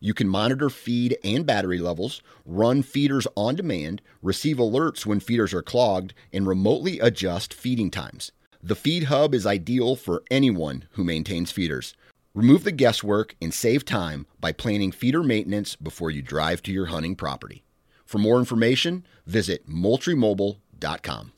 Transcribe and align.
you 0.00 0.14
can 0.14 0.28
monitor 0.28 0.70
feed 0.70 1.16
and 1.24 1.46
battery 1.46 1.78
levels, 1.78 2.22
run 2.44 2.82
feeders 2.82 3.26
on 3.36 3.56
demand, 3.56 4.02
receive 4.22 4.56
alerts 4.56 5.06
when 5.06 5.20
feeders 5.20 5.52
are 5.54 5.62
clogged, 5.62 6.14
and 6.32 6.46
remotely 6.46 6.98
adjust 7.00 7.54
feeding 7.54 7.90
times. 7.90 8.32
The 8.62 8.74
Feed 8.74 9.04
Hub 9.04 9.34
is 9.34 9.46
ideal 9.46 9.96
for 9.96 10.22
anyone 10.30 10.84
who 10.92 11.04
maintains 11.04 11.52
feeders. 11.52 11.94
Remove 12.34 12.64
the 12.64 12.72
guesswork 12.72 13.34
and 13.40 13.54
save 13.54 13.84
time 13.84 14.26
by 14.40 14.52
planning 14.52 14.92
feeder 14.92 15.22
maintenance 15.22 15.76
before 15.76 16.10
you 16.10 16.20
drive 16.20 16.62
to 16.64 16.72
your 16.72 16.86
hunting 16.86 17.16
property. 17.16 17.62
For 18.04 18.18
more 18.18 18.38
information, 18.38 19.06
visit 19.26 19.68
moultriemobile.com. 19.68 21.32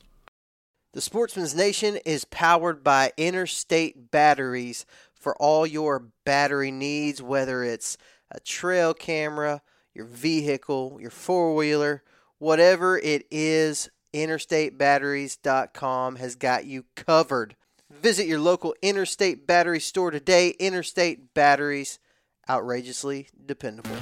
The 0.93 1.01
Sportsman's 1.01 1.53
Nation 1.53 1.97
is 2.03 2.25
powered 2.25 2.83
by 2.83 3.13
Interstate 3.15 4.09
Batteries 4.09 4.87
for 5.13 5.35
all 5.37 5.67
your 5.67 6.07
battery 6.25 6.71
needs, 6.71 7.21
whether 7.21 7.63
it's 7.63 7.97
a 8.31 8.39
trail 8.39 8.93
camera, 8.93 9.61
your 9.93 10.05
vehicle, 10.05 10.97
your 11.01 11.09
four 11.09 11.55
wheeler, 11.55 12.03
whatever 12.37 12.97
it 12.97 13.25
is, 13.31 13.89
interstatebatteries.com 14.13 16.15
has 16.17 16.35
got 16.35 16.65
you 16.65 16.85
covered. 16.95 17.55
Visit 17.89 18.27
your 18.27 18.39
local 18.39 18.75
Interstate 18.81 19.47
Battery 19.47 19.79
store 19.79 20.11
today. 20.11 20.49
Interstate 20.59 21.33
Batteries, 21.33 21.99
outrageously 22.47 23.29
dependable. 23.45 23.95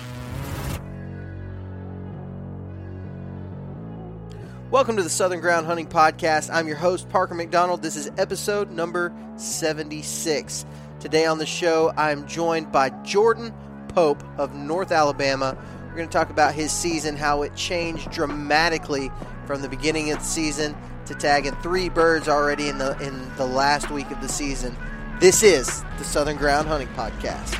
Welcome 4.70 4.98
to 4.98 5.04
the 5.04 5.10
Southern 5.10 5.40
Ground 5.40 5.66
Hunting 5.66 5.88
Podcast. 5.88 6.54
I'm 6.54 6.68
your 6.68 6.76
host, 6.76 7.08
Parker 7.08 7.34
McDonald. 7.34 7.82
This 7.82 7.96
is 7.96 8.12
episode 8.18 8.70
number 8.70 9.16
76. 9.38 10.66
Today 11.00 11.26
on 11.26 11.38
the 11.38 11.46
show, 11.46 11.94
I'm 11.96 12.28
joined 12.28 12.74
by 12.74 12.90
Jordan 13.04 13.54
Pope 13.98 14.24
of 14.38 14.54
North 14.54 14.92
Alabama. 14.92 15.58
We're 15.88 15.96
going 15.96 16.08
to 16.08 16.14
talk 16.14 16.30
about 16.30 16.54
his 16.54 16.72
season, 16.72 17.16
how 17.16 17.42
it 17.42 17.56
changed 17.56 18.12
dramatically 18.12 19.10
from 19.48 19.64
the 19.64 19.68
beginning 19.68 20.12
of 20.12 20.20
the 20.20 20.24
season 20.24 20.78
to 21.08 21.16
tagging 21.16 21.56
three 21.64 21.90
birds 21.90 22.28
already 22.28 22.68
in 22.68 22.78
the 22.78 22.96
in 23.00 23.36
the 23.38 23.48
last 23.48 23.90
week 23.90 24.12
of 24.12 24.22
the 24.22 24.30
season. 24.30 24.78
This 25.20 25.42
is 25.42 25.84
the 25.98 26.04
Southern 26.04 26.38
Ground 26.38 26.68
Hunting 26.68 26.90
Podcast. 26.90 27.60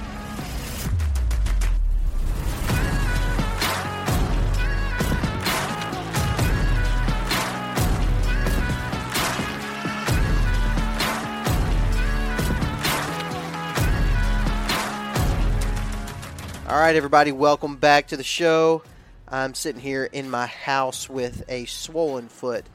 All 16.70 16.78
right, 16.78 16.98
everybody, 16.98 17.32
welcome 17.32 17.78
back 17.78 18.08
to 18.08 18.18
the 18.18 18.26
show. 18.26 18.84
I'm 19.30 19.54
sitting 19.54 19.80
here 19.80 20.04
in 20.04 20.30
my 20.30 20.48
house 20.48 21.10
with 21.10 21.46
a 21.48 21.64
swollen 21.64 22.28
foot. 22.28 22.66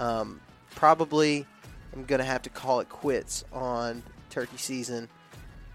Um, 0.00 0.40
probably 0.74 1.46
am 1.94 2.06
going 2.06 2.18
to 2.18 2.24
have 2.24 2.42
to 2.42 2.50
call 2.50 2.80
it 2.80 2.88
quits 2.88 3.44
on 3.52 4.02
turkey 4.30 4.56
season 4.56 5.08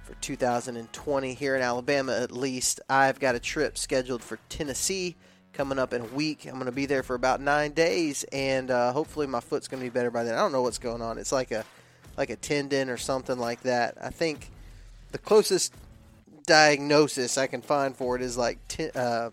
for 0.03 0.16
2020 0.16 1.34
here 1.34 1.56
in 1.56 1.62
Alabama, 1.62 2.12
at 2.12 2.34
least. 2.34 2.81
I've 2.90 3.22
got 3.22 3.35
a 3.35 3.40
trip 3.40 3.78
scheduled 3.78 4.22
for 4.22 4.38
Tennessee 4.50 5.16
coming 5.53 5.79
up 5.79 5.94
in 5.94 6.01
a 6.01 6.06
week. 6.07 6.46
I'm 6.47 6.56
going 6.56 6.66
to 6.66 6.73
be 6.73 6.88
there 6.88 7.03
for 7.03 7.16
about 7.16 7.40
nine 7.40 7.72
days, 7.72 8.25
and 8.34 8.69
uh, 8.69 8.91
hopefully 8.91 9.28
my 9.28 9.40
foot's 9.40 9.69
going 9.69 9.81
to 9.81 9.90
be 9.90 9.94
better 9.94 10.12
by 10.12 10.25
then. 10.25 10.34
I 10.34 10.40
don't 10.40 10.51
know 10.51 10.62
what's 10.62 10.78
going 10.78 11.01
on. 11.01 11.17
It's 11.17 11.31
like 11.31 11.51
a 11.51 11.63
like 12.17 12.31
a 12.31 12.35
tendon 12.35 12.90
or 12.90 12.97
something 12.97 13.40
like 13.40 13.62
that. 13.62 13.97
I 14.01 14.09
think 14.09 14.51
the 15.13 15.17
closest 15.17 15.73
diagnosis 16.46 17.38
I 17.38 17.47
can 17.47 17.62
find 17.62 17.96
for 17.96 18.16
it 18.16 18.22
is 18.22 18.38
like 18.38 18.66
t- 18.68 18.90
uh, 18.96 19.31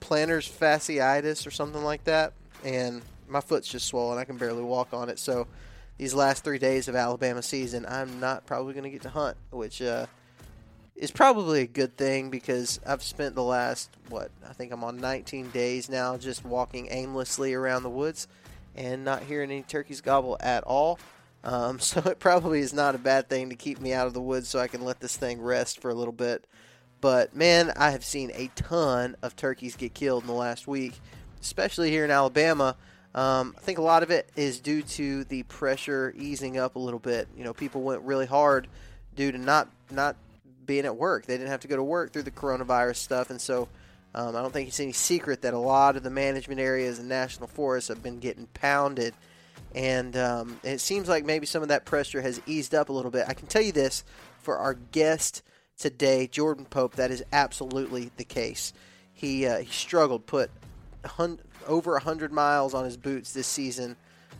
plantar 0.00 0.42
fasciitis 0.42 1.46
or 1.46 1.50
something 1.50 1.82
like 1.82 2.04
that, 2.04 2.32
and 2.64 3.02
my 3.28 3.40
foot's 3.40 3.68
just 3.68 3.86
swollen. 3.86 4.18
I 4.18 4.24
can 4.24 4.36
barely 4.36 4.62
walk 4.62 4.92
on 4.92 5.08
it. 5.08 5.18
So 5.18 5.46
these 5.98 6.14
last 6.14 6.44
three 6.44 6.58
days 6.58 6.88
of 6.88 6.96
Alabama 6.96 7.42
season, 7.42 7.86
I'm 7.88 8.20
not 8.20 8.46
probably 8.46 8.74
going 8.74 8.84
to 8.84 8.90
get 8.90 9.02
to 9.02 9.10
hunt, 9.10 9.36
which 9.50 9.80
uh, 9.80 10.06
is 10.96 11.10
probably 11.10 11.62
a 11.62 11.66
good 11.66 11.96
thing 11.96 12.30
because 12.30 12.80
I've 12.86 13.02
spent 13.02 13.34
the 13.34 13.42
last 13.42 13.90
what 14.08 14.30
I 14.48 14.52
think 14.52 14.72
I'm 14.72 14.84
on 14.84 14.98
19 14.98 15.50
days 15.50 15.88
now 15.88 16.16
just 16.16 16.44
walking 16.44 16.88
aimlessly 16.90 17.54
around 17.54 17.82
the 17.82 17.90
woods 17.90 18.28
and 18.76 19.04
not 19.04 19.22
hearing 19.22 19.50
any 19.50 19.62
turkeys 19.62 20.00
gobble 20.00 20.36
at 20.40 20.64
all. 20.64 20.98
Um, 21.44 21.78
so 21.80 22.00
it 22.06 22.18
probably 22.18 22.60
is 22.60 22.72
not 22.72 22.94
a 22.94 22.98
bad 22.98 23.28
thing 23.28 23.50
to 23.50 23.56
keep 23.56 23.80
me 23.80 23.92
out 23.92 24.06
of 24.06 24.14
the 24.14 24.20
woods 24.20 24.48
so 24.48 24.58
I 24.58 24.68
can 24.68 24.84
let 24.84 25.00
this 25.00 25.16
thing 25.16 25.40
rest 25.40 25.80
for 25.80 25.90
a 25.90 25.94
little 25.94 26.12
bit. 26.12 26.46
But 27.00 27.34
man, 27.34 27.72
I 27.76 27.90
have 27.90 28.04
seen 28.04 28.30
a 28.34 28.48
ton 28.54 29.16
of 29.22 29.34
turkeys 29.34 29.74
get 29.74 29.92
killed 29.92 30.22
in 30.22 30.28
the 30.28 30.34
last 30.34 30.68
week, 30.68 31.00
especially 31.40 31.90
here 31.90 32.04
in 32.04 32.12
Alabama. 32.12 32.76
Um, 33.14 33.54
I 33.58 33.60
think 33.60 33.78
a 33.78 33.82
lot 33.82 34.02
of 34.02 34.10
it 34.10 34.30
is 34.36 34.60
due 34.60 34.82
to 34.82 35.24
the 35.24 35.42
pressure 35.42 36.14
easing 36.16 36.58
up 36.58 36.76
a 36.76 36.78
little 36.78 37.00
bit. 37.00 37.28
You 37.36 37.44
know, 37.44 37.52
people 37.52 37.82
went 37.82 38.02
really 38.02 38.26
hard 38.26 38.68
due 39.16 39.32
to 39.32 39.38
not 39.38 39.68
not 39.90 40.16
being 40.64 40.86
at 40.86 40.96
work. 40.96 41.26
They 41.26 41.36
didn't 41.36 41.50
have 41.50 41.60
to 41.60 41.68
go 41.68 41.76
to 41.76 41.82
work 41.82 42.12
through 42.12 42.22
the 42.22 42.30
coronavirus 42.30 42.96
stuff, 42.96 43.30
and 43.30 43.40
so 43.40 43.68
um, 44.14 44.36
I 44.36 44.40
don't 44.40 44.52
think 44.52 44.68
it's 44.68 44.80
any 44.80 44.92
secret 44.92 45.42
that 45.42 45.54
a 45.54 45.58
lot 45.58 45.96
of 45.96 46.04
the 46.04 46.10
management 46.10 46.60
areas 46.60 46.98
and 46.98 47.08
national 47.08 47.48
forests 47.48 47.88
have 47.88 48.02
been 48.02 48.18
getting 48.18 48.46
pounded 48.54 49.14
and 49.74 50.16
um, 50.16 50.60
it 50.62 50.80
seems 50.80 51.08
like 51.08 51.24
maybe 51.24 51.46
some 51.46 51.62
of 51.62 51.68
that 51.68 51.84
pressure 51.84 52.20
has 52.20 52.40
eased 52.46 52.74
up 52.74 52.88
a 52.88 52.92
little 52.92 53.10
bit. 53.10 53.26
I 53.28 53.34
can 53.34 53.46
tell 53.46 53.62
you 53.62 53.72
this 53.72 54.04
for 54.40 54.58
our 54.58 54.74
guest 54.74 55.42
today, 55.78 56.26
Jordan 56.26 56.64
Pope, 56.64 56.96
that 56.96 57.10
is 57.10 57.24
absolutely 57.32 58.10
the 58.16 58.24
case. 58.24 58.72
He 59.12 59.46
uh, 59.46 59.58
he 59.58 59.70
struggled, 59.70 60.26
put 60.26 60.50
over 61.66 61.98
hundred 61.98 62.32
miles 62.32 62.74
on 62.74 62.84
his 62.84 62.96
boots 62.96 63.32
this 63.32 63.46
season, 63.46 63.96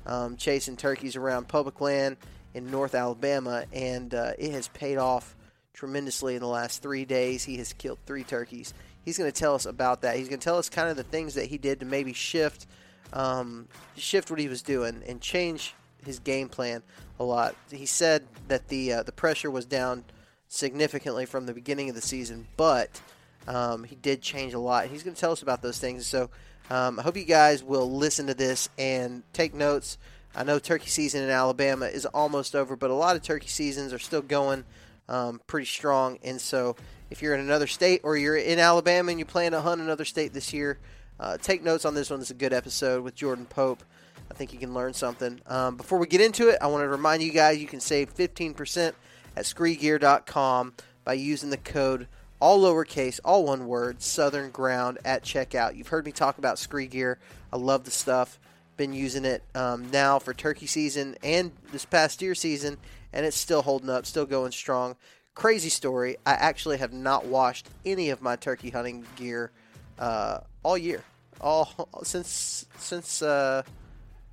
um, 0.07 0.37
chasing 0.37 0.77
turkeys 0.77 1.17
around 1.17 1.49
public 1.49 1.81
land 1.81 2.17
in 2.55 2.71
North 2.71 2.95
Alabama, 2.95 3.65
and 3.73 4.15
uh, 4.15 4.33
it 4.39 4.53
has 4.53 4.69
paid 4.69 4.99
off 4.99 5.37
tremendously 5.73 6.35
in 6.35 6.41
the 6.41 6.49
last 6.49 6.83
three 6.83 7.05
days. 7.05 7.45
He 7.45 7.57
has 7.57 7.73
killed 7.73 7.99
three 8.07 8.25
turkeys. 8.25 8.75
He's 9.05 9.19
going 9.19 9.31
to 9.31 9.39
tell 9.39 9.55
us 9.55 9.67
about 9.67 10.03
that. 10.03 10.17
He's 10.17 10.29
going 10.29 10.39
to 10.39 10.45
tell 10.45 10.59
us 10.59 10.69
kind 10.69 10.89
of 10.89 10.97
the 10.97 11.03
things 11.03 11.35
that 11.35 11.47
he 11.47 11.59
did 11.59 11.81
to 11.81 11.87
maybe 11.87 12.13
shift 12.13 12.67
um, 13.13 13.69
shift 13.97 14.31
what 14.31 14.41
he 14.41 14.49
was 14.49 14.63
doing 14.63 15.03
and 15.07 15.21
change 15.21 15.75
his 16.05 16.19
game 16.19 16.49
plan 16.49 16.83
a 17.21 17.25
lot. 17.25 17.55
He 17.71 17.87
said 17.87 18.27
that 18.49 18.69
the 18.69 18.93
uh, 18.93 19.03
the 19.03 19.13
pressure 19.13 19.51
was 19.51 19.65
down 19.65 20.05
significantly 20.49 21.27
from 21.27 21.47
the 21.47 21.55
beginning 21.55 21.89
of 21.89 21.95
the 21.95 22.03
season, 22.03 22.47
but 22.57 23.01
um, 23.47 23.85
he 23.85 23.97
did 23.97 24.23
change 24.23 24.55
a 24.55 24.59
lot. 24.59 24.87
He's 24.87 25.03
going 25.03 25.15
to 25.15 25.21
tell 25.21 25.33
us 25.33 25.43
about 25.43 25.63
those 25.63 25.79
things. 25.79 26.07
So 26.07 26.31
um, 26.71 26.99
I 26.99 27.03
hope 27.03 27.17
you 27.17 27.25
guys 27.25 27.63
will 27.63 27.91
listen 27.91 28.27
to 28.27 28.35
this 28.35 28.69
and 28.79 29.23
take 29.33 29.55
notes. 29.55 29.99
I 30.35 30.45
know 30.45 30.59
turkey 30.59 30.89
season 30.89 31.23
in 31.23 31.31
Alabama 31.31 31.87
is 31.87 32.07
almost 32.07 32.55
over, 32.55 32.77
but 32.77 32.91
a 32.91 32.95
lot 32.95 33.17
of 33.17 33.23
turkey 33.23 33.49
seasons 33.49 33.93
are 33.93 33.99
still 33.99 34.23
going 34.23 34.65
um, 35.09 35.41
pretty 35.47 35.67
strong. 35.67 36.19
And 36.23 36.41
so 36.41 36.77
if 37.11 37.21
you're 37.21 37.35
in 37.35 37.41
another 37.41 37.67
state 37.67 38.01
or 38.03 38.17
you're 38.17 38.37
in 38.37 38.59
Alabama 38.59 39.11
and 39.11 39.19
you 39.19 39.27
plan 39.27 39.53
to 39.53 39.61
hunt 39.61 39.81
another 39.81 40.05
state 40.05 40.33
this 40.33 40.53
year, 40.53 40.79
uh, 41.23 41.39
take 41.39 41.63
notes 41.63 41.85
on 41.85 41.95
this 41.95 42.11
one. 42.11 42.21
It's 42.21 42.31
a 42.31 42.35
good 42.35 42.53
episode 42.53 43.05
with 43.05 43.15
Jordan 43.15 43.47
Pope. 43.47 43.85
I 44.29 44.35
think 44.35 44.53
you 44.53 44.59
can 44.59 44.75
learn 44.75 44.93
something. 44.93 45.41
Um, 45.47 45.77
before 45.77 45.99
we 45.99 46.09
get 46.09 46.21
into 46.21 46.49
it, 46.49 46.59
I 46.61 46.67
want 46.67 46.83
to 46.83 46.89
remind 46.89 47.23
you 47.23 47.31
guys 47.31 47.59
you 47.59 47.69
can 47.69 47.79
save 47.79 48.13
15% 48.13 48.93
at 49.37 49.45
screegear.com 49.45 50.75
by 51.05 51.13
using 51.13 51.51
the 51.51 51.59
code 51.59 52.09
all 52.41 52.61
lowercase, 52.61 53.21
all 53.25 53.45
one 53.45 53.69
word, 53.69 54.03
Southern 54.03 54.51
Ground 54.51 54.99
at 55.05 55.23
checkout. 55.23 55.77
You've 55.77 55.87
heard 55.87 56.05
me 56.05 56.11
talk 56.11 56.39
about 56.39 56.59
Scree 56.59 56.89
Gear. 56.89 57.21
I 57.53 57.57
love 57.57 57.85
the 57.85 57.93
stuff. 57.93 58.41
Been 58.77 58.93
using 58.93 59.25
it 59.25 59.45
um, 59.55 59.93
now 59.93 60.19
for 60.19 60.35
turkey 60.35 60.67
season 60.67 61.15
and 61.23 61.53
this 61.71 61.85
past 61.85 62.19
deer 62.19 62.35
season, 62.35 62.79
and 63.13 63.25
it's 63.25 63.37
still 63.37 63.63
holding 63.63 63.91
up, 63.91 64.07
still 64.07 64.27
going 64.27 64.51
strong. 64.51 64.97
Crazy 65.37 65.69
story. 65.69 66.17
I 66.27 66.33
actually 66.33 66.79
have 66.79 66.93
not 66.93 67.27
washed 67.27 67.69
any 67.87 68.11
of 68.11 68.23
my 68.23 68.35
turkey 68.35 68.71
hunting 68.71 69.07
gear 69.15 69.53
uh, 70.01 70.41
all 70.65 70.77
year, 70.77 71.05
all 71.43 71.89
since 72.03 72.67
since 72.79 73.23
uh, 73.23 73.63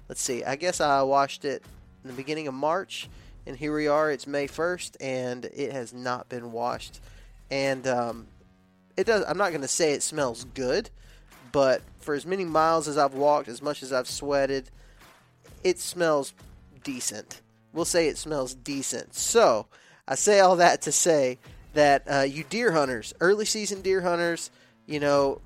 let's 0.07 0.21
see. 0.21 0.44
I 0.44 0.56
guess 0.56 0.81
I 0.81 1.01
washed 1.01 1.45
it 1.45 1.63
in 2.03 2.09
the 2.09 2.15
beginning 2.15 2.47
of 2.47 2.53
March, 2.53 3.09
and 3.45 3.57
here 3.57 3.75
we 3.75 3.88
are. 3.88 4.11
It's 4.11 4.27
May 4.27 4.47
first, 4.47 4.97
and 5.01 5.45
it 5.45 5.71
has 5.71 5.94
not 5.94 6.29
been 6.29 6.51
washed. 6.51 7.00
And 7.51 7.88
um, 7.88 8.27
it 8.95 9.06
does. 9.06 9.25
I'm 9.27 9.38
not 9.38 9.50
going 9.50 9.61
to 9.61 9.67
say 9.67 9.94
it 9.94 10.03
smells 10.03 10.45
good, 10.53 10.89
but 11.51 11.81
for 12.00 12.13
as 12.13 12.25
many 12.25 12.45
miles 12.45 12.88
as 12.88 12.97
I've 12.97 13.13
walked, 13.13 13.47
as 13.47 13.61
much 13.61 13.83
as 13.83 13.91
I've 13.91 14.07
sweated, 14.07 14.69
it 15.63 15.79
smells 15.79 16.33
decent. 16.83 17.41
We'll 17.73 17.85
say 17.85 18.07
it 18.07 18.17
smells 18.17 18.53
decent. 18.53 19.15
So 19.15 19.67
I 20.07 20.15
say 20.15 20.39
all 20.39 20.56
that 20.56 20.81
to 20.83 20.91
say 20.91 21.38
that 21.73 22.03
uh, 22.09 22.21
you 22.21 22.44
deer 22.44 22.71
hunters, 22.71 23.13
early 23.19 23.45
season 23.45 23.81
deer 23.81 24.01
hunters, 24.01 24.50
you 24.88 25.00
know, 25.00 25.41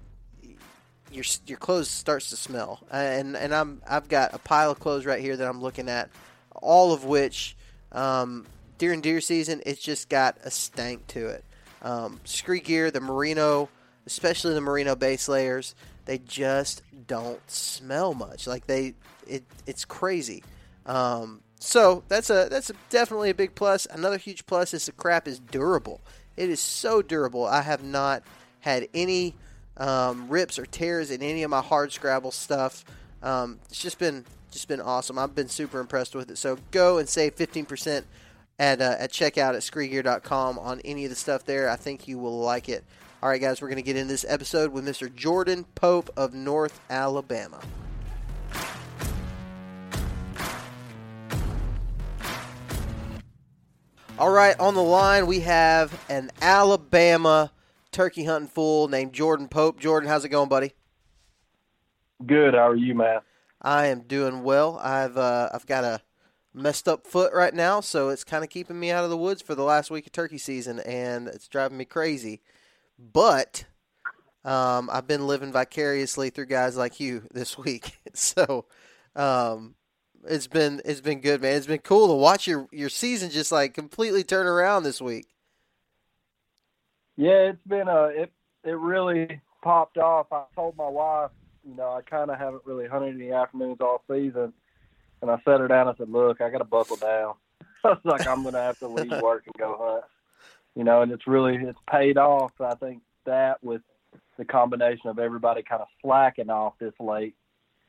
your 1.13 1.25
your 1.45 1.57
clothes 1.57 1.89
starts 1.89 2.30
to 2.30 2.36
smell, 2.36 2.80
uh, 2.92 2.95
and 2.95 3.36
and 3.38 3.54
I'm 3.54 3.81
I've 3.88 4.07
got 4.10 4.33
a 4.33 4.39
pile 4.39 4.71
of 4.71 4.80
clothes 4.80 5.06
right 5.06 5.21
here 5.21 5.38
that 5.38 5.48
I'm 5.48 5.62
looking 5.62 5.89
at, 5.89 6.10
all 6.56 6.94
of 6.94 7.06
which 7.06 7.56
um, 7.92 8.45
during 8.77 9.01
deer 9.01 9.21
season 9.21 9.62
it's 9.65 9.81
just 9.81 10.10
got 10.10 10.38
a 10.44 10.51
stank 10.51 11.07
to 11.07 11.27
it. 11.27 11.44
Um, 11.81 12.19
Scree 12.24 12.62
gear, 12.62 12.92
the 12.92 13.01
merino, 13.01 13.69
especially 14.06 14.54
the 14.54 14.62
merino 14.62 14.95
base 14.95 15.27
layers, 15.27 15.75
they 16.06 16.18
just 16.18 16.81
don't 17.07 17.39
smell 17.50 18.13
much. 18.13 18.48
Like 18.48 18.68
they, 18.68 18.95
it 19.27 19.44
it's 19.65 19.86
crazy. 19.86 20.44
Um, 20.86 21.42
so 21.60 22.04
that's 22.07 22.30
a 22.30 22.48
that's 22.50 22.69
a, 22.69 22.74
definitely 22.89 23.30
a 23.30 23.33
big 23.33 23.56
plus. 23.56 23.86
Another 23.86 24.18
huge 24.18 24.45
plus 24.45 24.74
is 24.74 24.86
the 24.86 24.92
crap 24.92 25.27
is 25.27 25.39
durable. 25.39 26.01
It 26.36 26.50
is 26.50 26.60
so 26.60 27.01
durable. 27.01 27.45
I 27.45 27.62
have 27.62 27.83
not 27.83 28.24
had 28.62 28.88
any 28.94 29.36
um, 29.78 30.30
rips 30.30 30.60
or 30.60 30.66
tears 30.66 31.12
in 31.12 31.22
any 31.22 31.44
of 31.44 31.50
my 31.50 31.62
hard 31.62 31.92
scrabble 31.92 32.31
stuff. 32.31 32.84
Um, 33.22 33.60
it's 33.70 33.81
just 33.81 34.00
been 34.00 34.25
just 34.52 34.68
been 34.68 34.81
awesome. 34.81 35.18
I've 35.18 35.34
been 35.34 35.50
super 35.50 35.80
impressed 35.80 36.14
with 36.16 36.30
it. 36.30 36.38
So 36.38 36.58
go 36.72 37.00
and 37.00 37.10
save 37.10 37.36
15% 37.36 38.04
at 38.60 38.81
uh, 38.81 38.96
at 39.00 39.12
checkout 39.12 39.56
at 39.56 39.62
screegear.com 39.62 40.60
on 40.60 40.80
any 40.86 41.06
of 41.06 41.10
the 41.10 41.16
stuff 41.16 41.44
there. 41.46 41.70
I 41.70 41.75
think 41.75 42.08
you 42.08 42.20
will 42.20 42.40
like 42.40 42.70
it. 42.70 42.84
All 43.22 43.30
right, 43.30 43.40
guys, 43.40 43.62
we're 43.62 43.70
going 43.70 43.78
to 43.78 43.84
get 43.84 43.96
into 43.96 44.12
this 44.12 44.25
episode 44.28 44.74
with 44.74 44.86
Mr. 44.86 45.14
Jordan 45.14 45.66
Pope 45.75 46.10
of 46.18 46.34
North 46.34 46.81
Alabama. 46.90 47.62
All 54.20 54.30
right, 54.30 54.60
on 54.60 54.75
the 54.75 54.84
line 54.84 55.25
we 55.25 55.40
have 55.40 55.98
an 56.10 56.31
Alabama 56.42 57.52
turkey 57.94 58.25
hunting 58.25 58.50
fool 58.50 58.88
named 58.88 59.13
Jordan 59.13 59.48
Pope. 59.48 59.80
Jordan, 59.80 60.10
how's 60.10 60.25
it 60.25 60.30
going, 60.30 60.50
buddy? 60.50 60.74
Good. 62.25 62.54
How 62.54 62.69
are 62.69 62.75
you, 62.75 62.95
man? 62.95 63.19
I 63.62 63.88
am 63.88 64.01
doing 64.01 64.44
well. 64.44 64.80
I've 64.84 65.18
uh, 65.18 65.50
I've 65.54 65.66
got 65.66 65.84
a 65.84 66.01
messed 66.54 66.88
up 66.88 67.07
foot 67.07 67.34
right 67.34 67.54
now, 67.54 67.80
so 67.80 68.10
it's 68.10 68.24
kind 68.24 68.44
of 68.44 68.50
keeping 68.50 68.80
me 68.80 68.92
out 68.92 69.04
of 69.04 69.10
the 69.10 69.18
woods 69.18 69.42
for 69.42 69.56
the 69.56 69.63
last 69.63 69.90
week 69.90 70.06
of 70.06 70.12
turkey 70.12 70.38
season, 70.38 70.80
and 70.81 71.28
it's 71.28 71.48
driving 71.48 71.78
me 71.78 71.86
crazy. 71.86 72.42
But 73.00 73.66
um, 74.44 74.89
I've 74.92 75.07
been 75.07 75.28
living 75.28 75.51
vicariously 75.51 76.30
through 76.30 76.48
guys 76.48 76.75
like 76.75 77.00
you 77.00 77.24
this 77.31 77.57
week, 77.57 78.00
so 78.13 78.66
um, 79.16 79.75
it's 80.25 80.48
been 80.48 80.81
it's 80.86 81.01
been 81.01 81.22
good, 81.22 81.42
man. 81.42 81.56
It's 81.56 81.68
been 81.68 81.80
cool 81.80 82.07
to 82.07 82.13
watch 82.13 82.48
your 82.48 82.68
your 82.72 82.89
season 82.89 83.30
just 83.30 83.51
like 83.51 83.74
completely 83.74 84.24
turn 84.24 84.48
around 84.48 84.84
this 84.84 85.01
week. 85.01 85.28
Yeah, 87.15 87.50
it's 87.51 87.68
been 87.68 87.88
a 87.88 88.06
it 88.06 88.31
it 88.63 88.77
really 88.77 89.42
popped 89.62 89.98
off. 89.98 90.27
I 90.31 90.44
told 90.56 90.77
my 90.77 90.88
wife, 90.88 91.31
you 91.68 91.75
know, 91.75 91.92
I 91.92 92.01
kind 92.01 92.31
of 92.31 92.38
haven't 92.38 92.63
really 92.65 92.88
hunted 92.88 93.15
any 93.15 93.31
afternoons 93.31 93.77
all 93.81 94.04
season, 94.10 94.54
and 95.21 95.31
I 95.31 95.38
set 95.45 95.60
her 95.60 95.68
down. 95.68 95.88
and 95.88 95.98
said, 95.98 96.10
"Look, 96.10 96.42
I 96.42 96.50
got 96.50 96.60
to 96.60 96.63
buckle 96.63 96.98
down. 96.98 97.36
I 97.83 97.89
was 97.89 98.00
like, 98.04 98.27
I'm 98.27 98.44
gonna 98.44 98.62
have 98.62 98.80
to 98.80 98.88
leave 98.88 99.12
work 99.21 99.44
and 99.45 99.56
go 99.57 99.77
hunt." 99.80 100.06
You 100.75 100.83
know, 100.83 101.01
and 101.01 101.12
it's 101.12 101.27
really 101.27 101.56
it's 101.56 101.80
paid 101.89 102.18
off. 102.18 102.51
I 102.60 102.75
think 102.75 103.04
that 103.25 103.63
with 103.63 103.81
the 104.38 104.45
combination 104.45 105.10
of 105.10 105.19
everybody 105.19 105.62
kind 105.62 105.81
of 105.81 105.88
slacking 106.01 106.50
off 106.50 106.74
this 106.80 106.94
late, 107.00 107.36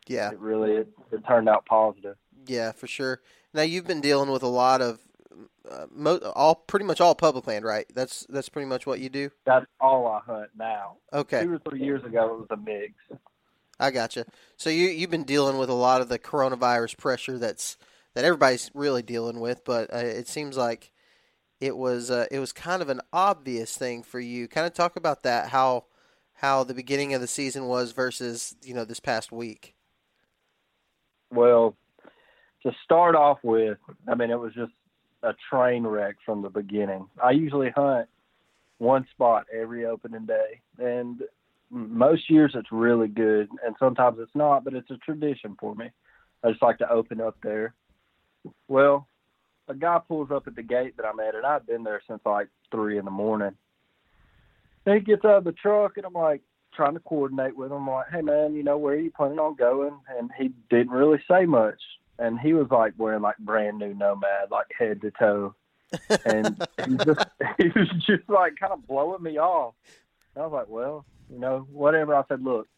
yeah, 0.07 0.31
it 0.33 0.39
really 0.39 0.73
it, 0.73 0.89
it 1.13 1.27
turned 1.27 1.49
out 1.49 1.65
positive. 1.67 2.17
Yeah, 2.47 2.73
for 2.73 2.87
sure. 2.87 3.23
Now 3.55 3.63
you've 3.63 3.87
been 3.87 4.01
dealing 4.01 4.31
with 4.31 4.43
a 4.43 4.49
lot 4.49 4.83
of 4.83 4.99
uh, 5.71 5.87
mo- 5.91 6.33
all 6.35 6.55
pretty 6.55 6.85
much 6.85 7.01
all 7.01 7.15
public 7.15 7.47
land, 7.47 7.65
right? 7.65 7.87
That's 7.95 8.27
that's 8.29 8.49
pretty 8.49 8.67
much 8.67 8.87
what 8.87 9.01
you 9.01 9.09
do. 9.09 9.31
That's 9.45 9.67
all 9.81 10.07
I 10.07 10.21
hunt 10.21 10.51
now. 10.57 10.97
Okay. 11.13 11.43
Two 11.43 11.55
or 11.55 11.59
three 11.69 11.83
years 11.83 12.05
ago, 12.05 12.35
it 12.35 12.39
was 12.39 12.47
a 12.51 12.57
mix. 12.57 12.95
I 13.79 13.91
gotcha. 13.91 14.27
So 14.57 14.71
you 14.71 14.89
you've 14.89 15.11
been 15.11 15.25
dealing 15.25 15.59
with 15.59 15.71
a 15.71 15.75
lot 15.75 16.01
of 16.01 16.09
the 16.09 16.19
coronavirus 16.19 16.97
pressure 16.97 17.39
that's 17.39 17.77
that 18.15 18.25
everybody's 18.25 18.71
really 18.75 19.03
dealing 19.03 19.41
with, 19.41 19.65
but 19.65 19.93
uh, 19.93 19.99
it 19.99 20.29
seems 20.29 20.57
like 20.57 20.93
it 21.61 21.77
was 21.77 22.11
uh, 22.11 22.27
it 22.31 22.39
was 22.39 22.53
kind 22.53 22.83
of 22.83 22.89
an 22.89 23.01
obvious 23.13 23.77
thing 23.77 24.03
for 24.03 24.21
you. 24.21 24.47
Kind 24.49 24.67
of 24.67 24.75
talk 24.75 24.97
about 24.97 25.23
that 25.25 25.49
how 25.49 25.85
how 26.35 26.65
the 26.65 26.75
beginning 26.75 27.15
of 27.15 27.21
the 27.21 27.27
season 27.27 27.67
was 27.67 27.93
versus 27.93 28.55
you 28.63 28.75
know 28.75 28.85
this 28.85 29.01
past 29.01 29.33
week. 29.33 29.75
Well, 31.31 31.77
to 32.63 32.73
start 32.85 33.17
off 33.17 33.39
with, 33.43 33.79
I 34.09 34.15
mean, 34.15 34.31
it 34.31 34.39
was 34.39 34.55
just 34.55 34.73
a 35.25 35.35
train 35.51 35.87
wreck 35.87 36.17
from 36.25 36.43
the 36.43 36.51
beginning. 36.51 37.07
I 37.23 37.31
usually 37.33 37.71
hunt 37.71 38.09
one 38.79 39.07
spot 39.13 39.47
every 39.53 39.87
opening 39.87 40.27
day, 40.27 40.61
and 40.79 41.23
most 41.71 42.29
years 42.31 42.53
it's 42.55 42.71
really 42.71 43.09
good, 43.09 43.49
and 43.65 43.75
sometimes 43.79 44.19
it's 44.21 44.35
not, 44.35 44.65
but 44.65 44.75
it's 44.75 44.91
a 44.91 44.97
tradition 44.99 45.57
for 45.59 45.75
me. 45.75 45.91
I 46.43 46.51
just 46.51 46.63
like 46.63 46.79
to 46.79 46.91
open 46.91 47.21
up 47.21 47.37
there. 47.43 47.75
Well, 48.69 49.09
a 49.69 49.75
guy 49.75 49.99
pulls 50.07 50.31
up 50.31 50.47
at 50.47 50.55
the 50.55 50.63
gate 50.63 50.97
that 50.97 51.07
I'm 51.07 51.21
at, 51.21 51.35
and 51.35 51.47
I've 51.47 51.67
been 51.67 51.85
there 51.85 52.03
since 52.07 52.21
like 52.27 52.49
three 52.71 52.99
in 52.99 53.05
the 53.05 53.11
morning. 53.11 53.53
He 54.85 55.01
gets 55.01 55.25
out 55.25 55.39
of 55.39 55.45
the 55.45 55.53
truck, 55.53 55.97
and 55.97 56.05
I'm 56.05 56.13
like 56.13 56.43
trying 56.75 56.95
to 56.95 57.01
coordinate 57.01 57.57
with 57.57 57.71
him. 57.71 57.79
I'm 57.79 57.89
like, 57.89 58.11
hey 58.13 58.21
man, 58.21 58.55
you 58.55 58.63
know, 58.63 58.77
where 58.77 58.95
are 58.95 58.99
you 58.99 59.11
planning 59.11 59.39
on 59.39 59.55
going? 59.55 59.97
And 60.19 60.31
he 60.37 60.51
didn't 60.69 60.91
really 60.91 61.23
say 61.31 61.47
much 61.47 61.81
and 62.19 62.39
he 62.39 62.53
was 62.53 62.69
like 62.71 62.95
wearing 62.97 63.23
like 63.23 63.39
brand 63.39 63.79
new 63.79 63.95
nomad, 63.95 64.51
like 64.51 64.67
head 64.77 65.01
to 65.03 65.11
toe, 65.13 65.55
and 66.25 66.67
he, 66.87 66.97
just, 67.05 67.27
he 67.59 67.69
was 67.69 67.89
just 68.07 68.29
like 68.29 68.55
kind 68.59 68.73
of 68.73 68.87
blowing 68.87 69.23
me 69.23 69.39
off. 69.39 69.75
And 70.35 70.43
I 70.43 70.47
was 70.47 70.53
like, 70.53 70.69
well, 70.69 71.05
you 71.31 71.39
know, 71.39 71.67
whatever. 71.71 72.15
I 72.15 72.23
said, 72.29 72.43
look, 72.43 72.69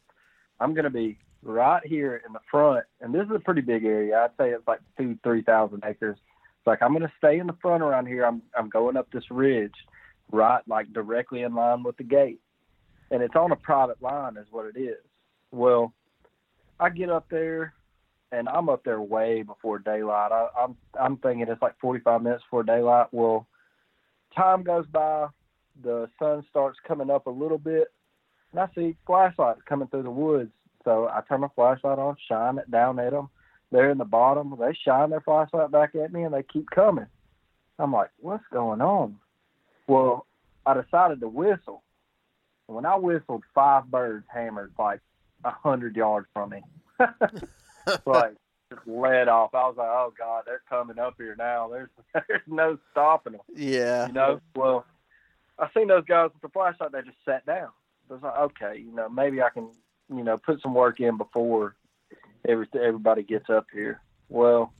I'm 0.60 0.74
gonna 0.74 0.90
be 0.90 1.18
right 1.42 1.84
here 1.86 2.22
in 2.26 2.32
the 2.32 2.40
front, 2.50 2.84
and 3.00 3.14
this 3.14 3.26
is 3.26 3.34
a 3.34 3.40
pretty 3.40 3.60
big 3.60 3.84
area. 3.84 4.18
I'd 4.18 4.36
say 4.38 4.50
it's 4.50 4.66
like 4.66 4.80
two, 4.98 5.18
three 5.22 5.42
thousand 5.42 5.84
acres. 5.84 6.16
It's 6.18 6.66
like 6.66 6.82
I'm 6.82 6.92
gonna 6.92 7.12
stay 7.18 7.38
in 7.38 7.46
the 7.46 7.56
front 7.60 7.82
around 7.82 8.06
here. 8.06 8.24
I'm 8.24 8.42
I'm 8.56 8.68
going 8.68 8.96
up 8.96 9.10
this 9.10 9.30
ridge, 9.30 9.74
right, 10.32 10.62
like 10.66 10.92
directly 10.92 11.42
in 11.42 11.54
line 11.54 11.82
with 11.82 11.96
the 11.98 12.04
gate, 12.04 12.40
and 13.10 13.22
it's 13.22 13.36
on 13.36 13.52
a 13.52 13.56
private 13.56 14.02
line, 14.02 14.36
is 14.36 14.46
what 14.50 14.66
it 14.66 14.78
is. 14.78 15.04
Well, 15.52 15.92
I 16.80 16.90
get 16.90 17.08
up 17.08 17.26
there 17.30 17.74
and 18.32 18.48
I'm 18.48 18.68
up 18.68 18.84
there 18.84 19.00
way 19.00 19.42
before 19.42 19.78
daylight. 19.78 20.32
I, 20.32 20.48
I'm 20.58 20.76
I'm 20.98 21.16
thinking 21.18 21.46
it's 21.48 21.62
like 21.62 21.78
45 21.80 22.22
minutes 22.22 22.44
before 22.44 22.62
daylight. 22.62 23.06
Well, 23.12 23.46
time 24.34 24.62
goes 24.62 24.86
by, 24.86 25.28
the 25.82 26.08
sun 26.18 26.44
starts 26.50 26.78
coming 26.86 27.10
up 27.10 27.26
a 27.26 27.30
little 27.30 27.58
bit, 27.58 27.88
and 28.52 28.60
I 28.60 28.68
see 28.74 28.96
flashlights 29.06 29.60
coming 29.68 29.88
through 29.88 30.04
the 30.04 30.10
woods. 30.10 30.50
So 30.84 31.08
I 31.08 31.20
turn 31.28 31.40
my 31.40 31.48
flashlight 31.54 31.98
on, 31.98 32.16
shine 32.28 32.58
it 32.58 32.70
down 32.70 32.98
at 32.98 33.10
them. 33.10 33.28
They're 33.72 33.90
in 33.90 33.98
the 33.98 34.04
bottom. 34.04 34.54
They 34.58 34.76
shine 34.84 35.10
their 35.10 35.20
flashlight 35.20 35.72
back 35.72 35.94
at 35.96 36.12
me, 36.12 36.22
and 36.22 36.32
they 36.32 36.44
keep 36.44 36.70
coming. 36.70 37.06
I'm 37.78 37.92
like, 37.92 38.10
what's 38.20 38.44
going 38.52 38.80
on? 38.80 39.16
Well, 39.88 40.26
I 40.64 40.80
decided 40.80 41.20
to 41.20 41.28
whistle. 41.28 41.82
When 42.66 42.86
I 42.86 42.96
whistled, 42.96 43.42
five 43.54 43.90
birds 43.90 44.26
hammered 44.32 44.72
like 44.78 45.00
a 45.44 45.50
hundred 45.50 45.96
yards 45.96 46.26
from 46.32 46.50
me. 46.50 46.62
like 48.06 48.34
just 48.72 48.86
led 48.86 49.28
off. 49.28 49.54
I 49.54 49.66
was 49.66 49.76
like, 49.76 49.88
oh 49.88 50.12
god, 50.18 50.44
they're 50.46 50.62
coming 50.68 50.98
up 50.98 51.14
here 51.18 51.36
now. 51.38 51.68
There's 51.68 51.90
there's 52.28 52.42
no 52.46 52.78
stopping 52.90 53.34
them. 53.34 53.42
Yeah. 53.54 54.06
You 54.06 54.12
know. 54.12 54.40
Well, 54.54 54.84
I 55.58 55.68
seen 55.74 55.88
those 55.88 56.04
guys 56.04 56.30
with 56.32 56.42
the 56.42 56.48
flashlight. 56.48 56.92
They 56.92 57.02
just 57.02 57.16
sat 57.24 57.46
down. 57.46 57.68
So 58.08 58.14
I 58.14 58.18
was 58.18 58.22
like, 58.22 58.38
okay, 58.38 58.80
you 58.80 58.92
know, 58.92 59.08
maybe 59.08 59.42
I 59.42 59.50
can, 59.50 59.68
you 60.14 60.22
know, 60.22 60.36
put 60.36 60.60
some 60.62 60.74
work 60.74 61.00
in 61.00 61.16
before 61.16 61.76
every 62.46 62.66
everybody 62.74 63.22
gets 63.22 63.48
up 63.50 63.66
here. 63.72 64.00
Well, 64.28 64.72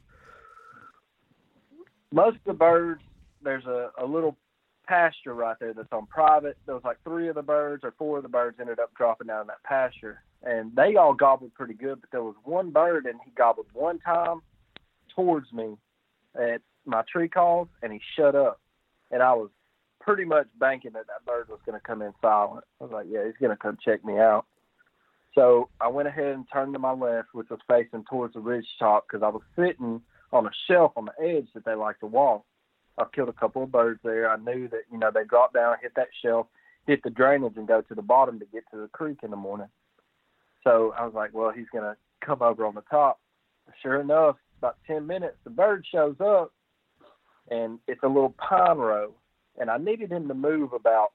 most 2.13 2.37
of 2.37 2.45
the 2.47 2.53
birds, 2.55 3.03
there's 3.43 3.67
a, 3.67 3.91
a 3.99 4.07
little 4.07 4.37
pasture 4.87 5.35
right 5.35 5.57
there 5.61 5.75
that's 5.75 5.93
on 5.93 6.07
private. 6.07 6.57
There 6.67 6.75
was 6.75 6.85
like 6.85 6.99
three 7.05 7.29
of 7.29 7.35
the 7.35 7.43
birds 7.43 7.85
or 7.85 7.95
four 7.99 8.19
of 8.19 8.23
the 8.23 8.29
birds 8.29 8.59
ended 8.61 8.79
up 8.79 8.95
dropping 8.95 9.27
down 9.27 9.43
in 9.43 9.47
that 9.49 9.63
pasture 9.65 10.23
and 10.47 10.75
they 10.77 10.95
all 10.97 11.13
gobbled 11.13 11.53
pretty 11.55 11.75
good. 11.75 12.01
But 12.01 12.11
there 12.13 12.23
was 12.23 12.37
one 12.45 12.71
bird, 12.71 13.07
and 13.07 13.19
he 13.25 13.33
gobbled 13.33 13.67
one 13.73 13.99
time 13.99 14.41
towards 15.15 15.53
me 15.53 15.77
at 16.35 16.63
my 16.85 17.03
tree 17.11 17.29
calls, 17.29 17.69
and 17.83 17.93
he 17.93 18.01
shut 18.17 18.35
up. 18.35 18.61
And 19.11 19.23
I 19.23 19.33
was 19.35 19.51
pretty 20.01 20.25
much 20.25 20.47
banking 20.59 20.93
that 20.93 21.07
that 21.09 21.27
bird 21.27 21.49
was 21.49 21.59
going 21.67 21.79
to 21.79 21.85
come 21.85 22.01
in 22.01 22.13
silent. 22.23 22.65
I 22.81 22.85
was 22.85 22.93
like, 22.93 23.07
yeah, 23.11 23.25
he's 23.25 23.37
going 23.41 23.51
to 23.51 23.57
come 23.57 23.77
check 23.85 24.05
me 24.05 24.19
out. 24.19 24.47
So 25.35 25.69
I 25.81 25.89
went 25.89 26.09
ahead 26.09 26.35
and 26.35 26.47
turned 26.51 26.73
to 26.75 26.79
my 26.79 26.93
left, 26.93 27.29
which 27.33 27.51
was 27.51 27.61
facing 27.69 28.05
towards 28.09 28.35
the 28.35 28.41
ridge 28.41 28.67
top, 28.79 29.07
because 29.07 29.23
I 29.23 29.29
was 29.29 29.43
sitting 29.57 30.01
on 30.33 30.47
a 30.47 30.51
shelf 30.69 30.93
on 30.97 31.07
the 31.07 31.25
edge 31.25 31.49
that 31.55 31.65
they 31.65 31.75
like 31.75 31.99
to 32.01 32.07
walk. 32.07 32.45
I 32.99 33.05
killed 33.15 33.29
a 33.29 33.35
couple 33.35 33.63
of 33.63 33.73
birds 33.73 34.01
there. 34.03 34.31
I 34.31 34.37
knew 34.37 34.69
that 34.69 34.83
you 34.91 34.99
know 34.99 35.11
they 35.13 35.25
dropped 35.25 35.55
down, 35.55 35.77
hit 35.83 35.93
that 35.97 36.09
shelf, 36.23 36.47
hit 36.87 37.03
the 37.03 37.11
drainage 37.11 37.57
and 37.57 37.69
go 37.69 37.83
to 37.83 37.95
the 37.95 38.03
bottom 38.03 38.39
to 38.39 38.47
get 38.47 38.65
to 38.71 38.79
the 38.79 38.89
creek 38.89 39.19
in 39.23 39.31
the 39.31 39.37
morning. 39.37 39.69
So 40.67 40.93
I 40.99 41.05
was 41.05 41.15
like, 41.15 41.33
well, 41.33 41.53
he's 41.53 41.69
gonna 41.73 41.97
come 42.25 42.43
over 42.43 42.67
on 42.67 42.75
the 42.75 42.83
top. 42.91 43.21
Sure 43.83 44.01
enough, 44.01 44.37
about 44.59 44.77
ten 44.85 45.07
minutes, 45.07 45.37
the 45.45 45.51
bird 45.51 45.85
shows 45.91 46.17
up, 46.21 46.53
and 47.51 47.79
it's 47.87 48.03
a 48.03 48.09
little 48.09 48.35
pine 48.37 48.79
row, 48.79 49.15
and 49.61 49.71
I 49.71 49.79
needed 49.79 50.11
him 50.11 50.27
to 50.27 50.35
move 50.35 50.73
about 50.73 51.13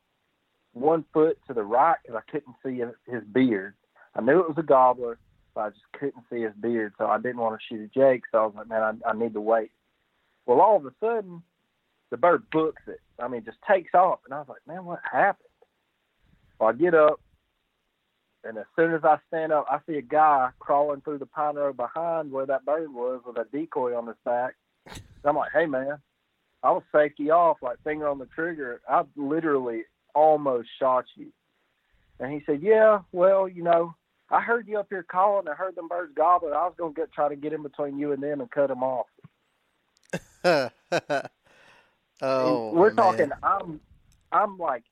one 0.74 1.04
foot 1.14 1.38
to 1.48 1.54
the 1.54 1.64
right 1.64 1.98
because 2.02 2.22
I 2.26 2.32
couldn't 2.32 2.56
see 2.66 2.82
his 3.12 3.24
beard. 3.34 3.74
I 4.16 4.22
knew 4.22 4.40
it 4.40 4.48
was 4.48 4.58
a 4.58 4.64
gobbler, 4.64 5.20
but 5.54 5.62
I 5.62 5.70
just 5.72 5.92
couldn't 6.00 6.24
see 6.32 6.44
his 6.44 6.54
beard, 6.62 6.94
so 6.98 7.08
I 7.08 7.18
didn't 7.18 7.38
want 7.38 7.60
to 7.60 7.66
shoot 7.68 7.84
a 7.84 8.00
jake. 8.00 8.24
So 8.32 8.38
I 8.38 8.46
was 8.46 8.56
like, 8.56 8.70
man, 8.70 9.02
I, 9.06 9.10
I 9.10 9.14
need 9.14 9.34
to 9.34 9.42
wait. 9.42 9.72
Well, 10.46 10.62
all 10.62 10.78
of 10.78 10.86
a 10.86 10.94
sudden, 11.02 11.44
the 12.10 12.16
bird 12.16 12.44
books 12.52 12.84
it. 12.88 13.02
I 13.20 13.28
mean, 13.28 13.44
just 13.44 13.58
takes 13.70 13.94
off, 13.94 14.20
and 14.24 14.34
I 14.34 14.40
was 14.40 14.48
like, 14.48 14.66
man, 14.66 14.86
what 14.86 15.00
happened? 15.10 15.50
Well, 16.58 16.70
I 16.70 16.74
get 16.74 16.94
up, 16.94 17.20
and 18.44 18.58
as 18.58 18.66
soon 18.76 18.94
as 18.94 19.04
I 19.04 19.18
stand 19.28 19.52
up, 19.52 19.66
I 19.70 19.80
see 19.88 19.98
a 19.98 20.02
guy 20.02 20.50
crawling 20.60 21.02
through 21.02 21.20
the 21.20 21.26
pine 21.26 21.56
row 21.56 21.74
behind 21.74 22.32
where 22.32 22.46
that 22.46 22.66
bird 22.66 22.94
was 22.94 23.22
with 23.26 23.38
a 23.38 23.46
decoy 23.52 23.96
on 23.96 24.08
his 24.08 24.16
back. 24.26 24.56
I'm 25.24 25.36
like, 25.36 25.52
hey 25.54 25.68
man, 25.68 26.00
I 26.64 26.72
was 26.72 26.84
safety 26.92 27.30
off, 27.30 27.58
like 27.62 27.78
finger 27.84 28.08
on 28.08 28.18
the 28.18 28.26
trigger. 28.28 28.82
I 28.90 29.04
literally 29.16 29.84
almost 30.16 30.70
shot 30.80 31.06
you. 31.16 31.28
And 32.20 32.32
he 32.32 32.42
said, 32.46 32.62
yeah, 32.62 33.00
well, 33.12 33.48
you 33.48 33.64
know, 33.64 33.96
I 34.30 34.42
heard 34.42 34.68
you 34.68 34.80
up 34.80 34.88
here 34.90 35.04
calling. 35.04 35.48
I 35.48 35.54
heard 35.54 35.76
them 35.76 35.88
birds 35.88 36.14
gobbling. 36.16 36.54
I 36.54 36.66
was 36.66 36.74
gonna 36.78 36.94
get 36.94 37.12
try 37.12 37.30
to 37.30 37.36
get 37.36 37.54
in 37.54 37.62
between 37.62 38.00
you 38.00 38.12
and 38.14 38.24
them 38.24 38.42
and 38.42 38.50
cut 38.50 38.68
them 38.68 38.84
off. 38.84 39.08
oh, 40.44 40.70
and 42.22 42.72
we're 42.72 42.88
man. 42.88 42.96
talking. 42.96 43.32
I'm, 43.44 43.80
I'm 44.32 44.58
like 44.58 44.84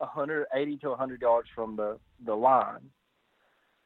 180 0.00 0.76
to 0.78 0.88
100 0.90 1.20
yards 1.22 1.48
from 1.54 1.76
the 1.76 1.98
the 2.24 2.34
line. 2.34 2.90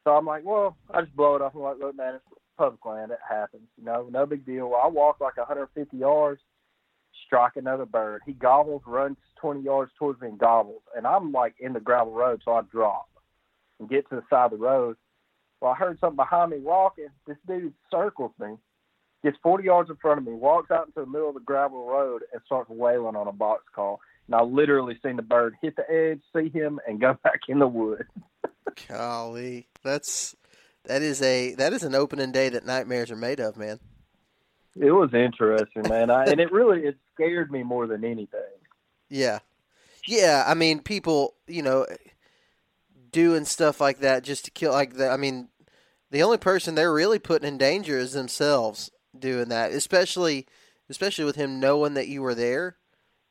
So 0.03 0.11
I'm 0.11 0.25
like, 0.25 0.43
well, 0.45 0.77
I 0.93 1.01
just 1.01 1.15
blow 1.15 1.35
it 1.35 1.41
off. 1.41 1.53
I'm 1.55 1.61
like, 1.61 1.79
look, 1.79 1.95
man, 1.95 2.15
it's 2.15 2.23
public 2.57 2.85
land. 2.85 3.11
It 3.11 3.19
happens. 3.27 3.67
You 3.77 3.85
know, 3.85 4.07
no 4.11 4.25
big 4.25 4.45
deal. 4.45 4.69
Well, 4.69 4.81
I 4.83 4.87
walk 4.87 5.19
like 5.19 5.37
150 5.37 5.97
yards, 5.97 6.41
strike 7.25 7.53
another 7.55 7.85
bird. 7.85 8.21
He 8.25 8.33
gobbles, 8.33 8.83
runs 8.85 9.17
20 9.41 9.61
yards 9.61 9.91
towards 9.97 10.21
me 10.21 10.29
and 10.29 10.39
gobbles. 10.39 10.81
And 10.95 11.07
I'm 11.07 11.31
like 11.31 11.55
in 11.59 11.73
the 11.73 11.79
gravel 11.79 12.13
road, 12.13 12.41
so 12.45 12.51
I 12.53 12.61
drop 12.71 13.07
and 13.79 13.89
get 13.89 14.07
to 14.09 14.15
the 14.15 14.23
side 14.29 14.45
of 14.45 14.51
the 14.51 14.65
road. 14.65 14.95
Well, 15.59 15.71
I 15.71 15.75
heard 15.75 15.99
something 15.99 16.15
behind 16.15 16.51
me 16.51 16.59
walking. 16.59 17.07
This 17.25 17.37
dude 17.47 17.73
circles 17.89 18.31
me, 18.39 18.55
gets 19.23 19.37
40 19.41 19.63
yards 19.63 19.89
in 19.89 19.95
front 19.95 20.19
of 20.19 20.25
me, 20.25 20.33
walks 20.33 20.69
out 20.69 20.87
into 20.87 20.99
the 20.99 21.11
middle 21.11 21.29
of 21.29 21.35
the 21.35 21.41
gravel 21.41 21.87
road, 21.87 22.23
and 22.31 22.41
starts 22.45 22.69
wailing 22.69 23.15
on 23.15 23.27
a 23.27 23.31
box 23.31 23.63
call. 23.73 23.99
And 24.27 24.35
I 24.35 24.41
literally 24.41 24.97
seen 25.03 25.17
the 25.17 25.21
bird 25.21 25.55
hit 25.61 25.75
the 25.75 25.89
edge, 25.89 26.21
see 26.35 26.49
him, 26.49 26.79
and 26.87 26.99
go 26.99 27.17
back 27.23 27.41
in 27.47 27.59
the 27.59 27.67
woods. 27.67 28.09
Golly, 28.87 29.67
that's 29.83 30.35
that 30.85 31.01
is 31.01 31.21
a 31.21 31.55
that 31.55 31.73
is 31.73 31.83
an 31.83 31.95
opening 31.95 32.31
day 32.31 32.49
that 32.49 32.65
nightmares 32.65 33.11
are 33.11 33.15
made 33.15 33.39
of, 33.39 33.57
man. 33.57 33.79
It 34.75 34.91
was 34.91 35.13
interesting, 35.13 35.83
man. 35.87 36.09
I, 36.09 36.25
and 36.25 36.39
it 36.39 36.51
really 36.51 36.81
it 36.81 36.97
scared 37.13 37.51
me 37.51 37.63
more 37.63 37.87
than 37.87 38.03
anything. 38.03 38.41
Yeah, 39.09 39.39
yeah. 40.05 40.43
I 40.45 40.53
mean, 40.53 40.81
people, 40.81 41.35
you 41.47 41.61
know, 41.61 41.85
doing 43.11 43.45
stuff 43.45 43.79
like 43.79 43.99
that 43.99 44.23
just 44.23 44.45
to 44.45 44.51
kill. 44.51 44.73
Like 44.73 44.95
the, 44.95 45.07
I 45.09 45.17
mean, 45.17 45.47
the 46.11 46.23
only 46.23 46.37
person 46.37 46.75
they're 46.75 46.93
really 46.93 47.19
putting 47.19 47.47
in 47.47 47.57
danger 47.57 47.97
is 47.97 48.13
themselves 48.13 48.91
doing 49.17 49.47
that. 49.49 49.71
Especially, 49.71 50.45
especially 50.89 51.25
with 51.25 51.37
him 51.37 51.59
knowing 51.59 51.93
that 51.93 52.09
you 52.09 52.21
were 52.21 52.35
there. 52.35 52.75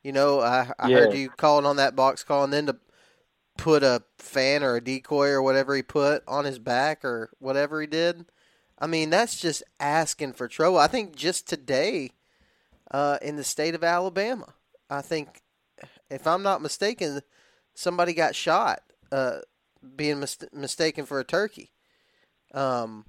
You 0.05 0.11
know, 0.11 0.39
I, 0.39 0.71
I 0.77 0.87
Yeah. 0.87 0.97
heard 0.97 1.15
you 1.15 1.29
calling 1.29 1.65
on 1.65 1.77
that 1.77 1.95
box 1.95 2.23
call, 2.23 2.43
and 2.43 2.53
then 2.53 2.67
to 2.67 2.77
put 3.57 3.81
a 3.81 4.03
fan 4.19 4.61
or 4.61 4.75
a 4.75 4.83
decoy 4.83 5.29
or 5.29 5.41
whatever 5.41 5.75
he 5.75 5.81
put 5.81 6.21
on 6.27 6.45
his 6.45 6.59
back 6.59 7.03
or 7.03 7.31
whatever 7.39 7.81
he 7.81 7.87
did. 7.87 8.27
I 8.77 8.85
mean, 8.85 9.09
that's 9.09 9.41
just 9.41 9.63
asking 9.79 10.33
for 10.33 10.47
trouble. 10.47 10.77
I 10.77 10.85
think 10.85 11.15
just 11.15 11.49
today, 11.49 12.11
uh, 12.91 13.17
in 13.19 13.35
the 13.35 13.43
state 13.43 13.73
of 13.73 13.83
Alabama, 13.83 14.53
I 14.91 15.01
think, 15.01 15.41
if 16.11 16.27
I'm 16.27 16.43
not 16.43 16.61
mistaken, 16.61 17.21
somebody 17.73 18.13
got 18.13 18.35
shot, 18.35 18.83
uh, 19.11 19.39
being 19.95 20.19
mis- 20.19 20.37
mistaken 20.53 21.07
for 21.07 21.19
a 21.19 21.23
turkey. 21.23 21.71
Um, 22.53 23.05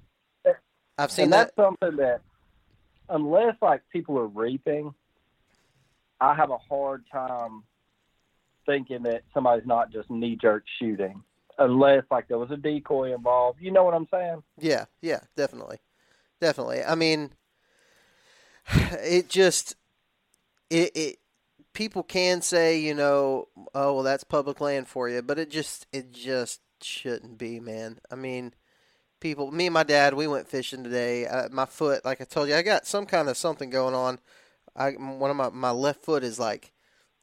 I've 0.97 1.11
seen 1.11 1.25
and 1.25 1.33
that. 1.33 1.53
that's 1.55 1.55
something 1.57 1.97
that, 1.97 2.21
unless 3.07 3.53
like 3.61 3.83
people 3.93 4.17
are 4.17 4.25
reaping, 4.25 4.95
I 6.19 6.35
have 6.35 6.49
a 6.49 6.57
hard 6.57 7.03
time 7.11 7.63
thinking 8.65 9.03
that 9.03 9.23
somebody's 9.33 9.67
not 9.67 9.91
just 9.91 10.09
knee 10.09 10.37
jerk 10.39 10.63
shooting, 10.79 11.23
unless 11.57 12.03
like 12.11 12.27
there 12.27 12.37
was 12.37 12.51
a 12.51 12.57
decoy 12.57 13.13
involved. 13.13 13.59
You 13.61 13.71
know 13.71 13.83
what 13.83 13.93
I'm 13.93 14.07
saying? 14.11 14.43
Yeah, 14.59 14.85
yeah, 15.01 15.21
definitely, 15.35 15.77
definitely. 16.41 16.83
I 16.83 16.95
mean, 16.95 17.31
it 18.91 19.29
just 19.29 19.75
it 20.69 20.91
it 20.95 21.17
people 21.73 22.01
can 22.01 22.41
say 22.41 22.79
you 22.79 22.93
know 22.93 23.47
oh 23.75 23.93
well 23.93 24.03
that's 24.03 24.23
public 24.23 24.59
land 24.59 24.87
for 24.87 25.09
you, 25.09 25.21
but 25.21 25.39
it 25.39 25.49
just 25.49 25.87
it 25.91 26.11
just 26.11 26.61
shouldn't 26.81 27.37
be, 27.37 27.59
man. 27.59 27.99
I 28.11 28.15
mean, 28.15 28.53
people, 29.19 29.51
me 29.51 29.67
and 29.67 29.73
my 29.73 29.83
dad, 29.83 30.13
we 30.13 30.27
went 30.27 30.47
fishing 30.47 30.83
today. 30.83 31.25
Uh, 31.25 31.49
my 31.51 31.65
foot, 31.65 32.05
like 32.05 32.21
I 32.21 32.25
told 32.25 32.49
you, 32.49 32.55
I 32.55 32.61
got 32.61 32.85
some 32.85 33.05
kind 33.05 33.29
of 33.29 33.37
something 33.37 33.69
going 33.69 33.95
on. 33.95 34.19
I 34.77 34.91
one 34.91 35.31
of 35.31 35.35
my 35.37 35.49
my 35.49 35.71
left 35.71 36.03
foot 36.03 36.23
is 36.23 36.39
like 36.39 36.71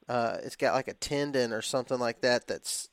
uh, 0.08 0.38
it's 0.42 0.56
got 0.56 0.75
like 0.75 0.88
a 0.88 0.94
tendon 0.94 1.52
or 1.52 1.62
something 1.62 1.99
like 1.99 2.20
that. 2.23 2.46
That's 2.46 2.88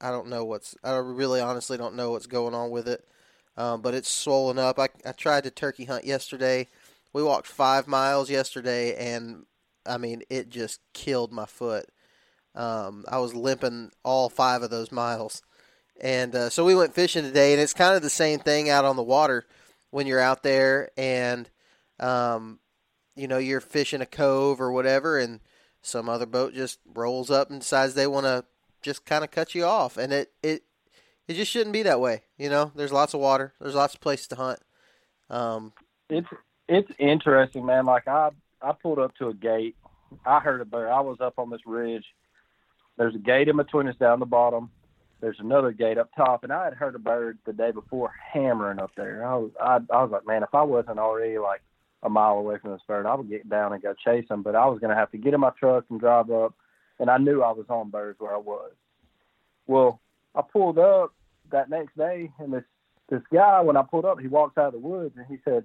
I 0.00 0.10
don't 0.10 0.28
know 0.28 0.44
what's 0.44 0.76
I 0.84 0.96
really 0.96 1.40
honestly 1.40 1.78
don't 1.78 1.96
know 1.96 2.12
what's 2.12 2.26
going 2.26 2.54
on 2.54 2.70
with 2.70 2.88
it 2.88 3.04
um, 3.56 3.82
but 3.82 3.94
it's 3.94 4.10
swollen 4.10 4.58
up. 4.58 4.78
I, 4.78 4.88
I 5.04 5.12
tried 5.12 5.44
to 5.44 5.50
turkey 5.50 5.84
hunt 5.84 6.04
yesterday. 6.04 6.68
We 7.12 7.22
walked 7.22 7.46
five 7.46 7.86
miles 7.86 8.30
yesterday, 8.30 8.96
and 8.96 9.44
I 9.86 9.98
mean, 9.98 10.22
it 10.30 10.48
just 10.48 10.80
killed 10.94 11.32
my 11.32 11.46
foot. 11.46 11.86
Um, 12.54 13.04
I 13.08 13.18
was 13.18 13.34
limping 13.34 13.90
all 14.04 14.28
five 14.28 14.62
of 14.62 14.70
those 14.70 14.92
miles. 14.92 15.42
And 16.00 16.34
uh, 16.34 16.50
so 16.50 16.64
we 16.64 16.74
went 16.74 16.94
fishing 16.94 17.22
today, 17.22 17.52
and 17.52 17.60
it's 17.60 17.74
kind 17.74 17.94
of 17.94 18.02
the 18.02 18.10
same 18.10 18.38
thing 18.38 18.70
out 18.70 18.84
on 18.84 18.96
the 18.96 19.02
water 19.02 19.46
when 19.90 20.06
you're 20.06 20.20
out 20.20 20.42
there 20.42 20.90
and, 20.96 21.50
um, 22.00 22.58
you 23.14 23.28
know, 23.28 23.38
you're 23.38 23.60
fishing 23.60 24.00
a 24.00 24.06
cove 24.06 24.60
or 24.60 24.72
whatever, 24.72 25.18
and 25.18 25.40
some 25.82 26.08
other 26.08 26.26
boat 26.26 26.54
just 26.54 26.78
rolls 26.94 27.30
up 27.30 27.50
and 27.50 27.60
decides 27.60 27.94
they 27.94 28.06
want 28.06 28.26
to 28.26 28.44
just 28.82 29.04
kind 29.04 29.24
of 29.24 29.30
cut 29.30 29.54
you 29.54 29.64
off. 29.64 29.96
And 29.96 30.12
it, 30.12 30.32
it, 30.42 30.62
it 31.28 31.34
just 31.34 31.50
shouldn't 31.50 31.72
be 31.72 31.82
that 31.82 32.00
way. 32.00 32.22
You 32.38 32.50
know, 32.50 32.72
there's 32.74 32.92
lots 32.92 33.14
of 33.14 33.20
water. 33.20 33.52
There's 33.60 33.74
lots 33.74 33.94
of 33.94 34.00
places 34.00 34.28
to 34.28 34.36
hunt. 34.36 34.60
Um, 35.30 35.72
It's 36.08 36.28
it's 36.68 36.90
interesting, 36.98 37.64
man. 37.66 37.86
Like 37.86 38.06
I 38.06 38.30
I 38.60 38.72
pulled 38.72 38.98
up 38.98 39.14
to 39.16 39.28
a 39.28 39.34
gate. 39.34 39.76
I 40.26 40.40
heard 40.40 40.60
a 40.60 40.64
bird. 40.64 40.90
I 40.90 41.00
was 41.00 41.20
up 41.20 41.38
on 41.38 41.50
this 41.50 41.66
ridge. 41.66 42.04
There's 42.98 43.14
a 43.14 43.18
gate 43.18 43.48
in 43.48 43.56
between 43.56 43.88
us 43.88 43.96
down 43.96 44.20
the 44.20 44.26
bottom. 44.26 44.70
There's 45.20 45.38
another 45.38 45.72
gate 45.72 45.98
up 45.98 46.10
top, 46.16 46.44
and 46.44 46.52
I 46.52 46.64
had 46.64 46.74
heard 46.74 46.94
a 46.94 46.98
bird 46.98 47.38
the 47.46 47.52
day 47.52 47.70
before 47.70 48.12
hammering 48.32 48.80
up 48.80 48.90
there. 48.96 49.26
I 49.26 49.36
was 49.36 49.50
I, 49.60 49.76
I 49.90 50.02
was 50.02 50.10
like, 50.10 50.26
man, 50.26 50.42
if 50.42 50.54
I 50.54 50.62
wasn't 50.62 50.98
already 50.98 51.38
like 51.38 51.62
a 52.02 52.08
mile 52.08 52.38
away 52.38 52.58
from 52.58 52.72
this 52.72 52.82
bird, 52.86 53.06
I 53.06 53.14
would 53.14 53.28
get 53.28 53.48
down 53.48 53.72
and 53.72 53.82
go 53.82 53.94
chase 53.94 54.26
him. 54.28 54.42
But 54.42 54.56
I 54.56 54.66
was 54.66 54.80
gonna 54.80 54.94
have 54.94 55.10
to 55.12 55.18
get 55.18 55.34
in 55.34 55.40
my 55.40 55.50
truck 55.50 55.84
and 55.90 56.00
drive 56.00 56.30
up, 56.30 56.54
and 56.98 57.08
I 57.10 57.18
knew 57.18 57.42
I 57.42 57.52
was 57.52 57.66
on 57.68 57.90
birds 57.90 58.18
where 58.20 58.34
I 58.34 58.38
was. 58.38 58.72
Well, 59.66 60.00
I 60.34 60.42
pulled 60.42 60.78
up 60.78 61.14
that 61.50 61.70
next 61.70 61.96
day, 61.96 62.30
and 62.38 62.52
this 62.52 62.64
this 63.08 63.22
guy, 63.32 63.60
when 63.60 63.76
I 63.76 63.82
pulled 63.82 64.04
up, 64.04 64.20
he 64.20 64.28
walks 64.28 64.56
out 64.56 64.68
of 64.68 64.72
the 64.72 64.78
woods, 64.78 65.16
and 65.16 65.26
he 65.26 65.38
said, 65.44 65.64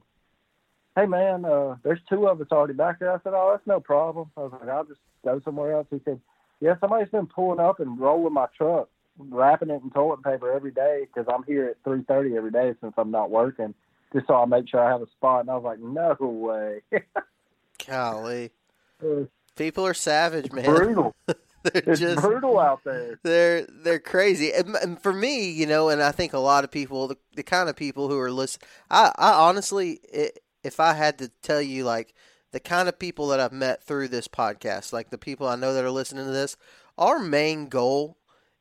"Hey 0.96 1.06
man, 1.06 1.46
uh, 1.46 1.78
there's 1.84 2.02
two 2.10 2.28
of 2.28 2.42
us 2.42 2.48
already 2.52 2.74
back 2.74 3.00
there." 3.00 3.12
I 3.12 3.20
said, 3.24 3.34
"Oh, 3.34 3.52
that's 3.52 3.66
no 3.68 3.80
problem." 3.80 4.32
I 4.38 4.42
was 4.42 4.52
like, 4.52 4.70
"I'll 4.70 4.86
just 4.86 5.00
go 5.24 5.40
somewhere 5.44 5.74
else." 5.74 5.88
He 5.90 6.02
said, 6.06 6.20
"Yeah, 6.60 6.76
somebody's 6.80 7.10
been 7.10 7.28
pulling 7.28 7.60
up 7.60 7.80
and 7.80 8.00
rolling 8.00 8.34
my 8.34 8.48
truck, 8.58 8.90
wrapping 9.18 9.70
it 9.70 9.82
in 9.82 9.90
toilet 9.92 10.24
paper 10.24 10.52
every 10.52 10.72
day 10.72 11.08
because 11.08 11.32
I'm 11.34 11.44
here 11.44 11.66
at 11.66 11.82
3:30 11.84 12.36
every 12.36 12.52
day 12.52 12.76
since 12.82 12.94
I'm 12.98 13.12
not 13.12 13.32
working, 13.32 13.74
just 14.14 14.28
so 14.28 14.36
I 14.36 14.46
make 14.46 14.70
sure 14.70 14.80
I 14.84 14.90
have 14.92 15.02
a 15.02 15.08
spot." 15.08 15.42
And 15.42 15.50
I 15.50 15.56
was 15.56 15.64
like, 15.64 15.80
"No 15.80 16.16
way." 16.20 16.82
golly, 17.88 18.52
uh, 19.04 19.26
people 19.56 19.86
are 19.86 19.94
savage, 19.94 20.52
man. 20.52 20.66
brutal. 20.66 21.16
they're 21.28 21.84
It's 21.86 22.00
just 22.00 22.22
brutal 22.22 22.60
out 22.60 22.82
there. 22.84 23.20
they're 23.24 23.66
they're 23.70 24.00
crazy. 24.00 24.52
And, 24.54 24.76
and 24.76 25.02
for 25.02 25.14
me, 25.14 25.50
you 25.50 25.66
know, 25.66 25.90
and 25.90 26.02
I 26.02 26.12
think 26.12 26.34
a 26.34 26.40
lot 26.40 26.64
of 26.64 26.72
people, 26.72 27.08
the, 27.08 27.18
the 27.36 27.44
kind 27.44 27.70
of 27.70 27.76
people 27.76 28.10
who 28.10 28.18
are 28.20 28.32
listening, 28.32 28.68
I, 28.90 29.12
I 29.18 29.32
honestly, 29.34 30.00
i 30.14 30.32
if 30.64 30.80
I 30.80 30.94
had 30.94 31.18
to 31.20 31.30
tell 31.42 31.62
you, 31.62 31.86
like 31.86 32.14
the 32.52 32.60
kind 32.60 32.90
of 32.90 33.00
people 33.00 33.28
that 33.28 33.40
I've 33.40 33.54
met 33.54 33.84
through 33.84 34.08
this 34.10 34.28
podcast, 34.28 34.92
like 34.92 35.12
the 35.12 35.18
people 35.18 35.48
I 35.48 35.56
know 35.56 35.74
that 35.74 35.84
are 35.86 35.92
listening 35.92 36.26
to 36.26 36.32
this, 36.32 36.58
our 36.98 37.20
main 37.20 37.68
goal 37.68 38.18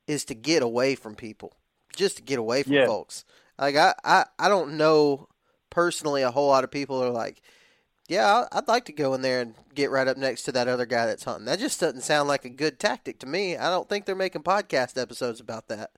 is 0.07 0.25
to 0.26 0.35
get 0.35 0.62
away 0.62 0.95
from 0.95 1.17
people, 1.17 1.55
just 1.97 2.17
to 2.19 2.23
get 2.23 2.38
away 2.38 2.62
from 2.62 2.75
Yeah. 2.75 2.87
folks. 2.87 3.25
Like 3.59 3.75
I, 3.76 3.95
I, 4.05 4.26
I 4.38 4.49
don't 4.49 4.76
know 4.76 5.26
personally 5.70 6.23
a 6.23 6.30
whole 6.30 6.49
lot 6.49 6.64
of 6.64 6.70
people 6.70 7.02
are 7.02 7.11
like, 7.11 7.42
Yeah, 8.08 8.44
I'd 8.52 8.68
like 8.68 8.85
to 8.87 8.92
go 8.92 9.14
in 9.14 9.23
there 9.23 9.40
and 9.40 9.54
get 9.75 9.90
right 9.90 10.08
up 10.08 10.16
next 10.16 10.42
to 10.42 10.52
that 10.52 10.68
other 10.68 10.87
guy 10.87 11.06
that's 11.06 11.25
hunting. 11.25 11.46
That 11.46 11.58
just 11.58 11.80
doesn't 11.80 12.02
sound 12.02 12.28
like 12.28 12.44
a 12.44 12.50
good 12.50 12.78
tactic 12.78 13.18
to 13.20 13.26
me. 13.26 13.56
I 13.56 13.70
don't 13.70 13.88
think 13.88 14.04
they're 14.04 14.14
making 14.14 14.42
podcast 14.42 15.00
episodes 15.00 15.40
about 15.40 15.68
that. 15.68 15.90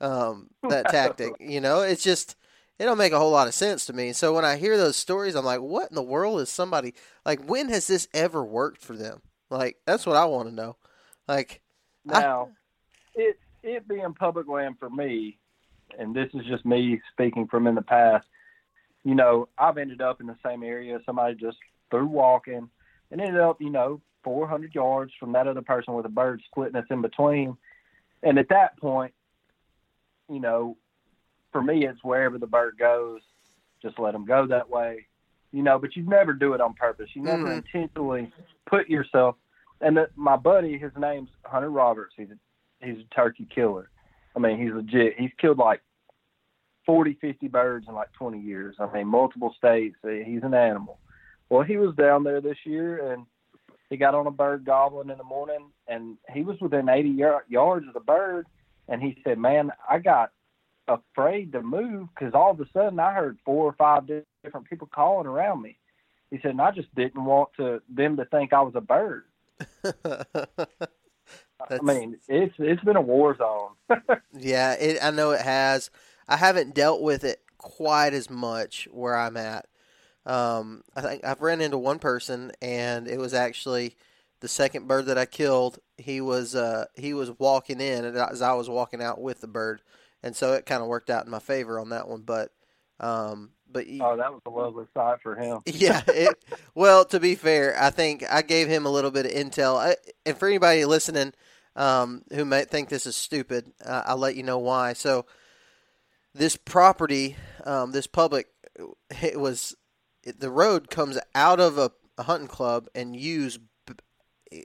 Um, 0.00 0.50
that 0.68 0.88
tactic, 0.90 1.32
you 1.40 1.60
know, 1.60 1.80
it's 1.80 2.04
just 2.04 2.36
it 2.78 2.84
don't 2.84 2.98
make 2.98 3.12
a 3.12 3.18
whole 3.18 3.32
lot 3.32 3.48
of 3.48 3.54
sense 3.54 3.86
to 3.86 3.92
me. 3.92 4.12
So 4.12 4.32
when 4.32 4.44
I 4.44 4.56
hear 4.56 4.76
those 4.76 4.96
stories, 4.96 5.34
I'm 5.34 5.44
like, 5.44 5.60
what 5.60 5.90
in 5.90 5.96
the 5.96 6.02
world 6.02 6.40
is 6.40 6.48
somebody 6.48 6.94
like? 7.24 7.44
When 7.44 7.68
has 7.70 7.86
this 7.86 8.08
ever 8.14 8.44
worked 8.44 8.82
for 8.82 8.96
them? 8.96 9.20
Like 9.50 9.78
that's 9.84 10.06
what 10.06 10.16
I 10.16 10.26
want 10.26 10.48
to 10.48 10.54
know. 10.54 10.76
Like 11.26 11.60
now, 12.04 12.50
I, 13.16 13.20
it 13.20 13.38
it 13.62 13.88
being 13.88 14.14
public 14.14 14.46
land 14.46 14.76
for 14.78 14.88
me, 14.90 15.38
and 15.98 16.14
this 16.14 16.28
is 16.34 16.46
just 16.46 16.64
me 16.64 17.00
speaking 17.12 17.48
from 17.48 17.66
in 17.66 17.74
the 17.74 17.82
past 17.82 18.26
you 19.08 19.14
know, 19.14 19.48
I've 19.56 19.78
ended 19.78 20.02
up 20.02 20.20
in 20.20 20.26
the 20.26 20.36
same 20.44 20.62
area. 20.62 21.00
Somebody 21.06 21.34
just 21.34 21.56
through 21.90 22.08
walking 22.08 22.68
and 23.10 23.20
ended 23.22 23.40
up, 23.40 23.58
you 23.58 23.70
know, 23.70 24.02
400 24.22 24.74
yards 24.74 25.12
from 25.18 25.32
that 25.32 25.48
other 25.48 25.62
person 25.62 25.94
with 25.94 26.04
a 26.04 26.10
bird 26.10 26.42
splitting 26.44 26.76
us 26.76 26.84
in 26.90 27.00
between. 27.00 27.56
And 28.22 28.38
at 28.38 28.50
that 28.50 28.78
point, 28.78 29.14
you 30.28 30.40
know, 30.40 30.76
for 31.52 31.62
me, 31.62 31.86
it's 31.86 32.04
wherever 32.04 32.36
the 32.36 32.46
bird 32.46 32.76
goes, 32.78 33.22
just 33.80 33.98
let 33.98 34.12
them 34.12 34.26
go 34.26 34.46
that 34.46 34.68
way, 34.68 35.06
you 35.52 35.62
know. 35.62 35.78
But 35.78 35.96
you 35.96 36.02
never 36.02 36.34
do 36.34 36.52
it 36.52 36.60
on 36.60 36.74
purpose. 36.74 37.08
You 37.14 37.22
never 37.22 37.44
mm-hmm. 37.44 37.66
intentionally 37.66 38.30
put 38.68 38.90
yourself. 38.90 39.36
And 39.80 39.96
the, 39.96 40.10
my 40.16 40.36
buddy, 40.36 40.76
his 40.76 40.92
name's 40.98 41.30
Hunter 41.46 41.70
Roberts. 41.70 42.12
He's 42.14 42.28
a, 42.28 42.86
he's 42.86 42.98
a 42.98 43.14
turkey 43.14 43.48
killer. 43.54 43.88
I 44.36 44.38
mean, 44.38 44.60
he's 44.60 44.74
legit. 44.74 45.18
He's 45.18 45.30
killed 45.40 45.56
like 45.56 45.80
40, 46.88 47.18
50 47.20 47.48
birds 47.48 47.86
in 47.86 47.94
like 47.94 48.10
20 48.14 48.40
years. 48.40 48.76
I 48.80 48.90
mean, 48.90 49.08
multiple 49.08 49.54
states. 49.58 49.96
Eh, 50.06 50.24
he's 50.24 50.42
an 50.42 50.54
animal. 50.54 50.98
Well, 51.50 51.62
he 51.62 51.76
was 51.76 51.94
down 51.94 52.24
there 52.24 52.40
this 52.40 52.56
year 52.64 53.12
and 53.12 53.26
he 53.90 53.98
got 53.98 54.14
on 54.14 54.26
a 54.26 54.30
bird 54.30 54.64
gobbling 54.64 55.10
in 55.10 55.18
the 55.18 55.24
morning 55.24 55.70
and 55.86 56.16
he 56.32 56.42
was 56.42 56.58
within 56.62 56.88
80 56.88 57.10
yards 57.48 57.86
of 57.86 57.92
the 57.92 58.00
bird. 58.00 58.46
And 58.88 59.02
he 59.02 59.18
said, 59.22 59.38
Man, 59.38 59.70
I 59.86 59.98
got 59.98 60.32
afraid 60.88 61.52
to 61.52 61.60
move 61.60 62.08
because 62.14 62.32
all 62.32 62.52
of 62.52 62.60
a 62.60 62.66
sudden 62.72 62.98
I 62.98 63.12
heard 63.12 63.36
four 63.44 63.66
or 63.66 63.74
five 63.74 64.06
different 64.42 64.70
people 64.70 64.88
calling 64.90 65.26
around 65.26 65.60
me. 65.60 65.76
He 66.30 66.38
said, 66.40 66.52
and 66.52 66.60
I 66.62 66.70
just 66.70 66.94
didn't 66.94 67.22
want 67.22 67.50
to 67.58 67.82
them 67.90 68.16
to 68.16 68.24
think 68.24 68.54
I 68.54 68.62
was 68.62 68.74
a 68.74 68.80
bird. 68.80 69.24
I 71.70 71.80
mean, 71.82 72.18
it's 72.28 72.54
it's 72.58 72.82
been 72.84 72.96
a 72.96 73.00
war 73.00 73.36
zone. 73.36 73.72
yeah, 74.32 74.72
it, 74.74 74.98
I 75.02 75.10
know 75.10 75.32
it 75.32 75.40
has. 75.40 75.90
I 76.28 76.36
haven't 76.36 76.74
dealt 76.74 77.02
with 77.02 77.24
it 77.24 77.40
quite 77.56 78.14
as 78.14 78.30
much 78.30 78.88
where 78.90 79.16
I'm 79.16 79.36
at. 79.36 79.66
Um, 80.26 80.82
I 80.94 81.00
think 81.00 81.24
I've 81.24 81.40
ran 81.40 81.60
into 81.60 81.78
one 81.78 81.98
person, 81.98 82.52
and 82.60 83.08
it 83.08 83.18
was 83.18 83.32
actually 83.32 83.96
the 84.40 84.48
second 84.48 84.86
bird 84.86 85.06
that 85.06 85.18
I 85.18 85.24
killed. 85.24 85.78
He 85.96 86.20
was 86.20 86.54
uh, 86.54 86.86
he 86.94 87.14
was 87.14 87.30
walking 87.38 87.80
in, 87.80 88.04
as 88.04 88.42
I 88.42 88.52
was 88.52 88.68
walking 88.68 89.02
out 89.02 89.20
with 89.20 89.40
the 89.40 89.46
bird, 89.46 89.80
and 90.22 90.36
so 90.36 90.52
it 90.52 90.66
kind 90.66 90.82
of 90.82 90.88
worked 90.88 91.10
out 91.10 91.24
in 91.24 91.30
my 91.30 91.38
favor 91.38 91.80
on 91.80 91.88
that 91.90 92.08
one. 92.08 92.22
But 92.22 92.52
um, 93.00 93.50
but 93.70 93.86
oh, 94.00 94.16
that 94.16 94.32
was 94.32 94.42
a 94.46 94.50
lovely 94.50 94.84
sight 94.94 95.20
for 95.22 95.34
him. 95.34 95.60
yeah. 95.66 96.02
It, 96.08 96.42
well, 96.74 97.04
to 97.06 97.20
be 97.20 97.34
fair, 97.34 97.74
I 97.80 97.90
think 97.90 98.24
I 98.30 98.42
gave 98.42 98.68
him 98.68 98.86
a 98.86 98.90
little 98.90 99.10
bit 99.10 99.26
of 99.26 99.32
intel, 99.32 99.76
I, 99.76 99.96
and 100.26 100.36
for 100.36 100.48
anybody 100.48 100.84
listening 100.84 101.32
um, 101.76 102.22
who 102.32 102.44
might 102.44 102.70
think 102.70 102.88
this 102.88 103.06
is 103.06 103.16
stupid, 103.16 103.72
uh, 103.84 104.02
I'll 104.06 104.16
let 104.16 104.36
you 104.36 104.42
know 104.42 104.58
why. 104.58 104.92
So 104.92 105.26
this 106.38 106.56
property, 106.56 107.36
um, 107.64 107.92
this 107.92 108.06
public, 108.06 108.48
it 109.22 109.38
was 109.38 109.76
it, 110.22 110.40
the 110.40 110.50
road 110.50 110.90
comes 110.90 111.18
out 111.34 111.60
of 111.60 111.78
a, 111.78 111.92
a 112.16 112.24
hunting 112.24 112.48
club 112.48 112.88
and 112.94 113.16
use 113.16 113.58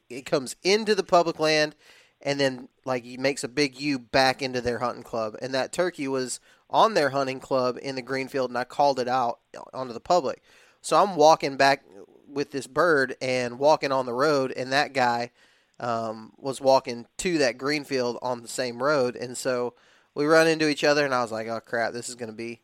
it 0.09 0.25
comes 0.25 0.55
into 0.63 0.95
the 0.95 1.03
public 1.03 1.39
land 1.39 1.75
and 2.23 2.39
then 2.39 2.69
like 2.85 3.03
he 3.03 3.17
makes 3.17 3.43
a 3.43 3.49
big 3.49 3.79
U 3.79 3.99
back 3.99 4.41
into 4.41 4.61
their 4.61 4.79
hunting 4.79 5.03
club. 5.03 5.35
And 5.41 5.53
that 5.53 5.73
turkey 5.73 6.07
was 6.07 6.39
on 6.69 6.93
their 6.93 7.09
hunting 7.09 7.39
club 7.39 7.77
in 7.81 7.95
the 7.95 8.01
green 8.01 8.27
field, 8.27 8.49
and 8.49 8.57
I 8.57 8.63
called 8.63 8.99
it 8.99 9.07
out 9.07 9.39
onto 9.73 9.93
the 9.93 9.99
public. 9.99 10.41
So 10.81 10.97
I'm 10.97 11.15
walking 11.15 11.57
back 11.57 11.83
with 12.27 12.51
this 12.51 12.65
bird 12.65 13.15
and 13.21 13.59
walking 13.59 13.91
on 13.91 14.05
the 14.05 14.13
road, 14.13 14.51
and 14.51 14.71
that 14.71 14.93
guy 14.93 15.31
um, 15.79 16.31
was 16.37 16.61
walking 16.61 17.05
to 17.17 17.37
that 17.39 17.57
green 17.57 17.83
field 17.83 18.17
on 18.21 18.41
the 18.41 18.47
same 18.47 18.81
road, 18.81 19.15
and 19.15 19.37
so 19.37 19.75
we 20.15 20.25
run 20.25 20.47
into 20.47 20.69
each 20.69 20.83
other, 20.83 21.05
and 21.05 21.13
I 21.13 21.21
was 21.21 21.31
like, 21.31 21.47
"Oh 21.47 21.59
crap, 21.59 21.93
this 21.93 22.09
is 22.09 22.15
gonna 22.15 22.33
be, 22.33 22.61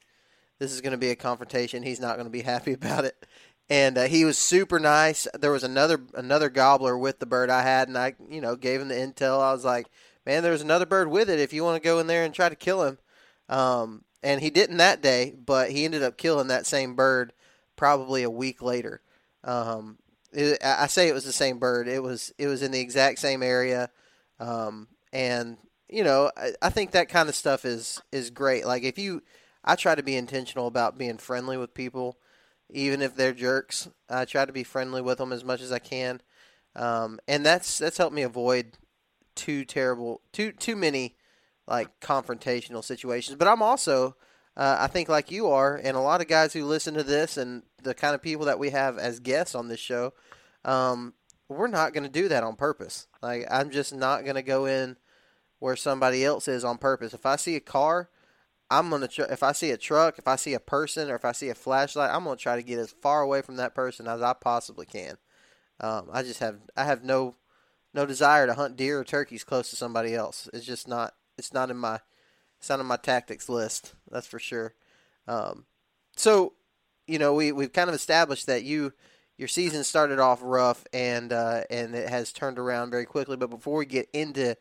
this 0.60 0.72
is 0.72 0.82
gonna 0.82 0.98
be 0.98 1.10
a 1.10 1.16
confrontation. 1.16 1.84
He's 1.84 2.00
not 2.00 2.18
gonna 2.18 2.30
be 2.30 2.42
happy 2.44 2.74
about 2.74 3.06
it." 3.06 3.26
And 3.70 3.98
uh, 3.98 4.04
he 4.06 4.26
was 4.26 4.38
super 4.38 4.80
nice. 4.80 5.28
There 5.40 5.52
was 5.52 5.64
another 5.64 6.02
another 6.16 6.50
gobbler 6.50 6.98
with 6.98 7.20
the 7.20 7.26
bird 7.26 7.50
I 7.50 7.62
had, 7.62 7.88
and 7.88 7.98
I, 7.98 8.16
you 8.30 8.42
know, 8.42 8.56
gave 8.56 8.82
him 8.82 8.88
the 8.88 8.96
intel. 8.96 9.42
I 9.42 9.54
was 9.54 9.66
like, 9.66 9.88
"Man, 10.26 10.44
there's 10.44 10.62
another 10.62 10.86
bird 10.86 11.10
with 11.10 11.30
it. 11.30 11.40
If 11.40 11.54
you 11.54 11.64
want 11.64 11.82
to 11.82 11.88
go 11.88 12.00
in 12.00 12.08
there 12.08 12.24
and 12.24 12.34
try 12.34 12.50
to 12.50 12.56
kill 12.56 12.84
him." 12.84 12.98
Um, 13.48 14.04
and 14.22 14.42
he 14.42 14.50
didn't 14.50 14.78
that 14.78 15.02
day, 15.02 15.34
but 15.46 15.72
he 15.72 15.86
ended 15.86 16.04
up 16.04 16.18
killing 16.18 16.48
that 16.48 16.66
same 16.66 16.96
bird 16.96 17.34
probably 17.76 18.24
a 18.24 18.30
week 18.30 18.62
later. 18.62 19.02
Um, 19.44 19.98
it, 20.32 20.64
I 20.64 20.88
say 20.88 21.08
it 21.08 21.14
was 21.14 21.26
the 21.26 21.32
same 21.32 21.58
bird. 21.58 21.88
It 21.88 22.04
was 22.04 22.34
it 22.38 22.48
was 22.48 22.62
in 22.62 22.72
the 22.72 22.80
exact 22.80 23.20
same 23.20 23.42
area, 23.42 23.90
um, 24.40 24.88
and 25.12 25.58
you 25.90 26.04
know, 26.04 26.32
I, 26.38 26.52
I 26.62 26.70
think 26.70 26.92
that 26.92 27.10
kind 27.10 27.30
of 27.30 27.36
stuff 27.36 27.66
is 27.66 28.02
is 28.12 28.30
great. 28.30 28.66
Like 28.66 28.84
if 28.84 28.98
you, 28.98 29.24
I 29.64 29.76
try 29.76 29.96
to 29.96 30.04
be 30.04 30.16
intentional 30.16 30.68
about 30.68 30.98
being 30.98 31.18
friendly 31.18 31.58
with 31.58 31.74
people, 31.74 32.18
even 32.70 33.02
if 33.02 33.16
they're 33.16 33.34
jerks. 33.34 33.90
I 34.10 34.26
try 34.26 34.46
to 34.46 34.54
be 34.54 34.64
friendly 34.64 35.02
with 35.02 35.18
them 35.18 35.34
as 35.34 35.44
much 35.44 35.62
as 35.62 35.72
I 35.72 35.80
can, 35.80 36.22
um, 36.76 37.20
and 37.28 37.46
that's 37.46 37.78
that's 37.78 37.98
helped 37.98 38.16
me 38.16 38.22
avoid 38.22 38.78
too 39.36 39.66
terrible, 39.66 40.22
too 40.32 40.52
too 40.52 40.76
many 40.76 41.16
like 41.68 42.00
confrontational 42.00 42.84
situations. 42.84 43.38
But 43.38 43.48
I'm 43.48 43.62
also, 43.62 44.16
uh, 44.58 44.78
I 44.80 44.88
think 44.88 45.10
like 45.10 45.32
you 45.32 45.48
are, 45.48 45.76
and 45.76 45.96
a 45.96 46.02
lot 46.02 46.22
of 46.22 46.28
guys 46.28 46.54
who 46.54 46.66
listen 46.66 46.94
to 46.96 47.04
this, 47.04 47.38
and 47.38 47.64
the 47.84 47.94
kind 47.94 48.16
of 48.16 48.22
people 48.22 48.46
that 48.46 48.60
we 48.60 48.70
have 48.72 48.98
as 48.98 49.20
guests 49.20 49.56
on 49.56 49.68
this 49.68 49.80
show, 49.80 50.14
um, 50.66 51.14
we're 51.48 51.68
not 51.68 51.94
going 51.94 52.04
to 52.04 52.10
do 52.10 52.28
that 52.28 52.44
on 52.44 52.56
purpose. 52.56 53.08
Like 53.22 53.46
I'm 53.50 53.72
just 53.72 53.94
not 53.94 54.24
going 54.24 54.36
to 54.36 54.44
go 54.44 54.66
in 54.66 54.98
where 55.60 55.76
somebody 55.76 56.26
else 56.26 56.48
is 56.48 56.64
on 56.64 56.78
purpose. 56.78 57.14
If 57.14 57.26
I 57.26 57.36
see 57.36 57.56
a 57.56 57.62
car, 57.62 58.10
I'm 58.70 58.90
gonna. 58.90 59.08
Tr- 59.08 59.24
if 59.24 59.44
I 59.44 59.52
see 59.52 59.72
a 59.72 59.78
truck, 59.78 60.18
if 60.18 60.28
I 60.28 60.36
see 60.36 60.54
a 60.54 60.60
person, 60.60 61.10
or 61.10 61.16
if 61.16 61.26
I 61.26 61.32
see 61.32 61.50
a 61.50 61.56
flashlight, 61.56 62.12
I'm 62.12 62.24
gonna 62.24 62.36
try 62.36 62.56
to 62.56 62.64
get 62.64 62.80
as 62.80 62.92
far 62.92 63.22
away 63.22 63.42
from 63.42 63.58
that 63.58 63.76
person 63.76 64.08
as 64.08 64.22
I 64.22 64.34
possibly 64.34 64.86
can. 64.86 65.18
Um, 65.80 66.10
I 66.12 66.24
just 66.24 66.40
have 66.40 66.60
I 66.76 66.86
have 66.86 67.04
no 67.04 67.36
no 67.94 68.06
desire 68.06 68.46
to 68.46 68.54
hunt 68.54 68.78
deer 68.78 69.00
or 69.00 69.04
turkeys 69.04 69.44
close 69.44 69.70
to 69.70 69.76
somebody 69.76 70.14
else. 70.14 70.50
It's 70.54 70.66
just 70.66 70.88
not. 70.88 71.16
It's 71.38 71.54
not 71.54 71.72
in 71.72 71.78
my. 71.78 72.00
It's 72.60 72.70
not 72.70 72.80
on 72.80 72.86
my 72.86 72.98
tactics 72.98 73.50
list. 73.50 73.96
That's 74.12 74.28
for 74.28 74.40
sure. 74.40 74.74
Um, 75.28 75.66
so, 76.16 76.54
you 77.08 77.18
know, 77.18 77.34
we 77.34 77.52
we've 77.52 77.74
kind 77.74 77.90
of 77.90 77.96
established 77.96 78.48
that 78.48 78.64
you 78.64 78.94
your 79.38 79.48
season 79.48 79.86
started 79.86 80.20
off 80.20 80.40
rough 80.44 80.86
and 80.94 81.32
uh, 81.32 81.62
and 81.70 81.96
it 81.96 82.10
has 82.10 82.34
turned 82.34 82.60
around 82.60 82.92
very 82.92 83.06
quickly. 83.06 83.38
But 83.38 83.50
before 83.50 83.78
we 83.78 83.86
get 83.86 84.10
into 84.14 84.58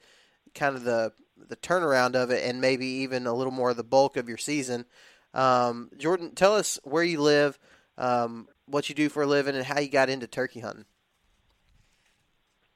kind 0.58 0.76
of 0.76 0.84
the 0.84 1.12
the 1.48 1.56
turnaround 1.56 2.14
of 2.14 2.30
it 2.30 2.44
and 2.44 2.60
maybe 2.60 2.86
even 2.86 3.26
a 3.26 3.32
little 3.32 3.52
more 3.52 3.70
of 3.70 3.76
the 3.76 3.84
bulk 3.84 4.16
of 4.16 4.28
your 4.28 4.36
season. 4.36 4.84
Um, 5.32 5.90
Jordan, 5.96 6.34
tell 6.34 6.54
us 6.54 6.78
where 6.82 7.04
you 7.04 7.20
live, 7.20 7.58
um, 7.96 8.48
what 8.66 8.88
you 8.88 8.94
do 8.94 9.08
for 9.08 9.22
a 9.22 9.26
living, 9.26 9.54
and 9.54 9.64
how 9.64 9.78
you 9.78 9.88
got 9.88 10.10
into 10.10 10.26
turkey 10.26 10.60
hunting. 10.60 10.84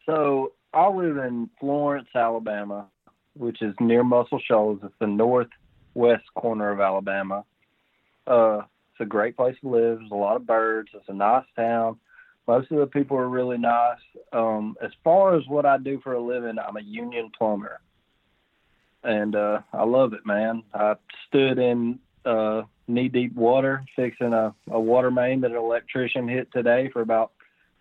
So 0.06 0.52
I 0.72 0.88
live 0.88 1.16
in 1.18 1.50
Florence, 1.60 2.08
Alabama, 2.14 2.86
which 3.34 3.62
is 3.62 3.74
near 3.80 4.04
Muscle 4.04 4.40
Shoals. 4.46 4.80
It's 4.82 4.94
the 5.00 5.06
northwest 5.06 6.24
corner 6.34 6.70
of 6.70 6.80
Alabama. 6.80 7.44
Uh, 8.26 8.58
it's 8.92 9.00
a 9.00 9.06
great 9.06 9.36
place 9.36 9.56
to 9.60 9.68
live. 9.68 9.98
There's 9.98 10.10
a 10.10 10.14
lot 10.14 10.36
of 10.36 10.46
birds. 10.46 10.90
It's 10.94 11.08
a 11.08 11.14
nice 11.14 11.46
town. 11.56 11.98
Most 12.46 12.70
of 12.72 12.78
the 12.78 12.87
people 12.87 13.16
are 13.16 13.28
really 13.28 13.59
nice. 13.59 14.00
Um, 14.33 14.76
as 14.83 14.90
far 15.05 15.37
as 15.37 15.46
what 15.46 15.64
I 15.64 15.78
do 15.78 16.00
for 16.02 16.14
a 16.14 16.20
living, 16.20 16.57
I'm 16.59 16.76
a 16.76 16.83
union 16.83 17.31
plumber, 17.37 17.81
and 19.05 19.37
uh, 19.37 19.61
I 19.72 19.85
love 19.85 20.12
it, 20.12 20.26
man. 20.26 20.64
I 20.74 20.94
stood 21.28 21.59
in 21.59 22.00
uh, 22.24 22.62
knee-deep 22.88 23.35
water 23.35 23.85
fixing 23.94 24.33
a, 24.33 24.55
a 24.70 24.81
water 24.81 25.11
main 25.11 25.40
that 25.42 25.52
an 25.52 25.57
electrician 25.57 26.28
hit 26.28 26.50
today 26.52 26.90
for 26.92 27.00
about 27.00 27.33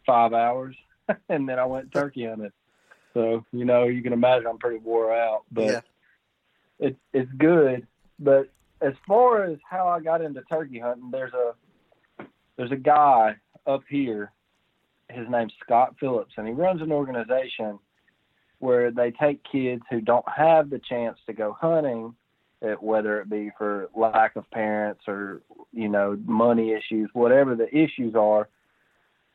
five 0.05 0.33
hours, 0.33 0.75
and 1.29 1.49
then 1.49 1.57
I 1.57 1.65
went 1.65 1.91
turkey 1.91 2.27
hunting. 2.27 2.51
So 3.15 3.43
you 3.51 3.65
know, 3.65 3.85
you 3.85 4.03
can 4.03 4.13
imagine 4.13 4.47
I'm 4.47 4.59
pretty 4.59 4.79
wore 4.79 5.13
out, 5.13 5.43
but 5.51 5.65
yeah. 5.65 5.81
it, 6.79 6.97
it's 7.13 7.31
good. 7.37 7.87
But 8.19 8.49
as 8.79 8.93
far 9.07 9.43
as 9.43 9.57
how 9.67 9.87
I 9.87 10.01
got 10.01 10.21
into 10.21 10.41
turkey 10.43 10.79
hunting, 10.79 11.09
there's 11.11 11.33
a 11.33 11.55
there's 12.57 12.71
a 12.71 12.77
guy 12.77 13.37
up 13.65 13.81
here 13.89 14.31
his 15.11 15.27
name's 15.29 15.53
Scott 15.63 15.95
Phillips, 15.99 16.33
and 16.37 16.47
he 16.47 16.53
runs 16.53 16.81
an 16.81 16.91
organization 16.91 17.79
where 18.59 18.91
they 18.91 19.11
take 19.11 19.41
kids 19.51 19.81
who 19.89 20.01
don't 20.01 20.25
have 20.35 20.69
the 20.69 20.79
chance 20.79 21.17
to 21.25 21.33
go 21.33 21.55
hunting, 21.59 22.13
eh, 22.61 22.75
whether 22.79 23.19
it 23.19 23.29
be 23.29 23.49
for 23.57 23.89
lack 23.95 24.35
of 24.35 24.49
parents 24.51 25.01
or 25.07 25.41
you 25.73 25.89
know 25.89 26.17
money 26.25 26.71
issues, 26.71 27.09
whatever 27.13 27.55
the 27.55 27.67
issues 27.75 28.15
are. 28.15 28.47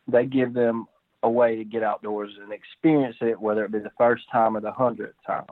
they 0.08 0.24
give 0.24 0.54
them 0.54 0.86
a 1.22 1.30
way 1.30 1.56
to 1.56 1.64
get 1.64 1.82
outdoors 1.82 2.30
and 2.40 2.52
experience 2.52 3.16
it, 3.20 3.40
whether 3.40 3.64
it 3.64 3.72
be 3.72 3.80
the 3.80 3.90
first 3.98 4.22
time 4.30 4.56
or 4.56 4.60
the 4.60 4.70
hundredth 4.70 5.16
time. 5.26 5.46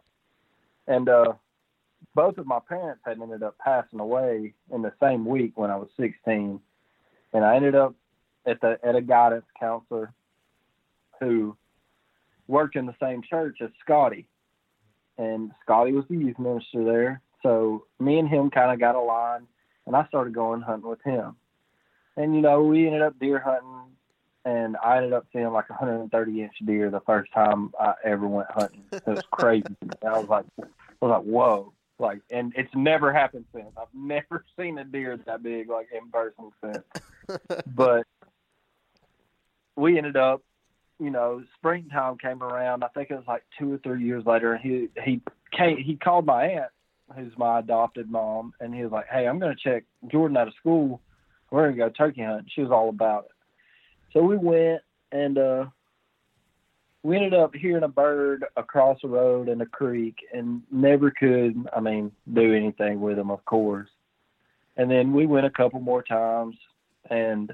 And 0.86 1.08
uh, 1.08 1.32
both 2.14 2.38
of 2.38 2.46
my 2.46 2.60
parents 2.68 3.02
had 3.04 3.20
ended 3.20 3.42
up 3.42 3.56
passing 3.58 3.98
away 3.98 4.54
in 4.72 4.82
the 4.82 4.92
same 5.02 5.24
week 5.26 5.52
when 5.56 5.70
I 5.70 5.76
was 5.76 5.88
16, 5.96 6.60
and 7.32 7.44
I 7.44 7.56
ended 7.56 7.74
up 7.74 7.94
at 8.46 8.60
the 8.60 8.78
at 8.82 8.96
a 8.96 9.00
guidance 9.00 9.46
counselor 9.58 10.12
who 11.20 11.56
worked 12.46 12.76
in 12.76 12.86
the 12.86 12.94
same 13.00 13.22
church 13.22 13.58
as 13.62 13.70
Scotty, 13.80 14.26
and 15.18 15.52
Scotty 15.62 15.92
was 15.92 16.04
the 16.08 16.16
youth 16.16 16.38
minister 16.38 16.84
there. 16.84 17.20
So 17.42 17.84
me 17.98 18.18
and 18.18 18.28
him 18.28 18.50
kind 18.50 18.72
of 18.72 18.80
got 18.80 18.94
aligned, 18.94 19.46
and 19.86 19.94
I 19.94 20.06
started 20.08 20.34
going 20.34 20.62
hunting 20.62 20.88
with 20.88 21.02
him. 21.02 21.36
And 22.16 22.34
you 22.34 22.40
know, 22.40 22.62
we 22.62 22.86
ended 22.86 23.02
up 23.02 23.18
deer 23.18 23.38
hunting, 23.38 23.94
and 24.44 24.76
I 24.82 24.98
ended 24.98 25.12
up 25.12 25.26
seeing 25.32 25.50
like 25.50 25.68
a 25.70 25.74
130 25.74 26.42
inch 26.42 26.54
deer 26.64 26.90
the 26.90 27.00
first 27.00 27.32
time 27.32 27.72
I 27.78 27.94
ever 28.04 28.26
went 28.26 28.50
hunting. 28.50 28.84
It 28.92 29.06
was 29.06 29.22
crazy. 29.30 29.64
I 30.06 30.18
was 30.18 30.28
like, 30.28 30.46
I 30.60 30.64
was 31.00 31.10
like, 31.10 31.22
whoa. 31.22 31.72
Like, 31.98 32.20
and 32.30 32.52
it's 32.56 32.74
never 32.74 33.12
happened 33.12 33.44
since. 33.54 33.70
I've 33.76 33.86
never 33.94 34.44
seen 34.58 34.78
a 34.78 34.84
deer 34.84 35.16
that 35.26 35.42
big, 35.42 35.68
like 35.68 35.88
in 35.92 36.10
person 36.10 36.50
since. 36.62 37.48
but 37.74 38.06
we 39.76 39.98
ended 39.98 40.16
up, 40.16 40.42
you 40.98 41.10
know, 41.10 41.42
springtime 41.56 42.18
came 42.18 42.42
around. 42.42 42.84
I 42.84 42.88
think 42.88 43.10
it 43.10 43.14
was 43.14 43.24
like 43.26 43.42
two 43.58 43.72
or 43.72 43.78
three 43.78 44.04
years 44.04 44.24
later. 44.26 44.56
He 44.56 44.88
he 45.04 45.20
came. 45.56 45.76
He 45.78 45.96
called 45.96 46.26
my 46.26 46.44
aunt, 46.44 46.70
who's 47.16 47.36
my 47.36 47.58
adopted 47.58 48.10
mom, 48.10 48.54
and 48.60 48.74
he 48.74 48.82
was 48.82 48.92
like, 48.92 49.06
"Hey, 49.10 49.26
I'm 49.26 49.38
going 49.38 49.54
to 49.54 49.70
check 49.70 49.84
Jordan 50.10 50.36
out 50.36 50.48
of 50.48 50.54
school. 50.54 51.00
We're 51.50 51.64
going 51.64 51.76
to 51.76 51.78
go 51.78 51.88
turkey 51.90 52.22
hunting." 52.22 52.50
She 52.54 52.62
was 52.62 52.70
all 52.70 52.88
about 52.88 53.24
it. 53.24 53.30
So 54.12 54.22
we 54.22 54.36
went, 54.36 54.82
and 55.10 55.36
uh, 55.36 55.64
we 57.02 57.16
ended 57.16 57.34
up 57.34 57.54
hearing 57.54 57.82
a 57.82 57.88
bird 57.88 58.44
across 58.56 58.98
the 59.02 59.08
road 59.08 59.48
in 59.48 59.60
a 59.60 59.66
creek, 59.66 60.16
and 60.32 60.62
never 60.70 61.10
could, 61.10 61.68
I 61.76 61.80
mean, 61.80 62.12
do 62.32 62.54
anything 62.54 63.00
with 63.00 63.18
him, 63.18 63.30
of 63.30 63.44
course. 63.44 63.90
And 64.76 64.90
then 64.90 65.12
we 65.12 65.26
went 65.26 65.46
a 65.46 65.50
couple 65.50 65.80
more 65.80 66.02
times, 66.02 66.56
and 67.10 67.52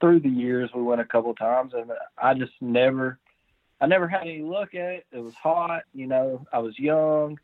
through 0.00 0.20
the 0.20 0.28
years 0.28 0.70
we 0.74 0.82
went 0.82 1.00
a 1.00 1.04
couple 1.04 1.34
times, 1.34 1.72
and 1.74 1.90
I 2.20 2.34
just 2.34 2.52
never, 2.60 3.18
I 3.80 3.86
never 3.86 4.08
had 4.08 4.22
any 4.22 4.42
luck 4.42 4.74
at 4.74 4.90
it. 4.90 5.06
It 5.12 5.18
was 5.18 5.34
hot, 5.34 5.82
you 5.92 6.06
know. 6.06 6.46
I 6.52 6.58
was 6.58 6.78
young, 6.78 7.38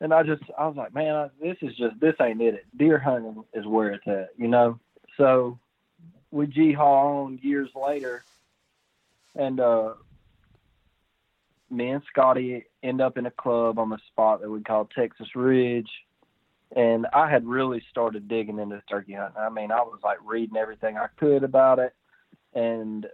and 0.00 0.14
I 0.14 0.22
just, 0.22 0.42
I 0.58 0.66
was 0.66 0.76
like, 0.76 0.94
man, 0.94 1.14
I, 1.14 1.28
this 1.40 1.56
is 1.62 1.76
just, 1.76 2.00
this 2.00 2.14
ain't 2.20 2.40
it. 2.40 2.64
Deer 2.76 2.98
hunting 2.98 3.44
is 3.54 3.66
where 3.66 3.92
it's 3.92 4.06
at, 4.06 4.30
you 4.36 4.48
know. 4.48 4.78
So 5.16 5.58
we 6.30 6.46
g 6.46 6.74
on 6.76 7.38
years 7.42 7.70
later, 7.74 8.24
and 9.34 9.60
uh, 9.60 9.94
me 11.70 11.90
and 11.90 12.02
Scotty 12.10 12.64
end 12.82 13.00
up 13.00 13.18
in 13.18 13.26
a 13.26 13.30
club 13.30 13.78
on 13.78 13.90
the 13.90 13.98
spot 14.08 14.40
that 14.40 14.50
we 14.50 14.62
call 14.62 14.86
Texas 14.86 15.28
Ridge 15.34 15.90
and 16.76 17.06
I 17.12 17.28
had 17.28 17.46
really 17.46 17.82
started 17.90 18.28
digging 18.28 18.58
into 18.58 18.82
turkey 18.88 19.14
hunting. 19.14 19.40
I 19.40 19.48
mean, 19.48 19.72
I 19.72 19.80
was 19.80 19.98
like 20.04 20.18
reading 20.24 20.56
everything 20.56 20.96
I 20.96 21.06
could 21.18 21.42
about 21.42 21.78
it, 21.78 21.94
and 22.54 23.06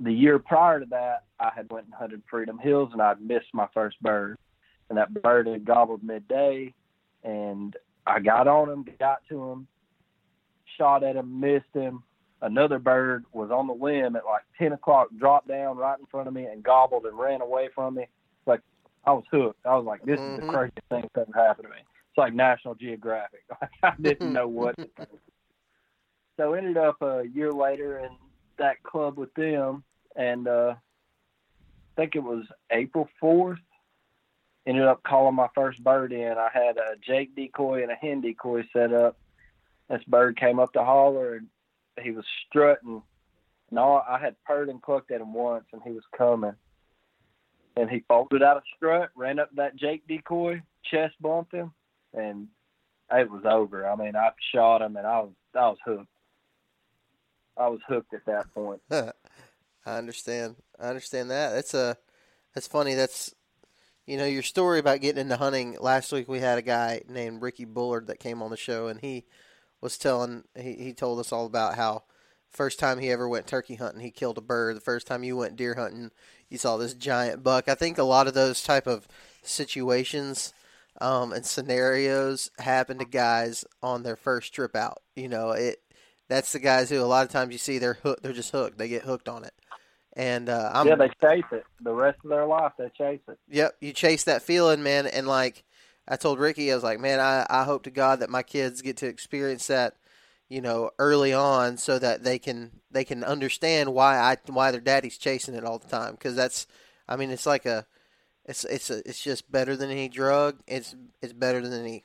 the 0.00 0.12
year 0.12 0.38
prior 0.38 0.80
to 0.80 0.86
that, 0.86 1.24
I 1.38 1.50
had 1.54 1.70
went 1.70 1.86
and 1.86 1.94
hunted 1.94 2.22
Freedom 2.28 2.58
Hills, 2.58 2.90
and 2.92 3.00
I'd 3.00 3.20
missed 3.20 3.54
my 3.54 3.68
first 3.72 4.00
bird, 4.02 4.36
and 4.88 4.98
that 4.98 5.14
bird 5.22 5.46
had 5.46 5.64
gobbled 5.64 6.02
midday, 6.02 6.74
and 7.22 7.76
I 8.06 8.20
got 8.20 8.48
on 8.48 8.68
him, 8.68 8.84
got 8.98 9.22
to 9.28 9.50
him, 9.50 9.66
shot 10.76 11.04
at 11.04 11.16
him, 11.16 11.40
missed 11.40 11.72
him. 11.72 12.02
Another 12.42 12.80
bird 12.80 13.24
was 13.32 13.52
on 13.52 13.68
the 13.68 13.72
limb 13.72 14.16
at 14.16 14.24
like 14.24 14.42
ten 14.58 14.72
o'clock, 14.72 15.08
dropped 15.16 15.46
down 15.48 15.76
right 15.76 15.98
in 15.98 16.06
front 16.06 16.26
of 16.26 16.34
me 16.34 16.44
and 16.44 16.62
gobbled 16.62 17.06
and 17.06 17.16
ran 17.16 17.40
away 17.40 17.68
from 17.72 17.94
me. 17.94 18.06
Like 18.46 18.60
I 19.04 19.12
was 19.12 19.24
hooked. 19.30 19.64
I 19.64 19.76
was 19.76 19.84
like, 19.84 20.02
this 20.04 20.18
mm-hmm. 20.18 20.34
is 20.34 20.40
the 20.40 20.46
mm-hmm. 20.46 20.54
craziest 20.54 20.88
thing 20.88 21.08
that's 21.14 21.28
ever 21.28 21.46
happened 21.46 21.68
to 21.68 21.70
me 21.70 21.82
it's 22.12 22.18
like 22.18 22.34
National 22.34 22.74
Geographic. 22.74 23.40
I 23.82 23.94
didn't 23.98 24.34
know 24.34 24.46
what. 24.48 24.76
so 26.36 26.52
ended 26.52 26.76
up 26.76 27.00
a 27.00 27.24
year 27.32 27.50
later 27.50 28.00
in 28.00 28.10
that 28.58 28.82
club 28.82 29.16
with 29.16 29.32
them, 29.32 29.82
and 30.14 30.46
uh, 30.46 30.74
I 30.76 32.00
think 32.00 32.14
it 32.14 32.22
was 32.22 32.44
April 32.70 33.08
fourth. 33.18 33.60
Ended 34.66 34.84
up 34.84 35.02
calling 35.02 35.34
my 35.34 35.48
first 35.54 35.82
bird 35.82 36.12
in. 36.12 36.34
I 36.36 36.48
had 36.52 36.76
a 36.76 36.96
Jake 37.04 37.34
decoy 37.34 37.82
and 37.82 37.90
a 37.90 37.96
hen 37.96 38.20
decoy 38.20 38.62
set 38.72 38.92
up. 38.92 39.16
This 39.88 40.04
bird 40.06 40.38
came 40.38 40.60
up 40.60 40.72
the 40.72 40.84
holler 40.84 41.36
and 41.36 41.48
he 42.00 42.12
was 42.12 42.24
strutting. 42.46 43.02
And 43.70 43.78
all, 43.78 44.04
I 44.08 44.18
had 44.18 44.36
purred 44.44 44.68
and 44.68 44.80
clucked 44.80 45.10
at 45.10 45.20
him 45.20 45.32
once, 45.34 45.64
and 45.72 45.82
he 45.82 45.90
was 45.90 46.04
coming. 46.16 46.54
And 47.76 47.90
he 47.90 48.04
folded 48.06 48.42
out 48.42 48.58
a 48.58 48.62
strut, 48.76 49.10
ran 49.16 49.40
up 49.40 49.50
that 49.56 49.74
Jake 49.74 50.06
decoy, 50.06 50.62
chest 50.84 51.14
bumped 51.20 51.54
him, 51.54 51.72
and 52.14 52.48
it 53.10 53.30
was 53.30 53.42
over. 53.44 53.88
I 53.88 53.96
mean, 53.96 54.16
I 54.16 54.30
shot 54.52 54.82
him, 54.82 54.96
and 54.96 55.06
I 55.06 55.20
was 55.20 55.32
I 55.54 55.68
was 55.68 55.78
hooked. 55.84 56.06
I 57.56 57.68
was 57.68 57.80
hooked 57.86 58.14
at 58.14 58.24
that 58.26 58.52
point. 58.54 58.80
I 58.90 59.98
understand. 59.98 60.56
I 60.78 60.88
understand 60.88 61.30
that. 61.30 61.50
That's 61.50 61.74
a 61.74 61.96
that's 62.54 62.66
funny. 62.66 62.94
That's 62.94 63.34
you 64.06 64.16
know 64.16 64.24
your 64.24 64.42
story 64.42 64.78
about 64.78 65.00
getting 65.00 65.20
into 65.20 65.36
hunting. 65.36 65.76
Last 65.80 66.12
week 66.12 66.28
we 66.28 66.40
had 66.40 66.58
a 66.58 66.62
guy 66.62 67.02
named 67.08 67.42
Ricky 67.42 67.64
Bullard 67.64 68.06
that 68.06 68.20
came 68.20 68.42
on 68.42 68.50
the 68.50 68.56
show, 68.56 68.88
and 68.88 69.00
he 69.00 69.24
was 69.80 69.98
telling 69.98 70.44
he 70.56 70.74
he 70.74 70.92
told 70.92 71.18
us 71.18 71.32
all 71.32 71.46
about 71.46 71.74
how 71.74 72.04
first 72.52 72.78
time 72.78 72.98
he 72.98 73.10
ever 73.10 73.28
went 73.28 73.46
turkey 73.46 73.76
hunting, 73.76 74.00
he 74.00 74.10
killed 74.10 74.38
a 74.38 74.42
bird. 74.42 74.76
The 74.76 74.80
first 74.80 75.06
time 75.06 75.24
you 75.24 75.36
went 75.36 75.56
deer 75.56 75.74
hunting, 75.74 76.10
you 76.48 76.58
saw 76.58 76.76
this 76.76 76.94
giant 76.94 77.42
buck. 77.42 77.68
I 77.68 77.74
think 77.74 77.98
a 77.98 78.02
lot 78.02 78.26
of 78.26 78.34
those 78.34 78.62
type 78.62 78.86
of 78.86 79.08
situations 79.42 80.52
um, 81.00 81.32
and 81.32 81.44
scenarios 81.44 82.50
happen 82.58 82.98
to 82.98 83.04
guys 83.04 83.64
on 83.82 84.02
their 84.02 84.16
first 84.16 84.54
trip 84.54 84.76
out. 84.76 84.98
You 85.16 85.28
know, 85.28 85.50
it 85.50 85.78
that's 86.28 86.52
the 86.52 86.58
guys 86.58 86.90
who 86.90 87.00
a 87.00 87.04
lot 87.04 87.24
of 87.24 87.32
times 87.32 87.52
you 87.52 87.58
see 87.58 87.78
they're 87.78 87.98
hooked, 88.02 88.22
they're 88.22 88.32
just 88.32 88.52
hooked. 88.52 88.78
They 88.78 88.88
get 88.88 89.02
hooked 89.02 89.28
on 89.28 89.44
it. 89.44 89.54
And 90.14 90.48
uh, 90.48 90.70
I'm, 90.74 90.86
yeah, 90.86 90.96
they 90.96 91.10
chase 91.20 91.44
it 91.52 91.64
the 91.80 91.92
rest 91.92 92.18
of 92.22 92.30
their 92.30 92.46
life. 92.46 92.72
They 92.78 92.90
chase 92.96 93.20
it. 93.28 93.38
Yep, 93.48 93.76
you 93.80 93.92
chase 93.92 94.24
that 94.24 94.42
feeling, 94.42 94.82
man. 94.82 95.06
And 95.06 95.26
like 95.26 95.64
I 96.06 96.16
told 96.16 96.38
Ricky, 96.38 96.70
I 96.70 96.74
was 96.74 96.84
like, 96.84 97.00
man, 97.00 97.18
I, 97.18 97.46
I 97.48 97.64
hope 97.64 97.84
to 97.84 97.90
God 97.90 98.20
that 98.20 98.28
my 98.28 98.42
kids 98.42 98.82
get 98.82 98.98
to 98.98 99.06
experience 99.06 99.68
that, 99.68 99.94
you 100.50 100.60
know, 100.60 100.90
early 100.98 101.32
on, 101.32 101.78
so 101.78 101.98
that 101.98 102.24
they 102.24 102.38
can 102.38 102.72
they 102.90 103.04
can 103.04 103.24
understand 103.24 103.94
why 103.94 104.18
I 104.18 104.36
why 104.46 104.70
their 104.70 104.82
daddy's 104.82 105.16
chasing 105.16 105.54
it 105.54 105.64
all 105.64 105.78
the 105.78 105.88
time. 105.88 106.12
Because 106.12 106.36
that's, 106.36 106.66
I 107.08 107.16
mean, 107.16 107.30
it's 107.30 107.46
like 107.46 107.64
a 107.64 107.86
it's 108.44 108.64
it's 108.64 108.90
a, 108.90 108.98
it's 109.08 109.22
just 109.22 109.50
better 109.50 109.76
than 109.76 109.90
any 109.90 110.08
drug. 110.08 110.60
It's 110.66 110.94
it's 111.20 111.32
better 111.32 111.60
than 111.60 111.80
any 111.80 112.04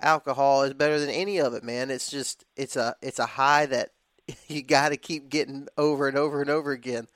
alcohol. 0.00 0.62
It's 0.62 0.74
better 0.74 0.98
than 0.98 1.10
any 1.10 1.38
of 1.38 1.54
it, 1.54 1.62
man. 1.64 1.90
It's 1.90 2.10
just 2.10 2.44
it's 2.56 2.76
a 2.76 2.96
it's 3.00 3.18
a 3.18 3.26
high 3.26 3.66
that 3.66 3.90
you 4.48 4.62
got 4.62 4.90
to 4.90 4.96
keep 4.96 5.28
getting 5.28 5.68
over 5.76 6.08
and 6.08 6.18
over 6.18 6.40
and 6.40 6.50
over 6.50 6.72
again. 6.72 7.06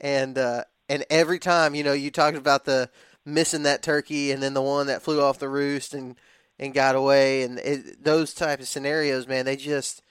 And 0.00 0.38
uh, 0.38 0.64
and 0.88 1.04
every 1.10 1.38
time, 1.38 1.74
you 1.74 1.82
know, 1.82 1.92
you 1.92 2.10
talked 2.10 2.36
about 2.36 2.64
the 2.64 2.90
missing 3.24 3.62
that 3.62 3.82
turkey 3.82 4.32
and 4.32 4.42
then 4.42 4.54
the 4.54 4.62
one 4.62 4.86
that 4.86 5.02
flew 5.02 5.22
off 5.22 5.38
the 5.38 5.48
roost 5.48 5.94
and 5.94 6.16
and 6.58 6.72
got 6.72 6.94
away 6.94 7.42
and 7.42 7.58
it, 7.58 8.04
those 8.04 8.32
type 8.32 8.60
of 8.60 8.68
scenarios, 8.68 9.26
man, 9.26 9.44
they 9.44 9.56
just 9.56 10.02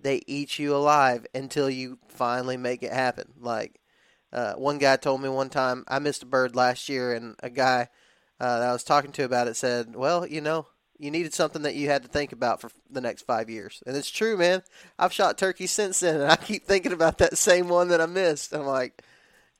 they 0.00 0.22
eat 0.26 0.58
you 0.58 0.74
alive 0.74 1.26
until 1.34 1.68
you 1.68 1.98
finally 2.08 2.56
make 2.56 2.82
it 2.82 2.92
happen. 2.92 3.32
Like 3.40 3.80
uh, 4.32 4.54
one 4.54 4.78
guy 4.78 4.96
told 4.96 5.22
me 5.22 5.28
one 5.28 5.48
time 5.48 5.84
I 5.88 5.98
missed 5.98 6.22
a 6.22 6.26
bird 6.26 6.54
last 6.54 6.88
year, 6.88 7.14
and 7.14 7.34
a 7.42 7.50
guy 7.50 7.88
uh, 8.40 8.58
that 8.60 8.68
I 8.68 8.72
was 8.72 8.84
talking 8.84 9.12
to 9.12 9.24
about 9.24 9.48
it 9.48 9.56
said, 9.56 9.96
"Well, 9.96 10.26
you 10.26 10.40
know, 10.40 10.66
you 10.98 11.10
needed 11.10 11.32
something 11.32 11.62
that 11.62 11.74
you 11.74 11.88
had 11.88 12.02
to 12.02 12.08
think 12.08 12.32
about 12.32 12.60
for 12.60 12.70
the 12.90 13.00
next 13.00 13.22
five 13.22 13.48
years." 13.48 13.82
And 13.86 13.96
it's 13.96 14.10
true, 14.10 14.36
man. 14.36 14.62
I've 14.98 15.12
shot 15.12 15.38
turkeys 15.38 15.70
since 15.70 16.00
then, 16.00 16.20
and 16.20 16.30
I 16.30 16.36
keep 16.36 16.66
thinking 16.66 16.92
about 16.92 17.18
that 17.18 17.38
same 17.38 17.68
one 17.68 17.88
that 17.88 18.00
I 18.00 18.06
missed. 18.06 18.52
I'm 18.52 18.66
like, 18.66 19.02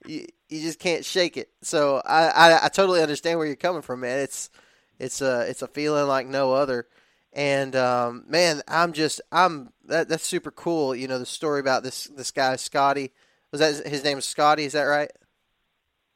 you, 0.07 0.27
you 0.49 0.61
just 0.61 0.79
can't 0.79 1.05
shake 1.05 1.37
it. 1.37 1.51
So 1.63 2.03
I, 2.05 2.27
I, 2.29 2.65
I 2.67 2.69
totally 2.69 3.03
understand 3.03 3.39
where 3.39 3.47
you're 3.47 3.57
coming 3.57 3.83
from, 3.83 4.01
man. 4.01 4.19
It's 4.21 4.51
it's 4.99 5.23
a 5.23 5.49
it's 5.49 5.63
a 5.63 5.69
feeling 5.69 6.07
like 6.07 6.27
no 6.27 6.53
other. 6.53 6.87
And 7.33 7.75
um, 7.77 8.25
man, 8.29 8.63
I'm 8.69 8.93
just 8.93 9.21
I'm 9.33 9.73
that 9.87 10.09
that's 10.09 10.27
super 10.27 10.51
cool. 10.51 10.95
You 10.95 11.09
know 11.09 11.19
the 11.19 11.27
story 11.27 11.61
about 11.61 11.83
this 11.83 12.05
this 12.05 12.31
guy 12.31 12.57
Scotty 12.57 13.13
was 13.53 13.61
that 13.61 13.87
his 13.87 14.05
name 14.05 14.19
is 14.19 14.25
Scotty? 14.25 14.65
Is 14.65 14.73
that 14.73 14.83
right? 14.83 15.11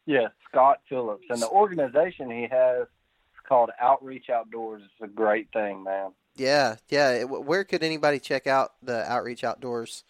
Yeah, 0.07 0.29
Scott 0.49 0.81
Phillips, 0.89 1.25
and 1.31 1.41
the 1.41 1.49
organization 1.49 2.31
he 2.31 2.49
has 2.51 2.83
is 2.83 3.47
called 3.49 3.71
Outreach 3.81 4.31
Outdoors. 4.31 4.83
It's 4.85 5.11
a 5.11 5.13
great 5.13 5.49
thing, 5.53 5.85
man. 5.85 6.11
Yeah, 6.37 6.77
yeah. 6.89 7.25
Where 7.25 7.65
could 7.65 7.83
anybody 7.83 8.19
check 8.19 8.47
out 8.47 8.73
the 8.83 9.11
Outreach 9.11 9.45
Outdoors 9.45 10.05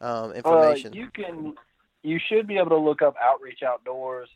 um, 0.00 0.32
information? 0.32 0.92
Uh, 0.92 0.96
you 0.96 1.08
can, 1.14 1.54
you 2.02 2.18
should 2.28 2.46
be 2.46 2.58
able 2.58 2.70
to 2.70 2.78
look 2.78 3.00
up 3.00 3.14
Outreach 3.22 3.62
Outdoors 3.62 4.28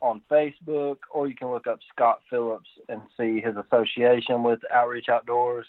on 0.00 0.22
Facebook, 0.30 0.98
or 1.10 1.26
you 1.28 1.34
can 1.34 1.50
look 1.50 1.66
up 1.66 1.80
Scott 1.94 2.20
Phillips 2.30 2.68
and 2.88 3.02
see 3.18 3.40
his 3.40 3.56
association 3.56 4.42
with 4.42 4.60
Outreach 4.72 5.08
Outdoors, 5.08 5.66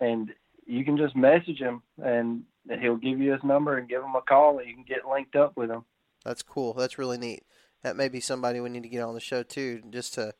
and 0.00 0.32
you 0.66 0.84
can 0.84 0.96
just 0.96 1.16
message 1.16 1.58
him 1.58 1.82
and 2.02 2.44
he'll 2.80 2.96
give 2.96 3.18
you 3.18 3.32
his 3.32 3.42
number 3.44 3.76
and 3.76 3.88
give 3.88 4.02
him 4.02 4.14
a 4.14 4.22
call, 4.22 4.58
and 4.58 4.68
you 4.68 4.74
can 4.74 4.84
get 4.84 5.06
linked 5.08 5.36
up 5.36 5.56
with 5.56 5.70
him. 5.70 5.84
That's 6.24 6.42
cool. 6.42 6.72
That's 6.72 6.98
really 6.98 7.18
neat. 7.18 7.44
That 7.82 7.96
may 7.96 8.08
be 8.08 8.20
somebody 8.20 8.60
we 8.60 8.68
need 8.68 8.82
to 8.82 8.88
get 8.88 9.02
on 9.02 9.14
the 9.14 9.20
show 9.20 9.42
too, 9.42 9.82
just 9.90 10.14
to, 10.14 10.32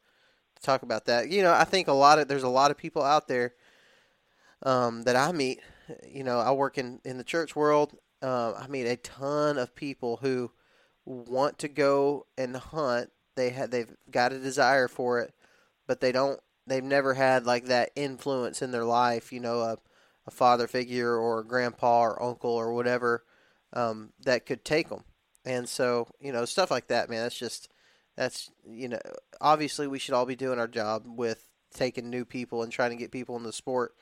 to 0.57 0.63
talk 0.63 0.83
about 0.83 1.05
that. 1.07 1.29
You 1.31 1.43
know, 1.43 1.53
I 1.53 1.65
think 1.65 1.87
a 1.87 1.93
lot 1.93 2.19
of 2.19 2.29
there's 2.29 2.43
a 2.43 2.49
lot 2.49 2.71
of 2.71 2.77
people 2.77 3.03
out 3.03 3.29
there 3.29 3.55
um, 4.63 5.05
that 5.05 5.17
I 5.17 5.33
meet. 5.33 5.61
You 6.09 6.25
know, 6.25 6.41
I 6.41 6.51
work 6.53 6.79
in 6.79 7.01
in 7.05 7.19
the 7.19 7.25
church 7.25 7.55
world. 7.55 7.97
Uh, 8.21 8.55
I 8.55 8.67
meet 8.67 8.87
a 8.87 8.97
ton 8.97 9.59
of 9.59 9.77
people 9.77 10.17
who 10.17 10.51
want 11.05 11.59
to 11.61 11.69
go 11.69 12.27
and 12.37 12.57
hunt. 12.57 13.11
They 13.37 13.51
had 13.51 13.71
they've 13.71 13.95
got 14.11 14.33
a 14.33 14.39
desire 14.39 14.89
for 14.89 15.21
it, 15.21 15.33
but 15.87 16.01
they 16.01 16.11
don't. 16.11 16.41
They've 16.67 16.83
never 16.83 17.15
had 17.15 17.47
like 17.47 17.67
that 17.67 17.91
influence 17.95 18.61
in 18.61 18.73
their 18.73 18.85
life. 18.85 19.33
You 19.33 19.39
know, 19.39 19.61
a, 19.61 19.79
a 20.27 20.31
father 20.31 20.67
figure 20.67 21.17
or 21.17 21.41
a 21.41 21.47
grandpa 21.47 22.03
or 22.03 22.23
uncle 22.23 22.51
or 22.51 22.73
whatever 22.73 23.25
um, 23.73 24.13
that 24.25 24.47
could 24.47 24.65
take 24.65 24.89
them. 24.89 25.05
And 25.45 25.69
so, 25.69 26.09
you 26.21 26.33
know, 26.33 26.45
stuff 26.45 26.71
like 26.71 26.89
that, 26.89 27.09
man. 27.09 27.23
That's 27.23 27.39
just 27.39 27.69
that's 28.17 28.51
you 28.69 28.89
know, 28.89 29.01
obviously 29.41 29.87
we 29.87 29.99
should 29.99 30.15
all 30.15 30.27
be 30.27 30.37
doing 30.37 30.59
our 30.59 30.69
job 30.69 31.05
with 31.07 31.47
taking 31.75 32.11
new 32.11 32.25
people 32.25 32.63
and 32.63 32.73
trying 32.73 32.91
to 32.91 32.97
get 32.97 33.13
people 33.13 33.37
in 33.37 33.43
the 33.43 33.53
sport. 33.53 33.95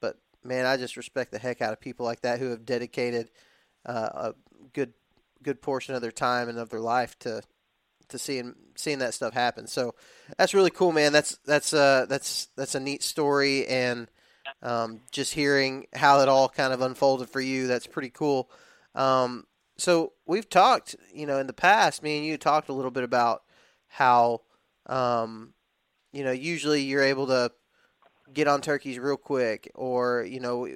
But 0.00 0.18
man, 0.44 0.66
I 0.66 0.76
just 0.76 0.96
respect 0.96 1.32
the 1.32 1.38
heck 1.38 1.60
out 1.60 1.72
of 1.72 1.80
people 1.80 2.06
like 2.06 2.20
that 2.20 2.38
who 2.38 2.50
have 2.50 2.64
dedicated 2.64 3.30
uh, 3.84 4.08
a 4.14 4.34
good 4.72 4.92
good 5.42 5.60
portion 5.60 5.94
of 5.94 6.02
their 6.02 6.12
time 6.12 6.48
and 6.48 6.58
of 6.58 6.70
their 6.70 6.80
life 6.80 7.18
to 7.20 7.42
to 8.08 8.18
seeing 8.18 8.54
seeing 8.76 9.00
that 9.00 9.14
stuff 9.14 9.34
happen. 9.34 9.66
So 9.66 9.94
that's 10.36 10.54
really 10.54 10.70
cool, 10.70 10.92
man. 10.92 11.12
That's 11.12 11.38
that's 11.44 11.74
uh 11.74 12.06
that's 12.08 12.48
that's 12.56 12.74
a 12.74 12.80
neat 12.80 13.02
story, 13.02 13.66
and 13.66 14.08
um, 14.62 15.00
just 15.10 15.34
hearing 15.34 15.86
how 15.94 16.20
it 16.20 16.28
all 16.28 16.48
kind 16.48 16.72
of 16.72 16.80
unfolded 16.80 17.28
for 17.28 17.40
you, 17.40 17.66
that's 17.66 17.86
pretty 17.86 18.10
cool. 18.10 18.50
Um, 18.94 19.46
so 19.76 20.12
we've 20.26 20.48
talked, 20.48 20.94
you 21.12 21.26
know, 21.26 21.38
in 21.38 21.46
the 21.46 21.52
past, 21.52 22.02
me 22.02 22.18
and 22.18 22.26
you 22.26 22.36
talked 22.38 22.68
a 22.68 22.72
little 22.72 22.90
bit 22.90 23.04
about 23.04 23.42
how, 23.88 24.42
um, 24.86 25.54
you 26.12 26.22
know, 26.22 26.30
usually 26.30 26.82
you're 26.82 27.02
able 27.02 27.26
to 27.26 27.50
get 28.32 28.48
on 28.48 28.60
turkeys 28.60 28.98
real 28.98 29.16
quick, 29.16 29.70
or 29.74 30.22
you 30.22 30.40
know, 30.40 30.68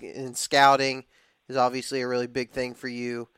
in 0.00 0.34
scouting 0.34 1.04
is 1.48 1.56
obviously 1.56 2.00
a 2.00 2.08
really 2.08 2.26
big 2.26 2.50
thing 2.50 2.74
for 2.74 2.88
you. 2.88 3.28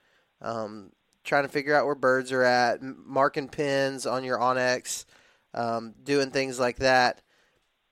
Um, 0.41 0.93
trying 1.25 1.45
to 1.45 1.49
figure 1.49 1.75
out 1.75 1.87
where 1.87 1.95
birds 1.95 2.33
are 2.33 2.43
at, 2.43 2.83
marking 2.83 3.49
pins 3.49 4.07
on 4.07 4.25
your 4.25 4.39
onX, 4.39 5.05
um, 5.55 5.95
doing 6.03 6.31
things 6.31 6.59
like 6.59 6.79
that. 6.79 7.23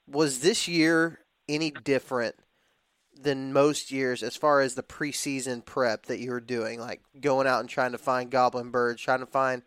Was 0.07 0.41
this 0.41 0.67
year 0.67 1.21
any 1.55 1.71
different 1.71 2.37
than 3.21 3.53
most 3.53 3.91
years 3.91 4.23
as 4.23 4.37
far 4.37 4.61
as 4.61 4.75
the 4.75 4.83
preseason 4.83 5.65
prep 5.65 6.07
that 6.07 6.21
you 6.21 6.31
were 6.31 6.41
doing, 6.41 6.81
like 6.81 7.03
going 7.21 7.47
out 7.47 7.61
and 7.61 7.69
trying 7.69 7.93
to 7.93 7.99
find 7.99 8.31
goblin 8.31 8.71
birds, 8.71 9.03
trying 9.03 9.21
to 9.21 9.27
find 9.27 9.63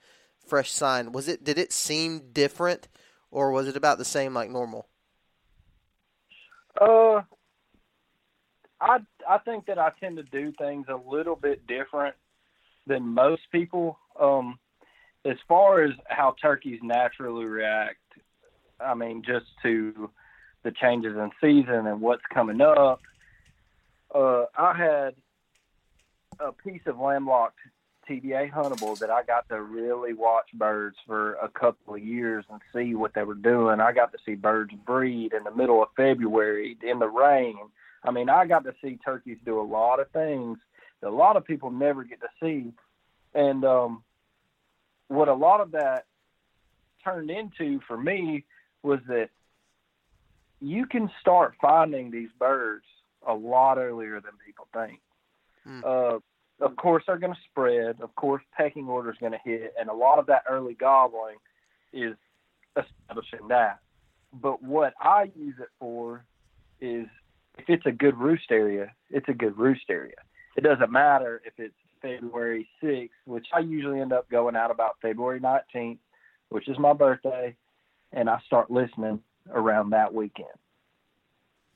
fresh 0.47 0.71
sign? 0.71 1.11
Was 1.11 1.27
it 1.27 1.43
did 1.43 1.57
it 1.57 1.71
seem 1.71 2.31
different, 2.31 2.87
or 3.31 3.51
was 3.51 3.67
it 3.67 3.77
about 3.77 3.97
the 3.97 4.05
same 4.05 4.33
like 4.33 4.49
normal? 4.49 4.87
Uh, 6.79 7.21
I 8.81 8.99
I 9.27 9.37
think 9.45 9.67
that 9.67 9.77
I 9.77 9.91
tend 9.99 10.17
to 10.17 10.23
do 10.23 10.51
things 10.57 10.87
a 10.89 11.09
little 11.09 11.35
bit 11.35 11.67
different 11.67 12.15
than 12.87 13.13
most 13.13 13.43
people. 13.51 13.99
Um, 14.19 14.59
as 15.25 15.37
far 15.47 15.83
as 15.83 15.91
how 16.07 16.35
turkeys 16.41 16.79
naturally 16.83 17.45
react, 17.45 17.99
I 18.79 18.93
mean, 18.93 19.23
just 19.25 19.45
to 19.63 20.09
the 20.63 20.71
changes 20.71 21.15
in 21.15 21.31
season 21.41 21.87
and 21.87 22.01
what's 22.01 22.23
coming 22.33 22.61
up. 22.61 23.01
Uh, 24.13 24.45
I 24.57 24.73
had 24.73 25.15
a 26.39 26.51
piece 26.51 26.81
of 26.85 26.99
landlocked 26.99 27.59
TVA 28.09 28.51
huntable 28.51 28.97
that 28.99 29.09
I 29.09 29.23
got 29.23 29.47
to 29.49 29.61
really 29.61 30.13
watch 30.13 30.49
birds 30.53 30.97
for 31.05 31.33
a 31.35 31.47
couple 31.47 31.95
of 31.95 32.03
years 32.03 32.45
and 32.49 32.59
see 32.73 32.95
what 32.95 33.13
they 33.13 33.23
were 33.23 33.33
doing. 33.33 33.79
I 33.79 33.93
got 33.93 34.11
to 34.11 34.17
see 34.25 34.35
birds 34.35 34.73
breed 34.85 35.33
in 35.33 35.43
the 35.43 35.55
middle 35.55 35.81
of 35.81 35.89
February 35.95 36.77
in 36.83 36.99
the 36.99 37.07
rain. 37.07 37.57
I 38.03 38.11
mean, 38.11 38.29
I 38.29 38.45
got 38.45 38.65
to 38.65 38.73
see 38.81 38.99
turkeys 39.03 39.37
do 39.45 39.59
a 39.59 39.63
lot 39.63 39.99
of 39.99 40.09
things 40.11 40.57
that 41.01 41.09
a 41.09 41.15
lot 41.15 41.37
of 41.37 41.45
people 41.45 41.71
never 41.71 42.03
get 42.03 42.19
to 42.21 42.27
see. 42.41 42.73
And 43.33 43.63
um, 43.63 44.03
what 45.07 45.27
a 45.27 45.33
lot 45.33 45.61
of 45.61 45.71
that 45.71 46.05
turned 47.03 47.29
into 47.29 47.79
for 47.87 47.97
me 47.97 48.45
was 48.81 48.99
that 49.07 49.29
you 50.63 50.85
can 50.85 51.11
start 51.19 51.55
finding 51.61 52.09
these 52.09 52.29
birds 52.39 52.85
a 53.27 53.33
lot 53.33 53.77
earlier 53.77 54.21
than 54.21 54.31
people 54.45 54.67
think. 54.73 55.01
Mm. 55.67 55.83
Uh, 55.83 56.19
of 56.63 56.75
course, 56.77 57.03
they're 57.05 57.17
going 57.17 57.33
to 57.33 57.39
spread. 57.49 57.97
Of 58.01 58.15
course, 58.15 58.43
pecking 58.55 58.87
order 58.87 59.11
is 59.11 59.17
going 59.19 59.33
to 59.33 59.39
hit, 59.43 59.73
and 59.77 59.89
a 59.89 59.93
lot 59.93 60.19
of 60.19 60.27
that 60.27 60.43
early 60.49 60.73
gobbling 60.73 61.35
is 61.91 62.15
establishing 62.77 63.49
that. 63.49 63.79
But 64.31 64.63
what 64.63 64.93
I 65.01 65.31
use 65.35 65.55
it 65.59 65.67
for 65.79 66.23
is 66.79 67.07
if 67.57 67.65
it's 67.67 67.85
a 67.85 67.91
good 67.91 68.17
roost 68.17 68.49
area, 68.49 68.93
it's 69.09 69.27
a 69.27 69.33
good 69.33 69.57
roost 69.57 69.83
area. 69.89 70.15
It 70.55 70.61
doesn't 70.61 70.91
matter 70.91 71.41
if 71.45 71.53
it's 71.57 71.75
February 72.01 72.67
6th, 72.81 73.09
which 73.25 73.47
I 73.53 73.59
usually 73.59 73.99
end 73.99 74.13
up 74.13 74.29
going 74.29 74.55
out 74.55 74.71
about 74.71 74.95
February 75.01 75.41
19th, 75.41 75.99
which 76.49 76.69
is 76.69 76.79
my 76.79 76.93
birthday, 76.93 77.55
and 78.13 78.29
I 78.29 78.39
start 78.45 78.71
listening 78.71 79.19
around 79.51 79.91
that 79.91 80.13
weekend. 80.13 80.49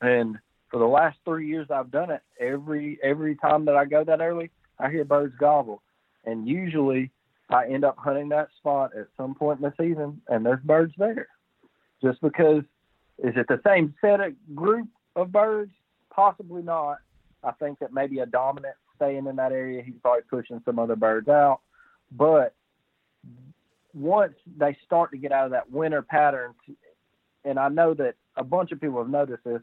And 0.02 0.38
for 0.70 0.80
the 0.80 0.86
last 0.86 1.18
three 1.26 1.48
years 1.48 1.68
I've 1.72 1.92
done 1.92 2.12
it, 2.12 2.22
every 2.40 3.00
every 3.04 3.36
time 3.36 3.66
that 3.66 3.76
I 3.76 3.86
go 3.86 4.04
that 4.04 4.22
early, 4.22 4.52
I 4.80 4.90
hear 4.90 5.06
birds 5.06 5.36
gobble. 5.40 5.82
And 6.26 6.48
usually 6.48 7.12
I 7.50 7.68
end 7.68 7.86
up 7.86 7.98
hunting 7.98 8.30
that 8.30 8.50
spot 8.58 8.92
at 8.98 9.08
some 9.16 9.34
point 9.34 9.60
in 9.60 9.64
the 9.64 9.74
season 9.78 10.22
and 10.28 10.46
there's 10.46 10.62
birds 10.64 10.94
there. 10.98 11.28
Just 12.02 12.22
because 12.22 12.64
is 13.20 13.34
it 13.36 13.48
the 13.48 13.62
same 13.66 13.96
set 14.02 14.20
of 14.20 14.34
group 14.56 14.88
of 15.16 15.32
birds? 15.32 15.72
Possibly 16.14 16.62
not. 16.62 16.98
I 17.44 17.52
think 17.54 17.80
that 17.80 17.94
maybe 17.94 18.20
a 18.20 18.26
dominant 18.26 18.76
staying 18.96 19.28
in 19.28 19.36
that 19.38 19.52
area, 19.52 19.82
he's 19.82 19.96
probably 20.02 20.24
pushing 20.30 20.62
some 20.66 20.80
other 20.80 20.96
birds 20.96 21.30
out. 21.30 21.62
But 22.12 22.54
once 23.94 24.34
they 24.58 24.78
start 24.86 25.12
to 25.12 25.18
get 25.18 25.32
out 25.32 25.46
of 25.46 25.52
that 25.52 25.72
winter 25.72 26.02
pattern, 26.02 26.54
and 27.48 27.58
I 27.58 27.70
know 27.70 27.94
that 27.94 28.16
a 28.36 28.44
bunch 28.44 28.72
of 28.72 28.82
people 28.82 29.00
have 29.00 29.10
noticed 29.10 29.44
this, 29.46 29.62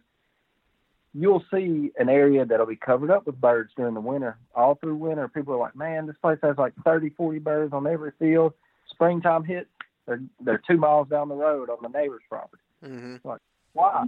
you'll 1.12 1.44
see 1.53 1.92
an 1.99 2.09
area 2.09 2.44
that'll 2.44 2.66
be 2.66 2.77
covered 2.77 3.11
up 3.11 3.27
with 3.27 3.40
birds 3.40 3.70
during 3.77 3.94
the 3.94 4.01
winter. 4.01 4.38
All 4.55 4.75
through 4.75 4.97
winter, 4.97 5.29
people 5.29 5.55
are 5.55 5.59
like, 5.59 5.77
man, 5.77 6.07
this 6.07 6.16
place 6.20 6.38
has 6.42 6.57
like 6.59 6.73
30, 6.85 7.11
40 7.11 7.38
birds 7.38 7.73
on 7.73 7.87
every 7.87 8.12
field. 8.18 8.55
Springtime 8.90 9.44
hits, 9.44 9.68
they're, 10.07 10.23
they're 10.40 10.62
two 10.68 10.77
miles 10.77 11.09
down 11.09 11.29
the 11.29 11.35
road 11.35 11.70
on 11.70 11.79
the 11.83 11.88
neighbor's 11.88 12.23
property. 12.29 12.62
Mm-hmm. 12.85 13.16
Like, 13.27 13.40
why? 13.75 14.07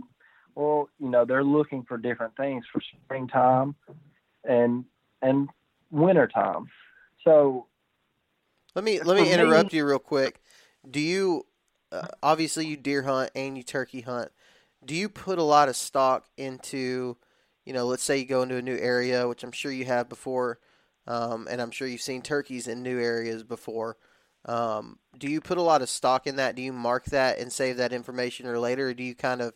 Well, 0.55 0.89
you 0.99 1.11
know, 1.11 1.25
they're 1.25 1.45
looking 1.45 1.85
for 1.85 1.99
different 1.99 2.37
things 2.37 2.65
for 2.73 2.81
springtime 3.05 3.75
and 4.43 4.85
and 5.21 5.49
wintertime. 5.91 6.69
So 7.25 7.67
let 8.75 8.85
me 8.85 9.01
let 9.01 9.21
me 9.21 9.31
interrupt 9.31 9.73
me, 9.73 9.79
you 9.79 9.87
real 9.87 9.99
quick. 9.99 10.41
Do 10.89 11.01
you 11.01 11.45
uh, 11.97 12.09
obviously 12.23 12.67
you 12.67 12.77
deer 12.77 13.03
hunt 13.03 13.31
and 13.35 13.57
you 13.57 13.63
turkey 13.63 14.03
hunt? 14.03 14.31
do 14.87 14.95
you 14.95 15.09
put 15.09 15.39
a 15.39 15.43
lot 15.43 15.69
of 15.69 15.77
stock 15.77 16.27
into, 16.37 17.17
you 17.65 17.73
know, 17.73 17.87
let's 17.87 18.03
say 18.03 18.19
you 18.19 18.25
go 18.25 18.43
into 18.43 18.57
a 18.57 18.63
new 18.63 18.77
area, 18.77 19.29
which 19.29 19.43
I'm 19.43 19.53
sure 19.53 19.73
you 19.73 19.85
have 19.85 20.09
before, 20.09 20.61
um, 21.07 21.49
and 21.51 21.61
I'm 21.61 21.71
sure 21.71 21.89
you've 21.89 22.01
seen 22.01 22.23
turkeys 22.23 22.69
in 22.69 22.83
new 22.83 22.99
areas 22.99 23.43
before. 23.43 23.97
Um, 24.45 24.99
do 25.19 25.29
you 25.29 25.41
put 25.41 25.59
a 25.59 25.63
lot 25.63 25.83
of 25.83 25.91
stock 25.91 26.27
in 26.27 26.37
that? 26.37 26.55
Do 26.55 26.63
you 26.63 26.73
mark 26.73 27.07
that 27.07 27.39
and 27.39 27.53
save 27.53 27.79
that 27.79 27.93
information 27.93 28.47
or 28.47 28.59
later? 28.59 28.89
Or 28.89 28.95
do 28.95 29.03
you 29.03 29.15
kind 29.15 29.43
of, 29.43 29.55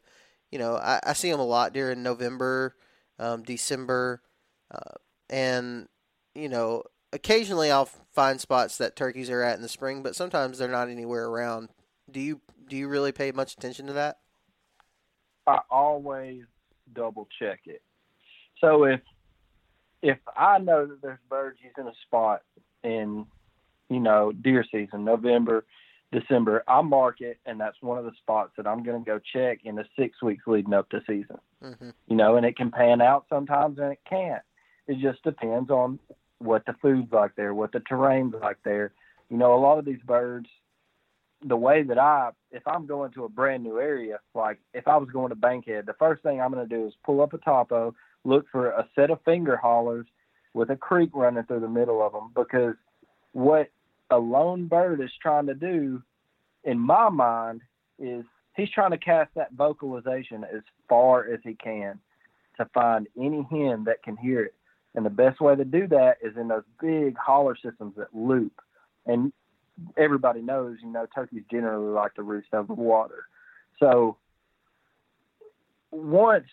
you 0.51 0.59
know, 0.59 0.77
I, 0.77 1.01
I 1.05 1.13
see 1.13 1.31
them 1.31 1.39
a 1.39 1.45
lot 1.45 1.73
during 1.73 2.03
November, 2.03 2.75
um, 3.19 3.43
December, 3.43 4.23
uh, 4.73 4.97
and, 5.29 5.89
you 6.35 6.49
know, 6.49 6.83
occasionally 7.13 7.71
I'll 7.71 7.89
find 8.13 8.41
spots 8.41 8.79
that 8.79 8.97
turkeys 8.97 9.31
are 9.31 9.43
at 9.43 9.57
in 9.57 9.63
the 9.63 9.69
spring, 9.69 10.03
but 10.03 10.17
sometimes 10.17 10.59
they're 10.59 10.69
not 10.69 10.89
anywhere 10.89 11.27
around. 11.27 11.69
Do 12.13 12.21
you 12.21 12.41
do 12.69 12.77
you 12.77 12.89
really 12.89 13.13
pay 13.13 13.33
much 13.33 13.55
attention 13.55 13.87
to 13.87 13.93
that? 13.95 14.19
I 15.47 15.61
always 15.71 16.43
double 16.95 17.29
check 17.39 17.61
it. 17.67 17.83
So 18.61 18.85
if 18.85 19.01
if 20.03 20.19
I 20.37 20.59
know 20.59 20.87
that 20.87 21.03
there's 21.03 21.19
birds 21.29 21.59
using 21.63 21.91
a 21.91 21.95
spot 22.07 22.43
in, 22.83 23.27
you 23.89 24.01
know, 24.01 24.33
deer 24.33 24.65
season, 24.71 25.05
November, 25.05 25.65
December, 26.13 26.65
I 26.67 26.81
mark 26.81 27.21
it, 27.21 27.39
and 27.45 27.61
that's 27.61 27.77
one 27.81 27.99
of 27.99 28.05
the 28.05 28.13
spots 28.19 28.53
that 28.57 28.67
I'm 28.67 28.83
going 28.83 29.03
to 29.03 29.07
go 29.09 29.21
check 29.33 29.61
in 29.65 29.77
the 29.77 29.85
six 29.99 30.23
weeks 30.23 30.45
leading 30.47 30.73
up 30.73 30.89
to 30.91 31.01
season. 31.07 31.39
Mm-hmm. 31.63 31.91
You 32.09 32.17
know, 32.17 32.37
and 32.37 32.47
it 32.47 32.57
can 32.57 32.71
pan 32.71 33.01
out 33.01 33.27
sometimes, 33.29 33.79
and 33.79 33.93
it 33.93 34.01
can't. 34.09 34.43
It 34.87 34.99
just 35.01 35.23
depends 35.23 35.71
on 35.71 35.99
what 36.39 36.65
the 36.67 36.75
food's 36.81 37.13
like 37.13 37.37
there, 37.37 37.53
what 37.53 37.73
the 37.73 37.81
terrain's 37.81 38.35
like 38.41 38.59
there. 38.65 38.93
You 39.29 39.37
know, 39.37 39.55
a 39.55 39.61
lot 39.61 39.79
of 39.79 39.85
these 39.85 40.01
birds 40.05 40.49
the 41.43 41.57
way 41.57 41.83
that 41.83 41.99
I, 41.99 42.31
if 42.51 42.67
I'm 42.67 42.87
going 42.87 43.13
to 43.13 43.25
a 43.25 43.29
brand 43.29 43.63
new 43.63 43.79
area, 43.79 44.19
like 44.35 44.59
if 44.75 44.87
I 44.87 44.97
was 44.97 45.09
going 45.11 45.31
to 45.31 45.35
Bankhead, 45.35 45.87
the 45.87 45.95
first 45.95 46.23
thing 46.23 46.41
I'm 46.41 46.53
going 46.53 46.69
to 46.69 46.77
do 46.77 46.87
is 46.87 46.95
pull 47.05 47.23
up 47.23 47.33
a 47.33 47.39
topo, 47.39 47.95
look 48.25 48.47
for 48.53 48.71
a 48.71 48.87
set 48.95 49.11
of 49.11 49.23
finger 49.25 49.57
hollers, 49.57 50.07
with 50.55 50.71
a 50.71 50.77
creek 50.77 51.11
running 51.15 51.45
through 51.45 51.61
the 51.61 51.69
middle 51.69 52.05
of 52.05 52.13
them 52.13 52.31
because 52.35 52.75
what 53.33 53.71
a 54.11 54.19
lone 54.19 54.67
bird 54.67 55.01
is 55.01 55.11
trying 55.23 55.47
to 55.47 55.55
do, 55.55 56.03
in 56.65 56.79
my 56.79 57.09
mind, 57.09 57.61
is 57.99 58.25
he's 58.57 58.71
trying 58.71 58.91
to 58.91 58.99
cast 58.99 59.31
that 59.37 59.53
vocalization 59.53 60.45
as 60.45 60.63
far 60.89 61.33
as 61.33 61.39
he 61.45 61.55
can 61.55 61.99
to 62.57 62.69
find 62.75 63.07
any 63.17 63.47
hen 63.51 63.85
that 63.85 64.03
can 64.03 64.17
hear 64.17 64.43
it. 64.43 64.55
And 64.95 65.07
the 65.07 65.11
best 65.11 65.41
way 65.41 65.55
to 65.55 65.65
do 65.65 65.87
that 65.89 66.17
is 66.21 66.37
in 66.37 66.49
those 66.49 66.65
big 66.81 67.17
holler 67.17 67.55
systems 67.55 67.95
that 67.97 68.09
loop. 68.13 68.53
And 69.07 69.33
everybody 69.97 70.43
knows, 70.43 70.79
you 70.83 70.91
know, 70.91 71.07
turkeys 71.15 71.45
generally 71.51 71.93
like 71.93 72.15
to 72.15 72.23
roost 72.23 72.53
over 72.53 72.75
water. 72.75 73.27
So 73.79 74.17
once 75.91 76.47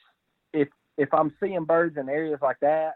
if 0.54 0.70
if 0.98 1.14
I'm 1.14 1.34
seeing 1.40 1.66
birds 1.66 1.98
in 1.98 2.10
areas 2.10 2.40
like 2.42 2.60
that, 2.62 2.96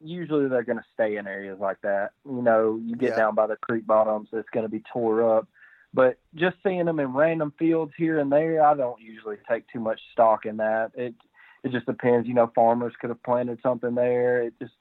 usually 0.00 0.48
they're 0.48 0.62
going 0.62 0.78
to 0.78 0.84
stay 0.94 1.16
in 1.16 1.26
areas 1.26 1.58
like 1.60 1.80
that. 1.82 2.12
You 2.24 2.42
know, 2.42 2.80
you 2.82 2.96
get 2.96 3.10
yeah. 3.10 3.16
down 3.16 3.34
by 3.34 3.46
the 3.46 3.56
creek 3.56 3.86
bottoms, 3.86 4.28
it's 4.32 4.48
going 4.50 4.64
to 4.64 4.70
be 4.70 4.82
tore 4.92 5.36
up. 5.36 5.48
But 5.94 6.18
just 6.34 6.56
seeing 6.64 6.86
them 6.86 7.00
in 7.00 7.12
random 7.12 7.52
fields 7.58 7.92
here 7.96 8.18
and 8.18 8.32
there, 8.32 8.64
I 8.64 8.74
don't 8.74 9.00
usually 9.00 9.36
take 9.48 9.68
too 9.68 9.80
much 9.80 10.00
stock 10.12 10.46
in 10.46 10.56
that. 10.56 10.92
It 10.94 11.14
it 11.62 11.70
just 11.70 11.86
depends. 11.86 12.26
You 12.26 12.34
know, 12.34 12.50
farmers 12.54 12.94
could 13.00 13.10
have 13.10 13.22
planted 13.22 13.58
something 13.62 13.94
there. 13.94 14.42
It 14.42 14.54
just, 14.60 14.72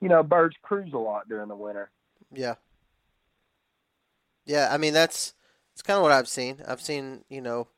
you 0.00 0.08
know, 0.08 0.22
birds 0.22 0.56
cruise 0.62 0.92
a 0.92 0.98
lot 0.98 1.28
during 1.28 1.48
the 1.48 1.56
winter. 1.56 1.90
Yeah. 2.32 2.54
Yeah, 4.46 4.68
I 4.70 4.78
mean 4.78 4.92
that's 4.94 5.34
it's 5.72 5.82
kind 5.82 5.96
of 5.96 6.02
what 6.02 6.12
I've 6.12 6.28
seen. 6.28 6.62
I've 6.66 6.80
seen 6.80 7.24
you 7.28 7.40
know 7.40 7.68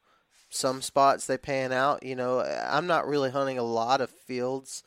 some 0.51 0.83
spots 0.83 1.27
they 1.27 1.39
pan 1.39 1.73
out. 1.73 2.05
You 2.05 2.17
know, 2.17 2.41
I'm 2.43 2.87
not 2.87 3.09
really 3.09 3.31
hunting 3.31 3.59
a 3.59 3.63
lot 3.65 4.01
of 4.01 4.11
fields 4.11 4.83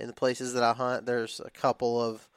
in 0.00 0.08
the 0.08 0.12
places 0.14 0.54
that 0.54 0.62
I 0.64 0.72
hunt. 0.74 1.06
There's 1.06 1.40
a 1.44 1.50
couple 1.50 2.00
of 2.02 2.28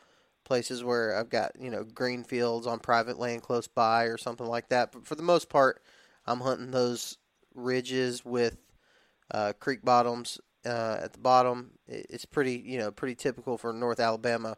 places 0.45 0.83
where 0.83 1.17
I've 1.17 1.29
got 1.29 1.53
you 1.59 1.71
know 1.71 1.83
green 1.83 2.23
fields 2.23 2.67
on 2.67 2.79
private 2.79 3.19
land 3.19 3.43
close 3.43 3.67
by 3.67 4.05
or 4.05 4.17
something 4.17 4.47
like 4.47 4.69
that. 4.69 4.91
But 4.93 5.07
for 5.07 5.15
the 5.15 5.23
most 5.23 5.49
part, 5.49 5.81
I'm 6.27 6.41
hunting 6.41 6.71
those 6.71 7.17
ridges 7.55 8.25
with 8.25 8.57
uh, 9.31 9.53
creek 9.59 9.83
bottoms 9.83 10.39
uh, 10.65 10.97
at 11.01 11.13
the 11.13 11.19
bottom. 11.19 11.71
It's 11.87 12.25
pretty 12.25 12.63
you 12.65 12.77
know 12.79 12.91
pretty 12.91 13.15
typical 13.15 13.57
for 13.57 13.73
North 13.73 13.99
Alabama, 13.99 14.57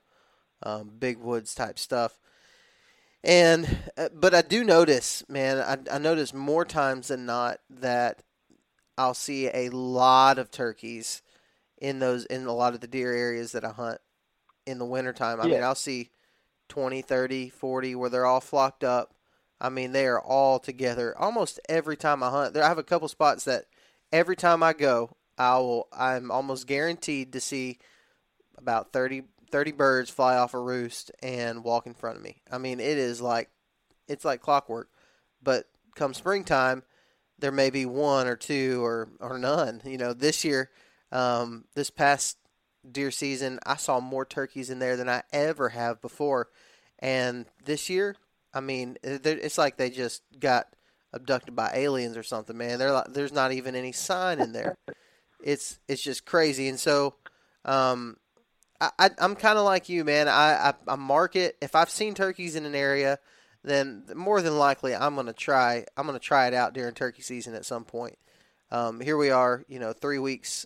um, 0.64 0.92
big 1.00 1.18
woods 1.20 1.56
type 1.56 1.80
stuff. 1.80 2.20
And 3.24 3.78
uh, 3.98 4.10
but 4.14 4.34
I 4.34 4.42
do 4.42 4.64
notice, 4.64 5.24
man, 5.28 5.58
I, 5.58 5.96
I 5.96 5.98
notice 5.98 6.34
more 6.34 6.64
times 6.64 7.10
than 7.10 7.26
not 7.26 7.60
that 7.70 8.24
I'll 8.98 9.14
see 9.14 9.48
a 9.48 9.70
lot 9.70 10.40
of 10.40 10.52
turkeys 10.52 11.22
in 11.78 12.00
those 12.00 12.26
in 12.26 12.46
a 12.46 12.54
lot 12.54 12.74
of 12.74 12.80
the 12.80 12.88
deer 12.88 13.14
areas 13.14 13.52
that 13.54 13.66
I 13.66 13.72
hunt 13.72 14.00
in 14.66 14.78
the 14.78 14.86
wintertime. 14.86 15.42
I 15.42 15.46
yeah. 15.46 15.56
mean, 15.56 15.64
I'll 15.64 15.76
see 15.76 16.12
20, 16.70 17.02
30, 17.02 17.50
40 17.50 17.96
where 17.96 18.10
they're 18.10 18.26
all 18.26 18.42
flocked 18.42 18.84
up. 18.84 19.14
I 19.60 19.70
mean, 19.70 19.92
they 19.92 20.06
are 20.08 20.22
all 20.22 20.60
together 20.60 21.18
almost 21.18 21.60
every 21.68 21.98
time 21.98 22.24
I 22.24 22.30
hunt. 22.30 22.54
There, 22.54 22.64
I 22.64 22.68
have 22.70 22.78
a 22.78 22.84
couple 22.84 23.08
spots 23.10 23.44
that 23.46 23.66
every 24.12 24.36
time 24.36 24.64
I 24.64 24.74
go, 24.74 25.12
I 25.38 25.58
will. 25.58 25.88
I'm 25.92 26.32
almost 26.32 26.68
guaranteed 26.68 27.34
to 27.34 27.42
see 27.42 27.80
about 28.58 28.94
30, 28.94 29.24
30 29.52 29.72
birds 29.74 30.10
fly 30.10 30.38
off 30.38 30.54
a 30.54 30.60
roost 30.60 31.12
and 31.22 31.64
walk 31.64 31.86
in 31.86 31.94
front 31.94 32.18
of 32.18 32.24
me. 32.24 32.42
I 32.52 32.58
mean, 32.58 32.80
it 32.80 32.98
is 32.98 33.22
like 33.22 33.50
it's 34.08 34.26
like 34.26 34.42
clockwork. 34.42 34.90
But 35.42 35.66
come 35.96 36.14
springtime, 36.14 36.84
there 37.38 37.52
may 37.52 37.70
be 37.70 37.86
one 37.86 38.28
or 38.28 38.36
two 38.36 38.84
or 38.84 39.10
or 39.20 39.38
none. 39.38 39.82
You 39.86 39.98
know, 39.98 40.14
this 40.14 40.44
year, 40.44 40.70
um, 41.12 41.66
this 41.76 41.90
past 41.90 42.38
deer 42.90 43.12
season, 43.12 43.60
I 43.66 43.76
saw 43.76 44.00
more 44.00 44.26
turkeys 44.26 44.70
in 44.70 44.80
there 44.80 44.98
than 44.98 45.10
I 45.10 45.24
ever 45.32 45.70
have 45.70 46.02
before. 46.02 46.50
And 47.00 47.46
this 47.64 47.90
year, 47.90 48.16
I 48.54 48.60
mean, 48.60 48.98
it's 49.04 49.58
like 49.58 49.78
they 49.78 49.90
just 49.90 50.24
got 50.38 50.68
abducted 51.14 51.56
by 51.56 51.72
aliens 51.74 52.18
or 52.18 52.24
something, 52.24 52.58
man. 52.58 52.80
They're 52.80 52.92
like, 52.92 53.14
there's 53.14 53.34
not 53.34 53.52
even 53.52 53.76
any 53.76 53.92
sign 53.92 54.40
in 54.40 54.54
there. 54.54 54.76
It's 55.42 55.80
it's 55.88 56.02
just 56.02 56.26
crazy. 56.26 56.68
And 56.68 56.78
so, 56.78 57.16
um, 57.64 58.18
I, 58.82 59.10
am 59.20 59.36
kind 59.36 59.58
of 59.58 59.66
like 59.66 59.90
you, 59.90 60.04
man. 60.06 60.28
I, 60.28 60.70
I, 60.70 60.74
I 60.88 60.96
mark 60.96 61.36
it. 61.36 61.58
If 61.62 61.76
I've 61.76 61.90
seen 61.90 62.14
turkeys 62.14 62.56
in 62.56 62.66
an 62.66 62.76
area, 62.76 63.20
then 63.64 64.06
more 64.16 64.42
than 64.42 64.58
likely 64.58 64.96
I'm 64.96 65.16
gonna 65.16 65.34
try. 65.34 65.86
I'm 65.98 66.06
gonna 66.06 66.20
try 66.20 66.48
it 66.48 66.54
out 66.54 66.74
during 66.74 66.94
turkey 66.94 67.22
season 67.22 67.56
at 67.56 67.66
some 67.66 67.84
point. 67.84 68.18
Um, 68.72 69.02
here 69.02 69.18
we 69.18 69.32
are, 69.32 69.66
you 69.68 69.80
know, 69.80 69.94
three 69.94 70.20
weeks, 70.20 70.66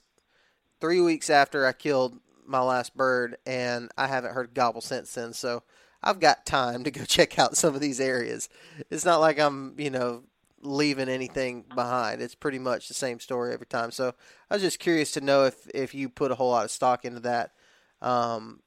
three 0.80 1.02
weeks 1.02 1.30
after 1.30 1.66
I 1.66 1.72
killed 1.72 2.20
my 2.46 2.62
last 2.62 2.96
bird, 2.96 3.38
and 3.46 3.90
I 3.98 4.08
haven't 4.08 4.34
heard 4.34 4.54
gobble 4.54 4.82
since 4.82 5.14
then. 5.14 5.34
So 5.34 5.64
I've 6.04 6.20
got 6.20 6.46
time 6.46 6.84
to 6.84 6.92
go 6.92 7.04
check 7.08 7.40
out 7.40 7.58
some 7.58 7.74
of 7.74 7.82
these 7.82 8.00
areas. 8.00 8.50
It's 8.92 9.06
not 9.06 9.22
like 9.22 9.40
I'm, 9.40 9.74
you 9.78 9.90
know, 9.90 10.24
leaving 10.62 11.10
anything 11.10 11.66
behind. 11.74 12.22
It's 12.22 12.36
pretty 12.36 12.60
much 12.60 12.88
the 12.88 12.94
same 12.94 13.20
story 13.20 13.54
every 13.54 13.66
time. 13.66 13.92
So 13.92 14.14
I 14.50 14.56
was 14.56 14.64
just 14.64 14.80
curious 14.80 15.12
to 15.14 15.22
know 15.22 15.46
if 15.46 15.68
if 15.74 15.96
you 15.96 16.10
put 16.10 16.32
a 16.32 16.36
whole 16.36 16.52
lot 16.52 16.66
of 16.66 16.72
stock 16.72 17.06
into 17.06 17.22
that. 17.22 17.54
Um, 18.04 18.60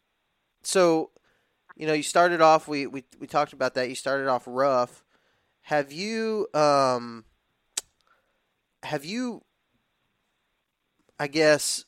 so, 0.62 1.10
you 1.76 1.86
know, 1.86 1.92
you 1.92 2.02
started 2.02 2.40
off. 2.40 2.66
We, 2.66 2.86
we 2.86 3.04
we 3.20 3.26
talked 3.26 3.52
about 3.52 3.74
that. 3.74 3.88
You 3.88 3.94
started 3.94 4.28
off 4.28 4.44
rough. 4.46 5.04
Have 5.62 5.92
you 5.92 6.48
um, 6.54 7.24
have 8.82 9.04
you? 9.04 9.42
I 11.18 11.28
guess 11.28 11.84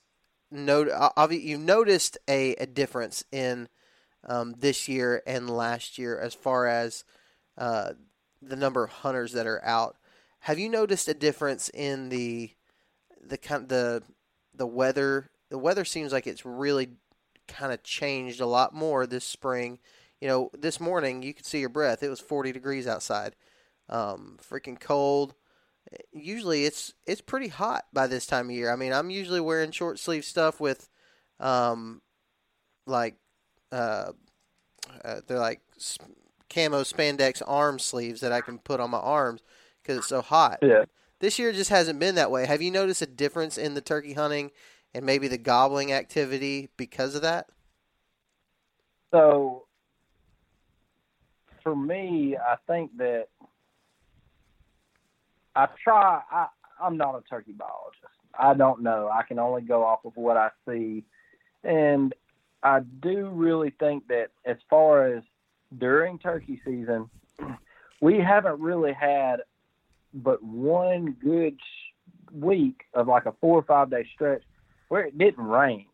note 0.51 0.89
you've 1.31 1.61
noticed 1.61 2.19
a, 2.29 2.55
a 2.55 2.67
difference 2.67 3.25
in 3.31 3.69
um, 4.27 4.55
this 4.59 4.89
year 4.89 5.23
and 5.27 5.51
last 5.51 5.99
year 5.99 6.19
as 6.19 6.35
far 6.35 6.67
as 6.67 7.05
uh, 7.57 7.93
the 8.41 8.57
number 8.57 8.85
of 8.85 8.91
hunters 8.91 9.33
that 9.33 9.47
are 9.47 9.65
out. 9.65 9.97
Have 10.41 10.59
you 10.59 10.69
noticed 10.69 11.09
a 11.09 11.15
difference 11.15 11.69
in 11.71 12.09
the 12.09 12.51
the 13.23 13.39
kind 13.39 13.69
the 13.69 14.03
the 14.55 14.67
weather? 14.67 15.31
The 15.51 15.59
weather 15.59 15.85
seems 15.85 16.13
like 16.13 16.27
it's 16.27 16.45
really 16.45 16.91
kind 17.49 17.73
of 17.73 17.83
changed 17.83 18.41
a 18.41 18.47
lot 18.47 18.75
more 18.75 19.07
this 19.07 19.25
spring. 19.25 19.79
You 20.21 20.29
know, 20.29 20.51
this 20.57 20.81
morning 20.81 21.23
you 21.23 21.35
could 21.35 21.47
see 21.47 21.61
your 21.61 21.69
breath. 21.69 22.03
It 22.03 22.09
was 22.09 22.21
40 22.21 22.53
degrees 22.53 22.87
outside. 22.87 23.35
Um, 23.89 24.39
freaking 24.43 24.79
cold. 24.79 25.35
Usually 26.13 26.67
it's 26.67 26.93
it's 27.07 27.23
pretty 27.23 27.49
hot 27.49 27.85
by 27.93 28.07
this 28.07 28.27
time 28.27 28.51
of 28.51 28.55
year. 28.55 28.71
I 28.71 28.77
mean, 28.77 28.93
I'm 28.93 29.09
usually 29.09 29.41
wearing 29.41 29.71
short 29.71 29.99
sleeve 29.99 30.25
stuff 30.25 30.61
with 30.61 30.89
um 31.41 32.03
like 32.87 33.17
uh, 33.73 34.13
uh 35.05 35.21
they're 35.27 35.39
like 35.39 35.61
camo 36.51 36.83
spandex 36.83 37.43
arm 37.47 37.79
sleeves 37.79 38.21
that 38.21 38.33
I 38.33 38.41
can 38.41 38.59
put 38.59 38.81
on 38.81 38.91
my 38.91 38.99
arms 38.99 39.43
because 39.83 39.99
it's 39.99 40.09
so 40.09 40.21
hot. 40.21 40.59
Yeah. 40.61 40.85
This 41.21 41.39
year 41.39 41.53
just 41.53 41.71
hasn't 41.71 41.99
been 41.99 42.15
that 42.17 42.31
way. 42.31 42.47
Have 42.47 42.63
you 42.63 42.71
noticed 42.71 43.03
a 43.03 43.07
difference 43.07 43.59
in 43.59 43.75
the 43.75 43.81
turkey 43.81 44.13
hunting 44.13 44.51
and 44.95 45.05
maybe 45.05 45.29
the 45.29 45.39
gobbling 45.39 45.93
activity 45.93 46.69
because 46.77 47.15
of 47.15 47.23
that? 47.23 47.49
So, 49.11 49.65
for 51.63 51.75
me, 51.75 52.37
I 52.37 52.57
think 52.67 52.97
that 52.99 53.29
I 55.55 55.69
try. 55.83 56.21
I, 56.31 56.47
I'm 56.81 56.97
not 56.97 57.15
a 57.15 57.23
turkey 57.29 57.53
biologist. 57.53 58.05
I 58.39 58.55
don't 58.55 58.83
know. 58.83 59.11
I 59.13 59.23
can 59.23 59.39
only 59.39 59.63
go 59.63 59.85
off 59.85 60.05
of 60.05 60.13
what 60.17 60.37
I 60.37 60.51
see, 60.69 61.05
and 61.65 62.15
I 62.63 62.81
do 62.81 63.29
really 63.29 63.71
think 63.79 64.09
that 64.09 64.29
as 64.45 64.57
far 64.69 65.07
as 65.07 65.23
during 65.77 66.19
turkey 66.19 66.61
season, 66.65 67.09
we 68.01 68.19
haven't 68.19 68.61
really 68.61 68.93
had 68.93 69.43
but 70.15 70.43
one 70.43 71.17
good 71.23 71.59
week 72.33 72.83
of 72.95 73.09
like 73.09 73.27
a 73.27 73.33
four 73.41 73.59
or 73.59 73.63
five 73.63 73.91
day 73.91 74.07
stretch 74.15 74.43
where 74.89 75.05
it 75.05 75.17
didn't 75.17 75.45
rain, 75.45 75.87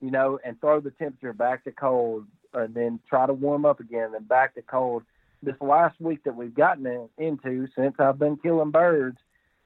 you 0.00 0.10
know, 0.10 0.38
and 0.44 0.60
throw 0.60 0.80
the 0.80 0.90
temperature 0.90 1.32
back 1.32 1.64
to 1.64 1.72
cold 1.72 2.26
and 2.54 2.74
then 2.74 3.00
try 3.08 3.26
to 3.26 3.32
warm 3.32 3.64
up 3.64 3.80
again 3.80 4.12
and 4.14 4.28
back 4.28 4.54
to 4.54 4.62
cold. 4.62 5.02
This 5.42 5.56
last 5.60 6.00
week 6.00 6.24
that 6.24 6.34
we've 6.34 6.54
gotten 6.54 6.86
in, 6.86 7.08
into 7.18 7.68
since 7.76 7.94
I've 7.98 8.18
been 8.18 8.38
killing 8.38 8.70
birds 8.70 9.18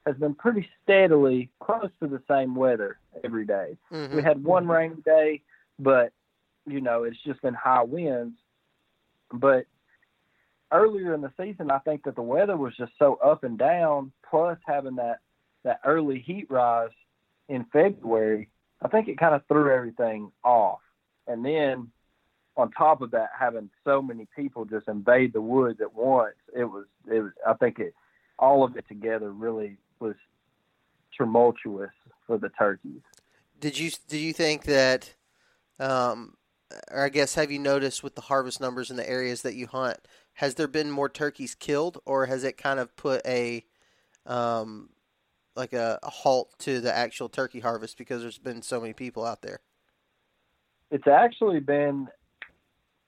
has 0.05 0.16
been 0.16 0.35
pretty 0.35 0.69
steadily 0.83 1.49
close 1.61 1.91
to 2.01 2.09
the 2.09 2.21
same 2.29 2.55
weather 2.55 2.99
every 3.25 3.47
day. 3.47 3.77
Mm-hmm. 3.93 4.16
We 4.16 4.23
had 4.23 4.43
one 4.43 4.66
rainy 4.66 5.01
day, 5.05 5.43
but 5.79 6.12
you 6.66 6.81
know, 6.81 7.05
it's 7.05 7.23
just 7.25 7.41
been 7.43 7.55
high 7.55 7.85
winds. 7.85 8.37
But 9.33 9.66
earlier 10.71 11.14
in 11.14 11.21
the 11.21 11.33
season, 11.41 11.71
I 11.71 11.79
think 11.79 12.05
that 12.05 12.16
the 12.16 12.23
weather 12.23 12.57
was 12.57 12.77
just 12.77 12.93
so 12.99 13.14
up 13.25 13.45
and 13.45 13.57
down, 13.59 14.12
plus 14.29 14.59
having 14.66 14.97
that 14.97 15.21
that 15.64 15.81
early 15.85 16.19
heat 16.19 16.51
rise 16.51 16.91
in 17.49 17.64
February, 17.72 18.49
I 18.80 18.88
think 18.88 19.09
it 19.09 19.18
kind 19.18 19.34
of 19.34 19.43
threw 19.47 19.74
everything 19.74 20.32
off. 20.45 20.80
And 21.26 21.45
then 21.45 21.90
on 22.57 22.70
top 22.72 23.01
of 23.01 23.12
that, 23.12 23.30
having 23.38 23.70
so 23.84 24.03
many 24.03 24.26
people 24.36 24.64
just 24.64 24.88
invade 24.88 25.32
the 25.32 25.40
woods 25.40 25.80
at 25.80 25.95
once, 25.95 26.34
it 26.55 26.64
was 26.64 26.86
it 27.11 27.20
was 27.20 27.32
I 27.47 27.55
think 27.55 27.78
it 27.78 27.95
all 28.38 28.64
of 28.64 28.76
it 28.76 28.86
together 28.88 29.30
really 29.30 29.76
was 30.01 30.14
tumultuous 31.16 31.93
for 32.26 32.38
the 32.38 32.51
turkeys. 32.51 33.01
Did 33.61 33.78
you 33.78 33.90
do 34.09 34.18
you 34.18 34.32
think 34.32 34.64
that 34.64 35.14
um, 35.78 36.36
or 36.90 37.05
I 37.05 37.09
guess, 37.09 37.34
have 37.34 37.51
you 37.51 37.59
noticed 37.59 38.03
with 38.03 38.14
the 38.14 38.22
harvest 38.22 38.61
numbers 38.61 38.90
in 38.90 38.97
the 38.97 39.09
areas 39.09 39.43
that 39.43 39.55
you 39.55 39.66
hunt, 39.66 39.99
has 40.34 40.55
there 40.55 40.68
been 40.68 40.90
more 40.90 41.09
turkeys 41.09 41.55
killed, 41.55 41.99
or 42.07 42.26
has 42.26 42.45
it 42.45 42.57
kind 42.57 42.80
of 42.80 42.95
put 42.97 43.24
a, 43.26 43.64
um, 44.26 44.90
like 45.55 45.73
a, 45.73 45.99
a 46.03 46.11
halt 46.11 46.55
to 46.61 46.81
the 46.81 46.95
actual 46.95 47.29
turkey 47.29 47.61
harvest 47.61 47.99
because 47.99 48.23
there's 48.23 48.39
been 48.39 48.63
so 48.63 48.81
many 48.81 48.93
people 48.93 49.25
out 49.25 49.43
there? 49.43 49.61
It's 50.91 51.07
actually 51.07 51.61
been 51.61 52.09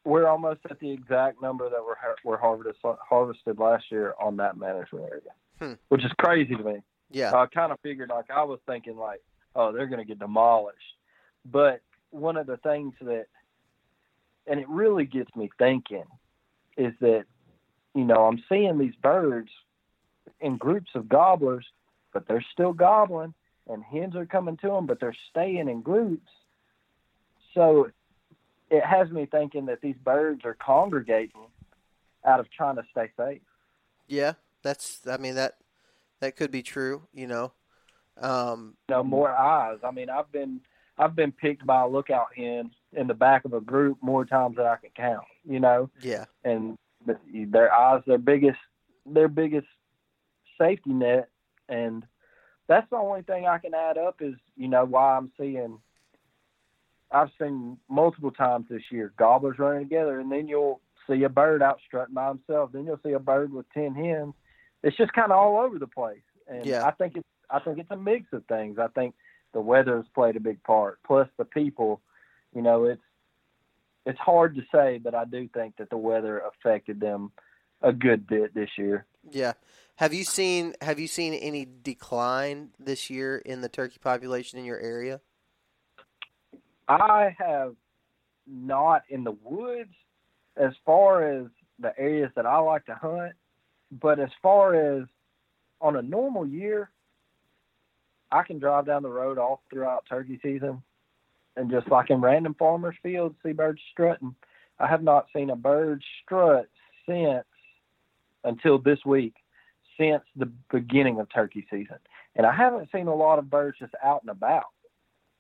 we're 0.04 0.26
almost 0.26 0.60
at 0.70 0.78
the 0.80 0.90
exact 0.90 1.40
number 1.40 1.68
that 1.68 1.82
were 1.82 1.96
were 2.24 2.36
harvested 2.36 2.74
harvested 2.82 3.58
last 3.58 3.84
year 3.90 4.14
on 4.20 4.36
that 4.36 4.56
management 4.56 5.06
area, 5.10 5.32
Hmm. 5.58 5.74
which 5.88 6.04
is 6.04 6.12
crazy 6.18 6.54
to 6.54 6.62
me. 6.62 6.82
Yeah, 7.10 7.32
I 7.34 7.46
kind 7.46 7.72
of 7.72 7.80
figured 7.80 8.10
like 8.10 8.30
I 8.30 8.42
was 8.44 8.58
thinking 8.66 8.96
like, 8.96 9.22
oh, 9.54 9.72
they're 9.72 9.86
going 9.86 10.00
to 10.00 10.04
get 10.04 10.18
demolished. 10.18 10.78
But 11.44 11.80
one 12.10 12.36
of 12.36 12.46
the 12.46 12.56
things 12.58 12.94
that, 13.02 13.26
and 14.46 14.60
it 14.60 14.68
really 14.68 15.04
gets 15.04 15.34
me 15.36 15.50
thinking, 15.58 16.04
is 16.76 16.92
that, 17.00 17.24
you 17.94 18.04
know, 18.04 18.26
I'm 18.26 18.42
seeing 18.48 18.78
these 18.78 18.94
birds 18.96 19.50
in 20.40 20.56
groups 20.56 20.90
of 20.94 21.08
gobblers, 21.08 21.66
but 22.14 22.26
they're 22.26 22.44
still 22.52 22.72
gobbling, 22.72 23.34
and 23.68 23.84
hens 23.84 24.16
are 24.16 24.24
coming 24.24 24.56
to 24.58 24.68
them, 24.68 24.86
but 24.86 25.00
they're 25.00 25.16
staying 25.30 25.68
in 25.68 25.82
groups. 25.82 26.30
So 27.52 27.90
it 28.70 28.84
has 28.84 29.10
me 29.10 29.26
thinking 29.26 29.66
that 29.66 29.82
these 29.82 29.96
birds 30.02 30.46
are 30.46 30.54
congregating 30.54 31.46
out 32.24 32.40
of 32.40 32.50
trying 32.50 32.76
to 32.76 32.84
stay 32.90 33.10
safe. 33.18 33.42
yeah. 34.08 34.32
That's. 34.64 35.06
I 35.06 35.18
mean 35.18 35.34
that 35.34 35.58
that 36.20 36.36
could 36.36 36.50
be 36.50 36.62
true. 36.62 37.02
You 37.12 37.28
know. 37.28 37.52
Um, 38.20 38.74
you 38.88 38.94
know, 38.94 39.04
more 39.04 39.30
eyes. 39.30 39.78
I 39.84 39.90
mean, 39.90 40.08
I've 40.08 40.32
been 40.32 40.60
I've 40.98 41.14
been 41.14 41.32
picked 41.32 41.66
by 41.66 41.82
a 41.82 41.88
lookout 41.88 42.28
hen 42.34 42.70
in 42.92 43.06
the 43.06 43.14
back 43.14 43.44
of 43.44 43.52
a 43.52 43.60
group 43.60 43.98
more 44.00 44.24
times 44.24 44.56
than 44.56 44.66
I 44.66 44.76
can 44.76 44.90
count. 44.96 45.26
You 45.44 45.60
know, 45.60 45.90
yeah. 46.00 46.24
and 46.44 46.78
their 47.04 47.72
eyes, 47.72 48.02
their 48.06 48.18
biggest, 48.18 48.58
their 49.04 49.28
biggest 49.28 49.66
safety 50.58 50.90
net, 50.90 51.28
and 51.68 52.04
that's 52.66 52.88
the 52.90 52.96
only 52.96 53.22
thing 53.22 53.46
I 53.46 53.58
can 53.58 53.74
add 53.74 53.98
up 53.98 54.16
is 54.20 54.34
you 54.56 54.68
know 54.68 54.84
why 54.84 55.16
I'm 55.16 55.30
seeing. 55.38 55.78
I've 57.10 57.30
seen 57.40 57.78
multiple 57.88 58.32
times 58.32 58.66
this 58.68 58.82
year 58.90 59.12
gobblers 59.16 59.58
running 59.58 59.84
together, 59.84 60.18
and 60.18 60.32
then 60.32 60.48
you'll 60.48 60.80
see 61.08 61.22
a 61.22 61.28
bird 61.28 61.62
out 61.62 61.78
strutting 61.86 62.14
by 62.14 62.28
himself. 62.28 62.70
Then 62.72 62.86
you'll 62.86 63.00
see 63.04 63.12
a 63.12 63.18
bird 63.18 63.52
with 63.52 63.70
ten 63.70 63.94
hens. 63.94 64.34
It's 64.82 64.96
just 64.96 65.12
kind 65.12 65.30
of 65.30 65.38
all 65.38 65.58
over 65.58 65.78
the 65.78 65.86
place, 65.86 66.22
and 66.48 66.66
Yeah. 66.66 66.86
I 66.86 66.90
think 66.92 67.16
it's 67.16 67.28
I 67.50 67.60
think 67.60 67.78
it's 67.78 67.90
a 67.90 67.96
mix 67.96 68.32
of 68.32 68.44
things. 68.46 68.78
I 68.78 68.88
think 68.88 69.14
the 69.52 69.60
weather 69.60 69.96
has 69.96 70.06
played 70.14 70.36
a 70.36 70.40
big 70.40 70.62
part, 70.62 70.98
plus 71.06 71.28
the 71.36 71.44
people. 71.44 72.00
You 72.54 72.62
know, 72.62 72.84
it's 72.84 73.02
it's 74.06 74.18
hard 74.18 74.56
to 74.56 74.62
say, 74.72 74.98
but 74.98 75.14
I 75.14 75.24
do 75.24 75.48
think 75.48 75.76
that 75.76 75.90
the 75.90 75.96
weather 75.96 76.40
affected 76.40 77.00
them 77.00 77.32
a 77.80 77.92
good 77.92 78.26
bit 78.26 78.54
this 78.54 78.70
year. 78.76 79.06
Yeah. 79.30 79.54
Have 79.96 80.12
you 80.12 80.24
seen 80.24 80.74
Have 80.80 80.98
you 80.98 81.06
seen 81.06 81.34
any 81.34 81.66
decline 81.82 82.70
this 82.78 83.10
year 83.10 83.38
in 83.38 83.60
the 83.60 83.68
turkey 83.68 83.98
population 84.00 84.58
in 84.58 84.64
your 84.64 84.78
area? 84.78 85.20
I 86.88 87.34
have 87.38 87.74
not 88.46 89.02
in 89.08 89.24
the 89.24 89.36
woods 89.42 89.94
as 90.56 90.72
far 90.84 91.26
as 91.28 91.46
the 91.78 91.98
areas 91.98 92.30
that 92.36 92.46
I 92.46 92.58
like 92.58 92.84
to 92.86 92.94
hunt, 92.94 93.32
but 93.90 94.18
as 94.18 94.28
far 94.42 94.74
as 94.74 95.06
on 95.80 95.96
a 95.96 96.02
normal 96.02 96.46
year, 96.46 96.90
I 98.30 98.42
can 98.42 98.58
drive 98.58 98.86
down 98.86 99.02
the 99.02 99.08
road 99.08 99.38
all 99.38 99.62
throughout 99.70 100.04
turkey 100.08 100.38
season 100.42 100.82
and 101.56 101.70
just 101.70 101.88
like 101.88 102.10
in 102.10 102.20
random 102.20 102.54
farmers 102.58 102.96
fields 103.02 103.36
see 103.44 103.52
birds 103.52 103.80
strutting. 103.92 104.34
I 104.78 104.88
have 104.88 105.02
not 105.02 105.26
seen 105.34 105.50
a 105.50 105.56
bird 105.56 106.02
strut 106.22 106.68
since 107.06 107.44
until 108.44 108.78
this 108.78 108.98
week, 109.04 109.34
since 109.98 110.22
the 110.36 110.46
beginning 110.70 111.18
of 111.20 111.28
turkey 111.32 111.66
season. 111.70 111.98
And 112.36 112.46
I 112.46 112.54
haven't 112.54 112.90
seen 112.92 113.06
a 113.06 113.14
lot 113.14 113.38
of 113.38 113.50
birds 113.50 113.78
just 113.78 113.94
out 114.02 114.22
and 114.22 114.30
about. 114.30 114.66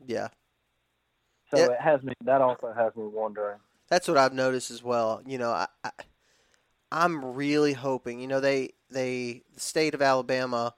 Yeah. 0.06 0.28
So 1.50 1.58
Yeah. 1.58 1.70
it 1.72 1.80
has 1.80 2.02
me 2.02 2.14
that 2.24 2.40
also 2.40 2.72
has 2.72 2.94
me 2.96 3.04
wondering. 3.06 3.58
That's 3.88 4.08
what 4.08 4.16
I've 4.16 4.32
noticed 4.32 4.70
as 4.70 4.82
well. 4.82 5.22
You 5.26 5.38
know, 5.38 5.50
I, 5.50 5.66
I 5.82 5.90
I'm 6.90 7.34
really 7.34 7.72
hoping. 7.72 8.20
You 8.20 8.28
know, 8.28 8.40
they 8.40 8.70
they 8.90 9.42
the 9.52 9.60
state 9.60 9.94
of 9.94 10.02
Alabama 10.02 10.74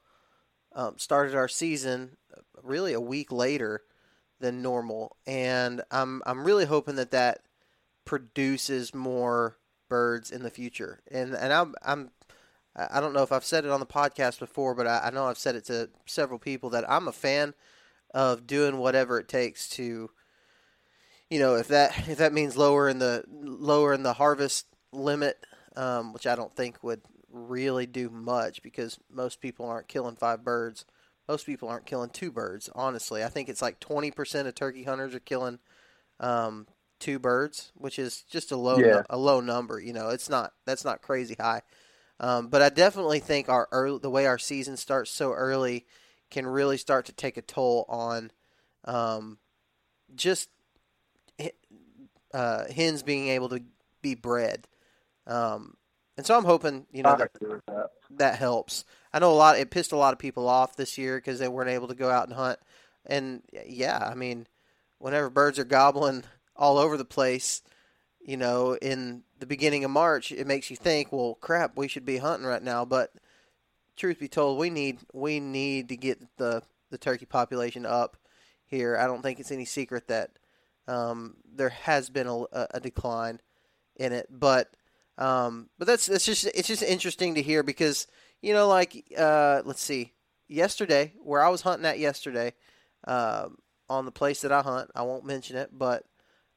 um, 0.73 0.99
started 0.99 1.35
our 1.35 1.49
season 1.49 2.17
really 2.63 2.93
a 2.93 3.01
week 3.01 3.31
later 3.31 3.83
than 4.41 4.63
normal, 4.63 5.17
and 5.27 5.83
I'm 5.91 6.23
I'm 6.27 6.45
really 6.45 6.65
hoping 6.65 6.97
that 6.97 7.11
that 7.13 7.41
produces 8.05 8.95
more 8.95 9.59
birds 9.89 10.31
in 10.31 10.43
the 10.43 10.51
future. 10.51 11.01
And 11.11 11.35
and 11.35 11.53
I'm 11.53 11.75
I'm 11.85 12.11
I 12.75 13.01
don't 13.01 13.15
know 13.15 13.23
if 13.23 13.33
I've 13.33 13.45
said 13.45 13.65
it 13.65 13.71
on 13.71 13.81
the 13.81 13.87
podcast 13.87 14.39
before, 14.39 14.75
but 14.75 14.87
I, 14.87 15.05
I 15.05 15.11
know 15.11 15.27
I've 15.27 15.39
said 15.39 15.57
it 15.57 15.65
to 15.67 15.89
several 16.05 16.39
people 16.39 16.71
that 16.71 16.89
I'm 16.91 17.09
a 17.09 17.13
fan 17.13 17.55
of 18.15 18.47
doing 18.47 18.79
whatever 18.79 19.19
it 19.19 19.29
takes 19.29 19.69
to 19.71 20.11
you 21.31 21.39
know, 21.39 21.57
if 21.57 21.69
that 21.69 22.09
if 22.09 22.19
that 22.19 22.33
means 22.33 22.57
lowering 22.57 22.99
the 22.99 23.25
lowering 23.29 24.03
the 24.03 24.13
harvest 24.13 24.67
limit, 24.93 25.45
um, 25.77 26.13
which 26.13 26.27
I 26.27 26.37
don't 26.37 26.55
think 26.55 26.83
would 26.83 27.03
really 27.31 27.87
do 27.87 28.09
much 28.09 28.63
because 28.63 28.99
most 29.11 29.41
people 29.41 29.67
aren't 29.67 29.89
killing 29.89 30.17
five 30.17 30.45
birds. 30.45 30.85
Most 31.29 31.45
people 31.45 31.69
aren't 31.69 31.87
killing 31.87 32.11
two 32.11 32.31
birds. 32.31 32.71
Honestly, 32.75 33.25
I 33.25 33.29
think 33.29 33.49
it's 33.49 33.63
like 33.63 33.81
twenty 33.81 34.11
percent 34.11 34.47
of 34.47 34.55
turkey 34.55 34.85
hunters 34.85 35.15
are 35.15 35.21
killing 35.21 35.59
um, 36.21 36.67
two 37.07 37.19
birds, 37.21 37.71
which 37.77 37.99
is 38.01 38.23
just 38.23 38.51
a 38.51 38.57
low 38.57 38.79
Yeah. 38.79 39.03
a 39.09 39.17
low 39.17 39.41
number. 39.41 39.79
You 39.79 39.93
know, 39.93 40.09
it's 40.09 40.29
not 40.29 40.53
that's 40.65 40.85
not 40.85 41.03
crazy 41.03 41.37
high. 41.39 41.63
Um, 42.19 42.49
but 42.49 42.63
I 42.63 42.69
definitely 42.69 43.21
think 43.21 43.49
our 43.49 43.69
early, 43.71 43.99
the 44.01 44.11
way 44.11 44.27
our 44.27 44.39
season 44.39 44.77
starts 44.77 45.11
so 45.11 45.33
early 45.33 45.87
can 46.31 46.47
really 46.47 46.79
start 46.79 47.07
to 47.07 47.13
take 47.13 47.37
a 47.37 47.43
toll 47.43 47.85
on 47.89 48.33
um, 48.87 49.39
just 50.15 50.49
uh, 52.35 52.65
hens 52.73 53.03
being 53.03 53.29
able 53.29 53.51
to 53.51 53.63
be 54.03 54.15
bred. 54.15 54.67
Um, 55.27 55.77
and 56.17 56.27
so 56.27 56.37
I'm 56.37 56.45
hoping, 56.45 56.87
you 56.91 57.03
know, 57.03 57.17
that, 57.17 57.31
that. 57.69 57.91
that 58.11 58.39
helps. 58.39 58.85
I 59.13 59.19
know 59.19 59.31
a 59.31 59.35
lot. 59.35 59.59
It 59.59 59.71
pissed 59.71 59.93
a 59.93 59.97
lot 59.97 60.13
of 60.13 60.19
people 60.19 60.49
off 60.49 60.75
this 60.77 60.99
year 60.99 61.19
because 61.19 61.39
they 61.39 61.49
weren't 61.49 61.71
able 61.71 61.89
to 61.89 61.95
go 61.95 62.11
out 62.11 62.27
and 62.27 62.37
hunt. 62.37 62.59
And 63.05 63.43
yeah, 63.67 63.99
I 63.99 64.15
mean, 64.15 64.47
whenever 64.99 65.29
birds 65.31 65.59
are 65.59 65.65
gobbling 65.65 66.25
all 66.57 66.79
over 66.79 66.97
the 66.97 67.05
place, 67.05 67.63
you 68.21 68.37
know, 68.37 68.77
in 68.81 69.23
the 69.39 69.47
beginning 69.47 69.85
of 69.85 69.91
March, 69.91 70.33
it 70.33 70.47
makes 70.47 70.71
you 70.71 70.77
think, 70.77 71.13
well, 71.13 71.37
crap, 71.41 71.77
we 71.77 71.89
should 71.89 72.05
be 72.05 72.19
hunting 72.19 72.47
right 72.47 72.63
now. 72.63 72.85
But 72.85 73.13
truth 73.97 74.19
be 74.19 74.29
told, 74.29 74.59
we 74.59 74.71
need 74.71 74.99
we 75.13 75.41
need 75.41 75.89
to 75.91 75.97
get 75.97 76.21
the 76.37 76.63
the 76.91 76.99
turkey 76.99 77.27
population 77.27 77.87
up 77.87 78.17
here. 78.67 78.97
I 78.97 79.07
don't 79.07 79.23
think 79.23 79.41
it's 79.41 79.53
any 79.53 79.65
secret 79.65 80.09
that 80.09 80.31
um, 80.89 81.37
there 81.55 81.71
has 81.71 82.11
been 82.11 82.27
a, 82.27 82.67
a 82.73 82.81
decline 82.81 83.41
in 83.97 84.13
it, 84.13 84.29
but 84.31 84.71
um, 85.19 85.69
but 85.79 85.87
that's 85.87 86.07
that's 86.07 86.27
just 86.27 86.47
it's 86.47 86.69
just 86.69 86.83
interesting 86.83 87.35
to 87.35 87.43
hear 87.43 87.63
because 87.63 88.07
you 88.43 88.53
know, 88.53 88.69
like 88.69 89.05
uh, 89.17 89.63
let's 89.65 89.83
see, 89.83 90.13
yesterday 90.49 91.13
where 91.23 91.43
I 91.43 91.49
was 91.49 91.63
hunting 91.63 91.87
at 91.87 91.99
yesterday, 91.99 92.55
uh, 93.07 93.49
on 93.89 94.05
the 94.05 94.13
place 94.13 94.43
that 94.43 94.53
I 94.53 94.63
hunt, 94.63 94.91
I 94.95 95.03
won't 95.03 95.25
mention 95.25 95.57
it, 95.57 95.71
but 95.73 96.05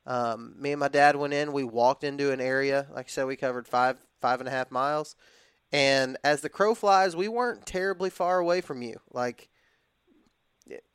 um, 0.10 0.55
me 0.60 0.72
and 0.72 0.80
my 0.80 0.88
dad 0.88 1.16
went 1.16 1.34
in. 1.34 1.53
We 1.53 1.64
walked 1.64 2.03
into 2.03 2.32
an 2.32 2.41
area, 2.41 2.88
like 2.91 3.05
I 3.05 3.10
said, 3.10 3.28
we 3.28 3.36
covered 3.36 3.68
five 3.68 4.01
five 4.20 4.39
and 4.41 4.49
a 4.49 4.51
half 4.51 4.72
miles, 4.72 5.16
and 5.72 6.18
as 6.24 6.41
the 6.41 6.49
crow 6.49 6.74
flies, 6.74 7.16
we 7.16 7.28
weren't 7.28 7.68
terribly 7.68 8.10
far 8.10 8.39
away 8.39 8.60
from 8.60 8.82
you, 8.82 8.99
like 9.14 9.49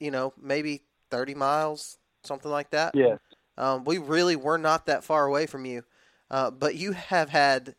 you 0.00 0.10
know, 0.10 0.34
maybe 0.36 0.82
thirty 1.12 1.34
miles, 1.34 1.98
something 2.24 2.50
like 2.50 2.70
that. 2.70 2.96
Yes. 2.96 3.18
Um, 3.56 3.84
we 3.84 3.98
really 3.98 4.34
were 4.34 4.58
not 4.58 4.86
that 4.86 5.04
far 5.04 5.26
away 5.26 5.46
from 5.46 5.64
you, 5.64 5.84
uh, 6.28 6.50
but 6.50 6.74
you 6.74 6.90
have 6.90 7.30
had 7.30 7.76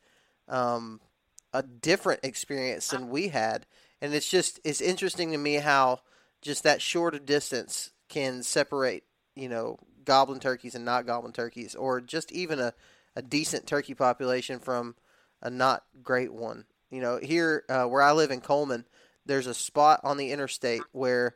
um, 0.47 1.01
a 1.51 1.61
different 1.61 2.21
experience 2.23 2.87
than 2.87 3.09
we 3.09 3.27
had, 3.27 3.65
and 4.01 4.13
it's 4.13 4.29
just 4.29 4.61
it's 4.63 4.79
interesting 4.79 5.33
to 5.33 5.37
me 5.37 5.55
how 5.55 5.99
just 6.41 6.63
that 6.63 6.81
short 6.81 7.13
a 7.13 7.19
distance 7.19 7.91
can 8.07 8.41
separate 8.41 9.03
you 9.35 9.49
know 9.49 9.77
goblin 10.05 10.39
turkeys 10.39 10.75
and 10.75 10.85
not 10.85 11.05
goblin 11.05 11.33
turkeys, 11.33 11.75
or 11.75 12.01
just 12.01 12.31
even 12.31 12.59
a, 12.59 12.73
a 13.15 13.21
decent 13.21 13.67
turkey 13.67 13.93
population 13.93 14.59
from 14.59 14.95
a 15.41 15.49
not 15.49 15.83
great 16.03 16.33
one. 16.33 16.65
You 16.89 17.01
know, 17.01 17.19
here 17.21 17.63
uh, 17.69 17.85
where 17.85 18.01
I 18.01 18.11
live 18.13 18.31
in 18.31 18.41
Cullman, 18.41 18.85
there's 19.25 19.47
a 19.47 19.53
spot 19.53 19.99
on 20.03 20.17
the 20.17 20.31
interstate 20.31 20.81
where 20.91 21.35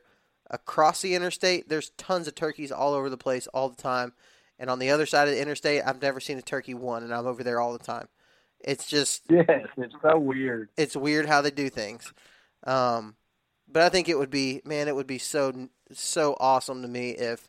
across 0.50 1.00
the 1.00 1.14
interstate 1.14 1.68
there's 1.68 1.90
tons 1.90 2.26
of 2.26 2.34
turkeys 2.34 2.72
all 2.72 2.92
over 2.94 3.08
the 3.08 3.16
place 3.16 3.46
all 3.48 3.68
the 3.68 3.80
time 3.80 4.12
and 4.58 4.68
on 4.68 4.78
the 4.78 4.90
other 4.90 5.06
side 5.06 5.28
of 5.28 5.34
the 5.34 5.40
interstate 5.40 5.82
i've 5.86 6.02
never 6.02 6.18
seen 6.20 6.38
a 6.38 6.42
turkey 6.42 6.74
one 6.74 7.02
and 7.02 7.14
i'm 7.14 7.26
over 7.26 7.44
there 7.44 7.60
all 7.60 7.72
the 7.72 7.78
time 7.78 8.08
it's 8.58 8.86
just 8.86 9.22
Yes, 9.30 9.46
it's 9.76 9.94
so 10.02 10.18
weird. 10.18 10.68
it's 10.76 10.96
weird 10.96 11.26
how 11.26 11.40
they 11.40 11.50
do 11.52 11.68
things 11.70 12.12
um, 12.64 13.14
but 13.70 13.82
i 13.82 13.88
think 13.88 14.08
it 14.08 14.18
would 14.18 14.30
be 14.30 14.60
man 14.64 14.88
it 14.88 14.96
would 14.96 15.06
be 15.06 15.18
so 15.18 15.68
so 15.92 16.36
awesome 16.40 16.82
to 16.82 16.88
me 16.88 17.10
if 17.10 17.48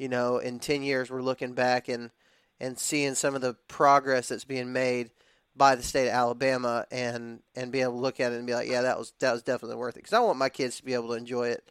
you 0.00 0.08
know 0.08 0.38
in 0.38 0.58
10 0.58 0.82
years 0.82 1.10
we're 1.10 1.22
looking 1.22 1.52
back 1.52 1.88
and 1.88 2.10
and 2.58 2.78
seeing 2.78 3.14
some 3.14 3.34
of 3.34 3.40
the 3.40 3.54
progress 3.68 4.28
that's 4.28 4.44
being 4.44 4.72
made 4.72 5.10
by 5.56 5.74
the 5.74 5.82
state 5.82 6.08
of 6.08 6.14
Alabama 6.14 6.86
and 6.90 7.40
and 7.54 7.72
be 7.72 7.80
able 7.80 7.92
to 7.92 7.98
look 7.98 8.20
at 8.20 8.32
it 8.32 8.36
and 8.36 8.46
be 8.46 8.54
like, 8.54 8.68
yeah, 8.68 8.82
that 8.82 8.98
was 8.98 9.12
that 9.20 9.32
was 9.32 9.42
definitely 9.42 9.76
worth 9.76 9.96
it 9.96 10.00
because 10.00 10.12
I 10.12 10.20
want 10.20 10.38
my 10.38 10.48
kids 10.48 10.76
to 10.76 10.84
be 10.84 10.94
able 10.94 11.08
to 11.08 11.14
enjoy 11.14 11.48
it 11.48 11.70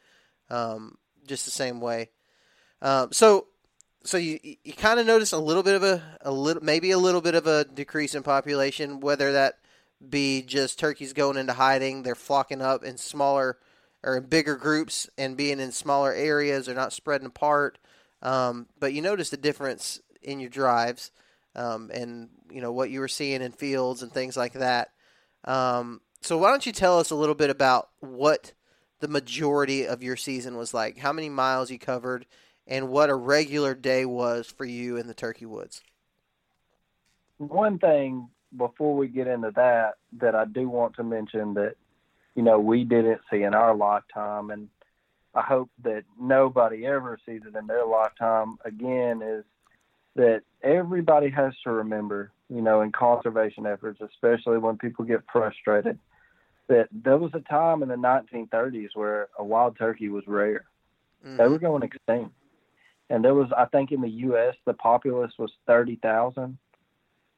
um, 0.49 0.97
just 1.27 1.45
the 1.45 1.51
same 1.51 1.79
way. 1.79 2.09
Um, 2.81 3.11
so 3.11 3.47
so 4.03 4.17
you 4.17 4.39
you 4.43 4.73
kind 4.73 4.99
of 4.99 5.07
notice 5.07 5.31
a 5.31 5.39
little 5.39 5.63
bit 5.63 5.75
of 5.75 5.83
a 5.83 6.03
a 6.21 6.31
little 6.31 6.63
maybe 6.63 6.91
a 6.91 6.97
little 6.97 7.21
bit 7.21 7.35
of 7.35 7.47
a 7.47 7.65
decrease 7.65 8.15
in 8.15 8.23
population, 8.23 8.99
whether 8.99 9.31
that 9.33 9.59
be 10.07 10.41
just 10.41 10.79
turkeys 10.79 11.13
going 11.13 11.37
into 11.37 11.53
hiding, 11.53 12.03
they're 12.03 12.15
flocking 12.15 12.61
up 12.61 12.83
in 12.83 12.97
smaller 12.97 13.57
or 14.03 14.17
in 14.17 14.23
bigger 14.23 14.55
groups 14.55 15.09
and 15.17 15.35
being 15.35 15.59
in 15.59 15.71
smaller 15.73 16.13
areas, 16.13 16.65
they're 16.65 16.75
not 16.75 16.93
spreading 16.93 17.27
apart. 17.27 17.77
Um, 18.21 18.67
but 18.79 18.93
you 18.93 19.01
notice 19.01 19.29
the 19.29 19.37
difference 19.37 20.01
in 20.21 20.39
your 20.39 20.49
drives 20.49 21.11
um, 21.55 21.89
and 21.93 22.29
you 22.51 22.61
know 22.61 22.71
what 22.71 22.89
you 22.89 22.99
were 22.99 23.07
seeing 23.07 23.41
in 23.41 23.51
fields 23.51 24.01
and 24.01 24.11
things 24.11 24.37
like 24.37 24.53
that. 24.53 24.89
Um, 25.45 26.01
so 26.21 26.37
why 26.37 26.49
don't 26.49 26.65
you 26.65 26.71
tell 26.71 26.99
us 26.99 27.11
a 27.11 27.15
little 27.15 27.35
bit 27.35 27.49
about 27.49 27.89
what 27.99 28.53
the 28.99 29.07
majority 29.07 29.87
of 29.87 30.03
your 30.03 30.15
season 30.15 30.57
was 30.57 30.73
like? 30.73 30.97
How 30.97 31.13
many 31.13 31.29
miles 31.29 31.71
you 31.71 31.79
covered, 31.79 32.25
and 32.67 32.89
what 32.89 33.09
a 33.09 33.15
regular 33.15 33.73
day 33.73 34.05
was 34.05 34.47
for 34.47 34.65
you 34.65 34.97
in 34.97 35.07
the 35.07 35.13
turkey 35.13 35.45
woods? 35.45 35.81
One 37.37 37.79
thing 37.79 38.29
before 38.57 38.95
we 38.95 39.07
get 39.07 39.27
into 39.27 39.51
that, 39.55 39.95
that 40.19 40.35
I 40.35 40.45
do 40.45 40.69
want 40.69 40.95
to 40.95 41.03
mention 41.03 41.53
that 41.53 41.75
you 42.35 42.43
know 42.43 42.59
we 42.59 42.83
didn't 42.83 43.21
see 43.31 43.43
in 43.43 43.53
our 43.53 43.75
lifetime, 43.75 44.49
and 44.49 44.69
I 45.33 45.41
hope 45.41 45.69
that 45.83 46.03
nobody 46.19 46.85
ever 46.85 47.19
sees 47.25 47.41
it 47.45 47.55
in 47.55 47.67
their 47.67 47.85
lifetime 47.85 48.57
again, 48.65 49.21
is 49.21 49.45
that 50.15 50.41
everybody 50.63 51.29
has 51.29 51.53
to 51.63 51.71
remember, 51.71 52.31
you 52.49 52.61
know, 52.61 52.81
in 52.81 52.91
conservation 52.91 53.65
efforts, 53.65 54.01
especially 54.01 54.57
when 54.57 54.77
people 54.77 55.05
get 55.05 55.21
frustrated, 55.31 55.99
that 56.67 56.87
there 56.91 57.17
was 57.17 57.31
a 57.33 57.39
time 57.41 57.83
in 57.83 57.89
the 57.89 57.95
1930s 57.95 58.89
where 58.95 59.29
a 59.37 59.43
wild 59.43 59.77
turkey 59.77 60.09
was 60.09 60.23
rare. 60.27 60.65
Mm-hmm. 61.25 61.37
They 61.37 61.47
were 61.47 61.59
going 61.59 61.83
extinct. 61.83 62.33
And 63.09 63.23
there 63.23 63.33
was, 63.33 63.49
I 63.55 63.65
think, 63.65 63.91
in 63.91 64.01
the 64.01 64.09
U.S., 64.09 64.55
the 64.65 64.73
populace 64.73 65.33
was 65.37 65.51
30,000. 65.67 66.57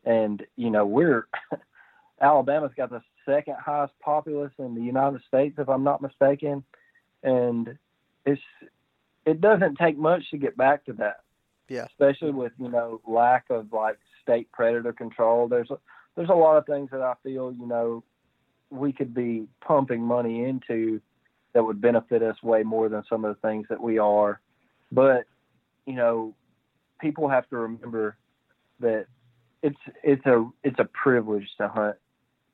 And, 0.03 0.45
you 0.57 0.69
know, 0.69 0.85
we're, 0.85 1.27
Alabama's 2.21 2.73
got 2.75 2.89
the 2.89 3.01
second 3.25 3.55
highest 3.63 3.93
populace 4.01 4.51
in 4.59 4.75
the 4.75 4.81
United 4.81 5.21
States, 5.27 5.55
if 5.57 5.69
I'm 5.69 5.83
not 5.83 6.01
mistaken. 6.01 6.63
And 7.23 7.77
it's, 8.25 8.41
it 9.25 9.41
doesn't 9.41 9.75
take 9.75 9.97
much 9.97 10.29
to 10.31 10.37
get 10.37 10.57
back 10.57 10.85
to 10.85 10.93
that. 10.93 11.21
Yeah. 11.69 11.85
Especially 11.85 12.31
with 12.31 12.51
you 12.59 12.69
know 12.69 12.99
lack 13.07 13.45
of 13.49 13.71
like 13.71 13.97
state 14.21 14.51
predator 14.51 14.91
control. 14.91 15.47
There's 15.47 15.71
a, 15.71 15.77
there's 16.15 16.29
a 16.29 16.33
lot 16.33 16.57
of 16.57 16.65
things 16.65 16.89
that 16.91 17.01
I 17.01 17.13
feel 17.23 17.53
you 17.57 17.65
know 17.65 18.03
we 18.69 18.91
could 18.91 19.13
be 19.13 19.47
pumping 19.65 20.01
money 20.01 20.43
into 20.43 20.99
that 21.53 21.63
would 21.63 21.81
benefit 21.81 22.23
us 22.23 22.41
way 22.43 22.63
more 22.63 22.89
than 22.89 23.03
some 23.09 23.25
of 23.25 23.35
the 23.35 23.47
things 23.47 23.67
that 23.69 23.81
we 23.81 23.99
are. 23.99 24.41
But 24.91 25.25
you 25.85 25.93
know, 25.93 26.33
people 26.99 27.29
have 27.29 27.47
to 27.49 27.57
remember 27.57 28.17
that 28.79 29.05
it's 29.61 29.79
it's 30.03 30.25
a 30.25 30.49
it's 30.63 30.79
a 30.79 30.85
privilege 30.85 31.47
to 31.59 31.67
hunt 31.67 31.95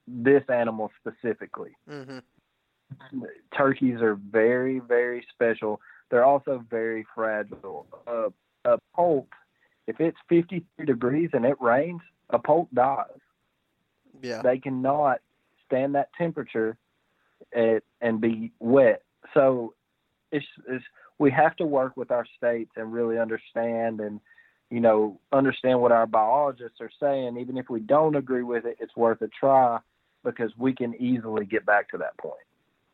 this 0.08 0.44
animal 0.50 0.92
specifically. 1.00 1.76
Mm-hmm. 1.90 2.20
Turkeys 3.56 4.02
are 4.02 4.16
very 4.16 4.80
very 4.80 5.26
special. 5.34 5.82
They're 6.10 6.26
also 6.26 6.64
very 6.70 7.06
fragile. 7.14 7.86
Uh, 8.08 8.30
a 8.66 8.78
poult, 8.96 9.28
if 9.88 10.00
it's 10.00 10.18
53 10.30 10.86
degrees 10.86 11.30
and 11.34 11.46
it 11.46 11.58
rains, 11.62 12.02
a 12.30 12.40
poult 12.40 12.74
dies. 12.74 13.08
Yeah. 14.22 14.42
They 14.42 14.58
cannot 14.58 15.20
stand 15.66 15.96
that 15.96 16.10
temperature 16.18 16.78
and, 17.54 17.82
and 18.02 18.22
be 18.22 18.52
wet. 18.60 19.04
So 19.34 19.74
it's, 20.32 20.46
it's 20.68 20.84
we 21.20 21.32
have 21.32 21.56
to 21.58 21.66
work 21.66 21.98
with 21.98 22.12
our 22.12 22.26
states 22.38 22.72
and 22.76 22.94
really 22.94 23.18
understand 23.18 24.00
and 24.00 24.20
you 24.70 24.80
know 24.80 25.20
understand 25.32 25.82
what 25.82 25.92
our 25.92 26.06
biologists 26.06 26.80
are 26.82 26.92
saying. 27.00 27.38
Even 27.38 27.58
if 27.58 27.70
we 27.70 27.80
don't 27.80 28.16
agree 28.16 28.44
with 28.44 28.66
it, 28.66 28.78
it's 28.80 28.96
worth 28.96 29.22
a 29.22 29.28
try 29.28 29.80
because 30.24 30.52
we 30.58 30.74
can 30.74 30.94
easily 31.02 31.46
get 31.46 31.66
back 31.66 31.90
to 31.90 31.98
that 31.98 32.18
point. 32.18 32.36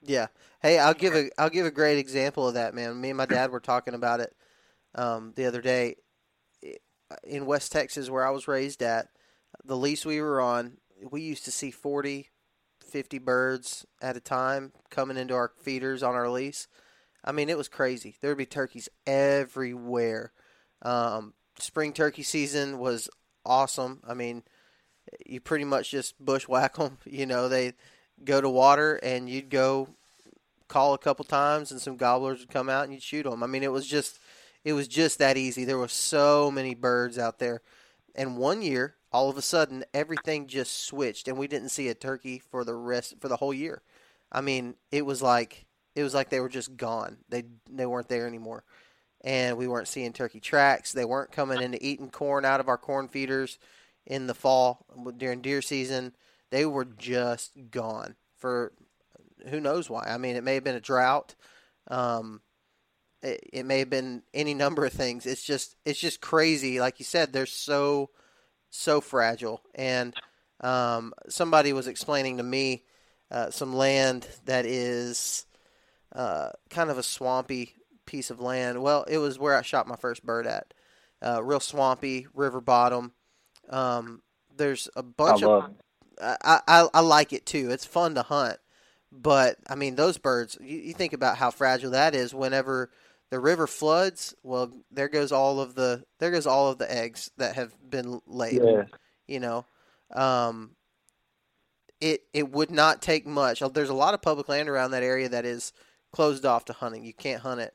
Yeah. 0.05 0.27
Hey, 0.61 0.79
I'll 0.79 0.93
give 0.93 1.15
a 1.15 1.29
I'll 1.37 1.49
give 1.49 1.65
a 1.65 1.71
great 1.71 1.97
example 1.97 2.47
of 2.47 2.55
that, 2.55 2.73
man. 2.73 2.99
Me 2.99 3.09
and 3.09 3.17
my 3.17 3.25
dad 3.25 3.51
were 3.51 3.59
talking 3.59 3.93
about 3.93 4.19
it 4.19 4.35
um, 4.95 5.33
the 5.35 5.45
other 5.45 5.61
day 5.61 5.95
in 7.23 7.45
West 7.45 7.71
Texas, 7.71 8.09
where 8.09 8.25
I 8.25 8.31
was 8.31 8.47
raised 8.47 8.81
at. 8.81 9.07
The 9.63 9.77
lease 9.77 10.05
we 10.05 10.21
were 10.21 10.41
on, 10.41 10.77
we 11.11 11.21
used 11.21 11.45
to 11.45 11.51
see 11.51 11.71
40, 11.71 12.29
50 12.81 13.19
birds 13.19 13.85
at 14.01 14.17
a 14.17 14.19
time 14.19 14.73
coming 14.89 15.17
into 15.17 15.35
our 15.35 15.51
feeders 15.61 16.03
on 16.03 16.15
our 16.15 16.29
lease. 16.29 16.67
I 17.23 17.31
mean, 17.31 17.49
it 17.49 17.57
was 17.57 17.69
crazy. 17.69 18.15
There 18.19 18.31
would 18.31 18.37
be 18.37 18.45
turkeys 18.45 18.89
everywhere. 19.07 20.33
Um, 20.81 21.33
spring 21.59 21.93
turkey 21.93 22.23
season 22.23 22.79
was 22.79 23.09
awesome. 23.45 24.01
I 24.07 24.13
mean, 24.13 24.43
you 25.25 25.39
pretty 25.39 25.65
much 25.65 25.91
just 25.91 26.23
bushwhack 26.23 26.75
them. 26.77 26.97
You 27.05 27.25
know, 27.25 27.47
they 27.47 27.73
go 28.25 28.41
to 28.41 28.49
water 28.49 28.95
and 29.03 29.29
you'd 29.29 29.49
go 29.49 29.89
call 30.67 30.93
a 30.93 30.97
couple 30.97 31.25
times 31.25 31.71
and 31.71 31.79
some 31.79 31.97
gobblers 31.97 32.39
would 32.39 32.49
come 32.49 32.69
out 32.69 32.85
and 32.85 32.93
you'd 32.93 33.03
shoot 33.03 33.23
them. 33.23 33.43
I 33.43 33.47
mean, 33.47 33.63
it 33.63 33.71
was 33.71 33.87
just 33.87 34.19
it 34.63 34.73
was 34.73 34.87
just 34.87 35.19
that 35.19 35.37
easy. 35.37 35.65
There 35.65 35.77
were 35.77 35.87
so 35.87 36.49
many 36.49 36.73
birds 36.73 37.17
out 37.17 37.39
there. 37.39 37.61
And 38.15 38.37
one 38.37 38.61
year, 38.61 38.95
all 39.11 39.29
of 39.29 39.37
a 39.37 39.41
sudden, 39.41 39.83
everything 39.93 40.47
just 40.47 40.85
switched, 40.85 41.27
and 41.27 41.37
we 41.37 41.47
didn't 41.47 41.69
see 41.69 41.89
a 41.89 41.93
turkey 41.93 42.39
for 42.39 42.63
the 42.63 42.75
rest 42.75 43.15
for 43.19 43.27
the 43.27 43.37
whole 43.37 43.53
year. 43.53 43.81
I 44.31 44.41
mean, 44.41 44.75
it 44.91 45.05
was 45.05 45.21
like 45.21 45.65
it 45.95 46.03
was 46.03 46.13
like 46.13 46.29
they 46.29 46.39
were 46.39 46.49
just 46.49 46.75
gone. 46.77 47.17
They 47.29 47.43
they 47.69 47.85
weren't 47.85 48.09
there 48.09 48.27
anymore, 48.27 48.63
and 49.21 49.57
we 49.57 49.67
weren't 49.67 49.87
seeing 49.87 50.13
turkey 50.13 50.39
tracks. 50.39 50.91
They 50.91 51.05
weren't 51.05 51.31
coming 51.31 51.61
into 51.61 51.83
eating 51.85 52.09
corn 52.09 52.45
out 52.45 52.59
of 52.59 52.67
our 52.67 52.77
corn 52.77 53.07
feeders 53.07 53.59
in 54.05 54.27
the 54.27 54.33
fall 54.33 54.85
during 55.17 55.41
deer 55.41 55.61
season. 55.61 56.13
They 56.53 56.67
were 56.67 56.85
just 56.85 57.51
gone 57.71 58.13
for 58.37 58.73
who 59.47 59.59
knows 59.59 59.89
why. 59.89 60.03
I 60.07 60.19
mean, 60.19 60.35
it 60.35 60.43
may 60.43 60.53
have 60.53 60.63
been 60.63 60.75
a 60.75 60.79
drought. 60.79 61.33
Um, 61.87 62.41
it, 63.23 63.49
it 63.51 63.65
may 63.65 63.79
have 63.79 63.89
been 63.89 64.21
any 64.35 64.53
number 64.53 64.85
of 64.85 64.93
things. 64.93 65.25
It's 65.25 65.43
just 65.43 65.75
it's 65.83 65.99
just 65.99 66.21
crazy. 66.21 66.79
Like 66.79 66.99
you 66.99 67.05
said, 67.05 67.33
they're 67.33 67.47
so 67.47 68.11
so 68.69 69.01
fragile. 69.01 69.63
And 69.73 70.13
um, 70.61 71.15
somebody 71.27 71.73
was 71.73 71.87
explaining 71.87 72.37
to 72.37 72.43
me 72.43 72.83
uh, 73.31 73.49
some 73.49 73.75
land 73.75 74.27
that 74.45 74.67
is 74.67 75.47
uh, 76.15 76.49
kind 76.69 76.91
of 76.91 76.99
a 76.99 77.03
swampy 77.03 77.73
piece 78.05 78.29
of 78.29 78.39
land. 78.39 78.83
Well, 78.83 79.05
it 79.05 79.17
was 79.17 79.39
where 79.39 79.57
I 79.57 79.63
shot 79.63 79.87
my 79.87 79.95
first 79.95 80.23
bird 80.23 80.45
at. 80.45 80.71
Uh, 81.19 81.43
real 81.43 81.59
swampy, 81.59 82.27
river 82.31 82.61
bottom. 82.61 83.13
Um, 83.71 84.21
there's 84.55 84.87
a 84.95 85.01
bunch 85.01 85.41
of. 85.41 85.71
I, 86.21 86.61
I 86.67 86.87
I 86.93 86.99
like 87.01 87.33
it 87.33 87.45
too. 87.45 87.71
It's 87.71 87.85
fun 87.85 88.15
to 88.15 88.23
hunt, 88.23 88.57
but 89.11 89.57
I 89.69 89.75
mean 89.75 89.95
those 89.95 90.17
birds. 90.17 90.57
You, 90.61 90.77
you 90.77 90.93
think 90.93 91.13
about 91.13 91.37
how 91.37 91.51
fragile 91.51 91.91
that 91.91 92.15
is. 92.15 92.33
Whenever 92.33 92.91
the 93.29 93.39
river 93.39 93.67
floods, 93.67 94.35
well, 94.43 94.71
there 94.91 95.09
goes 95.09 95.31
all 95.31 95.59
of 95.59 95.75
the 95.75 96.03
there 96.19 96.31
goes 96.31 96.45
all 96.45 96.69
of 96.69 96.77
the 96.77 96.91
eggs 96.91 97.31
that 97.37 97.55
have 97.55 97.73
been 97.89 98.21
laid. 98.27 98.61
Yeah. 98.63 98.83
You 99.27 99.39
know, 99.39 99.65
um, 100.13 100.75
it 102.01 102.21
it 102.33 102.51
would 102.51 102.71
not 102.71 103.01
take 103.01 103.25
much. 103.25 103.61
There's 103.73 103.89
a 103.89 103.93
lot 103.93 104.13
of 104.13 104.21
public 104.21 104.49
land 104.49 104.69
around 104.69 104.91
that 104.91 105.03
area 105.03 105.29
that 105.29 105.45
is 105.45 105.73
closed 106.11 106.45
off 106.45 106.65
to 106.65 106.73
hunting. 106.73 107.03
You 107.03 107.13
can't 107.13 107.41
hunt 107.41 107.61
it 107.61 107.73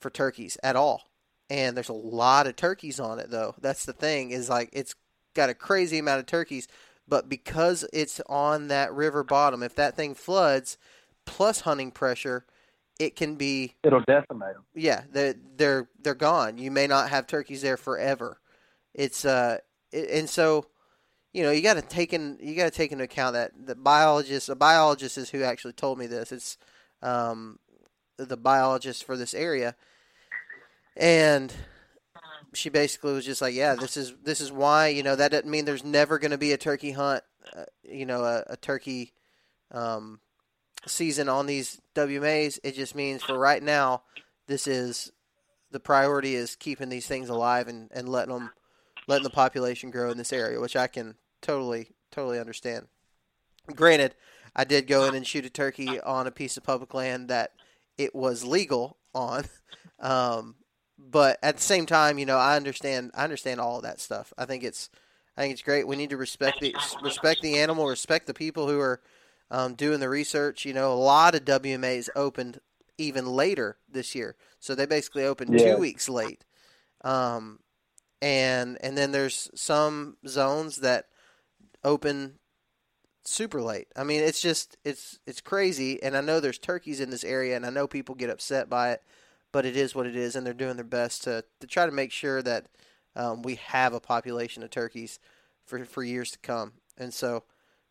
for 0.00 0.10
turkeys 0.10 0.58
at 0.62 0.76
all. 0.76 1.04
And 1.48 1.76
there's 1.76 1.88
a 1.88 1.94
lot 1.94 2.46
of 2.46 2.56
turkeys 2.56 3.00
on 3.00 3.18
it 3.18 3.30
though. 3.30 3.54
That's 3.60 3.84
the 3.84 3.92
thing 3.92 4.30
is 4.30 4.48
like 4.48 4.70
it's 4.72 4.94
got 5.34 5.50
a 5.50 5.54
crazy 5.54 5.98
amount 5.98 6.20
of 6.20 6.26
turkeys, 6.26 6.68
but 7.06 7.28
because 7.28 7.84
it's 7.92 8.20
on 8.28 8.68
that 8.68 8.92
river 8.92 9.24
bottom, 9.24 9.62
if 9.62 9.74
that 9.74 9.96
thing 9.96 10.14
floods 10.14 10.78
plus 11.24 11.60
hunting 11.60 11.90
pressure, 11.90 12.46
it 12.98 13.16
can 13.16 13.36
be 13.36 13.74
it'll 13.82 14.00
decimate 14.00 14.54
them. 14.54 14.64
Yeah, 14.74 15.02
they're 15.10 15.34
they're 15.56 15.88
they're 16.00 16.14
gone. 16.14 16.58
You 16.58 16.70
may 16.70 16.86
not 16.86 17.10
have 17.10 17.26
turkeys 17.26 17.62
there 17.62 17.76
forever. 17.76 18.40
It's 18.94 19.24
uh, 19.24 19.58
it, 19.90 20.10
and 20.10 20.28
so 20.28 20.66
you 21.32 21.42
know 21.42 21.50
you 21.50 21.62
got 21.62 21.74
to 21.74 21.82
take 21.82 22.12
in 22.12 22.38
you 22.40 22.54
got 22.54 22.64
to 22.64 22.70
take 22.70 22.92
into 22.92 23.04
account 23.04 23.34
that 23.34 23.52
the 23.66 23.74
biologist 23.74 24.48
a 24.48 24.54
biologist 24.54 25.18
is 25.18 25.30
who 25.30 25.42
actually 25.42 25.72
told 25.72 25.98
me 25.98 26.06
this. 26.06 26.32
It's 26.32 26.58
um, 27.02 27.58
the 28.16 28.36
biologist 28.36 29.04
for 29.04 29.16
this 29.16 29.34
area, 29.34 29.74
and 30.96 31.52
she 32.54 32.68
basically 32.68 33.12
was 33.12 33.24
just 33.24 33.42
like, 33.42 33.54
yeah, 33.54 33.74
this 33.74 33.96
is 33.96 34.14
this 34.22 34.40
is 34.40 34.52
why 34.52 34.88
you 34.88 35.02
know 35.02 35.16
that 35.16 35.30
doesn't 35.30 35.50
mean 35.50 35.64
there's 35.64 35.84
never 35.84 36.18
going 36.18 36.30
to 36.30 36.38
be 36.38 36.52
a 36.52 36.58
turkey 36.58 36.92
hunt. 36.92 37.24
Uh, 37.56 37.64
you 37.82 38.06
know, 38.06 38.22
a, 38.24 38.44
a 38.48 38.56
turkey 38.56 39.12
um, 39.72 40.20
season 40.86 41.28
on 41.28 41.46
these 41.46 41.80
WMAs. 41.94 42.58
It 42.62 42.74
just 42.74 42.94
means 42.94 43.22
for 43.22 43.38
right 43.38 43.62
now, 43.62 44.02
this 44.46 44.66
is 44.66 45.12
the 45.70 45.80
priority 45.80 46.34
is 46.34 46.54
keeping 46.54 46.88
these 46.88 47.06
things 47.06 47.28
alive 47.28 47.68
and, 47.68 47.90
and 47.92 48.08
letting 48.08 48.34
them 48.34 48.50
letting 49.08 49.24
the 49.24 49.30
population 49.30 49.90
grow 49.90 50.10
in 50.10 50.18
this 50.18 50.32
area, 50.32 50.60
which 50.60 50.76
I 50.76 50.86
can 50.86 51.16
totally 51.40 51.88
totally 52.10 52.38
understand. 52.38 52.86
Granted, 53.74 54.14
I 54.54 54.64
did 54.64 54.86
go 54.86 55.04
in 55.06 55.14
and 55.14 55.26
shoot 55.26 55.46
a 55.46 55.50
turkey 55.50 56.00
on 56.00 56.26
a 56.26 56.32
piece 56.32 56.56
of 56.56 56.62
public 56.62 56.94
land 56.94 57.28
that 57.28 57.52
it 57.96 58.14
was 58.14 58.44
legal 58.44 58.98
on. 59.14 59.44
Um, 60.00 60.56
but 61.10 61.38
at 61.42 61.56
the 61.56 61.62
same 61.62 61.86
time, 61.86 62.18
you 62.18 62.26
know, 62.26 62.38
I 62.38 62.56
understand. 62.56 63.10
I 63.14 63.24
understand 63.24 63.60
all 63.60 63.76
of 63.76 63.82
that 63.82 64.00
stuff. 64.00 64.32
I 64.38 64.44
think 64.44 64.64
it's, 64.64 64.90
I 65.36 65.42
think 65.42 65.52
it's 65.52 65.62
great. 65.62 65.86
We 65.86 65.96
need 65.96 66.10
to 66.10 66.16
respect 66.16 66.60
the 66.60 66.74
respect 67.00 67.42
the 67.42 67.58
animal, 67.58 67.86
respect 67.86 68.26
the 68.26 68.34
people 68.34 68.68
who 68.68 68.80
are 68.80 69.00
um, 69.50 69.74
doing 69.74 70.00
the 70.00 70.08
research. 70.08 70.64
You 70.64 70.74
know, 70.74 70.92
a 70.92 70.94
lot 70.94 71.34
of 71.34 71.44
WMAs 71.44 72.08
opened 72.14 72.60
even 72.98 73.26
later 73.26 73.78
this 73.90 74.14
year, 74.14 74.36
so 74.60 74.74
they 74.74 74.86
basically 74.86 75.24
opened 75.24 75.54
Yeah. 75.54 75.74
two 75.74 75.78
weeks 75.78 76.08
late. 76.08 76.44
Um, 77.02 77.60
and 78.20 78.78
and 78.82 78.96
then 78.96 79.12
there's 79.12 79.50
some 79.54 80.16
zones 80.26 80.76
that 80.76 81.06
open 81.84 82.38
super 83.24 83.60
late. 83.62 83.88
I 83.96 84.04
mean, 84.04 84.22
it's 84.22 84.40
just 84.40 84.76
it's 84.84 85.18
it's 85.26 85.40
crazy, 85.40 86.02
and 86.02 86.16
I 86.16 86.20
know 86.20 86.40
there's 86.40 86.58
turkeys 86.58 87.00
in 87.00 87.10
this 87.10 87.24
area, 87.24 87.56
and 87.56 87.66
I 87.66 87.70
know 87.70 87.86
people 87.86 88.14
get 88.14 88.30
upset 88.30 88.68
by 88.68 88.92
it, 88.92 89.02
but 89.52 89.66
it 89.66 89.76
is 89.76 89.94
what 89.94 90.06
it 90.06 90.16
is, 90.16 90.34
and 90.34 90.46
they're 90.46 90.54
doing 90.54 90.76
their 90.76 90.84
best 90.84 91.24
to 91.24 91.44
to 91.60 91.66
try 91.66 91.86
to 91.86 91.92
make 91.92 92.10
sure 92.10 92.42
that 92.42 92.66
um, 93.14 93.42
we 93.42 93.56
have 93.56 93.92
a 93.92 94.00
population 94.00 94.62
of 94.62 94.70
turkeys 94.70 95.18
for 95.64 95.84
for 95.84 96.02
years 96.02 96.30
to 96.32 96.38
come. 96.38 96.72
And 96.96 97.12
so, 97.12 97.44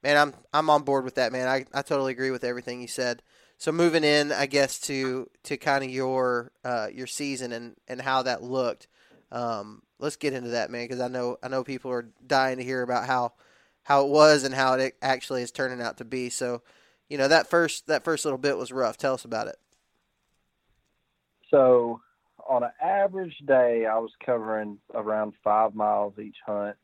man, 0.03 0.18
I'm 0.18 0.34
I'm 0.53 0.70
on 0.70 0.84
board 0.84 1.05
with 1.05 1.16
that, 1.16 1.32
man. 1.32 1.47
I, 1.47 1.66
I 1.74 1.82
totally 1.82 2.12
agree 2.12 2.32
with 2.32 2.43
everything 2.43 2.82
you 2.82 2.88
said. 2.88 3.22
So 3.57 3.72
moving 3.72 4.03
in, 4.03 4.32
I 4.32 4.47
guess 4.47 4.80
to 4.82 5.30
to 5.43 5.57
kind 5.57 5.84
of 5.84 5.91
your 5.91 6.51
uh, 6.64 6.88
your 6.91 7.07
season 7.07 7.51
and, 7.51 7.76
and 7.88 8.01
how 8.01 8.24
that 8.24 8.43
looked. 8.43 8.88
Um, 9.32 9.84
let's 9.99 10.18
get 10.18 10.34
into 10.34 10.49
that, 10.49 10.72
man, 10.72 10.86
because 10.86 10.99
I 10.99 11.07
know 11.07 11.38
I 11.43 11.47
know 11.47 11.64
people 11.64 11.91
are 11.91 12.09
dying 12.26 12.57
to 12.57 12.64
hear 12.64 12.82
about 12.82 13.05
how 13.05 13.34
how 13.84 14.05
it 14.05 14.09
was 14.09 14.43
and 14.43 14.53
how 14.53 14.74
it 14.74 14.95
actually 15.01 15.41
is 15.43 15.51
turning 15.51 15.82
out 15.82 15.97
to 15.97 16.05
be. 16.05 16.30
So, 16.30 16.64
you 17.07 17.18
know 17.18 17.28
that 17.28 17.49
first 17.49 17.88
that 17.88 18.03
first 18.03 18.26
little 18.26 18.39
bit 18.39 18.57
was 18.57 18.72
rough. 18.72 18.97
Tell 18.97 19.14
us 19.14 19.26
about 19.26 19.47
it. 19.47 19.57
So, 21.52 22.02
on 22.47 22.64
an 22.64 22.72
average 22.82 23.36
day, 23.45 23.86
I 23.86 23.97
was 23.97 24.12
covering 24.26 24.80
around 24.95 25.34
five 25.43 25.76
miles 25.76 26.14
each 26.18 26.38
hunt, 26.45 26.76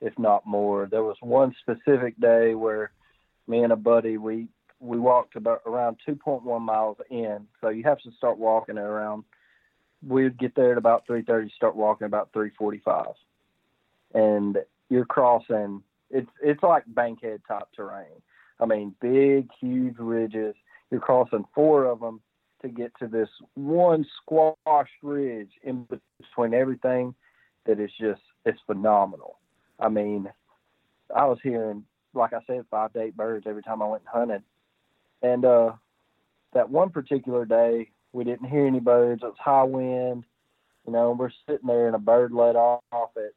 if 0.00 0.18
not 0.18 0.46
more. 0.46 0.86
There 0.90 1.04
was 1.04 1.16
one 1.20 1.54
specific 1.60 2.20
day 2.20 2.54
where 2.54 2.92
me 3.46 3.62
and 3.62 3.72
a 3.72 3.76
buddy 3.76 4.18
we 4.18 4.48
we 4.80 4.98
walked 4.98 5.36
about 5.36 5.60
around 5.66 5.98
2.1 6.08 6.62
miles 6.62 6.96
in. 7.10 7.46
So 7.60 7.68
you 7.68 7.82
have 7.84 8.00
to 8.00 8.10
start 8.16 8.38
walking 8.38 8.78
at 8.78 8.84
around. 8.84 9.24
We'd 10.06 10.38
get 10.38 10.54
there 10.54 10.72
at 10.72 10.78
about 10.78 11.06
3:30. 11.06 11.50
Start 11.54 11.76
walking 11.76 12.06
about 12.06 12.32
3:45, 12.32 13.14
and 14.14 14.58
you're 14.88 15.04
crossing. 15.04 15.82
It's 16.10 16.30
it's 16.42 16.62
like 16.62 16.84
Bankhead 16.86 17.42
top 17.46 17.70
terrain. 17.74 18.22
I 18.58 18.66
mean, 18.66 18.94
big, 19.00 19.48
huge 19.60 19.96
ridges. 19.98 20.54
You're 20.90 21.00
crossing 21.00 21.46
four 21.54 21.84
of 21.84 22.00
them 22.00 22.20
to 22.62 22.68
get 22.68 22.92
to 22.98 23.06
this 23.06 23.28
one 23.54 24.06
squashed 24.22 24.90
ridge 25.02 25.50
in 25.62 25.86
between 26.20 26.54
everything 26.54 27.14
that 27.66 27.80
is 27.80 27.90
just 28.00 28.20
it's 28.44 28.60
phenomenal. 28.66 29.38
I 29.78 29.88
mean, 29.88 30.28
I 31.14 31.26
was 31.26 31.38
hearing, 31.42 31.84
like 32.14 32.32
I 32.32 32.40
said, 32.46 32.64
five 32.70 32.92
to 32.92 33.02
eight 33.02 33.16
birds 33.16 33.46
every 33.48 33.62
time 33.62 33.82
I 33.82 33.86
went 33.86 34.02
and 34.02 34.20
hunted. 34.20 34.42
And 35.22 35.44
uh 35.44 35.72
that 36.52 36.70
one 36.70 36.90
particular 36.90 37.44
day 37.44 37.90
we 38.12 38.24
didn't 38.24 38.48
hear 38.48 38.66
any 38.66 38.80
birds, 38.80 39.22
it 39.22 39.26
was 39.26 39.36
high 39.38 39.62
wind, 39.62 40.24
you 40.86 40.92
know, 40.92 41.10
and 41.10 41.18
we're 41.18 41.30
sitting 41.46 41.66
there 41.66 41.86
and 41.86 41.94
a 41.94 42.00
bird 42.00 42.32
let 42.32 42.56
off 42.56 42.82
at 42.92 43.32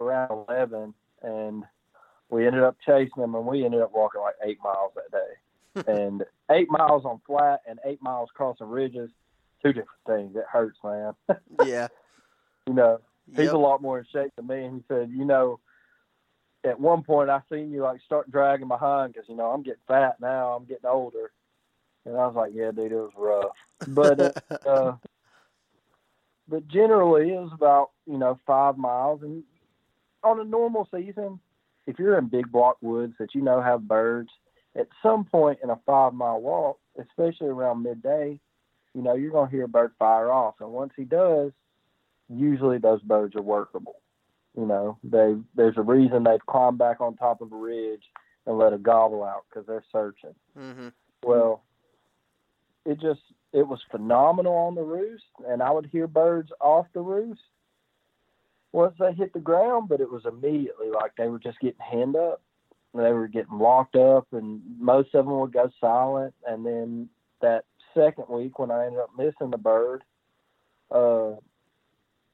around 0.00 0.46
eleven 0.48 0.94
and 1.22 1.64
we 2.30 2.46
ended 2.46 2.62
up 2.62 2.76
chasing 2.86 3.10
them 3.16 3.34
and 3.34 3.46
we 3.46 3.64
ended 3.64 3.80
up 3.80 3.92
walking 3.92 4.20
like 4.20 4.34
eight 4.44 4.58
miles 4.62 4.92
that 4.94 5.10
day 5.10 5.27
and 5.86 6.24
eight 6.50 6.68
miles 6.70 7.04
on 7.04 7.20
flat 7.26 7.60
and 7.68 7.78
eight 7.84 8.02
miles 8.02 8.30
crossing 8.34 8.68
ridges, 8.68 9.10
two 9.62 9.72
different 9.72 9.88
things. 10.06 10.36
It 10.36 10.44
hurts, 10.50 10.78
man. 10.82 11.14
Yeah. 11.64 11.88
you 12.66 12.74
know, 12.74 13.00
he's 13.30 13.46
Yep. 13.46 13.54
a 13.54 13.58
lot 13.58 13.82
more 13.82 13.98
in 13.98 14.04
shape 14.12 14.32
than 14.36 14.46
me. 14.46 14.64
And 14.64 14.76
he 14.76 14.84
said, 14.88 15.10
you 15.10 15.24
know, 15.24 15.60
at 16.64 16.78
one 16.80 17.02
point 17.02 17.30
I 17.30 17.40
seen 17.50 17.70
you 17.70 17.82
like 17.82 18.00
start 18.02 18.30
dragging 18.30 18.68
behind 18.68 19.12
because 19.12 19.28
you 19.28 19.36
know 19.36 19.46
I'm 19.46 19.62
getting 19.62 19.80
fat 19.86 20.20
now. 20.20 20.54
I'm 20.54 20.64
getting 20.64 20.86
older, 20.86 21.30
and 22.04 22.16
I 22.16 22.26
was 22.26 22.34
like, 22.34 22.50
yeah, 22.54 22.72
dude, 22.72 22.92
it 22.92 22.94
was 22.96 23.12
rough. 23.16 23.56
But 23.86 24.20
uh, 24.20 24.32
uh, 24.68 24.96
but 26.48 26.66
generally 26.68 27.32
it 27.32 27.40
was 27.40 27.52
about 27.54 27.90
you 28.06 28.18
know 28.18 28.38
five 28.46 28.76
miles, 28.76 29.22
and 29.22 29.44
on 30.24 30.40
a 30.40 30.44
normal 30.44 30.88
season, 30.92 31.38
if 31.86 31.98
you're 31.98 32.18
in 32.18 32.26
big 32.26 32.50
block 32.50 32.76
woods 32.80 33.14
that 33.18 33.34
you 33.34 33.40
know 33.40 33.60
have 33.62 33.86
birds, 33.86 34.30
at 34.78 34.88
some 35.02 35.24
point 35.24 35.58
in 35.62 35.70
a 35.70 35.80
five 35.84 36.14
mile 36.14 36.40
walk, 36.40 36.78
especially 36.98 37.48
around 37.48 37.82
midday, 37.82 38.38
you 38.94 39.02
know 39.02 39.14
you're 39.14 39.32
gonna 39.32 39.50
hear 39.50 39.64
a 39.64 39.68
bird 39.68 39.92
fire 39.98 40.30
off, 40.30 40.54
and 40.60 40.70
once 40.70 40.92
he 40.96 41.04
does, 41.04 41.52
usually 42.28 42.78
those 42.78 43.02
birds 43.02 43.34
are 43.36 43.42
workable. 43.42 43.96
You 44.56 44.66
know, 44.66 44.98
they 45.04 45.36
there's 45.54 45.76
a 45.76 45.82
reason 45.82 46.24
they've 46.24 46.44
climbed 46.46 46.78
back 46.78 47.00
on 47.00 47.16
top 47.16 47.40
of 47.40 47.52
a 47.52 47.56
ridge 47.56 48.04
and 48.46 48.58
let 48.58 48.72
a 48.72 48.78
gobble 48.78 49.22
out 49.24 49.44
because 49.48 49.66
they're 49.66 49.84
searching. 49.92 50.34
hmm 50.56 50.88
Well, 51.22 51.62
it 52.84 53.00
just 53.00 53.20
it 53.52 53.66
was 53.66 53.80
phenomenal 53.90 54.54
on 54.54 54.74
the 54.74 54.82
roost, 54.82 55.24
and 55.46 55.62
I 55.62 55.70
would 55.70 55.86
hear 55.86 56.06
birds 56.06 56.50
off 56.60 56.86
the 56.92 57.00
roost 57.00 57.40
once 58.72 58.94
they 58.98 59.12
hit 59.12 59.32
the 59.32 59.40
ground, 59.40 59.88
but 59.88 60.00
it 60.00 60.10
was 60.10 60.26
immediately 60.26 60.90
like 60.90 61.12
they 61.16 61.28
were 61.28 61.38
just 61.38 61.60
getting 61.60 61.80
hand 61.80 62.16
up, 62.16 62.42
they 62.94 63.12
were 63.12 63.28
getting 63.28 63.58
locked 63.58 63.96
up, 63.96 64.26
and 64.32 64.60
most 64.78 65.14
of 65.14 65.26
them 65.26 65.38
would 65.38 65.52
go 65.52 65.70
silent. 65.80 66.34
And 66.46 66.64
then 66.64 67.08
that 67.40 67.64
second 67.94 68.26
week, 68.28 68.58
when 68.58 68.70
I 68.70 68.86
ended 68.86 69.00
up 69.00 69.10
missing 69.16 69.50
the 69.50 69.58
bird, 69.58 70.02
uh, 70.90 71.32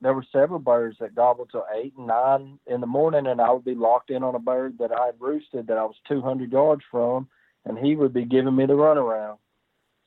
there 0.01 0.15
were 0.15 0.25
several 0.33 0.59
birds 0.59 0.99
that 1.01 1.15
gobbled 1.15 1.49
till 1.51 1.65
eight 1.75 1.95
and 1.97 2.07
nine 2.07 2.59
in 2.67 2.81
the 2.81 2.87
morning, 2.87 3.27
and 3.27 3.41
I 3.41 3.51
would 3.51 3.65
be 3.65 3.75
locked 3.75 4.11
in 4.11 4.23
on 4.23 4.35
a 4.35 4.41
bird 4.41 4.79
that 4.79 4.93
I 4.93 5.07
had 5.07 5.15
roosted 5.19 5.67
that 5.67 5.79
I 5.79 5.85
was 5.85 5.97
200 6.09 6.53
yards 6.53 6.83
from, 6.91 7.29
and 7.65 7.79
he 7.79 7.97
would 7.97 8.13
be 8.13 8.25
giving 8.25 8.55
me 8.55 8.67
the 8.67 8.75
runaround. 8.75 9.39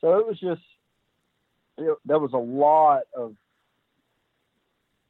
So 0.00 0.18
it 0.18 0.26
was 0.26 0.38
just, 0.38 0.62
it, 1.76 1.98
there 2.04 2.20
was 2.20 2.32
a 2.32 2.38
lot 2.38 3.02
of 3.14 3.34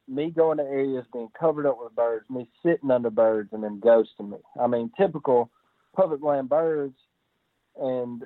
me 0.09 0.31
going 0.31 0.57
to 0.57 0.63
areas 0.63 1.05
being 1.13 1.29
covered 1.39 1.65
up 1.65 1.77
with 1.81 1.95
birds, 1.95 2.29
me 2.29 2.49
sitting 2.65 2.91
under 2.91 3.09
birds, 3.09 3.49
and 3.53 3.63
then 3.63 3.79
ghosting 3.79 4.31
me. 4.31 4.37
I 4.59 4.67
mean, 4.67 4.91
typical 4.97 5.49
public 5.95 6.23
land 6.23 6.49
birds, 6.49 6.95
and 7.79 8.23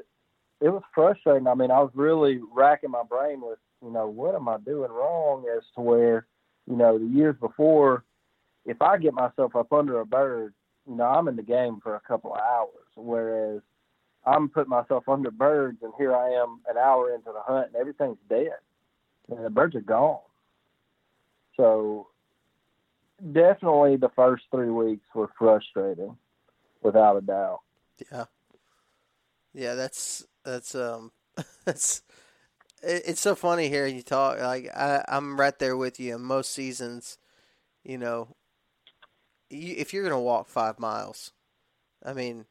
it 0.61 0.69
was 0.69 0.83
frustrating. 0.95 1.47
I 1.47 1.55
mean, 1.55 1.71
I 1.71 1.79
was 1.79 1.91
really 1.93 2.39
racking 2.53 2.91
my 2.91 3.03
brain 3.03 3.41
with, 3.41 3.59
you 3.83 3.91
know, 3.91 4.07
what 4.07 4.35
am 4.35 4.47
I 4.47 4.57
doing 4.59 4.91
wrong 4.91 5.45
as 5.55 5.63
to 5.75 5.81
where, 5.81 6.25
you 6.67 6.75
know, 6.75 6.97
the 6.97 7.05
years 7.05 7.35
before, 7.39 8.05
if 8.65 8.81
I 8.81 8.97
get 8.97 9.13
myself 9.13 9.55
up 9.55 9.73
under 9.73 9.99
a 9.99 10.05
bird, 10.05 10.53
you 10.87 10.95
know, 10.95 11.05
I'm 11.05 11.27
in 11.27 11.35
the 11.35 11.43
game 11.43 11.79
for 11.83 11.95
a 11.95 12.01
couple 12.01 12.33
of 12.33 12.39
hours, 12.39 12.87
whereas 12.95 13.61
I'm 14.25 14.47
putting 14.49 14.69
myself 14.69 15.09
under 15.09 15.31
birds, 15.31 15.79
and 15.81 15.91
here 15.97 16.15
I 16.15 16.29
am 16.29 16.61
an 16.69 16.77
hour 16.77 17.13
into 17.13 17.31
the 17.33 17.41
hunt, 17.41 17.67
and 17.67 17.75
everything's 17.75 18.17
dead, 18.29 18.55
and 19.29 19.43
the 19.43 19.49
birds 19.49 19.75
are 19.75 19.81
gone. 19.81 20.19
So, 21.57 22.07
definitely, 23.31 23.97
the 23.97 24.09
first 24.15 24.43
three 24.51 24.69
weeks 24.71 25.05
were 25.13 25.29
frustrating, 25.37 26.17
without 26.81 27.17
a 27.17 27.21
doubt. 27.21 27.61
Yeah. 28.11 28.25
Yeah, 29.53 29.75
that's 29.75 30.25
that's 30.43 30.73
um 30.75 31.11
that's 31.65 32.01
it, 32.81 33.03
it's 33.05 33.21
so 33.21 33.35
funny 33.35 33.69
hearing 33.69 33.95
you 33.95 34.01
talk. 34.01 34.39
Like 34.39 34.69
I 34.75 35.03
I'm 35.07 35.39
right 35.39 35.57
there 35.57 35.77
with 35.77 35.99
you. 35.99 36.15
In 36.15 36.23
most 36.23 36.51
seasons, 36.51 37.17
you 37.83 37.97
know, 37.97 38.35
you, 39.49 39.75
if 39.77 39.93
you're 39.93 40.03
gonna 40.03 40.19
walk 40.19 40.47
five 40.47 40.79
miles, 40.79 41.31
I 42.03 42.13
mean, 42.13 42.45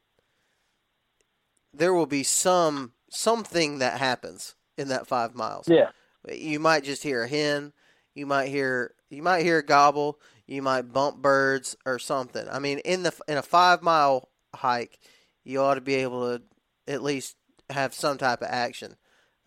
there 1.73 1.93
will 1.93 2.05
be 2.05 2.23
some 2.23 2.93
something 3.09 3.79
that 3.79 3.99
happens 3.99 4.55
in 4.77 4.87
that 4.87 5.07
five 5.07 5.35
miles. 5.35 5.67
Yeah, 5.67 5.89
You 6.31 6.59
might 6.59 6.83
just 6.83 7.03
hear 7.03 7.23
a 7.23 7.27
hen. 7.27 7.73
You 8.13 8.25
might 8.25 8.49
hear 8.49 8.93
you 9.09 9.21
might 9.21 9.43
hear 9.43 9.59
a 9.59 9.65
gobble. 9.65 10.19
You 10.47 10.61
might 10.61 10.93
bump 10.93 11.21
birds 11.21 11.75
or 11.85 11.99
something. 11.99 12.47
I 12.49 12.59
mean, 12.59 12.79
in 12.79 13.03
the 13.03 13.13
in 13.27 13.37
a 13.37 13.41
five 13.43 13.81
mile 13.81 14.29
hike, 14.55 14.99
you 15.43 15.61
ought 15.61 15.75
to 15.75 15.81
be 15.81 15.95
able 15.95 16.37
to 16.37 16.43
at 16.87 17.03
least 17.03 17.35
have 17.69 17.93
some 17.93 18.17
type 18.17 18.41
of 18.41 18.49
action. 18.49 18.95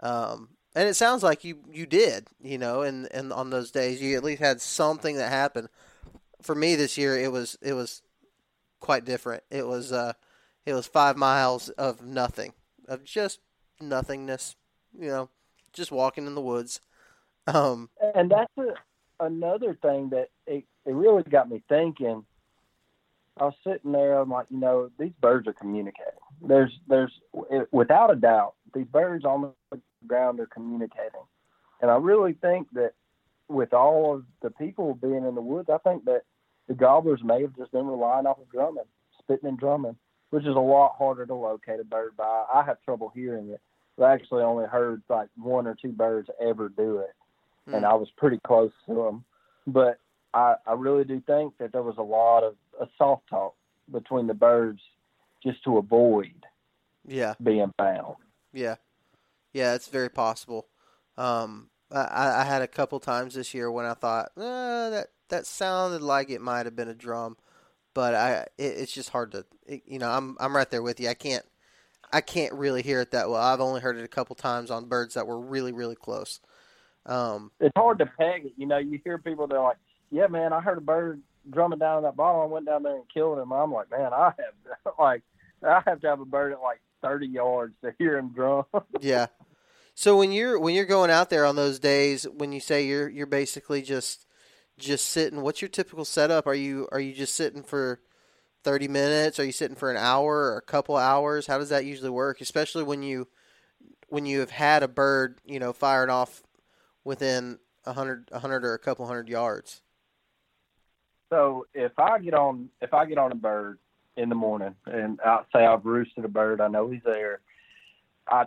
Um, 0.00 0.50
and 0.74 0.88
it 0.88 0.94
sounds 0.94 1.22
like 1.22 1.44
you 1.44 1.58
you 1.70 1.86
did. 1.86 2.28
You 2.40 2.58
know, 2.58 2.82
and 2.82 3.08
and 3.12 3.32
on 3.32 3.50
those 3.50 3.70
days, 3.70 4.00
you 4.00 4.16
at 4.16 4.24
least 4.24 4.40
had 4.40 4.60
something 4.60 5.16
that 5.16 5.30
happened. 5.30 5.68
For 6.42 6.54
me 6.54 6.76
this 6.76 6.96
year, 6.96 7.18
it 7.18 7.32
was 7.32 7.58
it 7.62 7.72
was 7.72 8.02
quite 8.80 9.04
different. 9.04 9.42
It 9.50 9.66
was 9.66 9.92
uh, 9.92 10.12
it 10.64 10.74
was 10.74 10.86
five 10.86 11.16
miles 11.16 11.68
of 11.70 12.02
nothing, 12.02 12.52
of 12.88 13.04
just 13.04 13.40
nothingness. 13.80 14.56
You 14.98 15.08
know, 15.08 15.30
just 15.72 15.92
walking 15.92 16.26
in 16.26 16.34
the 16.34 16.40
woods. 16.40 16.80
Um, 17.46 17.88
and 18.14 18.30
that's 18.30 18.52
a 18.58 18.74
another 19.20 19.78
thing 19.80 20.10
that 20.10 20.28
it, 20.46 20.64
it 20.84 20.92
really 20.92 21.22
got 21.22 21.48
me 21.48 21.62
thinking. 21.68 22.24
I 23.38 23.44
was 23.44 23.54
sitting 23.64 23.92
there. 23.92 24.18
I'm 24.18 24.30
like, 24.30 24.46
you 24.50 24.58
know, 24.58 24.90
these 24.98 25.12
birds 25.20 25.46
are 25.46 25.52
communicating. 25.52 26.12
There's, 26.40 26.72
there's, 26.88 27.12
without 27.70 28.10
a 28.10 28.16
doubt, 28.16 28.54
these 28.74 28.86
birds 28.86 29.24
on 29.24 29.52
the 29.70 29.80
ground 30.06 30.40
are 30.40 30.46
communicating, 30.46 31.24
and 31.80 31.90
I 31.90 31.96
really 31.96 32.34
think 32.34 32.68
that 32.72 32.92
with 33.48 33.72
all 33.72 34.14
of 34.14 34.24
the 34.42 34.50
people 34.50 34.94
being 34.94 35.24
in 35.24 35.34
the 35.34 35.40
woods, 35.40 35.68
I 35.70 35.78
think 35.78 36.04
that 36.06 36.22
the 36.68 36.74
gobblers 36.74 37.22
may 37.22 37.42
have 37.42 37.56
just 37.56 37.72
been 37.72 37.86
relying 37.86 38.26
off 38.26 38.38
of 38.38 38.50
drumming, 38.50 38.84
spitting 39.18 39.48
and 39.48 39.58
drumming, 39.58 39.96
which 40.30 40.44
is 40.44 40.56
a 40.56 40.60
lot 40.60 40.96
harder 40.98 41.26
to 41.26 41.34
locate 41.34 41.80
a 41.80 41.84
bird 41.84 42.16
by. 42.16 42.44
I 42.52 42.62
have 42.64 42.82
trouble 42.82 43.12
hearing 43.14 43.50
it. 43.50 43.60
I 44.02 44.12
actually 44.12 44.42
only 44.42 44.66
heard 44.66 45.02
like 45.08 45.28
one 45.36 45.66
or 45.66 45.76
two 45.80 45.92
birds 45.92 46.28
ever 46.40 46.68
do 46.68 46.98
it, 46.98 47.14
mm. 47.68 47.74
and. 47.74 47.84
I 47.84 47.94
was 47.94 48.08
pretty 48.16 48.40
close 48.46 48.72
to 48.86 48.94
them. 48.94 49.24
But 49.66 49.98
I, 50.32 50.56
I 50.66 50.72
really 50.74 51.04
do 51.04 51.20
think 51.26 51.58
that 51.58 51.72
there 51.72 51.82
was 51.82 51.96
a 51.98 52.02
lot 52.02 52.44
of 52.44 52.54
a 52.80 52.86
soft 52.98 53.28
talk 53.28 53.54
between 53.90 54.26
the 54.26 54.34
birds 54.34 54.80
just 55.42 55.62
to 55.64 55.78
avoid 55.78 56.44
yeah 57.06 57.34
being 57.42 57.72
found. 57.78 58.16
Yeah, 58.52 58.76
yeah, 59.52 59.74
it's 59.74 59.88
very 59.88 60.10
possible. 60.10 60.66
Um, 61.16 61.70
I, 61.90 62.42
I 62.42 62.44
had 62.44 62.62
a 62.62 62.68
couple 62.68 63.00
times 63.00 63.34
this 63.34 63.54
year 63.54 63.70
when 63.70 63.86
I 63.86 63.94
thought 63.94 64.32
eh, 64.36 64.90
that 64.90 65.06
that 65.28 65.46
sounded 65.46 66.02
like 66.02 66.30
it 66.30 66.40
might 66.40 66.66
have 66.66 66.76
been 66.76 66.88
a 66.88 66.94
drum, 66.94 67.36
but 67.94 68.14
I 68.14 68.32
it, 68.58 68.78
it's 68.78 68.92
just 68.92 69.10
hard 69.10 69.32
to 69.32 69.46
it, 69.66 69.82
you 69.86 69.98
know 69.98 70.10
I'm 70.10 70.36
I'm 70.38 70.54
right 70.54 70.70
there 70.70 70.82
with 70.82 71.00
you. 71.00 71.08
I 71.08 71.14
can't 71.14 71.44
I 72.12 72.20
can't 72.20 72.52
really 72.52 72.82
hear 72.82 73.00
it 73.00 73.10
that 73.12 73.30
well. 73.30 73.42
I've 73.42 73.60
only 73.60 73.80
heard 73.80 73.96
it 73.96 74.04
a 74.04 74.08
couple 74.08 74.36
times 74.36 74.70
on 74.70 74.86
birds 74.86 75.14
that 75.14 75.26
were 75.26 75.40
really 75.40 75.72
really 75.72 75.96
close. 75.96 76.40
Um, 77.06 77.50
it's 77.60 77.72
hard 77.76 77.98
to 78.00 78.06
peg 78.06 78.46
it. 78.46 78.52
You 78.56 78.66
know, 78.66 78.78
you 78.78 79.00
hear 79.04 79.18
people 79.18 79.46
they're 79.46 79.60
like, 79.60 79.78
"Yeah, 80.10 80.26
man, 80.26 80.52
I 80.52 80.60
heard 80.60 80.78
a 80.78 80.82
bird 80.82 81.22
drumming 81.48 81.78
down 81.78 81.98
in 81.98 82.02
that 82.04 82.16
bottom. 82.16 82.42
I 82.42 82.46
went 82.46 82.66
down 82.66 82.82
there 82.82 82.96
and 82.96 83.08
killed 83.12 83.38
him." 83.38 83.52
I'm 83.52 83.72
like, 83.72 83.90
"Man, 83.90 84.12
I 84.12 84.32
have 84.36 84.94
like 84.98 85.22
I 85.62 85.82
have 85.86 86.00
to 86.00 86.08
have 86.08 86.20
a 86.20 86.24
bird 86.24 86.52
at 86.52 86.60
like 86.60 86.80
30 87.02 87.28
yards 87.28 87.74
to 87.82 87.94
hear 87.98 88.18
him 88.18 88.30
drum." 88.30 88.64
yeah. 89.00 89.26
So 89.94 90.18
when 90.18 90.32
you're 90.32 90.58
when 90.58 90.74
you're 90.74 90.84
going 90.84 91.10
out 91.10 91.30
there 91.30 91.46
on 91.46 91.56
those 91.56 91.78
days, 91.78 92.24
when 92.24 92.52
you 92.52 92.60
say 92.60 92.86
you're 92.86 93.08
you're 93.08 93.26
basically 93.26 93.82
just 93.82 94.26
just 94.78 95.08
sitting, 95.08 95.40
what's 95.40 95.62
your 95.62 95.70
typical 95.70 96.04
setup? 96.04 96.46
Are 96.46 96.54
you 96.54 96.88
are 96.92 97.00
you 97.00 97.14
just 97.14 97.34
sitting 97.34 97.62
for 97.62 98.00
30 98.64 98.88
minutes? 98.88 99.38
Are 99.38 99.44
you 99.44 99.52
sitting 99.52 99.76
for 99.76 99.90
an 99.90 99.96
hour 99.96 100.52
or 100.52 100.58
a 100.58 100.62
couple 100.62 100.96
hours? 100.96 101.46
How 101.46 101.56
does 101.56 101.68
that 101.68 101.84
usually 101.84 102.10
work? 102.10 102.40
Especially 102.40 102.82
when 102.82 103.02
you 103.02 103.28
when 104.08 104.26
you 104.26 104.40
have 104.40 104.50
had 104.50 104.82
a 104.82 104.88
bird, 104.88 105.40
you 105.44 105.58
know, 105.58 105.72
firing 105.72 106.10
off 106.10 106.42
within 107.06 107.58
a 107.84 107.92
hundred, 107.92 108.28
a 108.32 108.40
hundred 108.40 108.64
or 108.64 108.74
a 108.74 108.78
couple 108.78 109.06
hundred 109.06 109.28
yards. 109.28 109.80
So 111.30 111.66
if 111.72 111.92
I 111.98 112.18
get 112.18 112.34
on 112.34 112.68
if 112.80 112.92
I 112.92 113.06
get 113.06 113.18
on 113.18 113.32
a 113.32 113.36
bird 113.36 113.78
in 114.16 114.28
the 114.28 114.34
morning 114.34 114.74
and 114.86 115.20
I 115.24 115.40
say 115.54 115.64
I've 115.64 115.84
roosted 115.84 116.24
a 116.24 116.28
bird, 116.28 116.60
I 116.60 116.68
know 116.68 116.90
he's 116.90 117.02
there. 117.04 117.40
I 118.28 118.46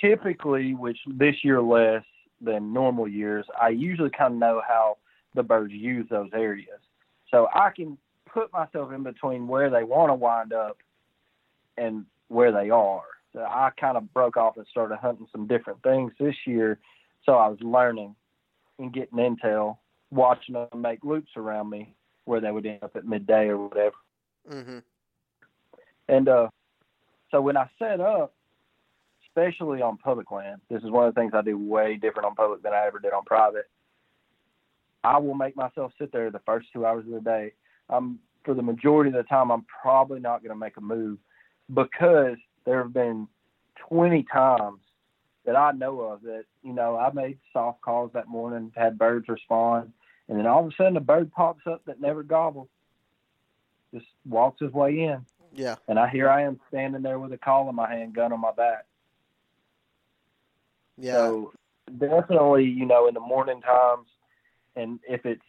typically, 0.00 0.74
which 0.74 0.98
this 1.06 1.36
year 1.42 1.60
less 1.60 2.02
than 2.40 2.72
normal 2.72 3.06
years, 3.06 3.46
I 3.60 3.68
usually 3.68 4.10
kind 4.10 4.34
of 4.34 4.40
know 4.40 4.62
how 4.66 4.96
the 5.34 5.42
birds 5.42 5.72
use 5.72 6.06
those 6.10 6.30
areas. 6.34 6.80
So 7.30 7.48
I 7.54 7.70
can 7.70 7.98
put 8.26 8.52
myself 8.52 8.92
in 8.92 9.02
between 9.02 9.48
where 9.48 9.70
they 9.70 9.84
want 9.84 10.10
to 10.10 10.14
wind 10.14 10.52
up 10.52 10.78
and 11.76 12.06
where 12.28 12.52
they 12.52 12.70
are. 12.70 13.02
So 13.32 13.40
I 13.40 13.70
kind 13.78 13.96
of 13.96 14.12
broke 14.12 14.36
off 14.36 14.56
and 14.56 14.66
started 14.70 14.96
hunting 14.96 15.26
some 15.32 15.46
different 15.46 15.82
things 15.82 16.12
this 16.18 16.34
year. 16.46 16.78
So 17.24 17.34
I 17.34 17.48
was 17.48 17.58
learning 17.60 18.14
and 18.78 18.92
getting 18.92 19.18
intel, 19.18 19.78
watching 20.10 20.54
them 20.54 20.68
make 20.76 21.04
loops 21.04 21.30
around 21.36 21.70
me 21.70 21.94
where 22.24 22.40
they 22.40 22.50
would 22.50 22.66
end 22.66 22.82
up 22.82 22.96
at 22.96 23.06
midday 23.06 23.48
or 23.48 23.68
whatever. 23.68 23.96
Mm-hmm. 24.50 24.78
And 26.08 26.28
uh, 26.28 26.48
so 27.30 27.40
when 27.40 27.56
I 27.56 27.68
set 27.78 28.00
up, 28.00 28.34
especially 29.28 29.80
on 29.80 29.96
public 29.96 30.30
land, 30.30 30.60
this 30.68 30.82
is 30.82 30.90
one 30.90 31.06
of 31.06 31.14
the 31.14 31.20
things 31.20 31.32
I 31.34 31.42
do 31.42 31.56
way 31.56 31.96
different 31.96 32.26
on 32.26 32.34
public 32.34 32.62
than 32.62 32.74
I 32.74 32.86
ever 32.86 32.98
did 32.98 33.12
on 33.12 33.24
private. 33.24 33.68
I 35.04 35.18
will 35.18 35.34
make 35.34 35.56
myself 35.56 35.92
sit 35.98 36.12
there 36.12 36.30
the 36.30 36.40
first 36.40 36.68
two 36.72 36.86
hours 36.86 37.04
of 37.06 37.12
the 37.12 37.20
day. 37.20 37.52
I'm 37.88 38.18
for 38.44 38.54
the 38.54 38.62
majority 38.62 39.08
of 39.08 39.14
the 39.14 39.22
time, 39.24 39.50
I'm 39.50 39.64
probably 39.82 40.20
not 40.20 40.42
going 40.42 40.50
to 40.50 40.58
make 40.58 40.76
a 40.76 40.80
move 40.80 41.18
because 41.72 42.36
there 42.64 42.82
have 42.82 42.92
been 42.92 43.28
20 43.88 44.24
times 44.32 44.80
that 45.44 45.56
I 45.56 45.72
know 45.72 46.00
of 46.00 46.22
that 46.22 46.44
you 46.62 46.72
know 46.72 46.96
I 46.96 47.12
made 47.12 47.38
soft 47.52 47.80
calls 47.80 48.12
that 48.14 48.28
morning, 48.28 48.72
had 48.76 48.98
birds 48.98 49.28
respond, 49.28 49.92
and 50.28 50.38
then 50.38 50.46
all 50.46 50.66
of 50.66 50.72
a 50.72 50.74
sudden 50.76 50.96
a 50.96 51.00
bird 51.00 51.32
pops 51.32 51.66
up 51.66 51.84
that 51.86 52.00
never 52.00 52.22
gobbles, 52.22 52.68
just 53.92 54.06
walks 54.24 54.60
his 54.60 54.72
way 54.72 55.00
in. 55.00 55.24
Yeah. 55.54 55.76
And 55.88 55.98
I 55.98 56.08
here 56.08 56.28
I 56.28 56.42
am 56.42 56.60
standing 56.68 57.02
there 57.02 57.18
with 57.18 57.32
a 57.32 57.38
call 57.38 57.68
in 57.68 57.74
my 57.74 57.90
hand, 57.90 58.14
gun 58.14 58.32
on 58.32 58.40
my 58.40 58.52
back. 58.52 58.86
Yeah. 60.96 61.12
So 61.12 61.52
definitely, 61.98 62.64
you 62.64 62.86
know, 62.86 63.08
in 63.08 63.14
the 63.14 63.20
morning 63.20 63.60
times, 63.60 64.06
and 64.76 65.00
if 65.08 65.26
it's 65.26 65.42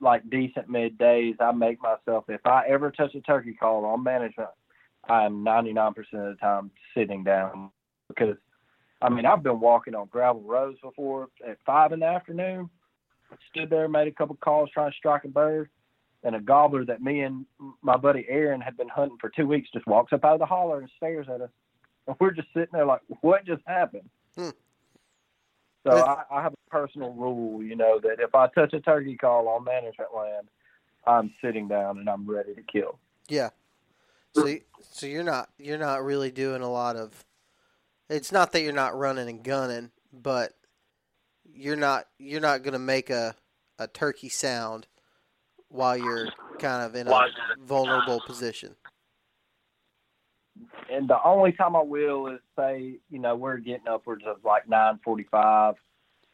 like 0.00 0.28
decent 0.30 0.70
middays, 0.70 1.36
I 1.40 1.52
make 1.52 1.80
myself. 1.82 2.24
If 2.28 2.46
I 2.46 2.66
ever 2.68 2.90
touch 2.90 3.14
a 3.14 3.20
turkey 3.20 3.54
call 3.54 3.84
on 3.84 4.02
management, 4.02 4.50
I'm 5.08 5.44
99% 5.44 5.96
of 5.96 6.04
the 6.12 6.36
time 6.40 6.70
sitting 6.94 7.24
down 7.24 7.70
because, 8.08 8.36
I 9.00 9.08
mean, 9.08 9.26
I've 9.26 9.42
been 9.42 9.60
walking 9.60 9.94
on 9.94 10.08
gravel 10.08 10.42
roads 10.42 10.78
before 10.82 11.28
at 11.46 11.58
five 11.64 11.92
in 11.92 12.00
the 12.00 12.06
afternoon. 12.06 12.68
Stood 13.50 13.70
there, 13.70 13.88
made 13.88 14.08
a 14.08 14.12
couple 14.12 14.36
calls 14.36 14.70
trying 14.72 14.90
to 14.90 14.96
strike 14.96 15.24
a 15.24 15.28
bird, 15.28 15.68
and 16.24 16.34
a 16.34 16.40
gobbler 16.40 16.84
that 16.86 17.02
me 17.02 17.20
and 17.20 17.46
my 17.82 17.96
buddy 17.96 18.26
Aaron 18.28 18.60
had 18.60 18.76
been 18.76 18.88
hunting 18.88 19.18
for 19.20 19.30
two 19.30 19.46
weeks 19.46 19.68
just 19.72 19.86
walks 19.86 20.12
up 20.12 20.24
out 20.24 20.34
of 20.34 20.40
the 20.40 20.46
holler 20.46 20.80
and 20.80 20.90
stares 20.96 21.26
at 21.32 21.40
us, 21.40 21.50
and 22.06 22.16
we're 22.18 22.32
just 22.32 22.48
sitting 22.54 22.70
there 22.72 22.86
like, 22.86 23.02
"What 23.20 23.44
just 23.44 23.62
happened?" 23.66 24.08
Hmm. 24.34 24.50
So 25.86 25.96
I, 25.96 26.22
I 26.30 26.42
have 26.42 26.52
a 26.52 26.70
personal 26.70 27.12
rule, 27.12 27.62
you 27.62 27.76
know, 27.76 28.00
that 28.00 28.16
if 28.18 28.34
I 28.34 28.48
touch 28.48 28.72
a 28.72 28.80
turkey 28.80 29.16
call 29.16 29.48
on 29.48 29.64
management 29.64 30.14
land, 30.14 30.48
I'm 31.06 31.32
sitting 31.42 31.68
down 31.68 31.98
and 31.98 32.08
I'm 32.08 32.28
ready 32.28 32.54
to 32.54 32.62
kill. 32.62 32.98
Yeah. 33.28 33.50
So, 34.34 34.54
so 34.90 35.06
you're 35.06 35.24
not 35.24 35.48
you're 35.58 35.78
not 35.78 36.04
really 36.04 36.30
doing 36.30 36.62
a 36.62 36.70
lot 36.70 36.96
of. 36.96 37.24
It's 38.08 38.32
not 38.32 38.52
that 38.52 38.62
you're 38.62 38.72
not 38.72 38.96
running 38.96 39.28
and 39.28 39.42
gunning, 39.42 39.90
but 40.12 40.52
you're 41.44 41.76
not 41.76 42.06
you're 42.18 42.40
not 42.40 42.62
going 42.62 42.72
to 42.72 42.78
make 42.78 43.10
a 43.10 43.34
a 43.78 43.86
turkey 43.86 44.28
sound 44.28 44.86
while 45.68 45.96
you're 45.96 46.28
kind 46.58 46.84
of 46.84 46.94
in 46.94 47.06
a 47.08 47.28
vulnerable 47.58 48.20
position 48.26 48.74
and 50.90 51.08
the 51.08 51.18
only 51.24 51.52
time 51.52 51.76
I 51.76 51.82
will 51.82 52.28
is 52.28 52.40
say, 52.56 52.98
you 53.10 53.18
know, 53.18 53.36
we're 53.36 53.58
getting 53.58 53.88
upwards 53.88 54.24
of 54.26 54.36
like 54.44 54.66
9:45, 54.68 55.74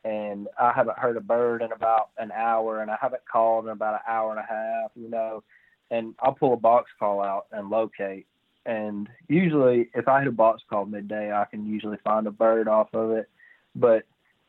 and 0.05 0.49
I 0.59 0.73
haven't 0.73 0.99
heard 0.99 1.17
a 1.17 1.21
bird 1.21 1.63
in 1.63 1.73
about 1.73 2.11
an 2.19 2.33
hour, 2.33 2.81
and 2.81 2.91
I 2.91 2.97
haven't 3.01 3.23
called 3.31 3.67
in 3.67 3.71
about 3.71 3.95
an 3.95 4.01
hour 4.07 4.31
and 4.31 4.41
a 4.41 4.43
half, 4.43 4.91
you 4.95 5.09
know, 5.09 5.43
and 5.91 6.15
I'll 6.21 6.35
pull 6.35 6.55
a 6.55 6.59
box 6.59 6.91
call 6.99 7.23
out 7.23 7.47
and 7.53 7.71
locate. 7.71 8.27
And 8.67 9.09
usually, 9.29 9.91
if 9.95 10.09
I 10.09 10.21
hit 10.21 10.29
a 10.29 10.33
box 10.33 10.63
call 10.69 10.87
midday, 10.87 11.33
I 11.33 11.45
can 11.45 11.67
usually 11.67 11.99
find 12.03 12.27
a 12.27 12.31
bird 12.31 12.67
off 12.67 12.89
of 12.95 13.11
it. 13.11 13.29
But 13.75 14.05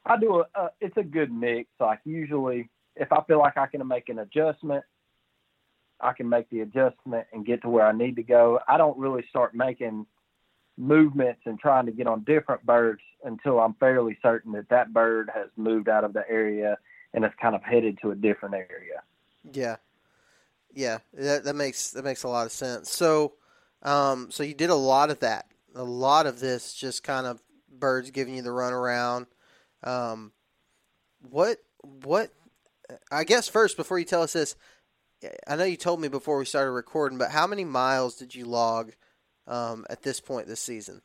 I 0.05 0.17
do 0.17 0.39
a, 0.39 0.59
a 0.59 0.71
it's 0.79 0.97
a 0.97 1.03
good 1.03 1.31
mix. 1.31 1.69
Like 1.79 1.99
usually, 2.05 2.69
if 2.95 3.11
I 3.11 3.21
feel 3.23 3.39
like 3.39 3.57
I 3.57 3.67
can 3.67 3.85
make 3.87 4.09
an 4.09 4.19
adjustment 4.19 4.85
I 5.99 6.13
can 6.13 6.27
make 6.27 6.49
the 6.49 6.61
adjustment 6.61 7.27
and 7.31 7.45
get 7.45 7.61
to 7.61 7.69
where 7.69 7.85
I 7.85 7.91
need 7.91 8.15
to 8.17 8.23
go. 8.23 8.59
I 8.67 8.77
don't 8.77 8.97
really 8.97 9.25
start 9.29 9.55
making 9.55 10.05
movements 10.77 11.41
and 11.45 11.57
trying 11.57 11.85
to 11.85 11.91
get 11.91 12.07
on 12.07 12.23
different 12.23 12.65
birds 12.65 13.01
until 13.23 13.59
I'm 13.59 13.75
fairly 13.75 14.17
certain 14.21 14.51
that 14.53 14.69
that 14.69 14.93
bird 14.93 15.31
has 15.33 15.47
moved 15.55 15.87
out 15.87 16.03
of 16.03 16.13
the 16.13 16.29
area 16.29 16.77
and 17.13 17.23
is 17.23 17.31
kind 17.41 17.55
of 17.55 17.63
headed 17.63 17.97
to 18.01 18.11
a 18.11 18.15
different 18.15 18.55
area. 18.55 19.01
Yeah, 19.51 19.77
yeah, 20.73 20.99
that, 21.13 21.45
that 21.45 21.55
makes 21.55 21.91
that 21.91 22.03
makes 22.03 22.23
a 22.23 22.27
lot 22.27 22.45
of 22.45 22.51
sense. 22.51 22.91
So, 22.91 23.33
um, 23.85 24.31
so 24.31 24.43
you 24.43 24.55
did 24.55 24.71
a 24.71 24.75
lot 24.75 25.11
of 25.11 25.19
that. 25.21 25.45
A 25.75 25.83
lot 25.83 26.25
of 26.25 26.39
this 26.39 26.73
just 26.73 27.03
kind 27.03 27.27
of 27.27 27.39
birds 27.69 28.11
giving 28.11 28.35
you 28.35 28.41
the 28.41 28.49
runaround. 28.49 29.27
Um, 29.83 30.31
what 31.21 31.59
what? 31.81 32.31
I 33.11 33.23
guess 33.23 33.47
first 33.47 33.77
before 33.77 33.99
you 33.99 34.05
tell 34.05 34.23
us 34.23 34.33
this, 34.33 34.55
I 35.47 35.55
know 35.55 35.63
you 35.63 35.77
told 35.77 36.01
me 36.01 36.07
before 36.07 36.37
we 36.37 36.45
started 36.45 36.71
recording, 36.71 37.17
but 37.17 37.31
how 37.31 37.47
many 37.47 37.63
miles 37.63 38.15
did 38.15 38.35
you 38.35 38.45
log 38.45 38.91
um, 39.47 39.85
at 39.89 40.01
this 40.01 40.19
point 40.19 40.47
this 40.47 40.59
season? 40.59 41.01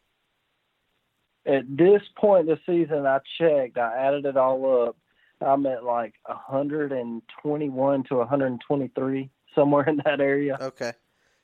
At 1.47 1.65
this 1.69 2.03
point 2.17 2.47
this 2.47 2.59
season, 2.67 3.07
I 3.07 3.21
checked. 3.39 3.79
I 3.79 3.97
added 4.07 4.27
it 4.27 4.37
all 4.37 4.89
up. 4.89 4.97
I'm 5.41 5.65
at 5.67 5.85
like 5.85 6.15
121 6.27 8.05
to 8.05 8.15
123, 8.15 9.31
somewhere 9.55 9.89
in 9.89 10.01
that 10.05 10.21
area. 10.21 10.59
Okay, 10.61 10.93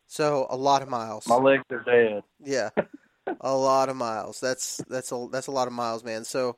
so 0.06 0.46
a 0.50 0.56
lot 0.56 0.82
of 0.82 0.88
miles. 0.88 1.26
My 1.26 1.36
legs 1.36 1.64
are 1.70 1.82
dead. 1.84 2.22
Yeah, 2.42 2.70
a 3.40 3.54
lot 3.54 3.88
of 3.88 3.96
miles. 3.96 4.40
That's 4.40 4.78
that's 4.88 5.12
a 5.12 5.28
that's 5.30 5.46
a 5.46 5.52
lot 5.52 5.66
of 5.66 5.72
miles, 5.74 6.04
man. 6.04 6.24
So, 6.24 6.56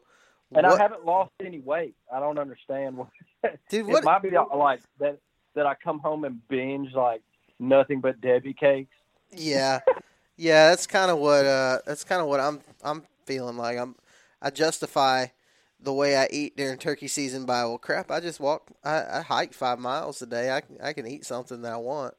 and 0.54 0.66
What- 0.66 0.78
I 0.78 0.82
haven't 0.82 1.04
lost 1.04 1.32
any 1.44 1.60
weight. 1.60 1.94
I 2.12 2.20
don't 2.20 2.38
understand 2.38 2.96
what. 2.96 3.08
Dude, 3.70 3.86
it 3.88 3.92
what? 3.92 4.04
might 4.04 4.22
be 4.22 4.30
like 4.54 4.80
that 5.00 5.18
that 5.54 5.66
I 5.66 5.74
come 5.74 5.98
home 5.98 6.24
and 6.24 6.46
binge 6.48 6.92
like 6.94 7.22
nothing 7.58 8.00
but 8.00 8.20
Debbie 8.20 8.54
cakes. 8.54 8.94
Yeah, 9.30 9.80
yeah. 10.36 10.70
That's 10.70 10.86
kind 10.86 11.10
of 11.10 11.18
what. 11.18 11.44
Uh, 11.46 11.78
that's 11.86 12.04
kind 12.04 12.20
of 12.20 12.28
what 12.28 12.40
I'm. 12.40 12.60
I'm 12.82 13.02
feeling 13.26 13.56
like. 13.56 13.78
I'm. 13.78 13.96
I 14.40 14.50
justify 14.50 15.26
the 15.80 15.92
way 15.92 16.16
I 16.16 16.28
eat 16.30 16.56
during 16.56 16.78
turkey 16.78 17.08
season 17.08 17.44
by 17.44 17.64
well, 17.64 17.78
crap. 17.78 18.10
I 18.10 18.20
just 18.20 18.40
walk. 18.40 18.70
I, 18.84 19.18
I 19.18 19.20
hike 19.22 19.52
five 19.52 19.78
miles 19.78 20.20
a 20.22 20.26
day. 20.26 20.50
I 20.50 20.60
can. 20.60 20.76
I 20.82 20.92
can 20.92 21.06
eat 21.06 21.24
something 21.24 21.62
that 21.62 21.72
I 21.72 21.76
want. 21.76 22.14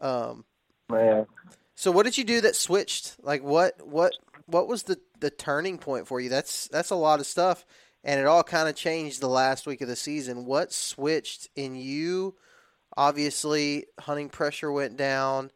Um. 0.00 0.44
Man, 0.90 1.26
So 1.74 1.90
what 1.90 2.04
did 2.04 2.18
you 2.18 2.24
do 2.24 2.40
that 2.42 2.56
switched? 2.56 3.16
Like 3.22 3.42
what? 3.42 3.86
What? 3.86 4.12
What 4.46 4.68
was 4.68 4.84
the 4.84 4.98
the 5.20 5.30
turning 5.30 5.78
point 5.78 6.06
for 6.08 6.20
you? 6.20 6.28
That's 6.28 6.68
that's 6.68 6.90
a 6.90 6.96
lot 6.96 7.20
of 7.20 7.26
stuff, 7.26 7.64
and 8.02 8.20
it 8.20 8.26
all 8.26 8.42
kind 8.42 8.68
of 8.68 8.74
changed 8.74 9.20
the 9.20 9.28
last 9.28 9.66
week 9.66 9.80
of 9.80 9.88
the 9.88 9.96
season. 9.96 10.44
What 10.44 10.72
switched 10.72 11.48
in 11.56 11.76
you? 11.76 12.34
Obviously, 12.96 13.86
hunting 14.00 14.28
pressure 14.28 14.72
went 14.72 14.96
down, 14.96 15.52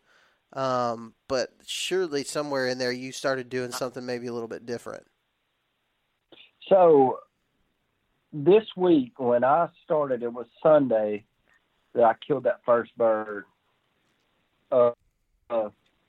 um, 0.52 1.14
but 1.28 1.50
surely 1.66 2.22
somewhere 2.22 2.68
in 2.68 2.78
there 2.78 2.92
you 2.92 3.10
started 3.10 3.48
doing 3.48 3.72
something 3.72 4.06
maybe 4.06 4.28
a 4.28 4.32
little 4.32 4.48
bit 4.48 4.64
different. 4.64 5.04
so 6.68 7.18
this 8.32 8.64
week 8.76 9.18
when 9.18 9.44
I 9.44 9.68
started, 9.84 10.22
it 10.22 10.32
was 10.32 10.46
Sunday 10.62 11.24
that 11.94 12.02
I 12.02 12.14
killed 12.26 12.44
that 12.44 12.60
first 12.66 12.96
bird. 12.96 13.44
Uh, 14.70 14.90
uh, 15.50 15.68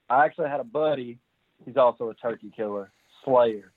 I 0.10 0.26
actually 0.26 0.50
had 0.50 0.60
a 0.60 0.66
buddy. 0.66 1.20
He's 1.66 1.78
also 1.78 2.10
a 2.10 2.16
turkey 2.16 2.52
killer, 2.56 2.92
Slayer. 3.24 3.72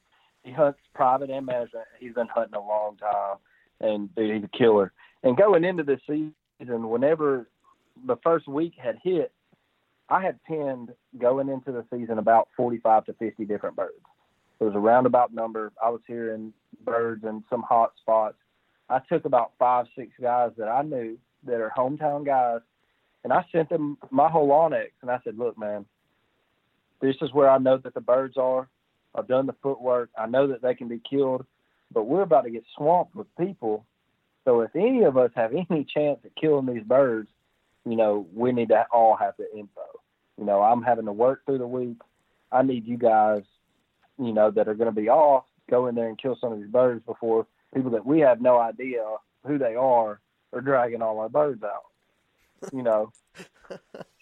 He 0.44 0.52
hunts 0.52 0.78
private 0.94 1.30
and 1.30 1.46
management. 1.46 1.86
He's 1.98 2.14
been 2.14 2.28
hunting 2.28 2.54
a 2.54 2.60
long 2.60 2.96
time, 2.96 3.36
and 3.80 4.14
dude, 4.14 4.34
he's 4.34 4.44
a 4.44 4.56
killer. 4.56 4.92
And 5.22 5.36
going 5.36 5.64
into 5.64 5.82
this 5.82 6.00
season, 6.06 6.88
whenever 6.88 7.48
the 8.06 8.16
first 8.22 8.48
week 8.48 8.74
had 8.76 8.98
hit, 9.02 9.32
I 10.08 10.22
had 10.22 10.42
pinned 10.44 10.90
going 11.18 11.48
into 11.48 11.72
the 11.72 11.84
season 11.92 12.18
about 12.18 12.48
45 12.56 13.06
to 13.06 13.12
50 13.14 13.44
different 13.44 13.76
birds. 13.76 13.92
It 14.60 14.64
was 14.64 14.74
a 14.74 14.80
roundabout 14.80 15.32
number. 15.32 15.72
I 15.82 15.90
was 15.90 16.00
hearing 16.06 16.52
birds 16.84 17.24
in 17.24 17.44
some 17.50 17.62
hot 17.62 17.92
spots. 18.00 18.36
I 18.88 19.00
took 19.08 19.24
about 19.24 19.52
five, 19.58 19.86
six 19.96 20.12
guys 20.20 20.52
that 20.56 20.68
I 20.68 20.82
knew 20.82 21.18
that 21.44 21.60
are 21.60 21.72
hometown 21.76 22.24
guys, 22.24 22.60
and 23.24 23.32
I 23.32 23.44
sent 23.52 23.68
them 23.68 23.98
my 24.10 24.28
whole 24.28 24.48
onX, 24.48 24.90
and 25.02 25.10
I 25.10 25.18
said, 25.24 25.38
"Look, 25.38 25.58
man, 25.58 25.84
this 27.00 27.16
is 27.22 27.32
where 27.32 27.50
I 27.50 27.58
know 27.58 27.78
that 27.78 27.94
the 27.94 28.00
birds 28.00 28.36
are. 28.36 28.68
I've 29.14 29.28
done 29.28 29.46
the 29.46 29.54
footwork. 29.62 30.10
I 30.18 30.26
know 30.26 30.46
that 30.48 30.62
they 30.62 30.74
can 30.74 30.88
be 30.88 31.00
killed, 31.08 31.44
but 31.92 32.04
we're 32.04 32.22
about 32.22 32.44
to 32.44 32.50
get 32.50 32.64
swamped 32.76 33.14
with 33.14 33.26
people. 33.36 33.84
So 34.44 34.60
if 34.60 34.74
any 34.74 35.02
of 35.04 35.16
us 35.16 35.30
have 35.34 35.52
any 35.52 35.84
chance 35.84 36.20
at 36.24 36.34
killing 36.36 36.66
these 36.66 36.84
birds, 36.84 37.28
you 37.84 37.96
know, 37.96 38.26
we 38.34 38.52
need 38.52 38.68
to 38.68 38.84
all 38.92 39.16
have 39.16 39.34
the 39.38 39.50
info. 39.52 39.82
You 40.36 40.44
know, 40.44 40.62
I'm 40.62 40.82
having 40.82 41.06
to 41.06 41.12
work 41.12 41.44
through 41.44 41.58
the 41.58 41.66
week. 41.66 41.98
I 42.52 42.62
need 42.62 42.86
you 42.86 42.96
guys, 42.96 43.42
you 44.18 44.32
know, 44.32 44.50
that 44.50 44.68
are 44.68 44.74
going 44.74 44.94
to 44.94 45.00
be 45.00 45.08
off, 45.08 45.44
go 45.70 45.86
in 45.86 45.94
there 45.94 46.08
and 46.08 46.18
kill 46.18 46.36
some 46.40 46.52
of 46.52 46.58
these 46.58 46.70
birds 46.70 47.04
before 47.04 47.46
people 47.74 47.90
that 47.90 48.06
we 48.06 48.20
have 48.20 48.40
no 48.40 48.58
idea 48.58 49.04
who 49.46 49.58
they 49.58 49.74
are 49.74 50.20
are 50.52 50.60
dragging 50.60 51.02
all 51.02 51.18
our 51.18 51.28
birds 51.28 51.62
out. 51.62 51.87
You 52.72 52.82
know, 52.82 53.12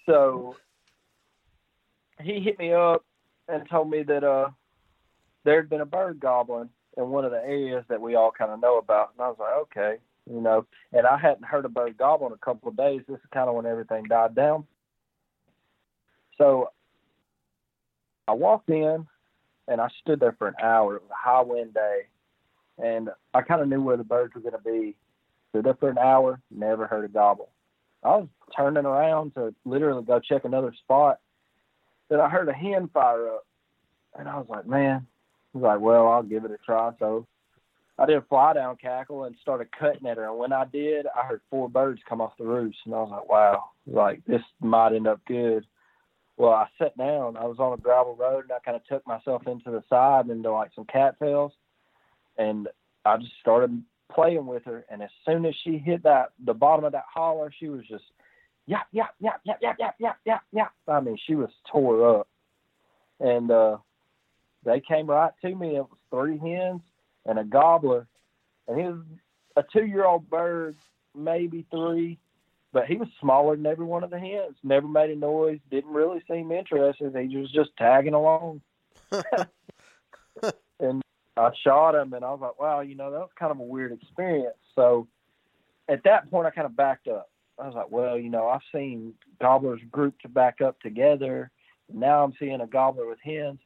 so 0.05 0.57
he 2.21 2.41
hit 2.41 2.59
me 2.59 2.73
up 2.73 3.05
and 3.49 3.69
told 3.69 3.91
me 3.91 4.03
that 4.03 4.25
uh 4.25 4.51
there 5.45 5.57
had 5.61 5.71
been 5.71 5.81
a 5.81 5.87
bird 5.87 6.21
goblin 6.21 6.69
in 6.97 7.09
one 7.11 7.25
of 7.25 7.31
the 7.31 7.39
areas 7.39 7.85
that 7.89 8.01
we 8.01 8.15
all 8.15 8.31
kind 8.31 8.51
of 8.51 8.61
know 8.61 8.79
about, 8.79 9.13
and 9.13 9.25
I 9.25 9.29
was 9.29 9.37
like, 9.39 9.55
okay, 9.55 9.97
you 10.29 10.41
know, 10.41 10.67
and 10.93 11.07
I 11.07 11.17
hadn't 11.17 11.45
heard 11.45 11.65
a 11.65 11.69
bird 11.69 11.97
gobble 11.97 12.27
in 12.27 12.33
a 12.33 12.39
couple 12.39 12.69
of 12.69 12.77
days. 12.77 13.03
This 13.07 13.17
is 13.17 13.31
kind 13.33 13.49
of 13.49 13.55
when 13.55 13.67
everything 13.67 14.05
died 14.05 14.35
down. 14.35 14.67
So 16.37 16.71
I 18.27 18.33
walked 18.33 18.69
in 18.71 19.07
and 19.69 19.81
I 19.81 19.89
stood 20.01 20.21
there 20.21 20.35
for 20.39 20.49
an 20.49 20.55
hour. 20.63 20.97
It 20.97 21.03
was 21.03 21.11
a 21.11 21.29
high 21.29 21.43
wind 21.43 21.75
day, 21.75 22.03
and 22.83 23.11
I 23.35 23.43
kind 23.43 23.63
of 23.63 23.69
knew 23.69 23.83
where 23.83 23.97
the 23.97 24.05
birds 24.05 24.35
were 24.35 24.41
going 24.41 24.53
to 24.53 24.59
be. 24.59 24.97
Stood 25.51 25.65
there 25.65 25.75
for 25.75 25.89
an 25.89 25.99
hour, 25.99 26.41
never 26.51 26.87
heard 26.87 27.05
a 27.05 27.09
gobble. 27.09 27.51
I 28.03 28.17
was 28.17 28.29
turning 28.57 28.85
around 28.85 29.35
to 29.35 29.55
literally 29.65 30.05
go 30.05 30.21
check 30.21 30.45
another 30.45 30.73
spot. 30.85 31.19
Then 32.09 32.21
I 32.21 32.29
heard 32.29 32.49
a 32.49 32.53
hen 32.53 32.89
fire 32.93 33.29
up, 33.29 33.47
and 34.19 34.29
I 34.29 34.37
was 34.37 34.47
like, 34.49 34.67
man. 34.67 35.07
I 35.55 35.59
was 35.59 35.63
like, 35.63 35.81
well, 35.81 36.09
I'll 36.09 36.23
give 36.23 36.45
it 36.45 36.51
a 36.51 36.59
try. 36.59 36.93
So 36.99 37.27
I 37.99 38.07
did 38.07 38.17
a 38.17 38.23
fly 38.23 38.53
down 38.53 38.77
cackle 38.77 39.25
and 39.25 39.35
started 39.41 39.69
cutting 39.79 40.07
at 40.07 40.19
her. 40.19 40.29
And 40.29 40.39
when 40.39 40.53
I 40.53 40.67
did, 40.67 41.07
I 41.07 41.27
heard 41.27 41.41
four 41.51 41.69
birds 41.69 42.01
come 42.09 42.21
off 42.21 42.37
the 42.39 42.45
roost, 42.45 42.79
and 42.85 42.95
I 42.95 42.99
was 42.99 43.11
like, 43.11 43.29
wow, 43.29 43.71
like 43.87 44.25
this 44.27 44.43
might 44.61 44.93
end 44.93 45.07
up 45.07 45.21
good. 45.27 45.65
Well, 46.37 46.53
I 46.53 46.67
sat 46.79 46.97
down. 46.99 47.39
I 47.39 47.47
was 47.47 47.59
on 47.59 47.73
a 47.73 47.79
gravel 47.79 48.15
road, 48.15 48.45
and 48.45 48.53
I 48.53 48.59
kind 48.59 48.77
of 48.77 48.85
took 48.85 49.07
myself 49.07 49.47
into 49.47 49.71
the 49.71 49.83
side 49.89 50.29
into 50.29 50.53
like 50.53 50.71
some 50.75 50.85
cattails, 50.85 51.53
and 52.37 52.69
I 53.05 53.17
just 53.17 53.33
started 53.41 53.83
playing 54.13 54.47
with 54.47 54.65
her. 54.65 54.85
And 54.91 55.03
as 55.03 55.11
soon 55.25 55.45
as 55.47 55.55
she 55.65 55.79
hit 55.79 56.03
that 56.05 56.31
the 56.45 56.55
bottom 56.55 56.85
of 56.85 56.93
that 56.93 57.05
holler, 57.13 57.53
she 57.59 57.69
was 57.69 57.83
just 57.89 58.05
yap 58.67 58.87
yap 58.93 59.15
yap 59.21 59.41
yap 59.45 59.59
yap 59.63 59.77
yap 59.79 59.97
yap 59.99 60.19
yap 60.25 60.43
yap. 60.53 60.73
I 60.89 61.01
mean, 61.01 61.19
she 61.27 61.35
was 61.35 61.51
tore 61.71 62.21
up, 62.21 62.29
and 63.21 63.51
uh, 63.51 63.79
they 64.65 64.81
came 64.81 65.07
right 65.07 65.33
to 65.43 65.55
me. 65.55 65.77
It 65.77 65.81
was 65.81 65.99
three 66.11 66.39
hens 66.39 66.81
and 67.25 67.39
a 67.39 67.45
gobbler, 67.45 68.07
and 68.69 68.79
he 68.79 68.87
was 68.87 69.03
a 69.57 69.65
two-year-old 69.73 70.29
bird, 70.29 70.77
maybe 71.15 71.67
three 71.71 72.19
but 72.77 72.85
he 72.85 72.97
was 72.97 73.09
smaller 73.23 73.57
than 73.57 73.65
every 73.65 73.87
one 73.87 74.05
of 74.05 74.11
the 74.11 74.19
hens. 74.19 74.55
Never 74.63 74.87
made 74.87 75.09
a 75.09 75.17
noise. 75.17 75.61
Didn't 75.71 75.95
really 75.95 76.23
seem 76.31 76.53
interested. 76.53 77.17
He 77.17 77.39
was 77.39 77.51
just 77.51 77.71
tagging 77.79 78.13
along. 78.13 78.61
I 81.37 81.51
shot 81.63 81.95
him, 81.95 82.13
and 82.15 82.25
I 82.25 82.31
was 82.31 82.41
like, 82.41 82.59
"Wow, 82.59 82.81
you 82.81 82.95
know, 82.95 83.11
that 83.11 83.21
was 83.21 83.31
kind 83.39 83.53
of 83.53 83.59
a 83.59 83.63
weird 83.63 83.93
experience." 83.93 84.57
So 84.75 85.07
at 85.89 86.03
that 86.05 86.31
point, 86.31 86.47
I 86.47 86.51
kind 86.51 86.67
of 86.67 86.77
backed 86.77 87.09
up. 87.09 87.31
I 87.59 87.67
was 87.67 87.75
like, 87.75 87.91
"Well, 87.91 88.19
you 88.19 88.31
know, 88.31 88.49
I've 88.49 88.61
seen 88.73 89.15
gobblers 89.41 89.81
grouped 89.91 90.33
back 90.33 90.61
up 90.61 90.81
together. 90.81 91.51
Now 91.93 92.25
I'm 92.25 92.35
seeing 92.39 92.61
a 92.61 92.67
gobbler 92.67 93.07
with 93.07 93.21
hens." 93.23 93.61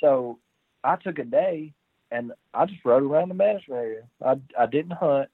So 0.00 0.38
I 0.82 0.96
took 0.96 1.18
a 1.18 1.24
day, 1.24 1.72
and 2.10 2.32
I 2.52 2.66
just 2.66 2.84
rode 2.84 3.02
around 3.02 3.28
the 3.28 3.34
management 3.34 3.80
area. 3.80 4.02
I 4.24 4.36
I 4.58 4.66
didn't 4.66 4.92
hunt. 4.92 5.28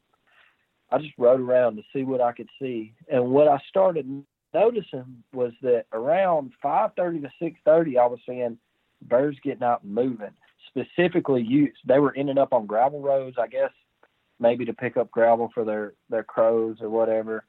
I 0.91 0.99
just 0.99 1.15
rode 1.19 1.41
around 1.41 1.77
to 1.77 1.83
see 1.93 2.03
what 2.03 2.21
I 2.21 2.33
could 2.33 2.49
see. 2.61 2.95
And 3.09 3.31
what 3.31 3.49
I 3.49 3.59
started 3.69 4.25
noticing 4.53 5.23
was 5.33 5.53
that 5.63 5.87
around 5.93 6.53
5:30 6.63 7.21
to 7.23 7.31
6:30, 7.39 7.99
I 7.99 8.07
was 8.07 8.21
seeing 8.27 8.59
birds 9.03 9.39
getting 9.41 9.63
out 9.63 9.83
and 9.83 9.95
moving. 9.95 10.35
Specifically, 10.71 11.43
use 11.43 11.77
they 11.87 11.99
were 11.99 12.15
ending 12.17 12.39
up 12.39 12.53
on 12.53 12.67
gravel 12.67 13.01
roads, 13.01 13.37
I 13.41 13.47
guess, 13.49 13.71
maybe 14.39 14.65
to 14.65 14.73
pick 14.73 14.97
up 14.97 15.11
gravel 15.11 15.51
for 15.53 15.65
their 15.65 15.95
their 16.09 16.23
crows 16.23 16.79
or 16.81 16.89
whatever, 16.89 17.45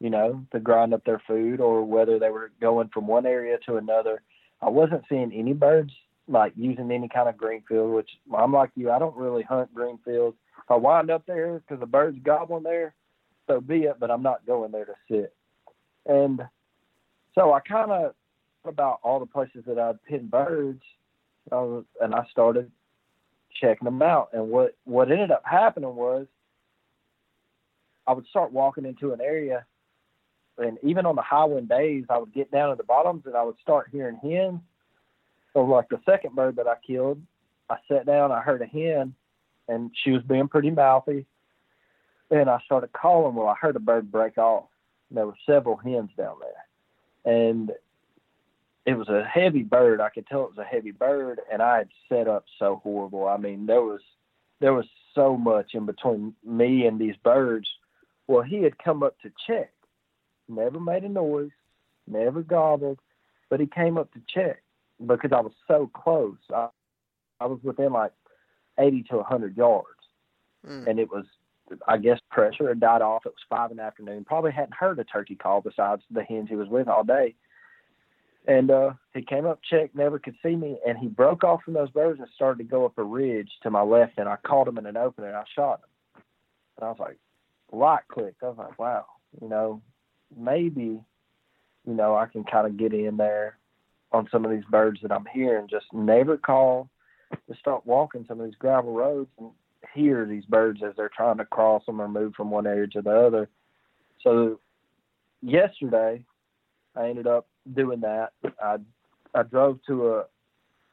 you 0.00 0.10
know, 0.10 0.44
to 0.52 0.60
grind 0.60 0.92
up 0.92 1.04
their 1.04 1.22
food, 1.26 1.60
or 1.60 1.84
whether 1.84 2.18
they 2.18 2.30
were 2.30 2.50
going 2.60 2.90
from 2.92 3.06
one 3.06 3.26
area 3.26 3.58
to 3.66 3.76
another. 3.76 4.22
I 4.60 4.68
wasn't 4.68 5.04
seeing 5.08 5.32
any 5.32 5.52
birds 5.52 5.92
like 6.26 6.52
using 6.56 6.90
any 6.90 7.08
kind 7.08 7.28
of 7.28 7.36
green 7.36 7.62
field, 7.68 7.92
which 7.92 8.10
I'm 8.36 8.52
like 8.52 8.70
you, 8.76 8.90
I 8.90 8.98
don't 8.98 9.16
really 9.16 9.42
hunt 9.42 9.74
green 9.74 9.98
fields. 10.04 10.36
If 10.58 10.70
I 10.70 10.76
wind 10.76 11.10
up 11.10 11.24
there 11.26 11.58
because 11.58 11.80
the 11.80 11.86
bird's 11.86 12.18
gobbling 12.24 12.62
there, 12.62 12.94
so 13.46 13.60
be 13.60 13.82
it. 13.82 13.96
But 14.00 14.10
I'm 14.10 14.22
not 14.22 14.46
going 14.46 14.72
there 14.72 14.86
to 14.86 14.94
sit. 15.10 15.34
And 16.06 16.40
so 17.34 17.52
I 17.52 17.60
kind 17.60 17.90
of 17.90 18.14
about 18.64 19.00
all 19.02 19.20
the 19.20 19.26
places 19.26 19.64
that 19.66 19.78
I'd 19.78 20.02
pinned 20.04 20.30
birds, 20.30 20.82
Was, 21.50 21.84
and 22.00 22.14
I 22.14 22.24
started 22.30 22.70
checking 23.60 23.84
them 23.84 24.02
out. 24.02 24.30
And 24.32 24.48
what 24.48 24.76
what 24.84 25.10
ended 25.10 25.30
up 25.30 25.42
happening 25.44 25.94
was 25.94 26.26
I 28.06 28.12
would 28.12 28.26
start 28.26 28.52
walking 28.52 28.84
into 28.84 29.12
an 29.12 29.20
area, 29.20 29.64
and 30.58 30.78
even 30.82 31.06
on 31.06 31.16
the 31.16 31.22
high 31.22 31.44
wind 31.44 31.68
days, 31.68 32.04
I 32.08 32.18
would 32.18 32.32
get 32.32 32.50
down 32.50 32.70
to 32.70 32.76
the 32.76 32.84
bottoms 32.84 33.24
and 33.26 33.36
I 33.36 33.42
would 33.42 33.58
start 33.62 33.88
hearing 33.90 34.18
hens. 34.22 34.60
So 35.52 35.60
like 35.64 35.88
the 35.88 36.00
second 36.04 36.34
bird 36.34 36.56
that 36.56 36.66
I 36.66 36.74
killed, 36.86 37.20
I 37.70 37.76
sat 37.88 38.06
down, 38.06 38.32
I 38.32 38.40
heard 38.40 38.62
a 38.62 38.66
hen, 38.66 39.14
and 39.68 39.90
she 40.02 40.10
was 40.10 40.22
being 40.22 40.48
pretty 40.48 40.70
mouthy. 40.70 41.26
And 42.30 42.48
I 42.50 42.58
started 42.64 42.92
calling. 42.92 43.34
Well, 43.34 43.48
I 43.48 43.54
heard 43.54 43.76
a 43.76 43.80
bird 43.80 44.10
break 44.10 44.38
off. 44.38 44.64
There 45.10 45.26
were 45.26 45.36
several 45.46 45.76
hens 45.76 46.10
down 46.16 46.36
there, 46.40 47.32
and 47.32 47.70
it 48.86 48.94
was 48.94 49.08
a 49.08 49.24
heavy 49.24 49.62
bird. 49.62 50.00
I 50.00 50.10
could 50.10 50.26
tell 50.26 50.44
it 50.44 50.56
was 50.56 50.58
a 50.58 50.64
heavy 50.64 50.90
bird, 50.90 51.40
and 51.50 51.62
I 51.62 51.78
had 51.78 51.88
set 52.08 52.28
up 52.28 52.44
so 52.58 52.80
horrible. 52.82 53.26
I 53.26 53.36
mean, 53.36 53.66
there 53.66 53.82
was 53.82 54.00
there 54.60 54.74
was 54.74 54.86
so 55.14 55.36
much 55.36 55.74
in 55.74 55.86
between 55.86 56.34
me 56.44 56.86
and 56.86 56.98
these 56.98 57.16
birds. 57.22 57.68
Well, 58.26 58.42
he 58.42 58.62
had 58.62 58.78
come 58.78 59.02
up 59.02 59.18
to 59.20 59.30
check, 59.46 59.72
never 60.48 60.80
made 60.80 61.04
a 61.04 61.08
noise, 61.08 61.50
never 62.06 62.42
gobbled, 62.42 62.98
but 63.50 63.60
he 63.60 63.66
came 63.66 63.98
up 63.98 64.12
to 64.12 64.20
check 64.28 64.62
because 65.04 65.32
I 65.32 65.40
was 65.40 65.52
so 65.68 65.90
close. 65.92 66.38
I, 66.54 66.68
I 67.40 67.46
was 67.46 67.58
within 67.62 67.92
like 67.92 68.12
80 68.78 69.04
to 69.10 69.16
100 69.16 69.56
yards. 69.56 69.86
mm. 70.66 70.86
and 70.86 70.98
it 70.98 71.10
was 71.10 71.24
I 71.88 71.96
guess 71.96 72.18
pressure 72.30 72.68
had 72.68 72.80
died 72.80 73.00
off. 73.00 73.24
It 73.24 73.30
was 73.30 73.36
five 73.48 73.70
in 73.70 73.78
the 73.78 73.82
afternoon. 73.82 74.24
Probably 74.24 74.52
hadn't 74.52 74.74
heard 74.74 74.98
a 74.98 75.04
turkey 75.04 75.34
call 75.34 75.62
besides 75.62 76.02
the 76.10 76.22
hens 76.22 76.48
he 76.50 76.56
was 76.56 76.68
with 76.68 76.88
all 76.88 77.04
day. 77.04 77.34
And 78.46 78.70
uh, 78.70 78.90
he 79.14 79.22
came 79.22 79.46
up, 79.46 79.60
checked, 79.68 79.96
never 79.96 80.18
could 80.18 80.34
see 80.42 80.54
me, 80.54 80.78
and 80.86 80.98
he 80.98 81.06
broke 81.06 81.44
off 81.44 81.62
from 81.64 81.72
those 81.72 81.90
birds 81.90 82.20
and 82.20 82.28
started 82.34 82.58
to 82.58 82.64
go 82.64 82.84
up 82.84 82.98
a 82.98 83.02
ridge 83.02 83.50
to 83.62 83.70
my 83.70 83.80
left. 83.80 84.18
And 84.18 84.28
I 84.28 84.36
caught 84.46 84.68
him 84.68 84.76
in 84.76 84.86
an 84.86 84.96
opening. 84.96 85.28
And 85.30 85.36
I 85.38 85.44
shot 85.54 85.80
him. 85.80 86.22
And 86.76 86.86
I 86.86 86.90
was 86.90 86.98
like, 86.98 87.18
light 87.72 88.02
clicked. 88.08 88.42
I 88.42 88.48
was 88.48 88.58
like, 88.58 88.78
wow, 88.78 89.06
you 89.40 89.48
know, 89.48 89.80
maybe, 90.36 91.00
you 91.86 91.94
know, 91.94 92.14
I 92.14 92.26
can 92.26 92.44
kind 92.44 92.66
of 92.66 92.76
get 92.76 92.92
in 92.92 93.16
there 93.16 93.58
on 94.12 94.28
some 94.30 94.44
of 94.44 94.50
these 94.50 94.64
birds 94.70 95.00
that 95.02 95.12
I'm 95.12 95.26
hearing. 95.32 95.68
Just 95.68 95.86
never 95.92 96.36
call. 96.36 96.88
Just 97.48 97.60
start 97.60 97.86
walking 97.86 98.24
some 98.28 98.40
of 98.40 98.46
these 98.46 98.58
gravel 98.58 98.92
roads 98.92 99.30
and 99.38 99.50
hear 99.94 100.26
these 100.26 100.44
birds 100.44 100.82
as 100.86 100.94
they're 100.96 101.10
trying 101.14 101.38
to 101.38 101.44
cross 101.44 101.84
them 101.86 102.00
or 102.00 102.08
move 102.08 102.34
from 102.34 102.50
one 102.50 102.66
area 102.66 102.86
to 102.88 103.02
the 103.02 103.10
other. 103.10 103.48
So 104.22 104.60
yesterday, 105.42 106.24
I 106.94 107.08
ended 107.08 107.26
up 107.26 107.46
doing 107.72 108.00
that. 108.00 108.32
I 108.62 108.78
I 109.34 109.42
drove 109.42 109.80
to 109.86 110.14
a 110.14 110.24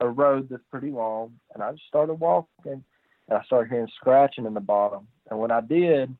a 0.01 0.09
road 0.09 0.49
that's 0.49 0.63
pretty 0.71 0.89
long, 0.89 1.33
and 1.53 1.61
I 1.63 1.71
just 1.73 1.87
started 1.87 2.15
walking, 2.15 2.83
and 3.29 3.37
I 3.37 3.43
started 3.43 3.69
hearing 3.69 3.87
scratching 3.95 4.45
in 4.45 4.53
the 4.53 4.59
bottom. 4.59 5.07
And 5.29 5.39
when 5.39 5.51
I 5.51 5.61
did, 5.61 6.15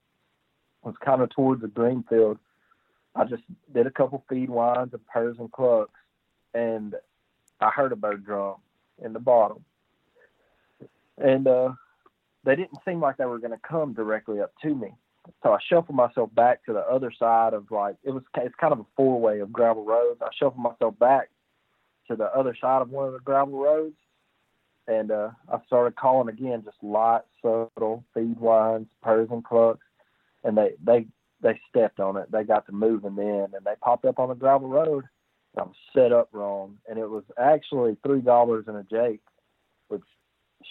was 0.84 0.96
kind 1.04 1.22
of 1.22 1.30
towards 1.32 1.62
the 1.62 1.68
green 1.68 2.04
field. 2.10 2.38
I 3.16 3.26
just 3.26 3.44
did 3.74 3.88
a 3.88 3.92
couple 3.92 4.24
feed 4.30 4.50
winds 4.50 4.94
of 4.94 5.06
purrs 5.08 5.38
and 5.40 5.52
clucks, 5.52 6.00
and 6.54 6.96
I 7.60 7.70
heard 7.70 7.92
a 7.92 7.96
bird 7.96 8.26
drum 8.26 8.56
in 9.04 9.14
the 9.14 9.20
bottom. 9.20 9.66
And 11.18 11.46
uh, 11.48 11.74
they 12.44 12.56
didn't 12.56 12.80
seem 12.86 13.02
like 13.02 13.18
they 13.18 13.26
were 13.26 13.40
going 13.40 13.52
to 13.52 13.68
come 13.68 13.94
directly 13.94 14.40
up 14.40 14.54
to 14.62 14.74
me. 14.74 14.94
So 15.44 15.54
I 15.54 15.58
shuffled 15.68 15.96
myself 15.96 16.34
back 16.34 16.66
to 16.66 16.74
the 16.74 16.80
other 16.80 17.12
side 17.18 17.54
of 17.54 17.70
like 17.72 17.96
it 18.04 18.12
was 18.12 18.24
it's 18.38 18.56
kind 18.56 18.74
of 18.74 18.80
a 18.80 18.86
four 18.96 19.20
way 19.20 19.40
of 19.40 19.52
gravel 19.54 19.86
roads. 19.86 20.20
I 20.22 20.30
shuffled 20.38 20.64
myself 20.64 20.98
back 21.00 21.30
to 22.08 22.16
the 22.16 22.26
other 22.26 22.56
side 22.60 22.82
of 22.82 22.90
one 22.90 23.08
of 23.08 23.14
the 23.14 23.20
gravel 23.20 23.60
roads, 23.60 23.98
and 24.88 25.12
uh, 25.12 25.30
I 25.52 25.60
started 25.68 25.96
calling 25.96 26.30
again, 26.30 26.64
just 26.66 26.82
light, 26.82 27.22
subtle 27.42 28.04
feed 28.14 28.40
winds, 28.40 28.90
purrs 29.04 29.30
and 29.32 29.44
clucks, 29.44 29.86
and 30.44 30.58
they 30.58 30.72
they 30.84 31.06
they 31.42 31.60
stepped 31.70 32.00
on 32.00 32.18
it. 32.18 32.32
They 32.32 32.44
got 32.44 32.66
to 32.66 32.72
moving 32.72 33.16
then, 33.16 33.50
and 33.56 33.66
they 33.66 33.76
popped 33.82 34.06
up 34.06 34.20
on 34.20 34.30
the 34.30 34.36
gravel 34.36 34.70
road. 34.70 35.06
I 35.58 35.64
was 35.64 35.76
set 35.94 36.12
up 36.12 36.30
wrong, 36.32 36.78
and 36.90 36.98
it 36.98 37.10
was 37.10 37.24
actually 37.38 37.98
three 38.04 38.22
dollars 38.22 38.66
and 38.68 38.78
a 38.78 38.84
jake, 38.84 39.22
which 39.90 40.02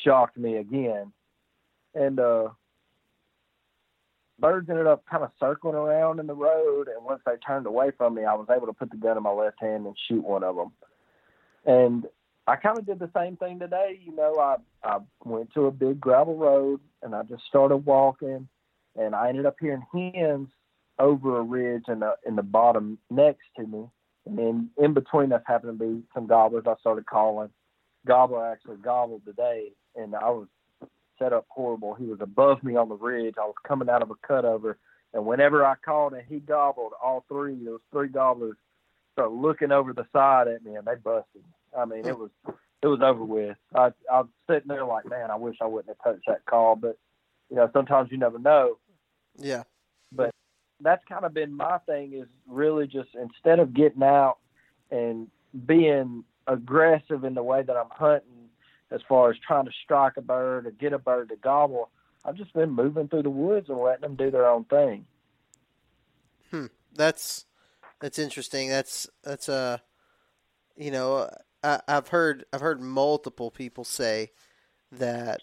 shocked 0.04 0.36
me 0.36 0.56
again 0.56 1.12
and 1.94 2.20
uh, 2.20 2.48
birds 4.40 4.68
ended 4.68 4.86
up 4.86 5.04
kind 5.10 5.22
of 5.22 5.30
circling 5.38 5.74
around 5.74 6.20
in 6.20 6.26
the 6.26 6.34
road. 6.34 6.88
And 6.88 7.04
once 7.04 7.20
they 7.26 7.36
turned 7.46 7.66
away 7.66 7.90
from 7.96 8.14
me, 8.14 8.24
I 8.24 8.34
was 8.34 8.48
able 8.54 8.66
to 8.66 8.72
put 8.72 8.90
the 8.90 8.96
gun 8.96 9.16
in 9.16 9.22
my 9.22 9.30
left 9.30 9.60
hand 9.60 9.86
and 9.86 9.96
shoot 10.08 10.24
one 10.24 10.42
of 10.42 10.56
them. 10.56 10.72
And 11.66 12.06
I 12.46 12.56
kind 12.56 12.78
of 12.78 12.86
did 12.86 12.98
the 12.98 13.10
same 13.14 13.36
thing 13.36 13.58
today. 13.58 14.00
You 14.02 14.14
know, 14.14 14.38
I 14.38 14.56
I 14.82 14.98
went 15.24 15.52
to 15.54 15.66
a 15.66 15.70
big 15.70 16.00
gravel 16.00 16.36
road 16.36 16.80
and 17.02 17.14
I 17.14 17.22
just 17.22 17.44
started 17.48 17.78
walking, 17.78 18.48
and 18.96 19.14
I 19.14 19.28
ended 19.28 19.46
up 19.46 19.56
hearing 19.60 19.84
hens 19.92 20.48
over 20.98 21.38
a 21.38 21.42
ridge 21.42 21.84
in 21.88 22.00
the 22.00 22.14
in 22.26 22.36
the 22.36 22.42
bottom 22.42 22.98
next 23.10 23.44
to 23.56 23.66
me. 23.66 23.86
And 24.26 24.38
then 24.38 24.70
in 24.76 24.94
between 24.94 25.32
us 25.32 25.42
happened 25.46 25.78
to 25.78 25.84
be 25.84 26.02
some 26.14 26.26
gobblers. 26.26 26.64
I 26.66 26.74
started 26.80 27.06
calling. 27.06 27.50
Gobbler 28.06 28.46
actually 28.46 28.78
gobbled 28.78 29.24
today, 29.24 29.72
and 29.94 30.14
I 30.14 30.30
was 30.30 30.48
set 31.20 31.32
up 31.32 31.46
horrible. 31.48 31.94
He 31.94 32.06
was 32.06 32.20
above 32.20 32.62
me 32.62 32.76
on 32.76 32.88
the 32.88 32.96
ridge. 32.96 33.34
I 33.38 33.44
was 33.44 33.54
coming 33.66 33.88
out 33.88 34.02
of 34.02 34.10
a 34.10 34.14
cutover, 34.14 34.76
and 35.12 35.26
whenever 35.26 35.64
I 35.64 35.74
called 35.84 36.14
and 36.14 36.22
he 36.28 36.40
gobbled, 36.40 36.92
all 37.02 37.24
three 37.28 37.56
those 37.64 37.80
three 37.92 38.08
gobblers 38.08 38.56
started 39.12 39.34
looking 39.34 39.72
over 39.72 39.92
the 39.92 40.06
side 40.12 40.48
at 40.48 40.64
me, 40.64 40.74
and 40.74 40.86
they 40.86 40.94
busted. 40.94 41.44
I 41.76 41.84
mean, 41.84 42.06
it 42.06 42.18
was 42.18 42.30
it 42.82 42.86
was 42.86 43.00
over 43.02 43.24
with. 43.24 43.56
I 43.74 43.92
I 44.10 44.20
was 44.20 44.28
sitting 44.48 44.68
there 44.68 44.84
like, 44.84 45.08
man, 45.08 45.30
I 45.30 45.36
wish 45.36 45.56
I 45.60 45.66
wouldn't 45.66 45.96
have 45.96 46.12
touched 46.12 46.26
that 46.26 46.44
call, 46.46 46.76
but 46.76 46.96
you 47.50 47.56
know, 47.56 47.68
sometimes 47.72 48.10
you 48.10 48.18
never 48.18 48.38
know. 48.38 48.78
Yeah. 49.36 49.64
But 50.12 50.30
that's 50.80 51.04
kind 51.08 51.24
of 51.24 51.34
been 51.34 51.54
my 51.54 51.78
thing 51.78 52.14
is 52.14 52.28
really 52.46 52.86
just 52.86 53.10
instead 53.20 53.58
of 53.58 53.74
getting 53.74 54.02
out 54.02 54.38
and 54.90 55.28
being 55.66 56.24
aggressive 56.46 57.24
in 57.24 57.34
the 57.34 57.42
way 57.42 57.62
that 57.62 57.76
I'm 57.76 57.90
hunting 57.90 58.39
as 58.90 59.00
far 59.08 59.30
as 59.30 59.36
trying 59.38 59.66
to 59.66 59.72
strike 59.84 60.16
a 60.16 60.22
bird 60.22 60.66
or 60.66 60.70
get 60.72 60.92
a 60.92 60.98
bird 60.98 61.28
to 61.28 61.36
gobble. 61.36 61.90
I've 62.24 62.36
just 62.36 62.52
been 62.52 62.70
moving 62.70 63.08
through 63.08 63.22
the 63.22 63.30
woods 63.30 63.68
and 63.68 63.78
letting 63.78 64.02
them 64.02 64.16
do 64.16 64.30
their 64.30 64.48
own 64.48 64.64
thing. 64.64 65.06
Hmm. 66.50 66.66
That's 66.94 67.46
that's 68.00 68.18
interesting. 68.18 68.68
That's 68.68 69.08
that's 69.22 69.48
a 69.48 69.54
uh, 69.54 69.76
you 70.76 70.90
know 70.90 71.28
I, 71.62 71.80
I've 71.86 72.08
heard 72.08 72.44
I've 72.52 72.60
heard 72.60 72.80
multiple 72.80 73.50
people 73.50 73.84
say 73.84 74.32
that 74.92 75.42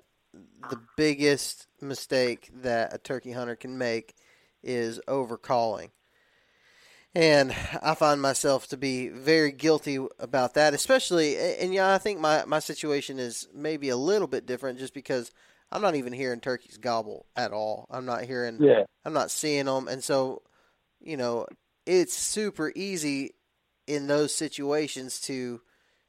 the 0.70 0.80
biggest 0.96 1.68
mistake 1.82 2.50
that 2.62 2.94
a 2.94 2.98
turkey 2.98 3.32
hunter 3.32 3.56
can 3.56 3.78
make 3.78 4.16
is 4.64 5.00
overcalling. 5.08 5.90
And 7.18 7.52
I 7.82 7.96
find 7.96 8.22
myself 8.22 8.68
to 8.68 8.78
be 8.78 9.08
very 9.08 9.52
guilty 9.52 9.98
about 10.20 10.54
that, 10.54 10.76
especially. 10.76 11.36
And 11.36 11.74
yeah, 11.74 11.92
I 11.92 11.98
think 11.98 12.20
my, 12.20 12.46
my 12.46 12.60
situation 12.60 13.18
is 13.18 13.48
maybe 13.56 13.90
a 13.90 13.98
little 13.98 14.28
bit 14.28 14.46
different 14.46 14.78
just 14.78 14.94
because 14.94 15.32
I'm 15.72 15.82
not 15.82 15.96
even 15.96 16.14
hearing 16.14 16.42
turkeys 16.42 16.78
gobble 16.78 17.26
at 17.36 17.52
all. 17.52 17.88
I'm 17.90 18.06
not 18.06 18.26
hearing, 18.26 18.62
yeah. 18.62 18.84
I'm 19.04 19.14
not 19.14 19.32
seeing 19.32 19.66
them. 19.66 19.88
And 19.88 20.04
so, 20.04 20.44
you 21.02 21.18
know, 21.18 21.48
it's 21.88 22.14
super 22.14 22.72
easy 22.76 23.34
in 23.88 24.06
those 24.06 24.32
situations 24.32 25.20
to 25.22 25.60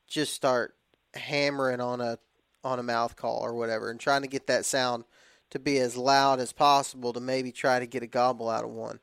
just 0.09 0.35
start 0.35 0.75
hammering 1.15 1.81
on 1.81 2.03
a 2.03 2.19
on 2.65 2.79
a 2.79 2.83
mouth 2.83 3.17
call 3.17 3.39
or 3.39 3.55
whatever 3.55 3.91
and 3.91 3.99
trying 3.99 4.23
to 4.23 4.29
get 4.29 4.49
that 4.49 4.67
sound 4.67 5.05
to 5.49 5.59
be 5.59 5.79
as 5.79 5.97
loud 5.97 6.39
as 6.39 6.53
possible 6.53 7.15
to 7.15 7.21
maybe 7.21 7.51
try 7.51 7.79
to 7.79 7.87
get 7.87 8.03
a 8.03 8.07
gobble 8.07 8.51
out 8.51 8.65
of 8.65 8.71
one. 8.71 9.01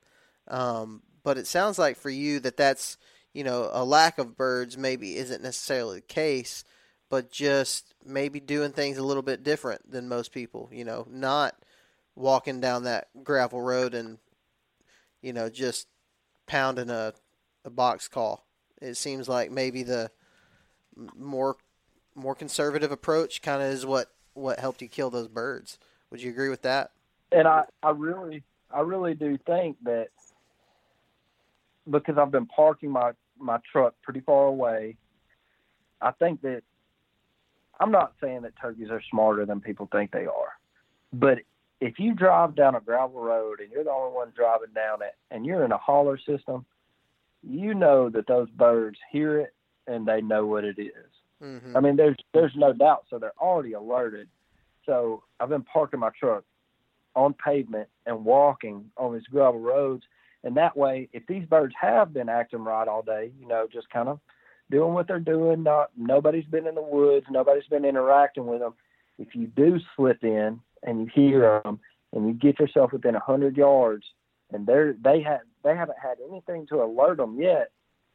Um, 0.47 1.01
but 1.26 1.39
it 1.39 1.47
sounds 1.47 1.80
like 1.80 1.97
for 1.97 2.11
you 2.11 2.39
that 2.39 2.55
that's 2.55 2.97
you 3.34 3.43
know 3.43 3.69
a 3.73 3.84
lack 3.84 4.19
of 4.19 4.38
birds 4.38 4.78
maybe 4.78 5.17
isn't 5.17 5.43
necessarily 5.43 5.97
the 5.97 6.05
case, 6.05 6.63
but 7.09 7.32
just 7.32 7.95
maybe 8.05 8.39
doing 8.39 8.71
things 8.71 8.97
a 8.97 9.03
little 9.03 9.23
bit 9.23 9.43
different 9.43 9.91
than 9.91 10.07
most 10.07 10.32
people. 10.32 10.69
You 10.71 10.86
know, 10.86 11.07
not 11.09 11.55
walking 12.15 12.61
down 12.61 12.84
that 12.84 13.07
gravel 13.23 13.59
road 13.59 13.93
and 13.93 14.19
you 15.21 15.34
know 15.34 15.49
just 15.49 15.88
pounding 16.45 16.91
a 16.91 17.13
a 17.65 17.71
box 17.71 18.07
call. 18.07 18.45
It 18.80 18.95
seems 18.95 19.28
like 19.28 19.49
maybe 19.49 19.82
the 19.82 20.11
more 21.17 21.57
more 22.13 22.36
conservative 22.36 22.91
approach 22.91 23.41
kind 23.41 23.63
of 23.63 23.69
is 23.69 23.84
what 23.84 24.11
what 24.36 24.59
helped 24.59 24.84
you 24.84 24.88
kill 24.88 25.09
those 25.09 25.28
birds. 25.28 25.80
Would 26.11 26.21
you 26.21 26.30
agree 26.30 26.49
with 26.49 26.61
that? 26.61 26.91
And 27.32 27.47
I 27.47 27.63
I 27.82 27.89
really 27.89 28.43
I 28.71 28.82
really 28.82 29.15
do 29.15 29.39
think 29.39 29.78
that 29.86 30.09
because 31.89 32.17
I've 32.17 32.31
been 32.31 32.47
parking 32.47 32.91
my 32.91 33.11
my 33.39 33.59
truck 33.71 33.95
pretty 34.01 34.21
far 34.21 34.45
away, 34.45 34.97
I 36.01 36.11
think 36.11 36.41
that 36.41 36.63
I'm 37.79 37.91
not 37.91 38.13
saying 38.21 38.43
that 38.43 38.53
turkeys 38.61 38.89
are 38.89 39.01
smarter 39.11 39.45
than 39.45 39.59
people 39.59 39.89
think 39.91 40.11
they 40.11 40.25
are, 40.25 40.53
but 41.11 41.39
if 41.81 41.99
you 41.99 42.13
drive 42.13 42.55
down 42.55 42.75
a 42.75 42.79
gravel 42.79 43.21
road 43.21 43.59
and 43.59 43.71
you're 43.71 43.83
the 43.83 43.91
only 43.91 44.13
one 44.13 44.31
driving 44.36 44.73
down 44.73 45.01
it, 45.01 45.15
and 45.29 45.45
you're 45.45 45.65
in 45.65 45.71
a 45.71 45.77
holler 45.77 46.17
system, 46.17 46.65
you 47.43 47.73
know 47.73 48.09
that 48.09 48.27
those 48.27 48.49
birds 48.51 48.97
hear 49.11 49.39
it 49.39 49.53
and 49.88 50.07
they 50.07 50.21
know 50.21 50.45
what 50.45 50.63
it 50.63 50.79
is. 50.79 51.11
Mm-hmm. 51.43 51.75
I 51.75 51.79
mean, 51.79 51.95
there's 51.95 52.15
there's 52.33 52.53
no 52.55 52.73
doubt. 52.73 53.05
So 53.09 53.19
they're 53.19 53.33
already 53.39 53.73
alerted. 53.73 54.29
So 54.86 55.23
I've 55.39 55.49
been 55.49 55.63
parking 55.63 55.99
my 55.99 56.09
truck 56.17 56.43
on 57.15 57.33
pavement 57.33 57.89
and 58.05 58.25
walking 58.25 58.86
on 58.97 59.13
these 59.13 59.27
gravel 59.27 59.59
roads, 59.59 60.03
and 60.46 60.56
that 60.58 60.78
way, 60.78 61.10
if 61.12 61.26
these 61.26 61.46
birds 61.46 61.74
have 61.82 62.14
been 62.14 62.30
acting 62.30 62.64
right 62.64 62.88
all 62.88 63.02
day, 63.02 63.32
you 63.41 63.48
know, 63.48 63.68
just 63.72 63.89
kind 63.89 64.08
of 64.08 64.20
doing 64.70 64.93
what 64.93 65.08
they're 65.08 65.20
doing, 65.20 65.64
not 65.64 65.89
nobody's 65.98 66.46
been 66.46 66.68
in 66.68 66.76
the 66.76 66.84
woods, 66.84 67.26
nobody's 67.32 67.68
been 67.68 67.84
interacting 67.84 68.46
with 68.46 68.60
them. 68.60 68.76
If 69.18 69.34
you 69.34 69.48
do 69.48 69.80
slip 69.96 70.24
in 70.24 70.60
and 70.84 71.02
you 71.02 71.08
hear 71.14 71.62
them 71.64 71.80
and 72.14 72.28
you 72.28 72.34
get 72.34 72.60
yourself 72.60 72.93
within 72.93 73.16
a 73.16 73.20
hundred 73.20 73.58
yards, 73.58 74.06
and 74.54 74.68
they're 74.68 74.93
they 75.04 75.22
have 75.24 75.41
they 75.64 75.76
haven't 75.76 75.98
had 75.98 76.18
anything 76.30 76.68
to 76.68 76.84
alert 76.84 77.18
them 77.18 77.41
yet 77.41 77.72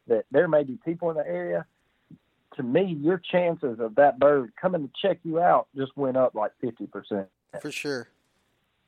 that 0.07 0.23
there 0.31 0.47
may 0.47 0.63
be 0.63 0.79
people 0.85 1.09
in 1.11 1.17
the 1.17 1.27
area. 1.27 1.65
To 2.55 2.63
me, 2.63 2.97
your 2.99 3.17
chances 3.17 3.79
of 3.79 3.95
that 3.95 4.19
bird 4.19 4.53
coming 4.59 4.87
to 4.87 4.93
check 5.01 5.19
you 5.23 5.41
out 5.41 5.67
just 5.75 5.95
went 5.97 6.15
up 6.15 6.33
like 6.33 6.51
fifty 6.61 6.87
percent. 6.87 7.27
For 7.61 7.71
sure, 7.71 8.07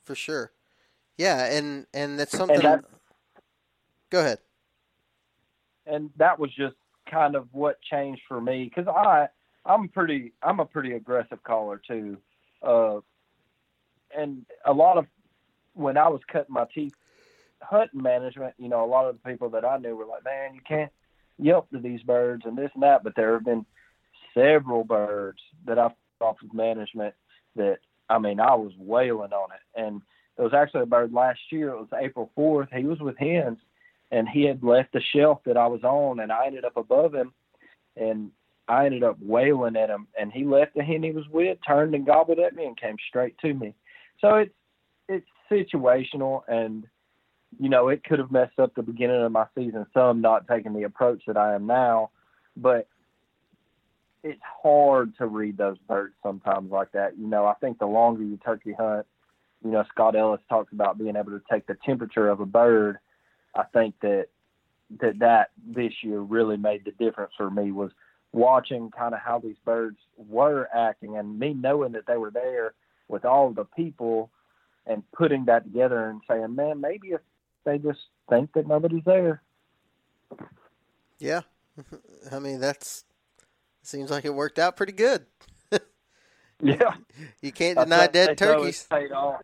for 0.06 0.16
sure. 0.16 0.52
Yeah, 1.18 1.46
and 1.46 1.88
and 1.94 2.18
that's 2.18 2.32
something. 2.32 2.56
And 2.56 2.66
that, 2.66 2.86
Go 4.14 4.20
ahead. 4.20 4.38
And 5.88 6.12
that 6.18 6.38
was 6.38 6.54
just 6.54 6.76
kind 7.10 7.36
of 7.36 7.48
what 7.52 7.82
changed 7.82 8.22
for 8.28 8.40
me 8.40 8.66
because 8.66 8.88
I 8.88 9.28
I'm 9.66 9.90
pretty 9.90 10.34
I'm 10.44 10.60
a 10.60 10.66
pretty 10.66 10.94
aggressive 10.94 11.44
caller 11.44 11.82
too. 11.86 12.18
Uh, 12.62 13.00
and 14.16 14.46
a 14.66 14.72
lot 14.72 15.00
of 15.00 15.08
when 15.74 15.98
I 15.98 16.10
was 16.10 16.22
cutting 16.32 16.54
my 16.54 16.66
teeth 16.76 16.94
hunting 17.60 18.04
management, 18.04 18.54
you 18.60 18.70
know, 18.70 18.86
a 18.86 18.88
lot 18.88 19.10
of 19.10 19.16
the 19.16 19.30
people 19.32 19.50
that 19.50 19.66
I 19.66 19.78
knew 19.78 19.96
were 19.96 20.06
like, 20.06 20.24
"Man, 20.24 20.54
you 20.54 20.62
can't 20.62 20.92
yelp 21.40 21.72
to 21.72 21.80
these 21.80 22.04
birds 22.04 22.46
and 22.46 22.56
this 22.56 22.70
and 22.76 22.84
that." 22.84 23.04
But 23.04 23.16
there 23.16 23.34
have 23.34 23.46
been 23.46 23.66
several 24.36 24.84
birds 24.84 25.40
that 25.66 25.80
I've 25.80 25.94
off 26.22 26.38
with 26.40 26.54
management 26.54 27.16
that 27.56 27.80
I 28.12 28.20
mean 28.20 28.40
I 28.40 28.54
was 28.54 28.74
wailing 28.78 29.34
on 29.34 29.50
it, 29.54 29.82
and 29.82 30.04
there 30.36 30.46
was 30.46 30.54
actually 30.54 30.84
a 30.84 30.86
bird 30.86 31.14
last 31.14 31.40
year. 31.52 31.70
It 31.70 31.80
was 31.80 32.00
April 32.00 32.30
fourth. 32.36 32.70
He 32.72 32.84
was 32.84 33.00
with 33.00 33.18
hens, 33.18 33.58
and 34.14 34.30
he 34.30 34.44
had 34.44 34.64
left 34.64 34.94
the 34.94 35.02
shelf 35.14 35.40
that 35.46 35.58
I 35.58 35.66
was 35.66 35.84
on, 35.84 36.20
and 36.20 36.32
I 36.32 36.46
ended 36.46 36.66
up 36.66 36.78
above 36.78 37.16
him, 37.16 37.34
and 37.98 38.30
I 38.68 38.86
ended 38.86 39.04
up 39.04 39.18
wailing 39.20 39.76
at 39.76 39.90
him, 39.90 40.08
and 40.18 40.32
he 40.32 40.46
left 40.46 40.76
the 40.76 40.84
hen 40.84 41.02
he 41.02 41.12
was 41.12 41.28
with, 41.30 41.58
turned 41.66 41.96
and 41.96 42.06
gobbled 42.06 42.38
at 42.38 42.56
me, 42.56 42.66
and 42.66 42.80
came 42.80 42.96
straight 43.10 43.36
to 43.40 43.54
me. 43.54 43.74
So 44.22 44.36
it's 44.36 44.54
it's 45.10 45.26
situational, 45.52 46.44
and 46.48 46.86
you 47.60 47.70
know 47.70 47.90
it 47.90 48.04
could 48.04 48.20
have 48.20 48.32
messed 48.32 48.60
up 48.60 48.76
the 48.76 48.84
beginning 48.84 49.22
of 49.22 49.32
my 49.32 49.48
season 49.56 49.86
some, 49.96 50.22
not 50.22 50.48
taking 50.48 50.74
the 50.74 50.84
approach 50.84 51.24
that 51.26 51.36
I 51.36 51.56
am 51.56 51.66
now, 51.66 52.12
but 52.56 52.88
it's 54.24 54.42
hard 54.62 55.18
to 55.18 55.26
read 55.26 55.58
those 55.58 55.78
birds 55.90 56.14
sometimes 56.22 56.72
like 56.72 56.92
that. 56.92 57.18
You 57.18 57.28
know, 57.28 57.48
I 57.48 57.56
think 57.56 57.80
the 57.80 57.88
longer 57.88 58.24
you 58.24 58.38
turkey 58.38 58.74
hunt, 58.78 59.08
you 59.66 59.72
know, 59.72 59.84
Scott 59.92 60.16
Ellis 60.16 60.40
talks 60.50 60.72
about 60.72 61.00
being 61.00 61.16
able 61.16 61.32
to 61.32 61.42
take 61.52 61.66
the 61.66 61.78
temperature 61.84 62.30
of 62.30 62.40
a 62.42 62.46
bird. 62.46 63.00
I 63.56 63.64
think 63.64 63.96
that 64.02 64.28
that 65.00 65.20
that 65.20 65.50
this 65.66 65.94
year 66.02 66.20
really 66.20 66.58
made 66.58 66.86
the 66.86 66.92
difference 66.92 67.34
for 67.38 67.50
me 67.50 67.72
was 67.72 67.92
watching 68.32 68.92
kind 68.92 69.14
of 69.14 69.20
how 69.20 69.40
these 69.40 69.58
birds 69.64 69.98
were 70.18 70.68
acting 70.76 71.18
and 71.18 71.40
me 71.40 71.54
knowing 71.54 71.94
that 71.94 72.08
they 72.08 72.18
were 72.18 72.32
there 72.32 72.74
with 73.08 73.26
all 73.26 73.52
the 73.52 73.66
people 73.66 74.32
and 74.86 75.04
putting 75.12 75.46
that 75.46 75.64
together 75.64 76.10
and 76.10 76.22
saying, 76.28 76.56
man, 76.56 76.82
maybe 76.82 77.10
if 77.10 77.22
they 77.64 77.78
just 77.78 78.00
think 78.30 78.52
that 78.54 78.68
nobody's 78.68 79.04
there. 79.06 79.42
Yeah. 81.20 81.42
I 82.32 82.40
mean, 82.40 82.60
that's 82.60 83.06
seems 83.82 84.10
like 84.10 84.26
it 84.26 84.34
worked 84.34 84.60
out 84.60 84.76
pretty 84.76 84.94
good. 84.94 85.26
yeah. 86.62 86.96
You 87.42 87.52
can't 87.52 87.78
deny 87.78 88.08
dead 88.08 88.38
turkeys. 88.38 88.88
Paid 88.90 89.12
off. 89.12 89.42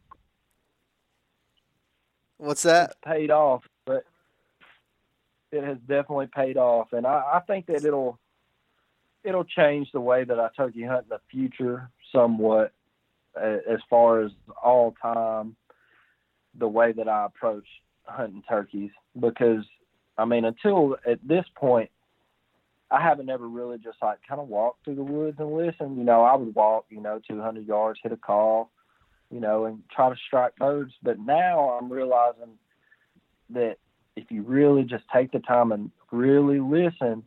What's 2.37 2.63
that? 2.63 2.91
It's 2.91 2.99
paid 3.05 3.31
off, 3.31 3.65
but 3.89 4.05
it 5.51 5.63
has 5.63 5.77
definitely 5.87 6.27
paid 6.27 6.57
off, 6.57 6.93
and 6.93 7.07
I, 7.07 7.23
I 7.33 7.39
think 7.47 7.65
that 7.65 7.83
it'll 7.83 8.19
it'll 9.23 9.43
change 9.43 9.91
the 9.91 9.99
way 9.99 10.23
that 10.23 10.39
I 10.39 10.49
turkey 10.55 10.83
hunt 10.83 11.05
in 11.05 11.09
the 11.09 11.19
future 11.31 11.89
somewhat, 12.11 12.71
as 13.35 13.79
far 13.89 14.21
as 14.21 14.31
all 14.63 14.95
time 15.01 15.55
the 16.53 16.67
way 16.67 16.91
that 16.91 17.07
I 17.07 17.25
approach 17.25 17.65
hunting 18.03 18.43
turkeys 18.47 18.91
because 19.19 19.63
I 20.17 20.25
mean 20.25 20.45
until 20.45 20.97
at 21.05 21.19
this 21.27 21.45
point 21.55 21.89
I 22.91 23.01
haven't 23.01 23.29
ever 23.29 23.47
really 23.47 23.77
just 23.77 23.97
like 24.01 24.19
kind 24.27 24.41
of 24.41 24.47
walked 24.47 24.83
through 24.83 24.95
the 24.95 25.03
woods 25.03 25.37
and 25.39 25.53
listen. 25.53 25.97
You 25.97 26.03
know, 26.03 26.23
I 26.23 26.35
would 26.35 26.55
walk, 26.55 26.85
you 26.89 27.01
know, 27.01 27.21
200 27.27 27.67
yards, 27.67 27.99
hit 28.01 28.11
a 28.11 28.17
call, 28.17 28.71
you 29.29 29.39
know, 29.39 29.65
and 29.65 29.83
try 29.95 30.09
to 30.09 30.15
strike 30.25 30.55
birds. 30.55 30.93
But 31.03 31.19
now 31.19 31.77
I'm 31.79 31.91
realizing 31.91 32.57
that 33.51 33.77
if 34.15 34.29
you 34.31 34.43
really 34.43 34.83
just 34.83 35.03
take 35.13 35.31
the 35.31 35.39
time 35.39 35.71
and 35.71 35.91
really 36.11 36.59
listen, 36.59 37.23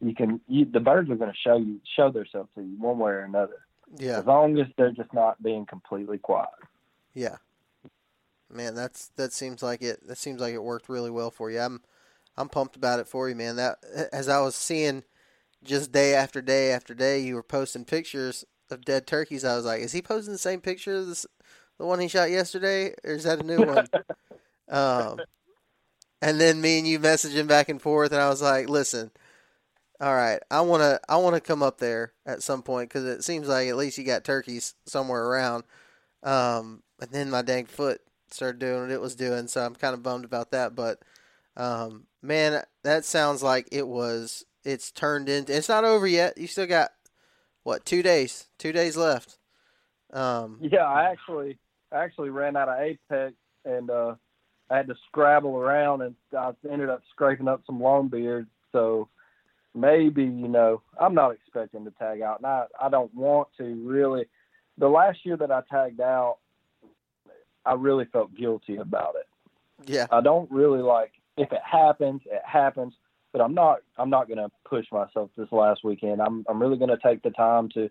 you 0.00 0.14
can. 0.14 0.40
You, 0.48 0.66
the 0.66 0.80
birds 0.80 1.10
are 1.10 1.16
going 1.16 1.30
to 1.30 1.36
show 1.36 1.56
you, 1.56 1.80
show 1.96 2.10
themselves 2.10 2.50
to 2.54 2.62
you 2.62 2.76
one 2.78 2.98
way 2.98 3.12
or 3.12 3.20
another. 3.20 3.66
Yeah. 3.98 4.18
As 4.18 4.26
long 4.26 4.58
as 4.58 4.66
they're 4.76 4.92
just 4.92 5.12
not 5.14 5.42
being 5.42 5.64
completely 5.64 6.18
quiet. 6.18 6.48
Yeah. 7.14 7.36
Man, 8.52 8.74
that's 8.74 9.08
that 9.16 9.32
seems 9.32 9.62
like 9.62 9.82
it. 9.82 10.06
That 10.06 10.18
seems 10.18 10.40
like 10.40 10.54
it 10.54 10.62
worked 10.62 10.88
really 10.88 11.10
well 11.10 11.30
for 11.30 11.50
you. 11.50 11.60
I'm 11.60 11.80
I'm 12.36 12.48
pumped 12.48 12.76
about 12.76 13.00
it 13.00 13.08
for 13.08 13.28
you, 13.28 13.34
man. 13.34 13.56
That 13.56 13.78
as 14.12 14.28
I 14.28 14.40
was 14.40 14.54
seeing 14.54 15.02
just 15.64 15.92
day 15.92 16.14
after 16.14 16.40
day 16.40 16.72
after 16.72 16.94
day, 16.94 17.20
you 17.20 17.34
were 17.34 17.42
posting 17.42 17.84
pictures 17.84 18.44
of 18.70 18.84
dead 18.84 19.06
turkeys. 19.06 19.44
I 19.44 19.56
was 19.56 19.64
like, 19.64 19.80
is 19.80 19.92
he 19.92 20.02
posting 20.02 20.32
the 20.32 20.38
same 20.38 20.60
picture 20.60 20.96
as 20.96 21.26
the 21.78 21.86
one 21.86 22.00
he 22.00 22.08
shot 22.08 22.30
yesterday, 22.30 22.94
or 23.04 23.12
is 23.12 23.24
that 23.24 23.40
a 23.40 23.42
new 23.42 23.58
one? 23.64 23.88
um, 24.68 25.20
and 26.22 26.40
then 26.40 26.60
me 26.60 26.78
and 26.78 26.86
you 26.86 26.98
messaging 26.98 27.46
back 27.46 27.68
and 27.68 27.80
forth, 27.80 28.12
and 28.12 28.20
I 28.20 28.28
was 28.28 28.42
like, 28.42 28.68
listen, 28.68 29.10
all 30.00 30.14
right, 30.14 30.40
I 30.50 30.60
wanna 30.60 31.00
I 31.08 31.16
wanna 31.16 31.40
come 31.40 31.62
up 31.62 31.78
there 31.78 32.12
at 32.24 32.42
some 32.42 32.62
point 32.62 32.88
because 32.88 33.04
it 33.04 33.24
seems 33.24 33.48
like 33.48 33.68
at 33.68 33.76
least 33.76 33.98
you 33.98 34.04
got 34.04 34.24
turkeys 34.24 34.74
somewhere 34.86 35.24
around. 35.24 35.64
Um, 36.22 36.82
and 37.00 37.10
then 37.10 37.30
my 37.30 37.42
dang 37.42 37.66
foot 37.66 38.00
started 38.30 38.58
doing 38.58 38.82
what 38.82 38.90
it 38.90 39.00
was 39.00 39.14
doing, 39.14 39.48
so 39.48 39.64
I'm 39.64 39.74
kind 39.74 39.94
of 39.94 40.02
bummed 40.02 40.24
about 40.24 40.50
that, 40.52 40.74
but. 40.74 41.00
Um, 41.58 42.06
man, 42.22 42.62
that 42.84 43.04
sounds 43.04 43.42
like 43.42 43.68
it 43.72 43.86
was. 43.86 44.44
It's 44.64 44.90
turned 44.90 45.28
into. 45.28 45.56
It's 45.56 45.68
not 45.68 45.84
over 45.84 46.06
yet. 46.06 46.36
You 46.38 46.46
still 46.46 46.66
got 46.66 46.90
what? 47.62 47.84
Two 47.84 48.02
days. 48.02 48.48
Two 48.58 48.72
days 48.72 48.96
left. 48.96 49.38
Um, 50.12 50.58
yeah, 50.60 50.84
I 50.84 51.10
actually 51.10 51.58
I 51.92 52.04
actually 52.04 52.30
ran 52.30 52.56
out 52.56 52.68
of 52.68 52.78
Apex 52.78 53.34
and 53.64 53.90
uh, 53.90 54.14
I 54.70 54.76
had 54.76 54.88
to 54.88 54.96
scrabble 55.08 55.56
around 55.56 56.02
and 56.02 56.14
I 56.36 56.52
ended 56.70 56.88
up 56.88 57.02
scraping 57.12 57.48
up 57.48 57.62
some 57.66 57.78
longbeards. 57.78 58.48
So 58.72 59.08
maybe 59.74 60.24
you 60.24 60.48
know 60.48 60.82
I'm 61.00 61.14
not 61.14 61.32
expecting 61.32 61.84
to 61.84 61.90
tag 61.92 62.20
out, 62.22 62.38
and 62.38 62.46
I 62.46 62.64
I 62.80 62.88
don't 62.88 63.14
want 63.14 63.48
to 63.58 63.64
really. 63.86 64.26
The 64.78 64.88
last 64.88 65.24
year 65.24 65.38
that 65.38 65.50
I 65.50 65.62
tagged 65.70 66.00
out, 66.00 66.36
I 67.64 67.74
really 67.74 68.04
felt 68.06 68.34
guilty 68.34 68.76
about 68.76 69.14
it. 69.16 69.26
Yeah, 69.90 70.06
I 70.10 70.20
don't 70.20 70.50
really 70.50 70.82
like 70.82 71.12
if 71.36 71.52
it 71.52 71.60
happens, 71.64 72.22
it 72.26 72.42
happens. 72.44 72.94
But 73.32 73.42
I'm 73.42 73.54
not 73.54 73.78
I'm 73.98 74.10
not 74.10 74.28
gonna 74.28 74.50
push 74.64 74.86
myself 74.90 75.30
this 75.36 75.52
last 75.52 75.84
weekend. 75.84 76.20
I'm 76.22 76.44
I'm 76.48 76.60
really 76.60 76.78
gonna 76.78 76.98
take 77.02 77.22
the 77.22 77.30
time 77.30 77.68
to 77.70 77.90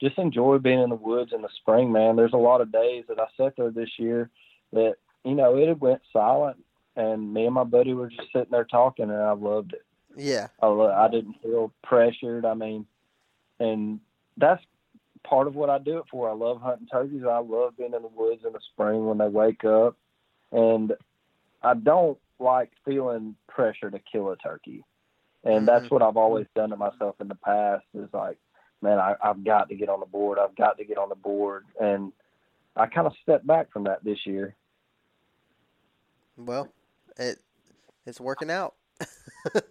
just 0.00 0.18
enjoy 0.18 0.58
being 0.58 0.80
in 0.80 0.88
the 0.88 0.96
woods 0.96 1.32
in 1.34 1.42
the 1.42 1.48
spring, 1.60 1.92
man. 1.92 2.16
There's 2.16 2.32
a 2.32 2.38
lot 2.38 2.60
of 2.60 2.72
days 2.72 3.04
that 3.08 3.20
I 3.20 3.26
sat 3.36 3.54
there 3.56 3.70
this 3.70 3.90
year 3.98 4.30
that, 4.72 4.94
you 5.24 5.34
know, 5.34 5.56
it 5.56 5.80
went 5.80 6.00
silent 6.12 6.56
and 6.96 7.32
me 7.32 7.46
and 7.46 7.54
my 7.54 7.64
buddy 7.64 7.94
were 7.94 8.08
just 8.08 8.32
sitting 8.32 8.50
there 8.50 8.64
talking 8.64 9.10
and 9.10 9.14
I 9.14 9.32
loved 9.32 9.74
it. 9.74 9.84
Yeah. 10.16 10.48
I 10.60 10.66
I 10.66 11.08
didn't 11.08 11.36
feel 11.42 11.72
pressured. 11.82 12.44
I 12.44 12.54
mean, 12.54 12.86
and 13.58 14.00
that's 14.36 14.62
part 15.22 15.46
of 15.46 15.54
what 15.54 15.70
I 15.70 15.78
do 15.78 15.98
it 15.98 16.04
for. 16.10 16.28
I 16.28 16.32
love 16.32 16.60
hunting 16.60 16.88
turkeys. 16.90 17.22
I 17.28 17.38
love 17.38 17.76
being 17.76 17.94
in 17.94 18.02
the 18.02 18.08
woods 18.08 18.42
in 18.44 18.52
the 18.52 18.60
spring 18.72 19.06
when 19.06 19.18
they 19.18 19.28
wake 19.28 19.64
up. 19.64 19.96
And 20.52 20.94
I 21.62 21.74
don't 21.74 22.18
like 22.38 22.70
feeling 22.84 23.36
pressure 23.48 23.90
to 23.90 24.00
kill 24.00 24.30
a 24.30 24.36
turkey. 24.36 24.84
And 25.44 25.54
mm-hmm. 25.54 25.64
that's 25.66 25.90
what 25.90 26.02
I've 26.02 26.16
always 26.16 26.46
done 26.54 26.70
to 26.70 26.76
myself 26.76 27.16
in 27.20 27.28
the 27.28 27.34
past 27.34 27.84
is 27.94 28.08
like, 28.12 28.38
man, 28.82 28.98
I, 28.98 29.14
I've 29.22 29.44
got 29.44 29.68
to 29.68 29.74
get 29.74 29.88
on 29.88 30.00
the 30.00 30.06
board. 30.06 30.38
I've 30.38 30.56
got 30.56 30.78
to 30.78 30.84
get 30.84 30.98
on 30.98 31.08
the 31.08 31.14
board. 31.14 31.64
And 31.80 32.12
I 32.76 32.86
kind 32.86 33.06
of 33.06 33.12
stepped 33.22 33.46
back 33.46 33.72
from 33.72 33.84
that 33.84 34.02
this 34.04 34.26
year. 34.26 34.54
Well, 36.36 36.72
it 37.16 37.38
it's 38.06 38.20
working 38.20 38.50
out. 38.50 38.74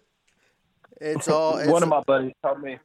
it's 1.00 1.28
all. 1.28 1.58
It's 1.58 1.70
one 1.70 1.82
of 1.82 1.88
my 1.88 2.02
buddies 2.06 2.32
told 2.42 2.62
me 2.62 2.78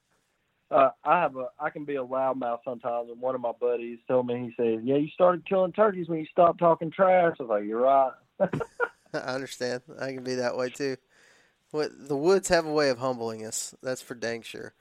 uh, 0.71 0.89
I 1.03 1.21
have 1.21 1.35
a 1.35 1.47
I 1.59 1.69
can 1.69 1.85
be 1.85 1.95
a 1.95 2.03
loudmouth 2.03 2.59
sometimes, 2.65 3.09
and 3.09 3.21
one 3.21 3.35
of 3.35 3.41
my 3.41 3.51
buddies 3.59 3.99
told 4.07 4.27
me 4.27 4.49
he 4.49 4.53
said, 4.57 4.81
"Yeah, 4.83 4.95
you 4.95 5.09
started 5.09 5.47
killing 5.47 5.71
turkeys 5.71 6.07
when 6.09 6.19
you 6.19 6.25
stopped 6.25 6.59
talking 6.59 6.91
trash." 6.91 7.35
I 7.39 7.43
was 7.43 7.49
like, 7.49 7.65
"You're 7.65 7.81
right." 7.81 8.11
I 9.13 9.17
understand. 9.17 9.83
I 9.99 10.13
can 10.13 10.23
be 10.23 10.35
that 10.35 10.57
way 10.57 10.69
too. 10.69 10.97
What 11.71 11.91
the 11.95 12.17
woods 12.17 12.49
have 12.49 12.65
a 12.65 12.71
way 12.71 12.89
of 12.89 12.97
humbling 12.97 13.45
us. 13.45 13.75
That's 13.83 14.01
for 14.01 14.15
dang 14.15 14.41
sure. 14.41 14.73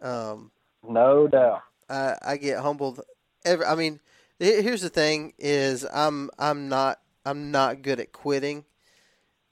Um, 0.00 0.50
no 0.88 1.28
doubt. 1.28 1.62
I 1.90 2.16
I 2.22 2.36
get 2.38 2.60
humbled. 2.60 3.00
Every. 3.44 3.66
I 3.66 3.74
mean, 3.74 4.00
here's 4.38 4.82
the 4.82 4.88
thing: 4.88 5.34
is 5.38 5.86
I'm 5.92 6.30
I'm 6.38 6.70
not 6.70 7.00
I'm 7.24 7.50
not 7.50 7.82
good 7.82 8.00
at 8.00 8.12
quitting, 8.12 8.64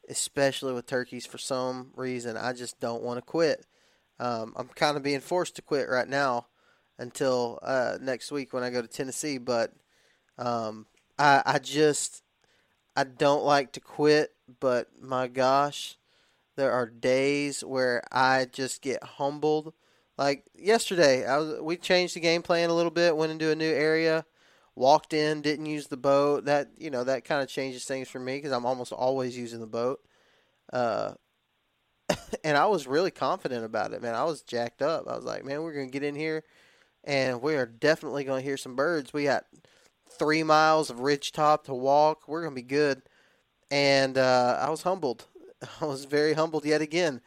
especially 0.09 0.73
with 0.73 0.87
turkeys. 0.87 1.27
For 1.27 1.39
some 1.39 1.93
reason, 1.97 2.37
I 2.37 2.53
just 2.53 2.81
don't 2.81 3.03
want 3.03 3.19
to 3.19 3.23
quit. 3.23 3.67
Um, 4.19 4.55
I'm 4.57 4.69
kind 4.69 4.97
of 4.97 5.03
being 5.03 5.21
forced 5.21 5.57
to 5.57 5.63
quit 5.63 5.89
right 5.89 6.09
now 6.09 6.47
until 6.99 7.59
uh, 7.63 7.99
next 8.01 8.31
week 8.33 8.53
when 8.53 8.63
I 8.63 8.71
go 8.71 8.81
to 8.81 8.89
Tennessee. 8.89 9.39
But 9.39 9.73
um, 10.39 10.87
I 11.19 11.43
I 11.45 11.59
just 11.59 12.23
I 12.97 13.05
don't 13.05 13.45
like 13.45 13.73
to 13.73 13.81
quit, 13.81 14.33
but 14.61 14.89
my 15.01 15.29
gosh, 15.29 15.97
there 16.57 16.73
are 16.73 16.87
days 16.87 17.63
where 17.63 18.03
I 18.11 18.47
just 18.51 18.81
get 18.83 19.03
humbled. 19.05 19.75
Like 20.17 20.47
yesterday, 20.55 21.27
I 21.27 21.37
was 21.37 21.61
we 21.61 21.77
changed 21.77 22.17
the 22.17 22.21
game 22.21 22.43
plan 22.43 22.71
a 22.71 22.75
little 22.75 22.91
bit, 22.91 23.17
went 23.17 23.33
into 23.33 23.51
a 23.51 23.57
new 23.57 23.71
area, 23.71 24.25
walked 24.77 25.13
in, 25.13 25.41
didn't 25.41 25.67
use 25.67 25.89
the 25.89 25.97
boat. 25.97 26.45
That 26.45 26.69
you 26.79 26.91
know 26.91 27.03
that 27.03 27.25
kind 27.25 27.43
of 27.43 27.49
changes 27.49 27.85
things 27.85 28.09
for 28.09 28.21
me 28.21 28.37
because 28.37 28.53
I'm 28.53 28.67
almost 28.67 28.93
always 28.93 29.37
using 29.37 29.61
the 29.61 29.67
boat. 29.67 30.01
Uh, 30.73 31.15
and 32.45 32.57
I 32.57 32.67
was 32.67 32.87
really 32.87 33.11
confident 33.11 33.65
about 33.65 33.93
it, 33.93 34.03
man. 34.03 34.15
I 34.15 34.25
was 34.25 34.43
jacked 34.43 34.83
up. 34.83 35.09
I 35.09 35.17
was 35.17 35.25
like, 35.25 35.45
man, 35.45 35.63
we're 35.63 35.73
gonna 35.73 35.87
get 35.87 36.05
in 36.05 36.15
here, 36.15 36.45
and 37.03 37.43
we 37.43 37.57
are 37.57 37.67
definitely 37.67 38.23
gonna 38.23 38.43
hear 38.43 38.57
some 38.57 38.77
birds. 38.77 39.13
We 39.13 39.25
got 39.25 39.45
three 40.09 40.43
miles 40.43 40.91
of 40.91 41.01
ridge 41.01 41.33
top 41.33 41.65
to 41.65 41.75
walk. 41.75 42.29
We're 42.29 42.43
gonna 42.43 42.55
be 42.55 42.63
good. 42.63 43.03
And 43.71 44.17
uh, 44.17 44.59
I 44.61 44.71
was 44.71 44.83
humbled. 44.83 45.27
I 45.81 45.87
was 45.87 46.05
very 46.05 46.35
humbled 46.35 46.65
yet 46.65 46.81
again. 46.81 47.21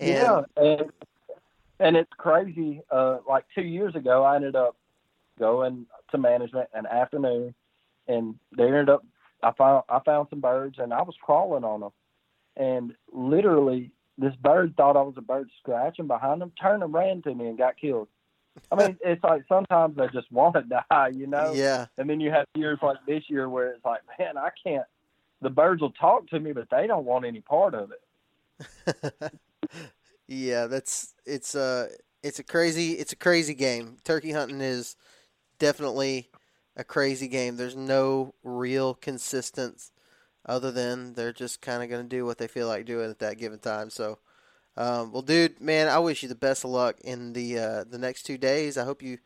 And 0.00 0.10
yeah, 0.10 0.40
and 0.56 0.92
and 1.80 1.96
it's 1.96 2.12
crazy. 2.16 2.82
Uh, 2.90 3.18
like 3.28 3.44
two 3.54 3.62
years 3.62 3.94
ago, 3.94 4.22
I 4.22 4.36
ended 4.36 4.56
up 4.56 4.76
going 5.38 5.86
to 6.14 6.18
management 6.18 6.68
an 6.74 6.86
afternoon, 6.86 7.54
and 8.08 8.36
they 8.56 8.64
ended 8.64 8.90
up. 8.90 9.04
I 9.42 9.52
found 9.52 9.84
I 9.88 10.00
found 10.00 10.28
some 10.30 10.40
birds, 10.40 10.78
and 10.78 10.92
I 10.92 11.02
was 11.02 11.14
crawling 11.20 11.64
on 11.64 11.80
them, 11.80 11.92
and 12.56 12.94
literally 13.12 13.90
this 14.18 14.34
bird 14.36 14.76
thought 14.76 14.96
I 14.96 15.02
was 15.02 15.14
a 15.16 15.22
bird 15.22 15.50
scratching 15.60 16.06
behind 16.06 16.40
them, 16.40 16.52
turned 16.60 16.82
and 16.82 16.94
ran 16.94 17.22
to 17.22 17.34
me 17.34 17.46
and 17.46 17.58
got 17.58 17.76
killed. 17.76 18.08
I 18.70 18.76
mean, 18.76 18.96
it's 19.04 19.22
like 19.24 19.42
sometimes 19.48 19.96
they 19.96 20.06
just 20.08 20.30
want 20.30 20.54
to 20.54 20.62
die, 20.90 21.10
you 21.14 21.26
know. 21.26 21.52
Yeah. 21.52 21.86
And 21.98 22.08
then 22.08 22.20
you 22.20 22.30
have 22.30 22.46
years 22.54 22.78
like 22.82 22.98
this 23.06 23.24
year 23.28 23.48
where 23.48 23.72
it's 23.72 23.84
like, 23.84 24.00
man, 24.18 24.36
I 24.38 24.50
can't. 24.62 24.86
The 25.42 25.50
birds 25.50 25.82
will 25.82 25.92
talk 25.92 26.28
to 26.28 26.40
me, 26.40 26.52
but 26.52 26.68
they 26.70 26.86
don't 26.86 27.04
want 27.04 27.24
any 27.24 27.40
part 27.40 27.74
of 27.74 27.90
it. 27.90 29.12
yeah, 30.28 30.66
that's 30.68 31.12
it's 31.26 31.54
a 31.54 31.88
it's 32.22 32.38
a 32.38 32.44
crazy 32.44 32.92
it's 32.92 33.12
a 33.12 33.16
crazy 33.16 33.54
game. 33.54 33.98
Turkey 34.04 34.32
hunting 34.32 34.60
is 34.60 34.96
definitely 35.58 36.28
a 36.76 36.84
crazy 36.84 37.28
game. 37.28 37.56
There's 37.56 37.76
no 37.76 38.34
real 38.42 38.94
consistency 38.94 39.90
other 40.46 40.70
than 40.70 41.14
they're 41.14 41.32
just 41.32 41.60
kind 41.60 41.82
of 41.82 41.88
going 41.88 42.02
to 42.02 42.16
do 42.16 42.26
what 42.26 42.38
they 42.38 42.46
feel 42.46 42.68
like 42.68 42.84
doing 42.84 43.10
at 43.10 43.18
that 43.20 43.38
given 43.38 43.58
time. 43.58 43.90
So, 43.90 44.18
um, 44.76 45.12
well, 45.12 45.22
dude, 45.22 45.60
man, 45.60 45.88
I 45.88 45.98
wish 45.98 46.22
you 46.22 46.28
the 46.28 46.34
best 46.34 46.64
of 46.64 46.70
luck 46.70 47.00
in 47.02 47.32
the 47.32 47.58
uh, 47.58 47.84
the 47.84 47.98
next 47.98 48.24
two 48.24 48.36
days. 48.36 48.76
I 48.76 48.84
hope 48.84 49.02
you, 49.02 49.18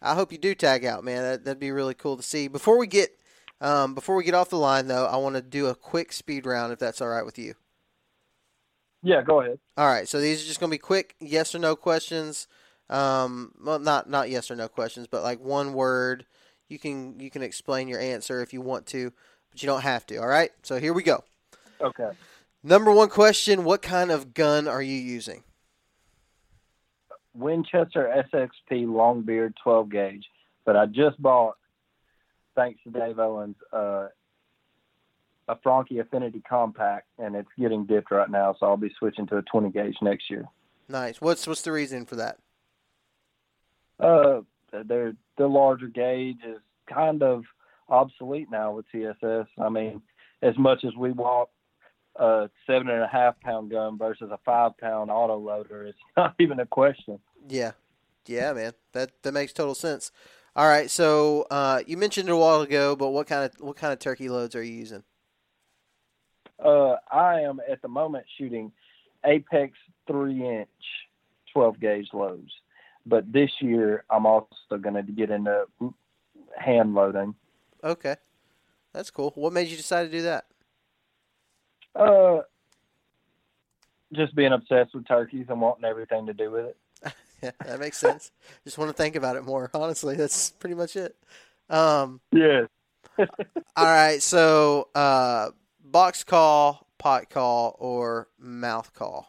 I 0.00 0.14
hope 0.14 0.30
you 0.30 0.38
do 0.38 0.54
tag 0.54 0.84
out, 0.84 1.04
man. 1.04 1.22
That, 1.22 1.44
that'd 1.44 1.60
be 1.60 1.72
really 1.72 1.94
cool 1.94 2.16
to 2.16 2.22
see. 2.22 2.48
Before 2.48 2.78
we 2.78 2.86
get, 2.86 3.18
um, 3.60 3.94
before 3.94 4.14
we 4.16 4.24
get 4.24 4.34
off 4.34 4.50
the 4.50 4.56
line, 4.56 4.86
though, 4.86 5.06
I 5.06 5.16
want 5.16 5.36
to 5.36 5.42
do 5.42 5.66
a 5.66 5.74
quick 5.74 6.12
speed 6.12 6.46
round 6.46 6.72
if 6.72 6.78
that's 6.78 7.00
all 7.00 7.08
right 7.08 7.24
with 7.24 7.38
you. 7.38 7.54
Yeah, 9.02 9.22
go 9.22 9.40
ahead. 9.40 9.58
All 9.76 9.86
right, 9.86 10.06
so 10.06 10.20
these 10.20 10.42
are 10.42 10.46
just 10.46 10.60
going 10.60 10.70
to 10.70 10.74
be 10.74 10.78
quick 10.78 11.16
yes 11.20 11.54
or 11.54 11.58
no 11.58 11.74
questions. 11.74 12.46
Um, 12.90 13.52
well, 13.62 13.78
not 13.78 14.10
not 14.10 14.28
yes 14.28 14.50
or 14.50 14.56
no 14.56 14.68
questions, 14.68 15.06
but 15.06 15.22
like 15.22 15.40
one 15.40 15.72
word. 15.72 16.26
You 16.68 16.78
can 16.78 17.18
you 17.18 17.30
can 17.30 17.42
explain 17.42 17.88
your 17.88 18.00
answer 18.00 18.42
if 18.42 18.52
you 18.52 18.60
want 18.60 18.86
to 18.88 19.12
but 19.50 19.62
you 19.62 19.66
don't 19.66 19.82
have 19.82 20.06
to. 20.06 20.16
All 20.16 20.28
right. 20.28 20.50
So 20.62 20.78
here 20.78 20.92
we 20.92 21.02
go. 21.02 21.24
Okay. 21.80 22.10
Number 22.62 22.92
one 22.92 23.08
question: 23.08 23.64
What 23.64 23.82
kind 23.82 24.10
of 24.10 24.34
gun 24.34 24.68
are 24.68 24.82
you 24.82 24.96
using? 24.96 25.42
Winchester 27.34 28.24
SXP 28.34 28.86
Longbeard 28.86 29.54
12 29.62 29.88
gauge, 29.88 30.26
but 30.64 30.76
I 30.76 30.86
just 30.86 31.20
bought, 31.22 31.56
thanks 32.56 32.80
to 32.82 32.90
Dave 32.90 33.20
Owens, 33.20 33.54
uh, 33.72 34.08
a 35.48 35.56
Franchi 35.62 36.00
Affinity 36.00 36.42
Compact, 36.46 37.06
and 37.18 37.36
it's 37.36 37.48
getting 37.58 37.86
dipped 37.86 38.10
right 38.10 38.28
now, 38.28 38.56
so 38.58 38.66
I'll 38.66 38.76
be 38.76 38.92
switching 38.98 39.28
to 39.28 39.38
a 39.38 39.42
20 39.42 39.70
gauge 39.70 39.96
next 40.02 40.28
year. 40.28 40.44
Nice. 40.88 41.20
What's 41.20 41.46
what's 41.46 41.62
the 41.62 41.72
reason 41.72 42.04
for 42.04 42.16
that? 42.16 42.38
Uh, 44.00 44.40
their 44.84 45.14
the 45.36 45.46
larger 45.46 45.88
gauge 45.88 46.38
is 46.46 46.60
kind 46.92 47.22
of 47.22 47.44
obsolete 47.88 48.48
now 48.50 48.72
with 48.72 48.86
TSS. 48.92 49.46
I 49.58 49.68
mean, 49.68 50.02
as 50.42 50.56
much 50.56 50.84
as 50.84 50.94
we 50.96 51.12
want 51.12 51.48
a 52.16 52.48
seven 52.66 52.88
and 52.88 53.02
a 53.02 53.08
half 53.08 53.40
pound 53.40 53.70
gun 53.70 53.98
versus 53.98 54.30
a 54.30 54.38
five 54.44 54.76
pound 54.78 55.10
auto 55.10 55.36
loader, 55.38 55.86
it's 55.86 55.98
not 56.16 56.34
even 56.38 56.60
a 56.60 56.66
question. 56.66 57.18
Yeah, 57.48 57.72
yeah, 58.26 58.52
man, 58.52 58.72
that 58.92 59.10
that 59.22 59.32
makes 59.32 59.52
total 59.52 59.74
sense. 59.74 60.12
All 60.56 60.68
right, 60.68 60.90
so 60.90 61.46
uh, 61.50 61.82
you 61.86 61.96
mentioned 61.96 62.28
it 62.28 62.32
a 62.32 62.36
while 62.36 62.60
ago, 62.60 62.96
but 62.96 63.10
what 63.10 63.26
kind 63.26 63.44
of 63.44 63.60
what 63.60 63.76
kind 63.76 63.92
of 63.92 63.98
turkey 63.98 64.28
loads 64.28 64.54
are 64.54 64.62
you 64.62 64.72
using? 64.72 65.04
Uh, 66.58 66.96
I 67.10 67.40
am 67.40 67.60
at 67.70 67.80
the 67.82 67.88
moment 67.88 68.26
shooting 68.36 68.72
Apex 69.24 69.72
three 70.06 70.46
inch, 70.46 70.68
twelve 71.52 71.80
gauge 71.80 72.08
loads, 72.12 72.50
but 73.06 73.32
this 73.32 73.50
year 73.60 74.04
I'm 74.10 74.26
also 74.26 74.78
going 74.80 74.94
to 74.94 75.02
get 75.02 75.30
into 75.30 75.66
hand 76.56 76.94
loading 76.94 77.34
Okay, 77.82 78.16
that's 78.92 79.10
cool. 79.10 79.32
What 79.34 79.52
made 79.52 79.68
you 79.68 79.76
decide 79.76 80.04
to 80.04 80.10
do 80.10 80.22
that? 80.22 80.44
Uh, 81.94 82.40
just 84.12 84.34
being 84.34 84.52
obsessed 84.52 84.94
with 84.94 85.06
turkeys 85.08 85.46
and 85.48 85.60
wanting 85.60 85.84
everything 85.84 86.26
to 86.26 86.34
do 86.34 86.50
with 86.50 86.66
it. 86.66 86.76
yeah, 87.42 87.50
that 87.64 87.80
makes 87.80 87.98
sense. 87.98 88.30
just 88.64 88.78
want 88.78 88.90
to 88.90 88.96
think 88.96 89.16
about 89.16 89.36
it 89.36 89.44
more. 89.44 89.70
Honestly, 89.72 90.16
that's 90.16 90.50
pretty 90.50 90.74
much 90.74 90.96
it. 90.96 91.16
Um, 91.68 92.20
yeah. 92.32 92.62
all 93.18 93.26
right, 93.84 94.22
so 94.22 94.88
uh, 94.94 95.50
box 95.82 96.24
call, 96.24 96.86
pot 96.98 97.30
call, 97.30 97.76
or 97.78 98.28
mouth 98.38 98.92
call. 98.92 99.26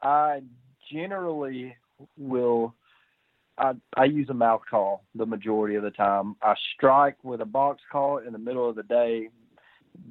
I 0.00 0.42
generally 0.90 1.76
will 2.16 2.74
I, 3.58 3.72
I 3.96 4.04
use 4.04 4.28
a 4.30 4.34
mouth 4.34 4.62
call 4.70 5.04
the 5.14 5.26
majority 5.26 5.74
of 5.74 5.82
the 5.82 5.90
time. 5.90 6.36
I 6.42 6.54
strike 6.74 7.16
with 7.24 7.40
a 7.40 7.46
box 7.46 7.82
call 7.90 8.18
in 8.18 8.32
the 8.32 8.38
middle 8.38 8.68
of 8.68 8.76
the 8.76 8.84
day 8.84 9.30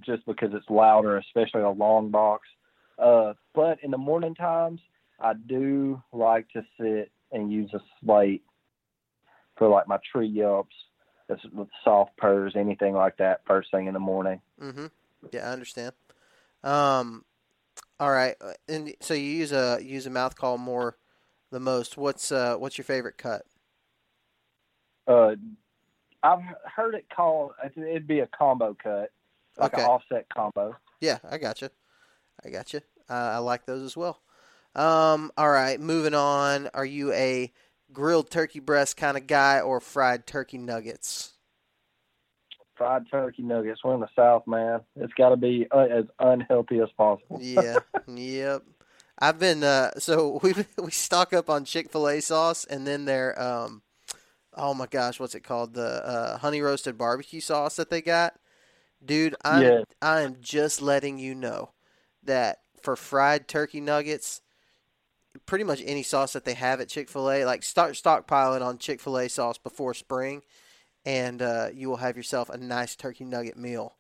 just 0.01 0.25
because 0.25 0.49
it's 0.53 0.69
louder, 0.69 1.17
especially 1.17 1.61
a 1.61 1.69
long 1.69 2.11
box. 2.11 2.47
Uh, 2.99 3.33
but 3.55 3.79
in 3.83 3.91
the 3.91 3.97
morning 3.97 4.35
times, 4.35 4.81
I 5.19 5.33
do 5.33 6.01
like 6.11 6.49
to 6.49 6.63
sit 6.79 7.11
and 7.31 7.51
use 7.51 7.71
a 7.73 7.79
slate 8.01 8.43
for 9.57 9.69
like 9.69 9.87
my 9.87 9.97
tree 10.11 10.27
yelps, 10.27 10.75
soft 11.83 12.15
purrs, 12.17 12.53
anything 12.55 12.93
like 12.93 13.17
that, 13.17 13.41
first 13.47 13.71
thing 13.71 13.87
in 13.87 13.93
the 13.93 13.99
morning. 13.99 14.41
Mm-hmm. 14.61 14.87
Yeah, 15.31 15.49
I 15.49 15.53
understand. 15.53 15.93
Um, 16.63 17.23
all 17.99 18.11
right, 18.11 18.35
and 18.67 18.93
so 18.99 19.13
you 19.13 19.23
use 19.23 19.51
a 19.51 19.79
use 19.81 20.05
a 20.05 20.09
mouth 20.09 20.35
call 20.35 20.57
more 20.57 20.97
the 21.51 21.59
most. 21.59 21.97
What's 21.97 22.31
uh, 22.31 22.55
what's 22.55 22.77
your 22.77 22.85
favorite 22.85 23.17
cut? 23.17 23.43
Uh, 25.07 25.35
I've 26.23 26.43
heard 26.63 26.95
it 26.95 27.05
called. 27.15 27.51
It'd 27.75 28.07
be 28.07 28.19
a 28.19 28.27
combo 28.27 28.75
cut, 28.81 29.11
like 29.57 29.73
okay. 29.73 29.83
an 29.83 29.89
offset 29.89 30.27
combo. 30.29 30.75
Yeah, 30.99 31.19
I 31.29 31.37
got 31.37 31.61
you. 31.61 31.69
I 32.45 32.49
got 32.49 32.73
you. 32.73 32.81
Uh, 33.09 33.13
I 33.13 33.37
like 33.37 33.65
those 33.65 33.83
as 33.83 33.95
well. 33.95 34.21
Um, 34.75 35.31
all 35.37 35.49
right, 35.49 35.79
moving 35.79 36.13
on. 36.13 36.69
Are 36.73 36.85
you 36.85 37.11
a 37.13 37.51
grilled 37.91 38.29
turkey 38.29 38.59
breast 38.59 38.97
kind 38.97 39.17
of 39.17 39.25
guy 39.25 39.59
or 39.59 39.79
fried 39.79 40.27
turkey 40.27 40.57
nuggets? 40.57 41.33
Fried 42.77 43.09
turkey 43.09 43.43
nuggets. 43.43 43.83
We're 43.83 43.95
in 43.95 44.01
the 44.01 44.09
South, 44.15 44.45
man. 44.47 44.81
It's 44.95 45.13
got 45.13 45.29
to 45.29 45.37
be 45.37 45.67
uh, 45.71 45.87
as 45.89 46.05
unhealthy 46.19 46.79
as 46.79 46.89
possible. 46.97 47.39
yeah. 47.41 47.79
Yep. 48.07 48.63
I've 49.19 49.39
been 49.39 49.63
uh, 49.63 49.91
so 49.97 50.39
we 50.43 50.53
we 50.77 50.91
stock 50.91 51.33
up 51.33 51.49
on 51.49 51.65
Chick 51.65 51.91
Fil 51.91 52.07
A 52.07 52.21
sauce, 52.21 52.65
and 52.65 52.85
then 52.85 53.05
their 53.05 53.39
um, 53.41 53.81
oh 54.53 54.73
my 54.73 54.85
gosh, 54.87 55.19
what's 55.19 55.35
it 55.35 55.43
called? 55.43 55.73
The 55.73 56.05
uh, 56.05 56.37
honey 56.37 56.61
roasted 56.61 56.97
barbecue 56.97 57.41
sauce 57.41 57.75
that 57.77 57.89
they 57.89 58.01
got, 58.01 58.35
dude. 59.03 59.35
I'm 59.43 59.63
yeah. 59.63 59.81
I 60.01 60.21
am 60.21 60.37
just 60.41 60.81
letting 60.81 61.17
you 61.17 61.35
know 61.35 61.71
that 62.23 62.59
for 62.81 62.95
fried 62.95 63.47
turkey 63.47 63.81
nuggets, 63.81 64.41
pretty 65.45 65.63
much 65.63 65.81
any 65.85 66.03
sauce 66.03 66.33
that 66.33 66.45
they 66.45 66.53
have 66.53 66.79
at 66.79 66.89
Chick 66.89 67.09
Fil 67.09 67.31
A, 67.31 67.45
like 67.45 67.63
start 67.63 67.93
stockpiling 67.93 68.61
on 68.61 68.77
Chick 68.77 69.01
Fil 69.01 69.17
A 69.17 69.29
sauce 69.29 69.57
before 69.57 69.93
spring, 69.93 70.43
and 71.05 71.41
uh, 71.41 71.69
you 71.73 71.89
will 71.89 71.97
have 71.97 72.17
yourself 72.17 72.49
a 72.49 72.57
nice 72.57 72.95
turkey 72.95 73.25
nugget 73.25 73.57
meal. 73.57 73.95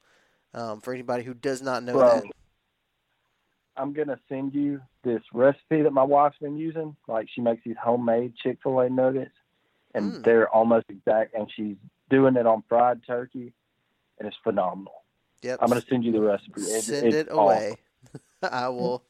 Um, 0.53 0.81
for 0.81 0.93
anybody 0.93 1.23
who 1.23 1.33
does 1.33 1.61
not 1.61 1.83
know 1.83 1.93
Bro, 1.93 2.21
that. 2.21 2.23
I'm 3.75 3.93
gonna 3.93 4.19
send 4.27 4.53
you 4.53 4.81
this 5.03 5.21
recipe 5.33 5.83
that 5.83 5.91
my 5.91 6.03
wife's 6.03 6.37
been 6.39 6.57
using. 6.57 6.95
Like 7.07 7.27
she 7.33 7.41
makes 7.41 7.63
these 7.63 7.75
homemade 7.81 8.33
Chick 8.41 8.57
Fil 8.63 8.79
A 8.79 8.89
nuggets, 8.89 9.35
and 9.93 10.13
mm. 10.13 10.23
they're 10.23 10.49
almost 10.49 10.85
exact. 10.89 11.35
And 11.35 11.51
she's 11.55 11.75
doing 12.09 12.35
it 12.37 12.47
on 12.47 12.63
fried 12.67 13.01
turkey, 13.05 13.53
and 14.17 14.27
it's 14.27 14.37
phenomenal. 14.43 15.03
Yep. 15.43 15.59
I'm 15.61 15.69
gonna 15.69 15.83
send 15.87 16.03
you 16.03 16.11
the 16.11 16.21
recipe. 16.21 16.61
It, 16.61 16.83
send 16.83 17.13
it 17.13 17.27
away. 17.29 17.77
Awesome. 18.05 18.21
I 18.51 18.69
will. 18.69 19.03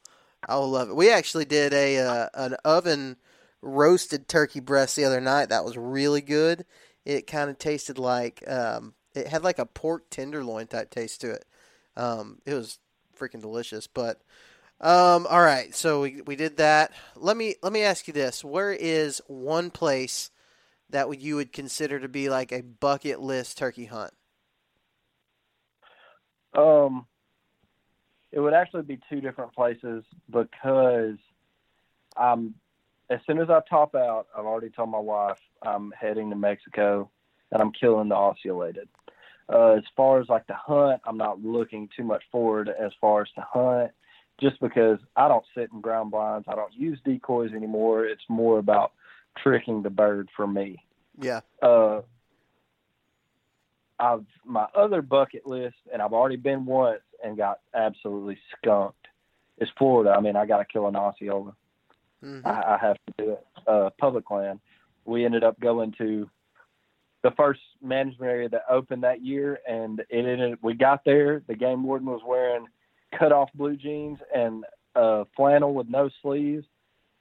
I 0.48 0.56
will 0.56 0.70
love 0.70 0.90
it. 0.90 0.96
We 0.96 1.12
actually 1.12 1.46
did 1.46 1.74
a 1.74 1.98
uh, 2.00 2.30
an 2.34 2.56
oven 2.66 3.18
roasted 3.62 4.28
turkey 4.28 4.60
breast 4.60 4.96
the 4.96 5.06
other 5.06 5.22
night. 5.22 5.50
That 5.50 5.66
was 5.66 5.78
really 5.78 6.22
good. 6.22 6.66
It 7.08 7.26
kind 7.26 7.50
of 7.50 7.58
tasted 7.58 7.98
like 7.98 8.44
um, 8.50 8.94
it 9.16 9.28
had 9.30 9.42
like 9.42 9.60
a 9.60 9.66
pork 9.66 10.10
tenderloin 10.10 10.68
type 10.68 10.90
taste 10.90 11.22
to 11.22 11.32
it. 11.32 11.46
Um, 11.96 12.42
it 12.46 12.54
was 12.54 12.80
freaking 13.18 13.40
delicious. 13.40 13.88
But 13.88 14.22
um, 14.82 15.26
all 15.30 15.42
right, 15.42 15.74
so 15.74 16.02
we, 16.02 16.22
we 16.26 16.36
did 16.36 16.58
that. 16.58 16.92
Let 17.16 17.38
me 17.38 17.56
let 17.64 17.72
me 17.72 17.82
ask 17.82 18.10
you 18.10 18.14
this: 18.14 18.44
Where 18.44 18.74
is 18.74 19.22
one 19.28 19.72
place 19.72 20.32
that 20.90 21.22
you 21.22 21.38
would 21.38 21.54
consider 21.54 21.98
to 21.98 22.10
be 22.10 22.28
like 22.28 22.52
a 22.52 22.62
bucket 22.62 23.22
list 23.22 23.58
turkey 23.58 23.86
hunt? 23.86 24.12
Um, 26.58 27.06
it 28.34 28.42
would 28.42 28.54
actually 28.54 28.84
be 28.84 29.00
two 29.10 29.22
different 29.22 29.54
places 29.54 30.04
because 30.30 31.16
um, 32.18 32.56
as 33.10 33.20
soon 33.26 33.40
as 33.40 33.50
I 33.50 33.62
top 33.70 33.96
out, 33.96 34.28
I've 34.38 34.46
already 34.46 34.70
told 34.70 34.90
my 34.90 35.00
wife 35.00 35.40
I'm 35.62 35.92
heading 35.92 36.30
to 36.30 36.36
Mexico 36.36 37.10
and 37.52 37.62
I'm 37.62 37.72
killing 37.72 38.10
the 38.10 38.16
ocellated. 38.16 38.88
Uh, 39.50 39.76
as 39.78 39.84
far 39.96 40.20
as 40.20 40.28
like 40.28 40.46
the 40.48 40.54
hunt, 40.54 41.02
I'm 41.06 41.18
not 41.18 41.42
looking 41.42 41.90
too 41.96 42.04
much 42.04 42.24
forward 42.32 42.70
as 42.70 42.92
far 43.00 43.22
as 43.22 43.30
the 43.36 43.44
hunt, 43.44 43.92
just 44.42 44.60
because 44.60 45.00
I 45.16 45.30
don't 45.30 45.46
sit 45.56 45.70
in 45.72 45.80
ground 45.80 46.12
blinds. 46.12 46.48
I 46.50 46.56
don't 46.56 46.74
use 46.74 47.00
decoys 47.06 47.54
anymore. 47.54 48.06
It's 48.06 48.24
more 48.28 48.60
about 48.60 48.92
tricking 49.42 49.84
the 49.84 49.90
bird 49.90 50.30
for 50.36 50.46
me. 50.46 50.84
Yeah. 51.20 51.42
Uh, 51.62 52.02
I've 54.00 54.26
my 54.46 54.68
other 54.76 55.02
bucket 55.02 55.48
list, 55.48 55.78
and 55.92 56.02
I've 56.02 56.14
already 56.14 56.36
been 56.36 56.66
once 56.66 57.02
and 57.24 57.38
got 57.38 57.62
absolutely 57.74 58.38
skunked. 58.58 59.08
Is 59.60 59.70
Florida. 59.78 60.12
I 60.12 60.22
mean, 60.22 60.36
I 60.36 60.46
got 60.46 60.58
to 60.58 60.66
kill 60.66 60.88
an 60.88 60.96
Osceola. 60.96 61.56
Hmm 62.22 62.42
I, 62.46 62.50
I 62.50 62.78
have 62.80 62.98
to 63.08 63.14
do 63.18 63.32
it. 63.32 63.46
Uh, 63.66 63.90
public 64.00 64.30
land. 64.30 64.60
We 65.06 65.26
ended 65.26 65.44
up 65.44 65.60
going 65.60 65.94
to 65.98 66.30
the 67.24 67.32
first 67.32 67.62
management 67.82 68.30
area 68.32 68.50
that 68.50 68.64
opened 68.70 69.04
that 69.04 69.24
year, 69.24 69.60
and 69.68 70.00
it 70.10 70.26
ended. 70.26 70.60
We 70.62 70.74
got 70.74 71.04
there. 71.06 71.42
The 71.48 71.56
game 71.56 71.84
warden 71.84 72.08
was 72.08 72.22
wearing 72.26 72.68
cut 73.18 73.32
off 73.32 73.50
blue 73.54 73.76
jeans 73.76 74.20
and 74.34 74.66
uh, 74.96 75.24
flannel 75.36 75.74
with 75.74 75.88
no 75.90 76.10
sleeves. 76.22 76.66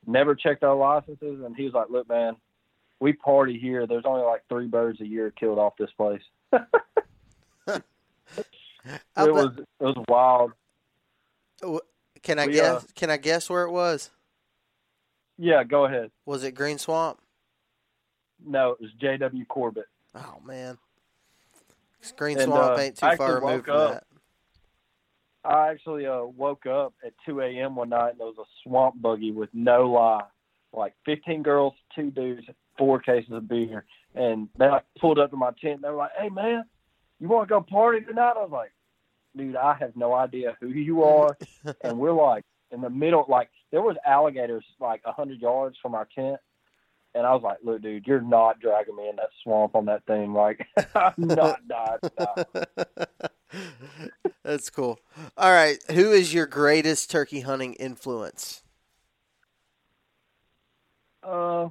Never 0.07 0.35
checked 0.35 0.63
our 0.63 0.77
licenses, 0.77 1.43
and 1.45 1.57
he 1.57 1.65
was 1.65 1.75
like, 1.75 1.91
"Look, 1.91 2.09
man, 2.09 2.37
we 3.01 3.13
party 3.13 3.59
here. 3.59 3.87
There's 3.87 4.05
only 4.07 4.25
like 4.25 4.43
three 4.49 4.67
birds 4.67 5.01
a 5.01 5.07
year 5.07 5.31
killed 5.31 5.59
off 5.59 5.75
this 5.79 5.91
place. 5.97 6.23
It 9.19 9.35
was 9.35 9.53
it 9.59 9.85
was 9.85 10.05
wild. 10.09 10.53
Can 12.23 12.39
I 12.39 12.47
we, 12.47 12.53
guess? 12.53 12.85
uh, 12.85 12.87
can 12.95 13.11
I 13.11 13.17
guess 13.17 13.49
where 13.51 13.65
it 13.65 13.71
was? 13.71 14.11
Yeah, 15.39 15.65
go 15.65 15.85
ahead. 15.85 16.11
Was 16.25 16.45
it 16.45 16.53
Green 16.53 16.79
Swamp? 16.79 17.19
No, 18.45 18.73
it 18.73 18.81
was 18.81 18.91
J.W. 19.01 19.45
Corbett. 19.47 19.87
Oh 20.15 20.37
man, 20.45 20.79
Green 22.17 22.39
And, 22.39 22.47
Swamp 22.47 22.79
uh, 22.79 22.81
ain't 22.81 22.97
too 22.97 23.07
I 23.07 23.17
far 23.17 23.41
removed 23.41 23.67
from 23.67 23.77
up. 23.77 23.91
that. 23.93 24.05
I 25.45 25.69
actually 25.71 26.07
uh, 26.07 26.25
woke 26.25 26.67
up 26.67 26.95
at 27.05 27.13
2 27.25 27.41
a.m. 27.41 27.77
one 27.77 27.91
night 27.91 28.11
and 28.11 28.19
there 28.21 28.27
was 28.27 28.39
a 28.39 28.45
swamp 28.65 29.01
buggy 29.01 29.31
with 29.31 29.49
no 29.53 29.91
lie, 29.91 30.25
like 30.73 30.95
15 31.05 31.43
girls, 31.43 31.73
two 31.95 32.11
dudes, 32.11 32.47
four 32.77 32.99
cases 33.01 33.31
of 33.33 33.47
beer, 33.49 33.85
and 34.15 34.49
they 34.59 34.69
like 34.69 34.85
pulled 35.01 35.19
up 35.19 35.31
to 35.31 35.37
my 35.37 35.51
tent. 35.63 35.83
They 35.83 35.89
were 35.89 35.97
like, 35.97 36.11
"Hey 36.19 36.31
man, 36.31 36.65
you 37.21 37.29
want 37.29 37.49
to 37.49 37.53
go 37.55 37.61
party 37.61 38.01
tonight?" 38.05 38.35
I 38.37 38.43
was 38.43 38.51
like, 38.51 38.73
"Dude, 39.37 39.55
I 39.57 39.75
have 39.75 39.95
no 39.97 40.15
idea 40.15 40.57
who 40.61 40.69
you 40.69 41.05
are," 41.05 41.37
and 41.85 41.99
we're 41.99 42.13
like 42.13 42.45
in 42.71 42.81
the 42.81 42.91
middle, 42.91 43.25
like 43.29 43.51
there 43.71 43.83
was 43.83 43.97
alligators 44.07 44.65
like 44.81 45.03
a 45.05 45.13
hundred 45.13 45.41
yards 45.41 45.77
from 45.81 45.95
our 45.95 46.09
tent. 46.15 46.39
And 47.15 47.27
I 47.27 47.33
was 47.33 47.43
like, 47.43 47.59
"Look, 47.65 47.81
dude, 47.81 48.07
you're 48.07 48.21
not 48.21 48.61
dragging 48.61 48.97
me 48.97 49.09
in 49.09 49.17
that 49.17 49.31
swamp 49.43 49.75
on 49.75 49.87
that 49.87 50.05
thing. 50.05 50.35
Like, 50.35 50.67
I'm 50.95 51.15
not 51.17 51.61
dying. 51.67 51.99
That's 54.43 54.69
cool. 54.69 55.01
All 55.37 55.51
right, 55.51 55.79
who 55.93 56.13
is 56.13 56.35
your 56.35 56.47
greatest 56.47 57.11
turkey 57.11 57.41
hunting 57.41 57.73
influence? 57.75 58.63
Uh, 61.23 61.69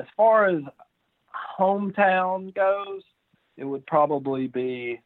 as 0.00 0.06
far 0.16 0.46
as 0.46 0.62
hometown 1.58 2.54
goes, 2.54 3.02
it 3.56 3.64
would 3.64 3.86
probably 3.86 4.48
be 4.48 5.00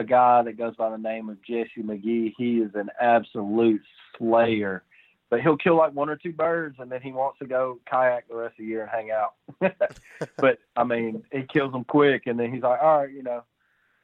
a 0.00 0.04
guy 0.04 0.42
that 0.42 0.56
goes 0.56 0.74
by 0.76 0.88
the 0.90 0.96
name 0.96 1.28
of 1.28 1.42
Jesse 1.42 1.82
McGee. 1.82 2.32
He 2.36 2.58
is 2.58 2.70
an 2.74 2.88
absolute 2.98 3.82
slayer, 4.16 4.82
but 5.28 5.42
he'll 5.42 5.58
kill 5.58 5.76
like 5.76 5.92
one 5.92 6.08
or 6.08 6.16
two 6.16 6.32
birds, 6.32 6.76
and 6.78 6.90
then 6.90 7.02
he 7.02 7.12
wants 7.12 7.38
to 7.40 7.46
go 7.46 7.78
kayak 7.88 8.26
the 8.26 8.34
rest 8.34 8.52
of 8.52 8.58
the 8.58 8.64
year 8.64 8.82
and 8.82 8.90
hang 8.90 9.10
out. 9.10 9.34
but 10.38 10.58
I 10.74 10.84
mean, 10.84 11.22
he 11.30 11.42
kills 11.42 11.72
them 11.72 11.84
quick, 11.84 12.22
and 12.26 12.40
then 12.40 12.52
he's 12.52 12.62
like, 12.62 12.80
all 12.82 13.00
right, 13.00 13.12
you 13.12 13.22
know. 13.22 13.44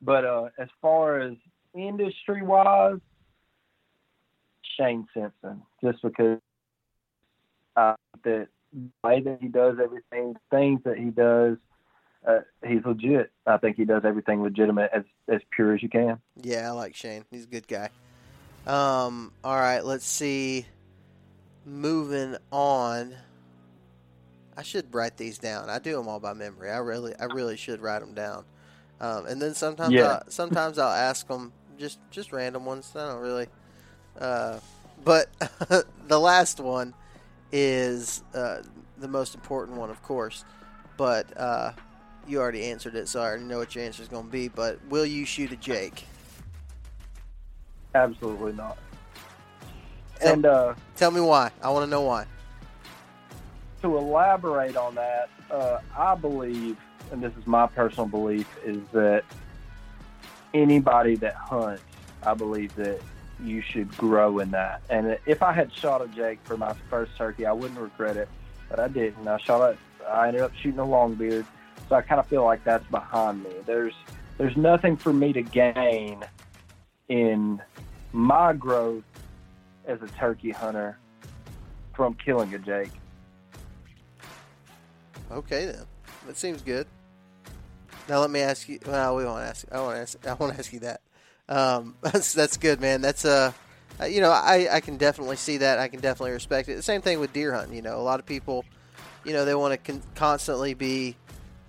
But 0.02 0.26
uh, 0.26 0.48
as 0.58 0.68
far 0.82 1.18
as 1.18 1.32
industry 1.74 2.42
wise, 2.42 3.00
Shane 4.76 5.08
Simpson, 5.14 5.62
just 5.82 6.02
because 6.02 6.40
uh, 7.74 7.94
that 8.24 8.48
the 8.74 8.90
way 9.02 9.20
that 9.22 9.38
he 9.40 9.48
does 9.48 9.76
everything, 9.82 10.34
things 10.50 10.80
that 10.84 10.98
he 10.98 11.06
does, 11.06 11.56
uh, 12.26 12.40
he's 12.66 12.84
legit. 12.84 13.30
I 13.46 13.56
think 13.58 13.76
he 13.76 13.84
does 13.84 14.02
everything 14.04 14.42
legitimate 14.42 14.90
as 14.92 15.04
as 15.28 15.40
pure 15.50 15.74
as 15.74 15.82
you 15.82 15.88
can. 15.88 16.18
Yeah, 16.42 16.68
I 16.68 16.70
like 16.72 16.94
Shane. 16.94 17.24
He's 17.30 17.44
a 17.44 17.48
good 17.48 17.68
guy. 17.68 17.90
Um, 18.66 19.32
all 19.44 19.54
right, 19.56 19.84
let's 19.84 20.06
see. 20.06 20.66
Moving 21.64 22.36
on. 22.50 23.14
I 24.56 24.62
should 24.62 24.92
write 24.94 25.16
these 25.16 25.38
down. 25.38 25.68
I 25.68 25.78
do 25.78 25.96
them 25.96 26.08
all 26.08 26.18
by 26.18 26.32
memory. 26.32 26.70
I 26.70 26.78
really, 26.78 27.14
I 27.16 27.26
really 27.26 27.56
should 27.56 27.80
write 27.80 28.00
them 28.00 28.14
down. 28.14 28.44
Um, 29.00 29.26
and 29.26 29.40
then 29.40 29.54
sometimes, 29.54 29.92
Yeah. 29.92 30.20
I, 30.26 30.30
sometimes 30.30 30.78
I'll 30.78 30.88
ask 30.88 31.28
them 31.28 31.52
just, 31.78 31.98
just 32.10 32.32
random 32.32 32.64
ones. 32.64 32.90
I 32.96 33.06
don't 33.06 33.20
really. 33.20 33.48
Uh, 34.18 34.58
but 35.04 35.28
the 36.08 36.18
last 36.18 36.58
one 36.58 36.94
is 37.52 38.22
uh, 38.34 38.62
the 38.96 39.08
most 39.08 39.34
important 39.34 39.76
one, 39.76 39.90
of 39.90 40.02
course. 40.02 40.44
But 40.96 41.36
uh, 41.38 41.72
you 42.28 42.40
already 42.40 42.64
answered 42.64 42.94
it, 42.94 43.08
so 43.08 43.20
I 43.20 43.26
already 43.26 43.44
know 43.44 43.58
what 43.58 43.74
your 43.74 43.84
answer 43.84 44.02
is 44.02 44.08
going 44.08 44.26
to 44.26 44.30
be. 44.32 44.48
But 44.48 44.78
will 44.88 45.06
you 45.06 45.24
shoot 45.24 45.52
a 45.52 45.56
Jake? 45.56 46.04
Absolutely 47.94 48.52
not. 48.52 48.78
Tell- 50.20 50.32
And 50.32 50.46
uh, 50.46 50.74
Tell 50.96 51.10
me 51.10 51.20
why. 51.20 51.50
I 51.62 51.70
want 51.70 51.84
to 51.84 51.90
know 51.90 52.02
why. 52.02 52.26
to 53.82 53.96
elaborate 53.98 54.76
on 54.76 54.94
that, 54.96 55.28
uh, 55.50 55.78
I 55.96 56.14
believe, 56.14 56.76
and 57.12 57.22
this 57.22 57.32
is 57.38 57.46
my 57.46 57.66
personal 57.66 58.06
belief, 58.06 58.48
is 58.64 58.78
that 58.92 59.24
anybody 60.54 61.14
that 61.16 61.34
hunts, 61.34 61.82
I 62.24 62.34
believe 62.34 62.74
that 62.76 63.00
you 63.44 63.60
should 63.60 63.94
grow 63.98 64.38
in 64.38 64.50
that. 64.52 64.80
And 64.88 65.18
if 65.26 65.42
I 65.42 65.52
had 65.52 65.72
shot 65.72 66.00
a 66.02 66.08
Jake 66.08 66.38
for 66.44 66.56
my 66.56 66.74
first 66.90 67.16
turkey, 67.16 67.44
I 67.46 67.52
wouldn't 67.52 67.78
regret 67.78 68.16
it, 68.16 68.28
but 68.70 68.80
I 68.80 68.88
didn't. 68.88 69.28
I 69.28 69.38
shot 69.38 69.72
it. 69.72 69.78
I 70.08 70.28
ended 70.28 70.42
up 70.42 70.54
shooting 70.54 70.80
a 70.80 70.84
longbeard, 70.84 71.44
so 71.88 71.96
I 71.96 72.02
kind 72.02 72.20
of 72.20 72.26
feel 72.26 72.44
like 72.44 72.64
that's 72.64 72.86
behind 72.90 73.42
me. 73.42 73.50
There's 73.64 73.94
there's 74.38 74.56
nothing 74.56 74.96
for 74.96 75.12
me 75.12 75.32
to 75.32 75.42
gain 75.42 76.24
in 77.08 77.62
my 78.12 78.52
growth 78.52 79.04
as 79.86 80.02
a 80.02 80.08
turkey 80.08 80.50
hunter 80.50 80.98
from 81.94 82.14
killing 82.14 82.52
a 82.54 82.58
Jake. 82.58 82.90
Okay 85.30 85.66
then. 85.66 85.84
That 86.26 86.36
seems 86.36 86.62
good. 86.62 86.86
Now 88.08 88.20
let 88.20 88.30
me 88.30 88.40
ask 88.40 88.68
you. 88.68 88.78
Well, 88.86 89.16
we 89.16 89.24
won't 89.24 89.42
ask. 89.42 89.66
I 89.72 89.80
want 89.80 89.96
to 89.96 90.02
ask. 90.02 90.26
I 90.26 90.34
want 90.34 90.52
to 90.52 90.58
ask 90.58 90.72
you 90.72 90.80
that. 90.80 91.00
Um, 91.48 91.96
that's 92.02 92.32
that's 92.32 92.56
good, 92.56 92.80
man. 92.80 93.00
That's 93.00 93.24
a, 93.24 93.54
uh, 94.00 94.04
you 94.04 94.20
know, 94.20 94.30
I 94.30 94.68
I 94.72 94.80
can 94.80 94.96
definitely 94.96 95.36
see 95.36 95.58
that. 95.58 95.78
I 95.78 95.88
can 95.88 96.00
definitely 96.00 96.32
respect 96.32 96.68
it. 96.68 96.76
The 96.76 96.82
same 96.82 97.00
thing 97.00 97.20
with 97.20 97.32
deer 97.32 97.52
hunting. 97.54 97.74
You 97.74 97.82
know, 97.82 97.98
a 97.98 98.02
lot 98.02 98.20
of 98.20 98.26
people, 98.26 98.64
you 99.24 99.32
know, 99.32 99.44
they 99.44 99.54
want 99.54 99.72
to 99.72 99.92
con- 99.92 100.02
constantly 100.14 100.74
be, 100.74 101.16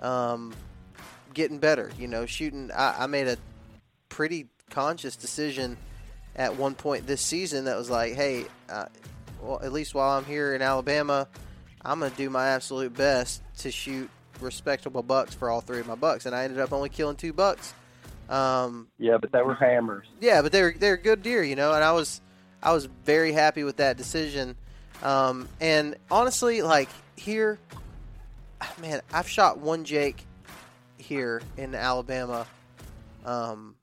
um, 0.02 0.54
getting 1.34 1.60
better. 1.60 1.92
You 1.98 2.08
know, 2.08 2.26
shooting. 2.26 2.72
I, 2.76 3.04
I 3.04 3.08
made 3.08 3.28
a 3.28 3.38
pretty 4.10 4.48
conscious 4.70 5.16
decision 5.16 5.78
at 6.36 6.56
one 6.56 6.76
point 6.76 7.08
this 7.08 7.22
season 7.22 7.66
that 7.66 7.78
was 7.78 7.90
like, 7.90 8.14
hey, 8.14 8.46
uh, 8.70 8.86
well, 9.42 9.60
at 9.64 9.72
least 9.74 9.94
while 9.96 10.18
I'm 10.18 10.26
here 10.26 10.54
in 10.56 10.62
Alabama, 10.62 11.28
I'm 11.84 12.00
gonna 12.00 12.14
do 12.16 12.30
my 12.30 12.48
absolute 12.50 12.94
best 12.96 13.42
to 13.60 13.72
shoot 13.72 14.10
respectable 14.42 15.02
bucks 15.04 15.34
for 15.34 15.50
all 15.50 15.62
three 15.62 15.80
of 15.80 15.88
my 15.88 15.96
bucks, 15.96 16.26
and 16.26 16.36
I 16.36 16.44
ended 16.44 16.60
up 16.60 16.72
only 16.74 16.90
killing 16.90 17.16
two 17.16 17.34
bucks. 17.34 17.74
Um, 18.30 18.88
Yeah, 18.98 19.18
but 19.18 19.32
they 19.32 19.42
were 19.42 19.56
hammers. 19.56 20.06
yeah, 20.20 20.42
but 20.42 20.52
they're 20.52 20.74
they're 20.78 20.98
good 20.98 21.24
deer, 21.24 21.44
you 21.44 21.56
know, 21.56 21.74
and 21.74 21.84
I 21.84 21.94
was 21.94 22.22
I 22.62 22.74
was 22.74 22.86
very 23.06 23.32
happy 23.32 23.64
with 23.64 23.78
that 23.78 23.96
decision. 23.98 24.56
Um, 25.02 25.48
and 25.62 25.96
honestly, 26.12 26.62
like 26.62 26.90
here, 27.16 27.58
man, 28.82 29.02
I've 29.14 29.28
shot 29.28 29.60
one 29.60 29.84
Jake 29.84 30.26
here 30.98 31.42
in 31.58 31.76
Alabama 31.76 32.48
um, 33.26 33.76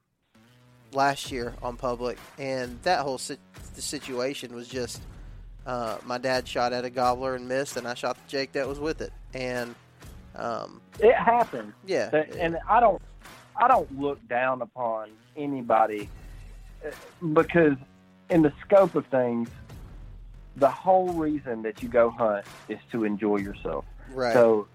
last 0.92 1.30
year 1.30 1.54
on 1.62 1.76
public, 1.76 2.18
and 2.38 2.80
that 2.82 3.00
whole 3.00 3.18
si- 3.18 3.38
the 3.74 3.82
situation 3.82 4.54
was 4.54 4.68
just 4.68 5.00
uh, 5.66 5.98
my 6.04 6.18
dad 6.18 6.46
shot 6.46 6.72
at 6.72 6.84
a 6.84 6.90
gobbler 6.90 7.34
and 7.34 7.48
missed, 7.48 7.76
and 7.76 7.86
I 7.86 7.94
shot 7.94 8.16
the 8.16 8.28
Jake 8.28 8.52
that 8.52 8.66
was 8.66 8.78
with 8.78 9.00
it, 9.00 9.12
and 9.32 9.74
um, 10.36 10.80
It 10.98 11.14
happened, 11.14 11.72
yeah, 11.86 12.10
and 12.38 12.58
I 12.68 12.80
don't, 12.80 13.00
I 13.60 13.68
don't 13.68 14.00
look 14.00 14.26
down 14.28 14.62
upon 14.62 15.10
anybody 15.36 16.08
uh, 16.84 16.90
because, 17.32 17.76
in 18.30 18.42
the 18.42 18.52
scope 18.64 18.94
of 18.94 19.06
things, 19.06 19.48
the 20.56 20.70
whole 20.70 21.12
reason 21.12 21.62
that 21.62 21.82
you 21.82 21.88
go 21.88 22.10
hunt 22.10 22.44
is 22.68 22.78
to 22.92 23.04
enjoy 23.04 23.36
yourself. 23.38 23.84
Right, 24.14 24.34
So, 24.34 24.68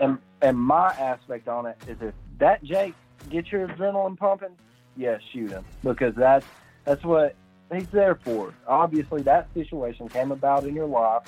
and 0.00 0.18
and 0.42 0.58
my 0.58 0.88
aspect 0.92 1.48
on 1.48 1.66
it 1.66 1.76
is 1.86 1.96
if 2.00 2.14
that 2.38 2.62
Jake 2.64 2.94
gets 3.28 3.50
your 3.50 3.68
adrenaline 3.68 4.16
pumping, 4.16 4.56
yes, 4.96 5.20
shoot 5.32 5.50
him 5.50 5.64
because 5.82 6.14
that's 6.16 6.46
that's 6.84 7.04
what 7.04 7.36
he's 7.72 7.88
there 7.92 8.18
for. 8.24 8.54
Obviously, 8.66 9.22
that 9.22 9.48
situation 9.54 10.08
came 10.08 10.32
about 10.32 10.64
in 10.64 10.74
your 10.74 10.86
life, 10.86 11.22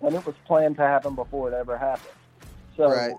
and 0.00 0.14
it 0.14 0.24
was 0.24 0.34
planned 0.46 0.76
to 0.76 0.82
happen 0.82 1.14
before 1.14 1.48
it 1.50 1.54
ever 1.54 1.76
happened. 1.76 2.14
So, 2.76 2.90
Right. 2.90 3.16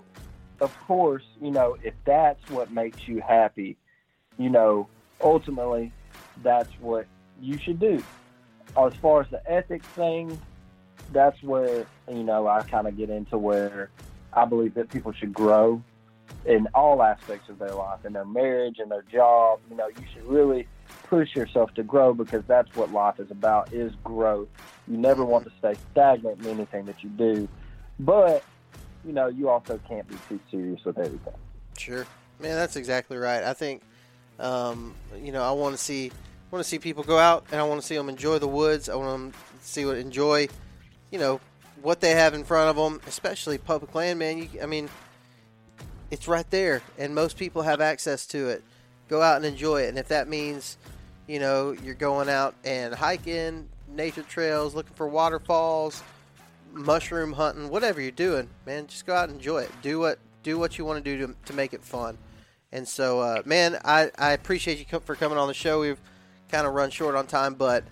of 0.60 0.72
course, 0.86 1.24
you 1.40 1.50
know, 1.50 1.76
if 1.82 1.94
that's 2.04 2.40
what 2.48 2.70
makes 2.70 3.06
you 3.06 3.20
happy, 3.26 3.76
you 4.38 4.50
know, 4.50 4.88
ultimately, 5.20 5.92
that's 6.42 6.72
what 6.80 7.06
you 7.40 7.58
should 7.58 7.78
do. 7.78 8.02
As 8.76 8.92
far 9.00 9.22
as 9.22 9.28
the 9.30 9.40
ethics 9.50 9.86
thing, 9.94 10.42
that's 11.12 11.42
where 11.42 11.86
you 12.08 12.22
know 12.22 12.46
I 12.46 12.62
kind 12.62 12.86
of 12.86 12.96
get 12.96 13.10
into 13.10 13.38
where 13.38 13.90
I 14.32 14.44
believe 14.44 14.74
that 14.74 14.90
people 14.90 15.12
should 15.12 15.32
grow 15.32 15.82
in 16.44 16.68
all 16.74 17.02
aspects 17.02 17.48
of 17.48 17.58
their 17.58 17.74
life, 17.74 18.04
in 18.04 18.12
their 18.12 18.24
marriage, 18.24 18.78
in 18.78 18.88
their 18.88 19.02
job. 19.02 19.60
You 19.70 19.76
know, 19.76 19.88
you 19.88 20.04
should 20.12 20.24
really 20.24 20.66
push 21.04 21.34
yourself 21.34 21.72
to 21.74 21.82
grow 21.82 22.14
because 22.14 22.42
that's 22.46 22.74
what 22.76 22.92
life 22.92 23.20
is 23.20 23.30
about 23.30 23.72
is 23.72 23.92
growth. 24.04 24.48
You 24.88 24.96
never 24.96 25.24
want 25.24 25.44
to 25.44 25.52
stay 25.58 25.74
stagnant 25.92 26.44
in 26.44 26.46
anything 26.46 26.86
that 26.86 27.02
you 27.02 27.10
do. 27.10 27.48
But, 27.98 28.44
you 29.04 29.12
know, 29.12 29.28
you 29.28 29.48
also 29.48 29.80
can't 29.88 30.06
be 30.08 30.16
too 30.28 30.40
serious 30.50 30.84
with 30.84 30.98
everything. 30.98 31.34
Sure. 31.78 32.06
Man, 32.40 32.54
that's 32.54 32.76
exactly 32.76 33.16
right. 33.16 33.42
I 33.42 33.54
think 33.54 33.82
um, 34.38 34.94
you 35.22 35.32
know, 35.32 35.42
I 35.42 35.52
want 35.52 35.76
to 35.76 35.82
see 35.82 36.10
I 36.10 36.54
want 36.54 36.64
to 36.64 36.68
see 36.68 36.78
people 36.78 37.02
go 37.02 37.18
out 37.18 37.46
and 37.50 37.60
I 37.60 37.64
want 37.64 37.80
to 37.80 37.86
see 37.86 37.96
them 37.96 38.08
enjoy 38.08 38.38
the 38.38 38.48
woods. 38.48 38.88
I 38.88 38.94
want 38.94 39.08
them 39.08 39.32
to 39.32 39.66
see 39.66 39.84
what 39.84 39.96
enjoy, 39.96 40.48
you 41.10 41.18
know, 41.18 41.40
what 41.82 42.00
they 42.00 42.12
have 42.12 42.34
in 42.34 42.44
front 42.44 42.70
of 42.70 42.76
them, 42.76 43.00
especially 43.06 43.58
public 43.58 43.94
land, 43.94 44.18
man. 44.18 44.38
You, 44.38 44.48
I 44.62 44.66
mean, 44.66 44.88
it's 46.10 46.28
right 46.28 46.48
there, 46.50 46.82
and 46.98 47.14
most 47.14 47.36
people 47.36 47.62
have 47.62 47.80
access 47.80 48.26
to 48.26 48.48
it. 48.48 48.64
Go 49.08 49.22
out 49.22 49.36
and 49.36 49.44
enjoy 49.44 49.82
it, 49.82 49.88
and 49.88 49.98
if 49.98 50.08
that 50.08 50.28
means, 50.28 50.76
you 51.26 51.38
know, 51.38 51.72
you're 51.72 51.94
going 51.94 52.28
out 52.28 52.54
and 52.64 52.94
hiking, 52.94 53.68
nature 53.88 54.22
trails, 54.22 54.74
looking 54.74 54.94
for 54.94 55.06
waterfalls, 55.06 56.02
mushroom 56.72 57.32
hunting, 57.32 57.68
whatever 57.68 58.00
you're 58.00 58.10
doing, 58.10 58.48
man, 58.66 58.86
just 58.86 59.06
go 59.06 59.14
out 59.14 59.28
and 59.28 59.38
enjoy 59.38 59.62
it. 59.62 59.70
Do 59.82 59.98
what 59.98 60.18
do 60.42 60.58
what 60.58 60.78
you 60.78 60.84
want 60.84 61.04
to 61.04 61.16
do 61.16 61.26
to, 61.26 61.34
to 61.46 61.52
make 61.52 61.72
it 61.72 61.82
fun. 61.82 62.16
And 62.70 62.86
so, 62.86 63.20
uh, 63.20 63.42
man, 63.44 63.78
I, 63.84 64.10
I 64.18 64.32
appreciate 64.32 64.78
you 64.78 65.00
for 65.00 65.16
coming 65.16 65.38
on 65.38 65.48
the 65.48 65.54
show. 65.54 65.80
We've 65.80 66.00
kind 66.50 66.66
of 66.66 66.74
run 66.74 66.90
short 66.90 67.14
on 67.14 67.26
time, 67.26 67.54
but 67.54 67.84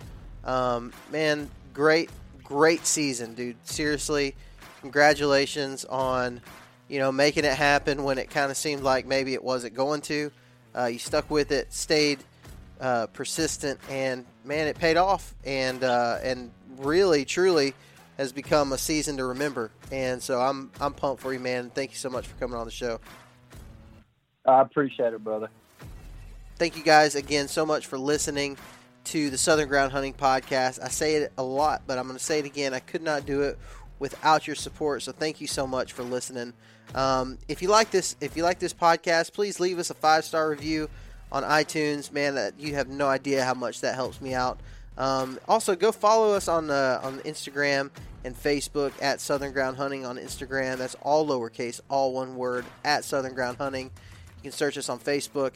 um, 0.43 0.93
man, 1.11 1.49
great, 1.73 2.09
great 2.45 2.85
season, 2.85 3.33
dude. 3.33 3.57
Seriously, 3.67 4.35
congratulations 4.81 5.83
on 5.85 6.41
you 6.87 6.99
know 6.99 7.11
making 7.11 7.43
it 7.43 7.53
happen 7.53 8.03
when 8.03 8.17
it 8.17 8.29
kind 8.29 8.51
of 8.51 8.57
seemed 8.57 8.83
like 8.83 9.05
maybe 9.05 9.33
it 9.33 9.43
wasn't 9.43 9.73
going 9.73 10.01
to. 10.01 10.31
Uh, 10.77 10.85
you 10.85 10.99
stuck 10.99 11.29
with 11.29 11.51
it, 11.51 11.73
stayed 11.73 12.19
uh, 12.79 13.07
persistent, 13.07 13.79
and 13.89 14.25
man, 14.43 14.67
it 14.67 14.77
paid 14.77 14.97
off. 14.97 15.33
And 15.45 15.83
uh, 15.83 16.19
and 16.23 16.51
really, 16.77 17.25
truly, 17.25 17.73
has 18.17 18.31
become 18.31 18.73
a 18.73 18.77
season 18.77 19.17
to 19.17 19.25
remember. 19.25 19.71
And 19.91 20.21
so 20.21 20.39
I'm 20.39 20.71
I'm 20.79 20.93
pumped 20.93 21.21
for 21.21 21.33
you, 21.33 21.39
man. 21.39 21.69
Thank 21.69 21.91
you 21.91 21.97
so 21.97 22.09
much 22.09 22.27
for 22.27 22.35
coming 22.39 22.57
on 22.57 22.65
the 22.65 22.71
show. 22.71 22.99
I 24.45 24.61
appreciate 24.61 25.13
it, 25.13 25.23
brother. 25.23 25.49
Thank 26.57 26.77
you 26.77 26.83
guys 26.83 27.15
again 27.15 27.47
so 27.47 27.65
much 27.65 27.87
for 27.87 27.97
listening 27.97 28.57
to 29.05 29.29
the 29.29 29.37
Southern 29.37 29.67
Ground 29.67 29.91
Hunting 29.91 30.13
Podcast. 30.13 30.81
I 30.83 30.89
say 30.89 31.15
it 31.15 31.31
a 31.37 31.43
lot, 31.43 31.83
but 31.87 31.97
I'm 31.97 32.05
going 32.05 32.17
to 32.17 32.23
say 32.23 32.39
it 32.39 32.45
again. 32.45 32.73
I 32.73 32.79
could 32.79 33.01
not 33.01 33.25
do 33.25 33.41
it 33.43 33.57
without 33.99 34.47
your 34.47 34.55
support. 34.55 35.03
So 35.03 35.11
thank 35.11 35.39
you 35.39 35.47
so 35.47 35.65
much 35.65 35.93
for 35.93 36.03
listening. 36.03 36.53
Um, 36.93 37.37
if 37.47 37.61
you 37.61 37.69
like 37.69 37.91
this, 37.91 38.15
if 38.21 38.35
you 38.35 38.43
like 38.43 38.59
this 38.59 38.73
podcast, 38.73 39.33
please 39.33 39.59
leave 39.59 39.79
us 39.79 39.89
a 39.89 39.93
five 39.93 40.25
star 40.25 40.49
review 40.49 40.89
on 41.31 41.43
iTunes. 41.43 42.11
Man, 42.11 42.35
that 42.35 42.59
you 42.59 42.75
have 42.75 42.87
no 42.87 43.07
idea 43.07 43.43
how 43.43 43.53
much 43.53 43.81
that 43.81 43.95
helps 43.95 44.21
me 44.21 44.33
out. 44.33 44.59
Um, 44.97 45.39
also, 45.47 45.75
go 45.75 45.91
follow 45.91 46.33
us 46.33 46.47
on 46.47 46.69
uh, 46.69 46.99
on 47.03 47.19
Instagram 47.19 47.91
and 48.23 48.35
Facebook 48.35 48.91
at 49.01 49.21
Southern 49.21 49.51
Ground 49.51 49.77
Hunting 49.77 50.05
on 50.05 50.17
Instagram. 50.17 50.77
That's 50.77 50.95
all 51.01 51.27
lowercase, 51.27 51.81
all 51.89 52.13
one 52.13 52.35
word 52.35 52.65
at 52.83 53.03
Southern 53.03 53.33
Ground 53.33 53.57
Hunting. 53.57 53.91
You 54.37 54.43
can 54.43 54.51
search 54.51 54.77
us 54.77 54.89
on 54.89 54.99
Facebook. 54.99 55.53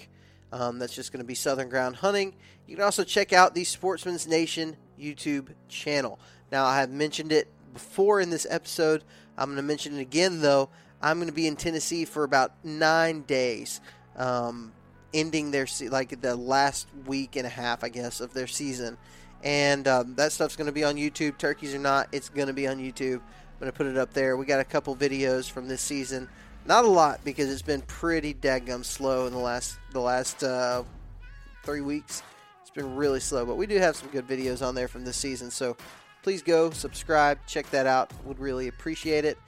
Um, 0.51 0.79
that's 0.79 0.95
just 0.95 1.11
going 1.11 1.21
to 1.21 1.27
be 1.27 1.35
Southern 1.35 1.69
Ground 1.69 1.97
Hunting. 1.97 2.33
You 2.67 2.75
can 2.75 2.83
also 2.83 3.03
check 3.03 3.33
out 3.33 3.53
the 3.53 3.63
Sportsman's 3.63 4.27
Nation 4.27 4.77
YouTube 4.99 5.49
channel. 5.67 6.19
Now, 6.51 6.65
I 6.65 6.79
have 6.79 6.89
mentioned 6.89 7.31
it 7.31 7.47
before 7.73 8.19
in 8.19 8.29
this 8.29 8.47
episode. 8.49 9.03
I'm 9.37 9.45
going 9.45 9.57
to 9.57 9.63
mention 9.63 9.97
it 9.97 10.01
again, 10.01 10.41
though. 10.41 10.69
I'm 11.01 11.17
going 11.17 11.29
to 11.29 11.33
be 11.33 11.47
in 11.47 11.55
Tennessee 11.55 12.05
for 12.05 12.23
about 12.23 12.53
nine 12.63 13.21
days, 13.21 13.79
um, 14.17 14.73
ending 15.13 15.51
their 15.51 15.67
se- 15.67 15.89
like 15.89 16.19
the 16.21 16.35
last 16.35 16.87
week 17.05 17.35
and 17.35 17.45
a 17.45 17.49
half, 17.49 17.83
I 17.83 17.89
guess, 17.89 18.19
of 18.19 18.33
their 18.33 18.47
season. 18.47 18.97
And 19.43 19.87
um, 19.87 20.15
that 20.15 20.31
stuff's 20.31 20.55
going 20.55 20.67
to 20.67 20.73
be 20.73 20.83
on 20.83 20.95
YouTube. 20.95 21.37
Turkeys 21.37 21.73
or 21.73 21.79
not, 21.79 22.09
it's 22.11 22.27
going 22.27 22.47
to 22.47 22.53
be 22.53 22.67
on 22.67 22.77
YouTube. 22.77 23.21
I'm 23.21 23.59
going 23.59 23.71
to 23.71 23.77
put 23.77 23.87
it 23.87 23.97
up 23.97 24.13
there. 24.13 24.35
We 24.35 24.45
got 24.45 24.59
a 24.59 24.65
couple 24.65 24.95
videos 24.95 25.49
from 25.49 25.67
this 25.67 25.81
season. 25.81 26.27
Not 26.69 26.85
a 26.85 26.87
lot 26.87 27.21
because 27.23 27.51
it's 27.51 27.63
been 27.63 27.81
pretty 27.81 28.31
daggum 28.31 28.85
slow 28.85 29.25
in 29.25 29.33
the 29.33 29.39
last 29.39 29.79
the 29.89 29.99
last 29.99 30.43
uh, 30.43 30.83
three 31.63 31.81
weeks. 31.81 32.21
It's 32.61 32.69
been 32.69 32.95
really 32.95 33.19
slow, 33.19 33.43
but 33.43 33.57
we 33.57 33.65
do 33.65 33.79
have 33.79 33.95
some 33.95 34.07
good 34.09 34.27
videos 34.27 34.63
on 34.63 34.75
there 34.75 34.87
from 34.87 35.03
this 35.03 35.17
season. 35.17 35.49
So 35.49 35.75
please 36.21 36.43
go 36.43 36.69
subscribe, 36.69 37.39
check 37.47 37.67
that 37.71 37.87
out. 37.87 38.13
Would 38.23 38.37
really 38.37 38.67
appreciate 38.67 39.25
it. 39.25 39.39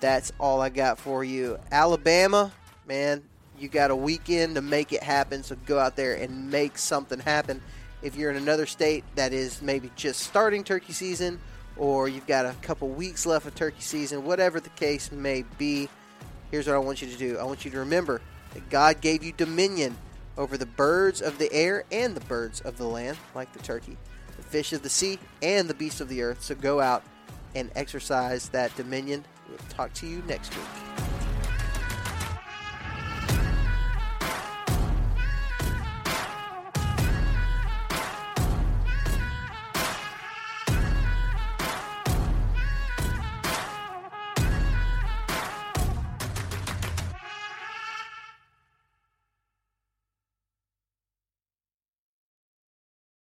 That's 0.00 0.32
all 0.40 0.60
I 0.60 0.70
got 0.70 0.98
for 0.98 1.22
you. 1.22 1.56
Alabama, 1.70 2.50
man, 2.84 3.22
you 3.56 3.68
got 3.68 3.92
a 3.92 3.96
weekend 3.96 4.56
to 4.56 4.60
make 4.60 4.92
it 4.92 5.04
happen. 5.04 5.44
So 5.44 5.54
go 5.66 5.78
out 5.78 5.94
there 5.94 6.16
and 6.16 6.50
make 6.50 6.78
something 6.78 7.20
happen. 7.20 7.62
If 8.02 8.16
you're 8.16 8.32
in 8.32 8.36
another 8.36 8.66
state 8.66 9.04
that 9.14 9.32
is 9.32 9.62
maybe 9.62 9.88
just 9.94 10.18
starting 10.18 10.64
turkey 10.64 10.94
season 10.94 11.38
or 11.76 12.08
you've 12.08 12.26
got 12.26 12.44
a 12.44 12.54
couple 12.60 12.88
weeks 12.88 13.24
left 13.24 13.46
of 13.46 13.54
turkey 13.54 13.82
season, 13.82 14.24
whatever 14.24 14.58
the 14.58 14.70
case 14.70 15.12
may 15.12 15.44
be, 15.58 15.88
here's 16.54 16.68
what 16.68 16.76
I 16.76 16.78
want 16.78 17.02
you 17.02 17.08
to 17.08 17.16
do. 17.16 17.36
I 17.36 17.42
want 17.42 17.64
you 17.64 17.70
to 17.72 17.78
remember 17.80 18.20
that 18.52 18.70
God 18.70 19.00
gave 19.00 19.24
you 19.24 19.32
dominion 19.32 19.96
over 20.38 20.56
the 20.56 20.66
birds 20.66 21.20
of 21.20 21.36
the 21.38 21.52
air 21.52 21.82
and 21.90 22.14
the 22.14 22.20
birds 22.26 22.60
of 22.60 22.76
the 22.76 22.86
land, 22.86 23.18
like 23.34 23.52
the 23.52 23.58
turkey, 23.58 23.96
the 24.36 24.42
fish 24.44 24.72
of 24.72 24.84
the 24.84 24.88
sea, 24.88 25.18
and 25.42 25.68
the 25.68 25.74
beasts 25.74 26.00
of 26.00 26.08
the 26.08 26.22
earth. 26.22 26.42
So 26.42 26.54
go 26.54 26.80
out 26.80 27.02
and 27.56 27.72
exercise 27.74 28.50
that 28.50 28.74
dominion. 28.76 29.24
We'll 29.48 29.58
talk 29.68 29.92
to 29.94 30.06
you 30.06 30.22
next 30.28 30.54
week. 30.56 31.13